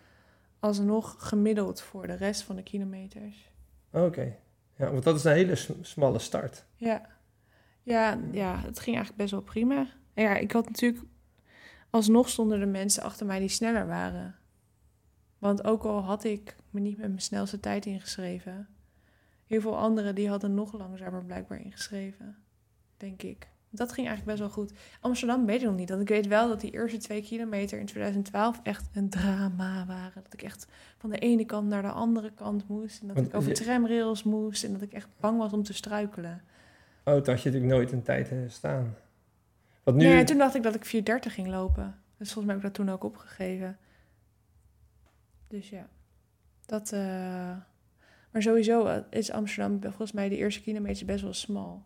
alsnog 0.61 1.15
gemiddeld 1.19 1.81
voor 1.81 2.07
de 2.07 2.15
rest 2.15 2.43
van 2.43 2.57
de 2.57 2.63
kilometers. 2.63 3.51
Oké. 3.93 4.37
Ja, 4.77 4.91
want 4.91 5.05
dat 5.05 5.17
is 5.17 5.25
een 5.25 5.33
hele 5.33 5.55
sm- 5.55 5.83
smalle 5.83 6.19
start. 6.19 6.65
Ja. 6.77 7.07
Ja, 7.83 8.19
ja, 8.33 8.57
het 8.57 8.79
ging 8.81 8.97
eigenlijk 8.97 9.17
best 9.17 9.31
wel 9.31 9.41
prima. 9.41 9.87
En 10.15 10.23
ja, 10.23 10.37
ik 10.37 10.53
had 10.53 10.67
natuurlijk... 10.69 11.03
Alsnog 11.91 12.29
stonden 12.29 12.61
er 12.61 12.69
mensen 12.69 13.03
achter 13.03 13.27
mij 13.27 13.39
die 13.39 13.49
sneller 13.49 13.87
waren. 13.87 14.35
Want 15.39 15.65
ook 15.65 15.83
al 15.85 16.03
had 16.03 16.25
ik 16.25 16.57
me 16.71 16.81
niet 16.81 16.99
met 16.99 17.09
mijn 17.09 17.21
snelste 17.21 17.61
tijd 17.61 17.87
ingeschreven, 17.87 18.69
heel 19.53 19.61
veel 19.61 19.79
anderen 19.79 20.15
die 20.15 20.29
hadden 20.29 20.55
nog 20.55 20.73
langzamer 20.73 21.25
blijkbaar 21.25 21.61
ingeschreven, 21.61 22.37
denk 22.97 23.23
ik. 23.23 23.49
Dat 23.71 23.93
ging 23.93 24.07
eigenlijk 24.07 24.39
best 24.39 24.55
wel 24.55 24.65
goed. 24.65 24.79
Amsterdam 25.01 25.47
weet 25.47 25.61
ik 25.61 25.67
nog 25.67 25.77
niet. 25.77 25.89
Want 25.89 26.01
ik 26.01 26.09
weet 26.09 26.27
wel 26.27 26.49
dat 26.49 26.61
die 26.61 26.71
eerste 26.71 26.99
twee 26.99 27.23
kilometer 27.23 27.79
in 27.79 27.87
2012 27.87 28.61
echt 28.63 28.89
een 28.93 29.11
drama 29.11 29.87
waren. 29.87 30.23
Dat 30.23 30.33
ik 30.33 30.43
echt 30.43 30.67
van 30.99 31.11
de 31.11 31.19
ene 31.19 31.45
kant 31.45 31.69
naar 31.69 31.83
de 31.83 31.91
andere 31.91 32.33
kant 32.33 32.69
moest. 32.69 33.01
En 33.01 33.07
dat 33.07 33.17
Want 33.17 33.29
ik 33.29 33.35
over 33.35 33.55
tramrails 33.55 34.23
moest. 34.23 34.65
En 34.65 34.73
dat 34.73 34.83
ik 34.83 34.93
echt 34.93 35.09
bang 35.21 35.39
was 35.39 35.53
om 35.53 35.63
te 35.63 35.73
struikelen. 35.73 36.43
Oh, 37.05 37.15
toen 37.15 37.35
had 37.35 37.43
je 37.43 37.51
natuurlijk 37.51 37.73
nooit 37.73 37.93
een 37.93 38.03
tijd 38.03 38.53
staan. 38.53 38.97
Want 39.83 39.97
nu... 39.97 40.05
Nee, 40.05 40.19
en 40.19 40.27
toen 40.27 40.39
dacht 40.39 40.55
ik 40.55 40.63
dat 40.63 40.75
ik 40.75 40.87
4.30 40.87 41.33
ging 41.33 41.49
lopen. 41.49 41.99
Dus 42.17 42.33
volgens 42.33 42.45
mij 42.45 42.55
heb 42.55 42.57
ik 42.57 42.63
dat 42.63 42.75
toen 42.75 42.95
ook 42.95 43.05
opgegeven. 43.05 43.79
Dus 45.49 45.69
ja, 45.69 45.89
dat... 46.67 46.93
eh, 46.93 47.57
Maar 48.33 48.43
sowieso 48.43 48.87
eh, 48.87 49.03
is 49.11 49.31
Amsterdam 49.31 49.81
volgens 49.83 50.13
mij 50.13 50.29
de 50.29 50.37
eerste 50.37 50.63
kilometer 50.63 51.07
best 51.07 51.23
wel 51.23 51.33
smal. 51.33 51.85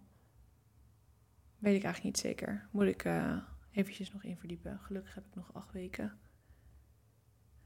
Weet 1.59 1.77
ik 1.77 1.85
eigenlijk 1.85 2.05
niet 2.05 2.19
zeker. 2.19 2.69
Moet 2.71 2.87
ik 2.87 3.05
eh 3.05 3.37
eventjes 3.71 4.13
nog 4.13 4.25
in 4.25 4.37
verdiepen. 4.37 4.79
Gelukkig 4.83 5.15
heb 5.15 5.27
ik 5.27 5.35
nog 5.35 5.55
acht 5.55 5.73
weken. 5.73 6.19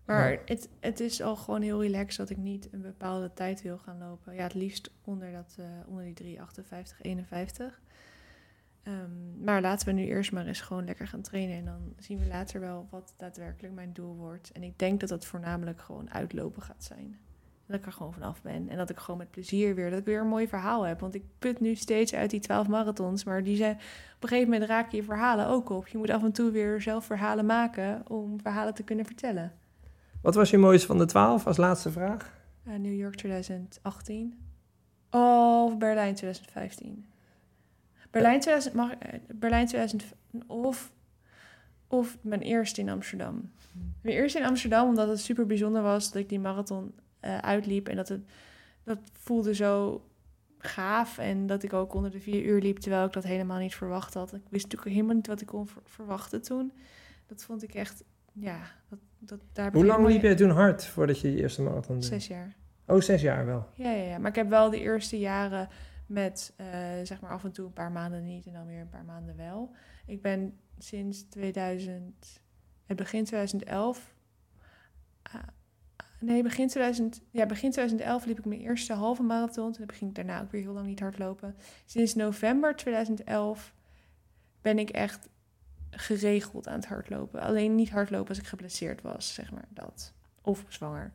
Maar 0.05 0.33
Ja. 0.33 0.39
het, 0.45 0.69
het 0.81 1.01
is 1.01 1.23
al 1.23 1.37
gewoon 1.37 1.63
heel 1.63 1.83
relaxed 1.83 2.17
dat 2.17 2.31
ik 2.31 2.37
niet 2.37 2.73
een 2.73 2.81
bepaalde 2.83 3.33
tijd 3.33 3.63
wil 3.63 3.79
gaan 3.79 3.99
lopen. 3.99 4.35
Ja, 4.35 4.43
het 4.43 4.55
liefst 4.55 4.91
onder, 5.05 5.33
dat, 5.33 5.57
eh, 5.59 5.67
onder 5.87 6.05
die 6.05 6.15
3, 6.15 6.41
58, 6.41 7.03
51. 7.03 7.81
Ehm, 8.83 9.45
maar 9.45 9.61
laten 9.61 9.87
we 9.87 9.93
nu 9.93 10.05
eerst 10.07 10.33
maar 10.33 10.47
eens 10.47 10.61
gewoon 10.61 10.85
lekker 10.85 11.09
gaan 11.09 11.23
trainen. 11.23 11.57
En 11.57 11.65
dan 11.65 11.95
zien 11.99 12.19
we 12.19 12.27
later 12.27 12.61
wel 12.61 12.89
wat 12.91 13.15
daadwerkelijk 13.17 13.75
mijn 13.75 13.93
doel 13.93 14.17
wordt. 14.17 14.53
En 14.53 14.63
ik 14.63 14.79
denk 14.79 15.01
dat 15.01 15.09
dat 15.09 15.25
voornamelijk 15.27 15.81
gewoon 15.81 16.11
uitlopen 16.11 16.63
gaat 16.63 16.85
zijn. 16.85 17.19
Dat 17.71 17.79
ik 17.79 17.87
er 17.87 17.93
gewoon 17.93 18.13
vanaf 18.13 18.43
ben. 18.43 18.69
En 18.69 18.77
dat 18.77 18.91
ik 18.91 18.99
gewoon 18.99 19.19
met 19.19 19.31
plezier 19.31 19.75
weer, 19.75 19.91
dat 19.91 19.99
ik 19.99 20.05
weer 20.05 20.21
een 20.21 20.27
mooi 20.27 20.49
verhaal 20.49 20.83
heb. 20.83 21.01
Want 21.01 21.15
ik 21.15 21.23
put 21.39 21.61
nu 21.61 21.75
steeds 21.75 22.15
uit 22.15 22.31
die 22.31 22.41
12 22.41 22.69
marathons. 22.69 23.25
Maar 23.25 23.43
die 23.43 23.57
zijn, 23.57 23.75
op 23.75 24.23
een 24.23 24.29
gegeven 24.29 24.51
moment 24.51 24.71
raken 24.71 24.97
je 24.97 25.03
verhalen 25.03 25.47
ook 25.47 25.71
op. 25.71 25.89
Je 25.89 25.99
moet 25.99 26.11
af 26.11 26.23
en 26.23 26.33
toe 26.33 26.51
weer 26.51 26.81
zelf 26.81 27.05
verhalen 27.05 27.47
maken 27.47 28.03
om 28.09 28.41
verhalen 28.41 28.75
te 28.75 28.83
kunnen 28.83 29.07
vertellen. 29.07 29.53
Wat 30.23 30.35
was 30.35 30.51
je 30.51 30.59
mooiste 30.59 30.87
van 30.87 30.99
de 30.99 31.07
twaalf 31.07 31.47
als 31.47 31.57
laatste 31.57 31.91
vraag? 31.91 32.39
Eh, 32.65 32.75
New 32.75 32.95
York 32.95 33.15
2018. 33.15 34.39
Of 35.11 35.79
Berlijn 35.79 36.15
2015. 36.15 37.07
Berlijn, 38.11 38.41
2000, 38.41 38.75
mag, 38.75 38.93
eh, 38.93 39.21
Berlijn 39.35 39.67
2000 39.67 40.05
of, 40.47 40.93
of 41.87 42.19
mijn 42.21 42.41
eerste 42.41 42.81
in 42.81 42.89
Amsterdam. 42.89 43.51
Mijn 44.03 44.17
eerste 44.17 44.39
in 44.39 44.45
Amsterdam, 44.45 44.89
omdat 44.89 45.09
het 45.09 45.21
super 45.21 45.47
bijzonder 45.47 45.83
was 45.83 46.13
dat 46.13 46.23
ik 46.23 46.29
die 46.29 46.41
marathon 46.41 46.93
eh, 47.21 47.39
uitliep. 47.39 47.89
En 47.89 47.97
dat 47.97 48.09
het 48.09 48.23
dat 48.85 48.99
voelde 49.13 49.55
zo 49.55 50.03
gaaf. 50.59 51.19
En 51.19 51.47
dat 51.47 51.63
ik 51.63 51.73
ook 51.73 51.95
onder 51.95 52.11
de 52.11 52.21
vier 52.21 52.45
uur 52.45 52.61
liep, 52.61 52.79
terwijl 52.79 53.07
ik 53.07 53.13
dat 53.13 53.25
helemaal 53.25 53.59
niet 53.59 53.75
verwacht 53.75 54.15
had. 54.15 54.33
Ik 54.35 54.43
wist 54.49 54.65
natuurlijk 54.65 54.95
helemaal 54.95 55.15
niet 55.15 55.27
wat 55.27 55.41
ik 55.41 55.47
kon 55.47 55.67
ver- 55.67 55.83
verwachten 55.85 56.43
toen. 56.43 56.73
Dat 57.27 57.45
vond 57.45 57.63
ik 57.63 57.75
echt, 57.75 58.05
ja, 58.33 58.61
dat, 58.89 58.99
dat, 59.19 59.41
daar 59.53 59.73
Hoe 59.73 59.87
lang 59.87 60.07
liep 60.07 60.23
jij 60.23 60.35
toen 60.35 60.51
hard 60.51 60.85
voordat 60.87 61.21
je 61.21 61.33
je 61.33 61.41
eerste 61.41 61.63
marathon 61.63 61.95
deed? 61.95 62.05
Zes 62.05 62.27
jaar. 62.27 62.57
Oh, 62.87 63.01
zes 63.01 63.23
jaar 63.23 63.47
wel. 63.47 63.69
Ja, 63.75 63.91
ja, 63.91 64.05
ja, 64.05 64.19
maar 64.19 64.31
ik 64.31 64.37
heb 64.37 64.49
wel 64.49 64.71
de 64.71 64.81
eerste 64.81 65.19
jaren 65.19 65.69
met 66.07 66.53
eh, 66.57 66.67
zeg 67.03 67.21
maar 67.21 67.31
af 67.31 67.45
en 67.45 67.53
toe 67.53 67.67
een 67.67 67.73
paar 67.73 67.93
maanden 67.93 68.25
niet 68.25 68.47
en 68.47 68.53
dan 68.53 68.67
weer 68.67 68.81
een 68.81 68.89
paar 68.89 69.05
maanden 69.05 69.37
wel. 69.37 69.75
Ik 70.07 70.23
ben 70.23 70.59
sinds 70.79 71.23
2000, 71.29 72.41
het 72.87 72.97
begin 72.97 73.25
2011, 73.25 74.15
ah, 75.23 75.35
nee, 76.21 76.43
begin 76.43 76.69
2000, 76.69 77.23
ja, 77.31 77.47
begin 77.47 77.71
2011 77.71 78.25
liep 78.25 78.39
ik 78.39 78.45
mijn 78.45 78.61
eerste 78.61 78.93
halve 78.93 79.23
marathon. 79.23 79.73
Toen 79.73 79.91
ging 79.93 80.11
ik 80.11 80.17
daarna 80.17 80.43
ook 80.43 80.51
weer 80.51 80.63
heel 80.63 80.73
lang 80.73 80.87
niet 80.87 81.01
hardlopen. 81.01 81.57
Sinds 81.85 82.15
november 82.15 82.77
2011 82.77 83.75
ben 84.63 84.79
ik 84.79 84.91
echt 84.91 85.29
geregeld 85.91 86.69
aan 86.69 86.75
het 86.75 86.87
hardlopen. 86.87 87.41
Alleen 87.41 87.75
niet 87.75 87.91
hardlopen 87.91 88.29
als 88.29 88.39
ik 88.39 88.47
geblesseerd 88.47 89.03
was, 89.03 89.35
zeg 89.35 89.51
maar 89.53 89.69
dat. 89.69 90.13
Of 90.43 90.65
zwanger. 90.69 91.13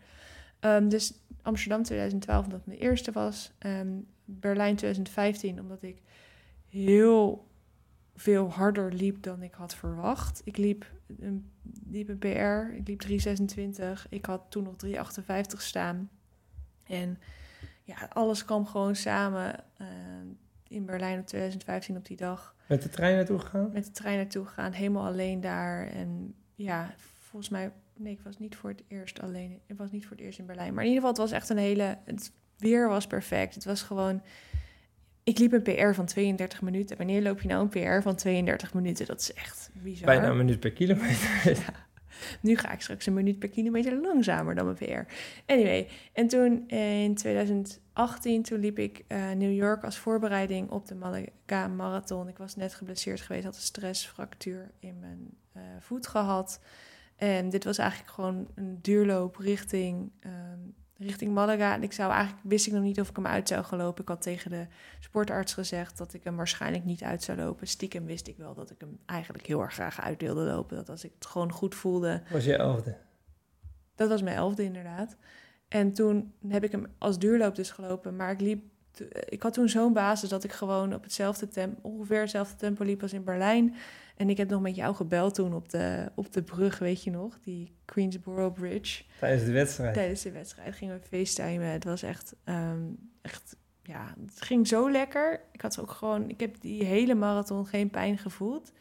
Ehm, 0.59 0.87
dus 0.87 1.13
Amsterdam 1.41 1.83
2012, 1.83 2.45
omdat 2.45 2.65
mijn 2.65 2.79
eerste 2.79 3.11
was. 3.11 3.51
Ehm, 3.57 3.99
Berlijn 4.25 4.75
2015, 4.75 5.59
omdat 5.59 5.83
ik 5.83 6.01
heel 6.69 7.47
veel 8.15 8.51
harder 8.51 8.93
liep 8.93 9.23
dan 9.23 9.41
ik 9.43 9.53
had 9.53 9.75
verwacht. 9.75 10.41
Ik 10.43 10.57
liep 10.57 10.91
een, 11.19 11.51
liep 11.89 12.09
een 12.09 12.17
PR, 12.17 12.75
ik 12.75 12.87
liep 12.87 12.99
326. 12.99 14.07
Ik 14.09 14.25
had 14.25 14.41
toen 14.49 14.63
nog 14.63 14.75
358 14.75 15.61
staan. 15.61 16.09
En 16.83 17.19
ja, 17.83 18.07
alles 18.13 18.45
kwam 18.45 18.65
gewoon 18.65 18.95
samen 18.95 19.63
ehm, 19.77 20.27
in 20.67 20.85
Berlijn 20.85 21.19
op 21.19 21.25
2015 21.25 21.97
op 21.97 22.05
die 22.05 22.17
dag 22.17 22.55
Met 22.67 22.81
de 22.81 22.89
trein 22.89 23.15
naartoe 23.15 23.39
gegaan? 23.39 23.69
met 23.73 23.85
de 23.85 23.91
trein 23.91 24.17
naartoe 24.17 24.45
gegaan, 24.45 24.71
helemaal 24.71 25.05
alleen 25.05 25.41
daar. 25.41 25.87
En 25.87 26.33
ja, 26.55 26.93
volgens 27.19 27.49
mij, 27.49 27.71
nee, 27.93 28.13
ik 28.13 28.21
was 28.21 28.37
niet 28.37 28.55
voor 28.55 28.69
het 28.69 28.83
eerst 28.87 29.21
alleen. 29.21 29.59
Ik 29.65 29.77
was 29.77 29.91
niet 29.91 30.03
voor 30.05 30.15
het 30.15 30.25
eerst 30.25 30.39
in 30.39 30.45
Berlijn. 30.45 30.73
Maar 30.73 30.83
in 30.83 30.89
ieder 30.89 31.03
geval, 31.07 31.23
het 31.23 31.31
was 31.31 31.39
echt 31.39 31.49
een 31.49 31.63
hele. 31.63 31.97
Het 32.05 32.31
weer 32.57 32.87
was 32.87 33.07
perfect. 33.07 33.55
Het 33.55 33.65
was 33.65 33.81
gewoon. 33.81 34.21
Ik 35.25 35.37
liep 35.37 35.51
een 35.51 35.61
PR 35.61 35.93
van 35.93 36.05
32 36.05 36.61
minuten. 36.61 36.97
Wanneer 36.97 37.21
loop 37.21 37.41
je 37.41 37.47
nou 37.47 37.61
een 37.61 37.69
PR 37.69 38.01
van 38.01 38.15
32 38.15 38.73
minuten? 38.73 39.05
Dat 39.05 39.19
is 39.19 39.33
echt 39.33 39.69
bizar. 39.73 40.05
Bijna 40.05 40.29
een 40.29 40.37
minuut 40.37 40.59
per 40.59 40.71
kilometer. 40.71 41.57
Nu 42.41 42.57
ga 42.57 42.71
ik 42.71 42.81
straks 42.81 43.05
een 43.05 43.13
minuut 43.13 43.39
per 43.39 43.49
kilometer 43.49 44.01
langzamer 44.01 44.55
dan 44.55 44.65
mijn 44.65 44.77
PR. 44.77 45.13
Anyway, 45.51 45.87
en 46.13 46.27
toen 46.27 46.67
in 46.67 47.15
2018, 47.15 48.43
toen 48.43 48.59
liep 48.59 48.79
ik 48.79 49.03
eh, 49.07 49.31
New 49.31 49.53
York 49.53 49.83
als 49.83 49.97
voorbereiding 49.97 50.69
op 50.69 50.87
de 50.87 50.95
Malaga 50.95 51.67
Marathon. 51.67 52.27
Ik 52.27 52.37
was 52.37 52.55
net 52.55 52.73
geblesseerd 52.73 53.21
geweest, 53.21 53.45
had 53.45 53.55
een 53.55 53.61
stressfractuur 53.61 54.71
in 54.79 54.99
mijn 54.99 55.29
eh, 55.51 55.61
voet 55.79 56.07
gehad. 56.07 56.59
En 57.15 57.49
dit 57.49 57.63
was 57.63 57.77
eigenlijk 57.77 58.11
gewoon 58.11 58.47
een 58.55 58.79
duurloop 58.81 59.35
richting, 59.35 60.11
ehm, 60.19 60.59
richting 60.97 61.33
Malaga. 61.33 61.73
En 61.73 61.83
ik 61.83 61.91
zou 61.91 62.11
eigenlijk, 62.11 62.43
wist 62.43 62.67
ik 62.67 62.73
nog 62.73 62.81
niet 62.81 62.99
of 62.99 63.09
ik 63.09 63.15
hem 63.15 63.27
uit 63.27 63.47
zou 63.47 63.63
gaan 63.63 63.77
lopen. 63.77 64.01
Ik 64.01 64.07
had 64.07 64.21
tegen 64.21 64.51
de 64.51 64.67
sportarts 64.99 65.53
gezegd 65.53 65.97
dat 65.97 66.13
ik 66.13 66.23
hem 66.23 66.35
waarschijnlijk 66.35 66.85
niet 66.85 67.03
uit 67.03 67.23
zou 67.23 67.37
lopen. 67.37 67.67
Stiekem 67.67 68.05
wist 68.05 68.27
ik 68.27 68.37
wel 68.37 68.53
dat 68.53 68.69
ik 68.69 68.79
hem 68.79 68.99
eigenlijk 69.05 69.45
heel 69.45 69.61
erg 69.61 69.73
graag 69.73 70.01
uit 70.01 70.21
wilde 70.21 70.41
lopen. 70.41 70.75
Dat 70.75 70.89
als 70.89 71.03
ik 71.03 71.11
het 71.15 71.25
gewoon 71.25 71.51
goed 71.51 71.75
voelde, 71.75 72.21
was 72.31 72.45
je 72.45 72.55
elfde. 72.55 72.97
dat 73.95 74.09
was 74.09 74.21
mijn 74.21 74.37
elfde 74.37 74.63
inderdaad. 74.63 75.17
En 75.67 75.93
toen 75.93 76.33
heb 76.47 76.63
ik 76.63 76.71
hem 76.71 76.85
als 76.97 77.19
duurloop 77.19 77.55
dus 77.55 77.71
gelopen. 77.71 78.15
Maar 78.15 78.31
ik 78.31 78.41
liep. 78.41 78.63
Ik 79.25 79.43
had 79.43 79.53
toen 79.53 79.69
zo'n 79.69 79.93
basis 79.93 80.29
dat 80.29 80.43
ik 80.43 80.51
gewoon 80.51 80.93
op 80.93 81.03
hetzelfde 81.03 81.47
tempo, 81.47 81.89
ongeveer 81.89 82.19
hetzelfde 82.19 82.55
tempo 82.55 82.83
liep 82.83 83.01
als 83.01 83.13
in 83.13 83.23
Berlijn. 83.23 83.75
En 84.15 84.29
ik 84.29 84.37
heb 84.37 84.49
nog 84.49 84.61
met 84.61 84.75
jou 84.75 84.95
gebeld 84.95 85.35
toen 85.35 85.53
op 85.53 85.69
de, 85.69 86.11
op 86.15 86.33
de 86.33 86.43
brug, 86.43 86.79
weet 86.79 87.03
je 87.03 87.11
nog? 87.11 87.39
Die 87.39 87.75
Queensboro 87.85 88.51
Bridge. 88.51 89.03
Tijdens 89.19 89.45
de 89.45 89.51
wedstrijd. 89.51 89.93
Tijdens 89.93 90.21
de 90.21 90.31
wedstrijd 90.31 90.75
gingen 90.75 90.99
we 90.99 91.05
facetimen. 91.07 91.67
Het 91.67 91.83
was 91.83 92.03
echt, 92.03 92.35
ehm, 92.43 92.83
echt, 93.21 93.55
ja, 93.83 94.15
het 94.25 94.41
ging 94.41 94.67
zo 94.67 94.91
lekker. 94.91 95.41
Ik 95.51 95.61
had 95.61 95.79
ook 95.79 95.91
gewoon, 95.91 96.29
ik 96.29 96.39
heb 96.39 96.61
die 96.61 96.83
hele 96.83 97.15
marathon 97.15 97.65
geen 97.65 97.89
pijn 97.89 98.17
gevoeld. 98.17 98.71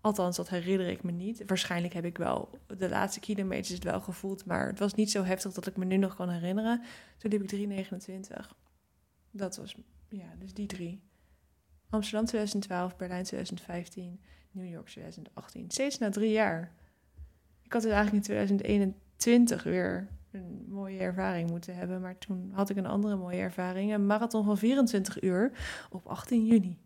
Althans, 0.00 0.36
dat 0.36 0.48
herinner 0.48 0.88
ik 0.88 1.02
me 1.02 1.12
niet. 1.12 1.42
Waarschijnlijk 1.46 1.94
heb 1.94 2.04
ik 2.04 2.18
wel 2.18 2.58
de 2.66 2.88
laatste 2.88 3.20
kilometers 3.20 3.68
het 3.68 3.84
wel 3.84 4.00
gevoeld, 4.00 4.44
maar 4.44 4.66
het 4.66 4.78
was 4.78 4.94
niet 4.94 5.10
zo 5.10 5.22
heftig 5.22 5.52
dat 5.52 5.66
ik 5.66 5.76
me 5.76 5.84
nu 5.84 5.96
nog 5.96 6.14
kan 6.14 6.28
herinneren. 6.28 6.82
Toen 7.18 7.30
liep 7.30 7.42
ik 7.42 7.50
3,29. 7.50 8.50
Dat 9.30 9.56
was, 9.56 9.76
ja, 10.08 10.34
dus 10.38 10.54
die 10.54 10.66
drie. 10.66 11.02
Amsterdam 11.90 12.26
2012, 12.26 12.96
Berlijn 12.96 13.24
2015, 13.24 14.20
New 14.50 14.70
York 14.70 14.86
2018. 14.86 15.70
Steeds 15.70 15.98
na 15.98 16.10
drie 16.10 16.32
jaar. 16.32 16.72
Ik 17.62 17.72
had 17.72 17.82
dus 17.82 17.92
eigenlijk 17.92 18.26
in 18.26 18.34
2021 18.34 19.62
weer 19.62 20.08
een 20.30 20.64
mooie 20.68 20.98
ervaring 20.98 21.50
moeten 21.50 21.74
hebben. 21.74 22.00
Maar 22.00 22.18
toen 22.18 22.50
had 22.52 22.70
ik 22.70 22.76
een 22.76 22.86
andere 22.86 23.16
mooie 23.16 23.40
ervaring. 23.40 23.92
Een 23.92 24.06
marathon 24.06 24.44
van 24.44 24.58
24 24.58 25.22
uur 25.22 25.52
op 25.90 26.06
18 26.06 26.46
juni. 26.46 26.78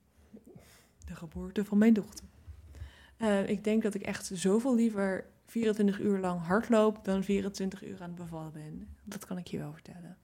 De 1.07 1.15
geboorte 1.15 1.65
van 1.65 1.79
mijn 1.79 1.93
dochter. 1.93 2.25
Eh, 3.17 3.49
ik 3.49 3.65
denk 3.65 3.83
dat 3.83 3.95
ik 3.95 4.03
echt 4.03 4.31
zoveel 4.33 4.75
liever 4.75 5.27
24 5.47 6.01
uur 6.01 6.19
lang 6.19 6.41
hardloop 6.41 7.05
dan 7.05 7.25
24 7.25 7.85
uur 7.85 8.03
aan 8.03 8.09
het 8.09 8.19
bevallen 8.19 8.53
ben. 8.53 8.89
Dat 9.05 9.27
kan 9.27 9.39
ik 9.39 9.47
je 9.47 9.59
wel 9.59 9.73
vertellen. 9.73 10.17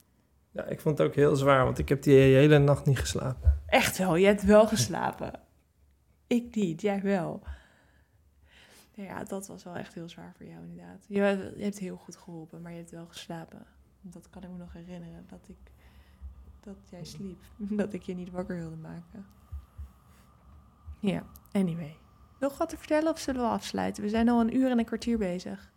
Ja, 0.50 0.64
ik 0.64 0.80
vond 0.80 0.98
het 0.98 1.06
ook 1.06 1.14
heel 1.14 1.36
zwaar, 1.36 1.64
want 1.64 1.78
ik 1.78 1.88
heb 1.88 2.02
die 2.02 2.14
hele 2.14 2.58
nacht 2.58 2.86
niet 2.86 2.98
geslapen. 2.98 3.62
Echt 3.66 3.98
wel, 3.98 4.16
je 4.16 4.26
hebt 4.26 4.44
wel 4.44 4.66
geslapen. 4.66 5.32
Ik 6.30 6.54
niet, 6.54 6.80
jij 6.80 7.02
wel. 7.02 7.42
Nou 8.94 9.08
ja, 9.08 9.24
dat 9.24 9.46
was 9.46 9.64
wel 9.64 9.76
echt 9.76 9.94
heel 9.94 10.08
zwaar 10.08 10.34
voor 10.36 10.46
jou 10.46 10.62
inderdaad. 10.64 11.04
Je, 11.08 11.20
hebt- 11.20 11.56
je 11.56 11.62
hebt 11.62 11.78
heel 11.78 11.96
goed 11.96 12.16
geholpen, 12.16 12.62
maar 12.62 12.72
je 12.72 12.78
hebt 12.78 12.90
wel 12.90 13.06
geslapen. 13.06 13.66
Dat 14.00 14.30
kan 14.30 14.42
ik 14.42 14.50
me 14.50 14.56
nog 14.56 14.72
herinneren, 14.72 15.24
dat 15.28 15.48
ik 15.48 15.70
dat 16.60 16.76
jij 16.90 17.04
sliep. 17.04 17.40
Dat 17.80 17.92
ik 17.92 18.02
je 18.02 18.14
niet 18.14 18.30
wakker 18.30 18.56
wilde 18.56 18.76
maken. 18.76 19.26
Ja, 21.00 21.26
anyway. 21.52 21.96
Nog 22.40 22.58
wat 22.58 22.68
te 22.68 22.76
vertellen 22.76 23.12
of 23.12 23.18
zullen 23.18 23.40
we 23.40 23.46
afsluiten? 23.48 24.02
We 24.02 24.08
zijn 24.08 24.28
al 24.28 24.40
een 24.40 24.56
uur 24.56 24.70
en 24.70 24.78
een 24.78 24.84
kwartier 24.84 25.18
bezig. 25.18 25.72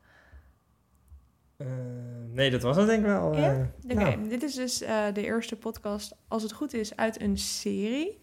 Eh, 1.58 1.68
nee, 2.30 2.52
dat 2.52 2.62
was 2.62 2.76
het 2.78 2.88
denk 2.88 3.00
ik 3.00 3.06
wel. 3.06 3.36
Ja? 3.38 3.54
eh. 3.54 3.66
Oké, 3.84 3.94
Nou, 3.94 4.28
dit 4.30 4.44
is 4.44 4.54
dus 4.56 4.82
eh, 4.82 5.14
de 5.14 5.24
eerste 5.24 5.56
podcast, 5.56 6.16
als 6.28 6.44
het 6.44 6.52
goed 6.54 6.74
is, 6.74 6.96
uit 6.96 7.22
een 7.22 7.38
serie. 7.38 8.20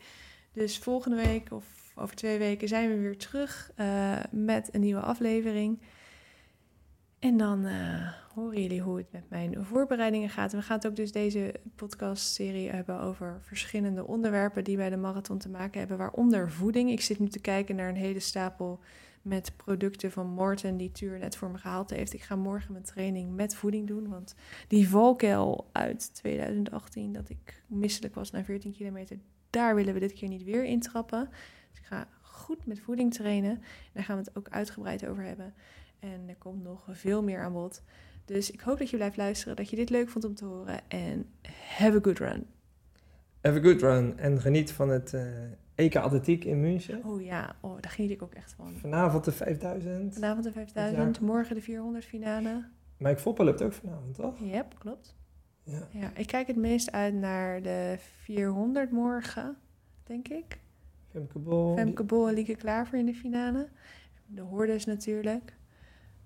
Dus 0.53 0.79
volgende 0.79 1.17
week 1.17 1.53
of 1.53 1.65
over 1.95 2.17
twee 2.17 2.39
weken 2.39 2.69
zijn 2.69 2.89
we 2.89 2.99
weer 2.99 3.19
terug 3.19 3.73
eh, 3.75 4.17
met 4.31 4.75
een 4.75 4.81
nieuwe 4.81 5.01
aflevering. 5.01 5.81
En 7.19 7.37
dan 7.37 7.65
eh, 7.65 8.13
horen 8.35 8.63
jullie 8.63 8.81
hoe 8.81 8.97
het 8.97 9.13
met 9.13 9.25
mijn 9.29 9.65
voorbereidingen 9.65 10.29
gaat. 10.29 10.53
We 10.53 10.63
gaan 10.63 10.77
het 10.77 10.87
ook 10.87 10.97
dus 10.97 11.13
deze 11.13 11.55
podcastserie 11.77 12.71
hebben 12.71 13.01
over 13.01 13.39
verschillende 13.43 14.07
onderwerpen 14.07 14.65
die 14.65 14.77
bij 14.77 14.91
de 14.91 14.97
marathon 14.97 15.39
te 15.39 15.49
maken 15.49 15.79
hebben, 15.79 15.99
waaronder 15.99 16.51
voeding. 16.51 16.91
Ik 16.91 17.01
zit 17.01 17.19
nu 17.19 17.29
te 17.29 17.41
kijken 17.41 17.77
naar 17.77 17.89
een 17.89 17.97
hele 17.97 18.21
stapel 18.21 18.81
met 19.23 19.53
producten 19.57 20.11
van 20.11 20.27
Morten 20.27 20.77
die 20.77 20.93
Tuur 20.93 21.19
net 21.19 21.37
voor 21.37 21.51
me 21.51 21.59
gehaald 21.59 21.91
heeft. 21.91 22.13
Ik 22.13 22.23
ga 22.23 22.37
morgen 22.37 22.73
mijn 22.73 22.85
training 22.85 23.35
met 23.35 23.55
voeding 23.55 23.87
doen, 23.87 24.09
want 24.09 24.35
die 24.69 24.89
valkuil 24.89 25.69
uit 25.73 26.15
2018, 26.15 27.13
dat 27.13 27.29
ik 27.29 27.63
misselijk 27.67 28.15
was 28.15 28.31
na 28.31 28.45
14 28.45 28.73
kilometer, 28.73 29.19
daar 29.51 29.75
willen 29.75 29.95
we 29.95 30.01
dit 30.01 30.13
keer 30.13 30.29
niet 30.29 30.45
weer 30.45 30.65
intrappen. 30.65 31.29
Dus 31.71 31.79
ik 31.79 31.87
ga 31.87 32.09
goed 32.21 32.67
met 32.67 32.81
voeding 32.81 33.15
trainen. 33.15 33.63
Daar 33.93 34.05
gaan 34.05 34.17
we 34.17 34.23
het 34.23 34.37
ook 34.37 34.49
uitgebreid 34.49 35.07
over 35.07 35.25
hebben. 35.25 35.55
En 35.99 36.29
er 36.29 36.37
komt 36.37 36.63
nog 36.63 36.87
veel 36.91 37.23
meer 37.23 37.41
aan 37.41 37.53
bod. 37.53 37.83
Dus 38.25 38.51
ik 38.51 38.61
hoop 38.61 38.79
dat 38.79 38.91
je 38.91 38.97
blijft 38.97 39.17
luisteren, 39.17 39.57
dat 39.57 39.71
je 39.71 39.77
dit 39.77 39.91
leuk 39.91 40.09
vond 40.09 40.25
om 40.25 40.35
te 40.35 40.45
horen. 40.45 40.81
En 40.89 41.27
have 41.77 41.97
a 41.97 42.01
good 42.03 42.19
run. 42.19 42.47
have 43.43 43.59
a 43.59 43.63
good 43.63 43.81
run 43.81 44.19
en 44.19 44.41
geniet 44.41 44.73
van 44.73 44.89
het 44.89 45.15
eh 45.15 45.23
EK 45.81 45.97
Atletiek 45.97 46.45
in 46.45 46.61
München. 46.61 47.05
Oh 47.05 47.23
ja, 47.23 47.57
oh, 47.61 47.81
daar 47.81 47.91
geniet 47.91 48.11
ik 48.11 48.23
ook 48.23 48.35
echt 48.35 48.53
van. 48.53 48.73
Vanavond 48.77 49.25
de 49.25 49.33
5000. 49.33 50.15
Vanavond 50.15 50.45
de 50.45 50.53
5000, 50.53 51.21
morgen 51.21 51.55
de 51.55 51.61
400 51.61 52.05
finale. 52.05 52.69
Mike 52.97 53.21
Voppel 53.21 53.45
loopt 53.45 53.63
ook 53.63 53.73
vanavond, 53.73 54.15
toch? 54.15 54.35
Yep, 54.39 54.75
klopt. 54.79 55.17
Ja. 55.63 55.89
Ja, 55.91 56.11
ik 56.15 56.27
kijk 56.27 56.47
het 56.47 56.57
meest 56.57 56.93
uit 56.93 57.15
naar 57.15 57.63
de 57.63 57.97
400 57.99 58.91
morgen, 58.91 59.57
denk 60.05 60.29
ik. 60.29 60.59
Femke 61.11 61.39
Bol. 61.39 61.77
Femke 61.77 62.05
Bol 62.05 62.29
en 62.29 62.35
Lieke 62.35 62.57
Klaver 62.57 62.99
in 62.99 63.07
de 63.07 63.15
finale. 63.15 63.69
De 64.27 64.41
Hordes 64.41 64.85
natuurlijk. 64.85 65.57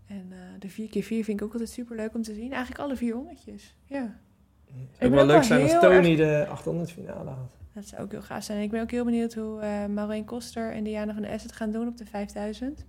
En 0.06 0.26
eh, 0.32 0.38
de 0.58 0.70
4x4 0.70 1.02
vind 1.06 1.28
ik 1.28 1.42
ook 1.42 1.52
altijd 1.52 1.70
super 1.70 1.96
leuk 1.96 2.14
om 2.14 2.22
te 2.22 2.34
zien. 2.34 2.52
Eigenlijk 2.52 2.80
alle 2.80 2.96
400'tjes. 2.96 3.62
Ja, 3.84 4.18
Het 4.66 4.96
zou 4.98 5.10
wel 5.10 5.26
leuk 5.26 5.42
zijn 5.42 5.62
als 5.62 5.80
Tony 5.80 6.16
de 6.16 6.46
800 6.48 6.90
finale 6.92 7.30
had. 7.30 7.50
dat 7.72 7.86
zou 7.86 8.02
ook 8.02 8.10
heel 8.10 8.22
gaaf 8.22 8.44
zijn. 8.44 8.62
Ik 8.62 8.70
ben 8.70 8.82
ook 8.82 8.90
heel 8.90 9.04
benieuwd 9.04 9.34
hoe 9.34 9.60
eh 9.60 9.86
Maureen 9.86 10.24
Koster 10.24 10.72
en 10.72 10.84
Diana 10.84 11.12
van 11.12 11.22
der 11.22 11.30
Essen 11.30 11.48
het 11.48 11.58
gaan 11.58 11.70
doen 11.70 11.88
op 11.88 11.96
de 11.96 12.04
5000. 12.06 12.86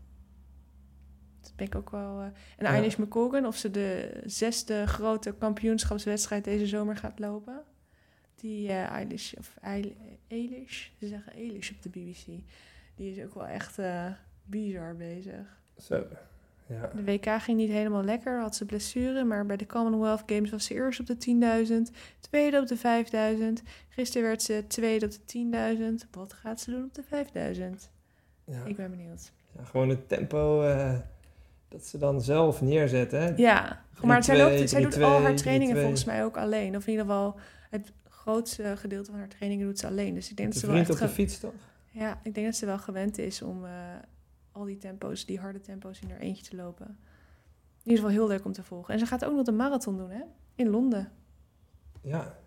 Dat 1.41 1.53
ben 1.55 1.65
ik 1.65 1.76
ook 1.76 1.89
wel... 1.89 2.19
eh, 2.19 2.26
en 2.26 2.34
Ja. 2.65 2.65
Eilish 2.65 2.95
McColgan, 2.95 3.45
of 3.45 3.55
ze 3.55 3.72
de 3.72 4.22
zesde 4.26 4.88
grote 4.88 5.31
kampioenschapswedstrijd 5.38 6.43
deze 6.43 6.65
zomer 6.67 6.95
gaat 6.97 7.19
lopen. 7.19 7.61
Die 8.35 8.67
eh 8.69 8.89
Eilish, 8.89 9.33
of 9.33 9.55
Eil- 9.61 9.95
Eilish, 10.27 10.87
ze 10.99 11.07
zeggen 11.07 11.33
Eilish 11.33 11.71
op 11.71 11.81
de 11.81 11.89
BBC. 11.89 12.25
Die 12.95 13.11
is 13.11 13.23
ook 13.23 13.33
wel 13.33 13.47
echt 13.47 13.79
eh, 13.79 14.05
bizar 14.43 14.95
bezig. 14.95 15.57
Zo, 15.77 16.03
ja. 16.67 16.91
De 16.95 17.03
WK 17.03 17.41
ging 17.41 17.57
niet 17.57 17.69
helemaal 17.69 18.03
lekker, 18.03 18.39
had 18.39 18.55
ze 18.55 18.65
blessure, 18.65 19.23
maar 19.23 19.45
bij 19.45 19.57
de 19.57 19.65
Commonwealth 19.65 20.23
Games 20.25 20.49
was 20.49 20.65
ze 20.65 20.73
eerst 20.73 20.99
op 20.99 21.05
de 21.05 21.17
10.000, 21.89 21.95
tweede 22.19 22.59
op 22.59 22.67
de 22.67 22.77
5.000. 23.59 23.63
Gisteren 23.89 24.27
werd 24.27 24.41
ze 24.41 24.63
tweede 24.67 25.05
op 25.05 25.11
de 25.11 25.97
10.000. 26.05 26.09
Wat 26.11 26.33
gaat 26.33 26.61
ze 26.61 26.71
doen 26.71 26.83
op 26.83 26.93
de 26.93 27.03
5.000? 27.77 27.89
ja. 28.45 28.63
Ik 28.65 28.75
ben 28.75 28.89
benieuwd. 28.89 29.31
Ja, 29.57 29.63
gewoon 29.63 29.89
het 29.89 30.07
tempo 30.09 30.61
eh, 30.63 30.97
dat 31.67 31.85
ze 31.85 31.97
dan 31.97 32.21
zelf 32.21 32.61
neerzetten. 32.61 33.19
Hè? 33.21 33.33
Ja, 33.35 33.83
maar 34.03 34.23
zij, 34.23 34.35
3-2, 34.35 34.39
loopt, 34.39 34.69
zij 34.69 34.81
doet 34.81 35.01
al 35.01 35.21
haar 35.21 35.31
3-2, 35.31 35.35
trainingen 35.35 35.75
3-2. 35.75 35.79
volgens 35.79 36.03
mij 36.05 36.23
ook 36.23 36.37
alleen. 36.37 36.75
Of 36.75 36.85
in 36.85 36.91
ieder 36.91 37.05
geval 37.05 37.35
het 37.69 37.91
grootste 38.26 38.77
gedeelte 38.77 39.10
van 39.11 39.19
haar 39.19 39.27
trainingen 39.30 39.65
doet 39.65 39.80
ze 39.80 39.88
alleen. 39.88 40.14
Dus 40.14 40.30
ik 40.30 40.38
denk 40.38 40.47
De 40.49 40.53
dat 40.53 40.64
ze 40.64 40.72
wel 40.72 40.80
echt 40.81 40.89
op 40.89 40.97
de 40.97 41.07
fiets, 41.07 41.39
toch? 41.39 41.53
ja, 41.91 42.19
ik 42.23 42.34
denk 42.34 42.45
dat 42.45 42.56
ze 42.56 42.65
wel 42.65 42.77
gewend 42.80 43.18
is 43.18 43.41
om 43.41 43.65
eh, 43.65 43.72
al 44.52 44.64
die 44.64 44.77
tempo's, 44.77 45.26
die 45.26 45.39
harde 45.39 45.60
tempo's 45.60 45.99
in 45.99 46.10
haar 46.10 46.19
eentje 46.19 46.43
te 46.43 46.56
lopen. 46.56 46.85
In 47.84 47.91
ieder 47.91 48.03
geval 48.03 48.10
heel 48.19 48.27
leuk 48.27 48.45
om 48.45 48.52
te 48.52 48.64
volgen. 48.64 48.93
En 48.93 48.99
ze 48.99 49.06
gaat 49.06 49.26
ook 49.26 49.35
nog 49.35 49.45
de 49.45 49.52
marathon 49.52 49.97
doen, 49.97 50.10
hè? 50.10 50.22
In 50.56 50.69
Londen. 50.69 51.11
Ja. 52.02 52.38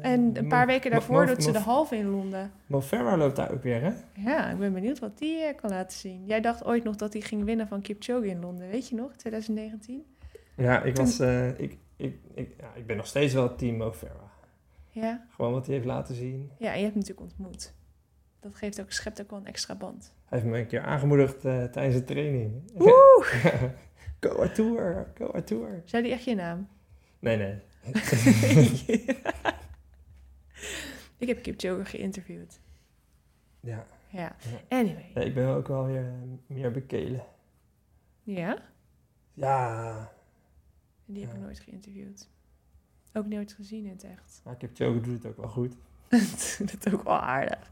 En 0.00 0.36
een 0.36 0.48
paar 0.48 0.66
weken 0.66 0.90
daarvoor 0.90 1.26
doet 1.26 1.42
ze 1.42 1.52
de 1.52 1.58
halve 1.58 1.96
in 1.96 2.06
Londen. 2.10 2.52
Mo 2.66 2.80
Farah 2.80 3.18
loopt 3.18 3.36
daar 3.36 3.50
ook 3.50 3.62
weer, 3.62 3.80
hè? 3.82 3.92
Ja, 4.14 4.50
ik 4.50 4.58
ben 4.58 4.72
benieuwd 4.72 4.98
wat 4.98 5.18
die 5.18 5.38
eh, 5.38 5.56
kan 5.56 5.70
laten 5.70 5.98
zien. 5.98 6.26
Jij 6.26 6.40
dacht 6.40 6.64
ooit 6.64 6.84
nog 6.84 6.96
dat 6.96 7.12
hij 7.12 7.22
ging 7.22 7.44
winnen 7.44 7.68
van 7.68 7.80
Kipchoge 7.82 8.26
in 8.26 8.40
Londen, 8.40 8.68
weet 8.68 8.88
je 8.88 8.94
nog? 8.94 9.16
2019? 9.16 10.04
Ja, 10.56 10.82
ik 10.82 10.96
was... 10.96 11.18
eh, 11.18 11.58
ik, 11.58 11.78
ik, 11.96 12.16
ik, 12.34 12.54
ja, 12.58 12.72
ik 12.74 12.86
ben 12.86 12.96
nog 12.96 13.06
steeds 13.06 13.34
wel 13.34 13.54
team 13.56 13.76
Mo 13.76 13.92
Farah. 13.92 14.29
Ja. 14.90 15.26
Gewoon 15.30 15.52
wat 15.52 15.66
hij 15.66 15.74
heeft 15.74 15.86
laten 15.86 16.14
zien. 16.14 16.50
Ja, 16.58 16.70
en 16.72 16.76
je 16.78 16.82
hebt 16.84 16.94
hem 16.94 17.02
natuurlijk 17.02 17.20
ontmoet. 17.20 17.72
Dat 18.40 18.54
geeft 18.54 18.80
ook, 18.80 18.90
schept 18.92 19.20
ook 19.20 19.30
wel 19.30 19.38
een 19.38 19.46
extra 19.46 19.74
band. 19.74 20.14
Hij 20.24 20.38
heeft 20.38 20.50
me 20.50 20.58
een 20.58 20.66
keer 20.66 20.80
aangemoedigd 20.82 21.44
eh, 21.44 21.64
tijdens 21.64 21.96
de 21.96 22.04
training. 22.04 22.62
Woe! 22.74 23.24
go 24.20 24.28
Artour, 24.28 25.12
go 25.14 25.26
Artour. 25.26 25.82
Zei 25.84 26.02
die 26.02 26.12
echt 26.12 26.24
je 26.24 26.34
naam? 26.34 26.68
Nee, 27.18 27.36
nee. 27.36 27.58
ik 31.18 31.28
heb 31.28 31.42
Kipchoge 31.42 31.84
geïnterviewd. 31.84 32.60
Ja. 33.60 33.86
Ja. 34.08 34.36
Anyway. 34.68 35.10
Ja, 35.14 35.20
ik 35.20 35.34
ben 35.34 35.48
ook 35.48 35.68
wel 35.68 35.86
weer 35.86 36.04
eh, 36.06 36.12
meer 36.46 36.70
bekelen. 36.70 37.24
Ja? 38.22 38.62
Ja, 39.32 40.12
Die 41.04 41.20
heb 41.22 41.30
ik 41.30 41.36
Ja. 41.38 41.42
nooit 41.44 41.60
geïnterviewd. 41.60 42.28
Ook 43.12 43.26
nooit 43.26 43.52
gezien 43.52 43.84
in 43.84 43.90
het 43.90 44.04
echt. 44.04 44.40
maar 44.44 44.56
Kipchoge 44.56 45.00
doet 45.06 45.22
het 45.22 45.26
ook 45.26 45.36
wel 45.36 45.48
goed. 45.48 45.74
dat 46.58 46.76
is 46.86 46.92
ook 46.94 47.02
wel 47.02 47.20
aardig. 47.20 47.70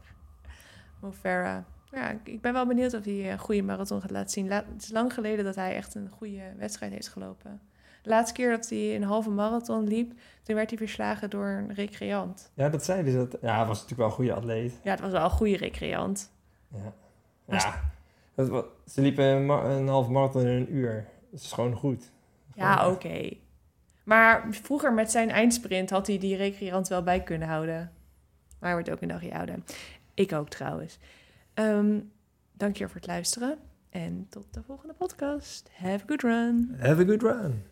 Mo 1.01 1.11
Farah. 1.11 1.63
Ja, 1.91 2.09
ik- 2.09 2.27
ik 2.27 2.41
ben 2.41 2.53
wel 2.53 2.65
benieuwd 2.67 2.93
of 2.93 3.05
hij 3.05 3.31
een 3.31 3.39
goede 3.39 3.61
marathon 3.63 4.01
gaat 4.01 4.11
laten 4.11 4.29
zien. 4.29 4.47
La- 4.47 4.65
het 4.73 4.83
is 4.83 4.91
lang 4.91 5.13
geleden 5.13 5.45
dat 5.45 5.55
hij 5.55 5.75
echt 5.75 5.95
een 5.95 6.09
goede 6.09 6.53
wedstrijd 6.57 6.91
heeft 6.91 7.07
gelopen. 7.07 7.61
De 8.01 8.09
laatste 8.09 8.33
keer 8.33 8.49
dat 8.51 8.69
hij 8.69 8.95
een 8.95 9.03
halve 9.03 9.29
marathon 9.29 9.87
liep, 9.87 10.11
toen 10.43 10.55
werd 10.55 10.69
hij 10.69 10.77
verslagen 10.77 11.29
door 11.29 11.47
een 11.47 11.73
recreant. 11.73 12.51
Ja, 12.53 12.69
dat 12.69 12.83
zei 12.85 13.03
dus 13.03 13.13
dat. 13.13 13.37
Ja, 13.41 13.55
hij 13.57 13.65
was 13.65 13.81
natuurlijk 13.81 13.97
wel 13.99 14.07
een 14.07 14.13
goede 14.13 14.33
atleet. 14.33 14.79
Ja, 14.83 14.91
het 14.91 14.99
was 14.99 15.11
wel 15.11 15.23
een 15.23 15.29
goede 15.29 15.57
recreant. 15.57 16.31
Ja. 16.67 16.93
Ja. 17.47 17.91
Dat, 18.35 18.65
ze 18.85 19.01
liepen 19.01 19.25
een, 19.25 19.49
een 19.49 19.87
half 19.87 20.07
marathon 20.07 20.41
in 20.41 20.47
een 20.47 20.75
uur. 20.75 21.07
Dat 21.31 21.39
is 21.39 21.51
gewoon 21.51 21.73
goed. 21.75 22.11
Ja, 22.55 22.89
oké. 22.89 23.29
Maar 24.09 24.45
vroeger 24.49 24.93
met 24.93 25.11
zijn 25.11 25.29
eindsprint 25.29 25.89
had 25.89 26.07
hij 26.07 26.17
die 26.17 26.35
recreant 26.35 26.87
wel 26.87 27.03
bij 27.03 27.23
kunnen 27.23 27.47
houden. 27.47 27.91
Maar 28.59 28.69
hij 28.69 28.73
wordt 28.73 28.91
ook 28.91 29.01
een 29.01 29.07
dagje 29.07 29.33
ouder. 29.33 29.55
Ik 30.13 30.33
ook 30.33 30.49
trouwens. 30.49 30.99
Ehm 31.53 31.99
dank 32.53 32.77
je 32.77 32.85
voor 32.85 32.95
het 32.95 33.07
luisteren. 33.07 33.57
En 33.89 34.27
tot 34.29 34.53
de 34.53 34.63
volgende 34.63 34.93
podcast. 34.93 35.69
Have 35.73 36.03
a 36.03 36.07
good 36.07 36.21
run. 36.21 36.75
Have 36.79 37.01
a 37.01 37.05
good 37.05 37.21
run. 37.21 37.63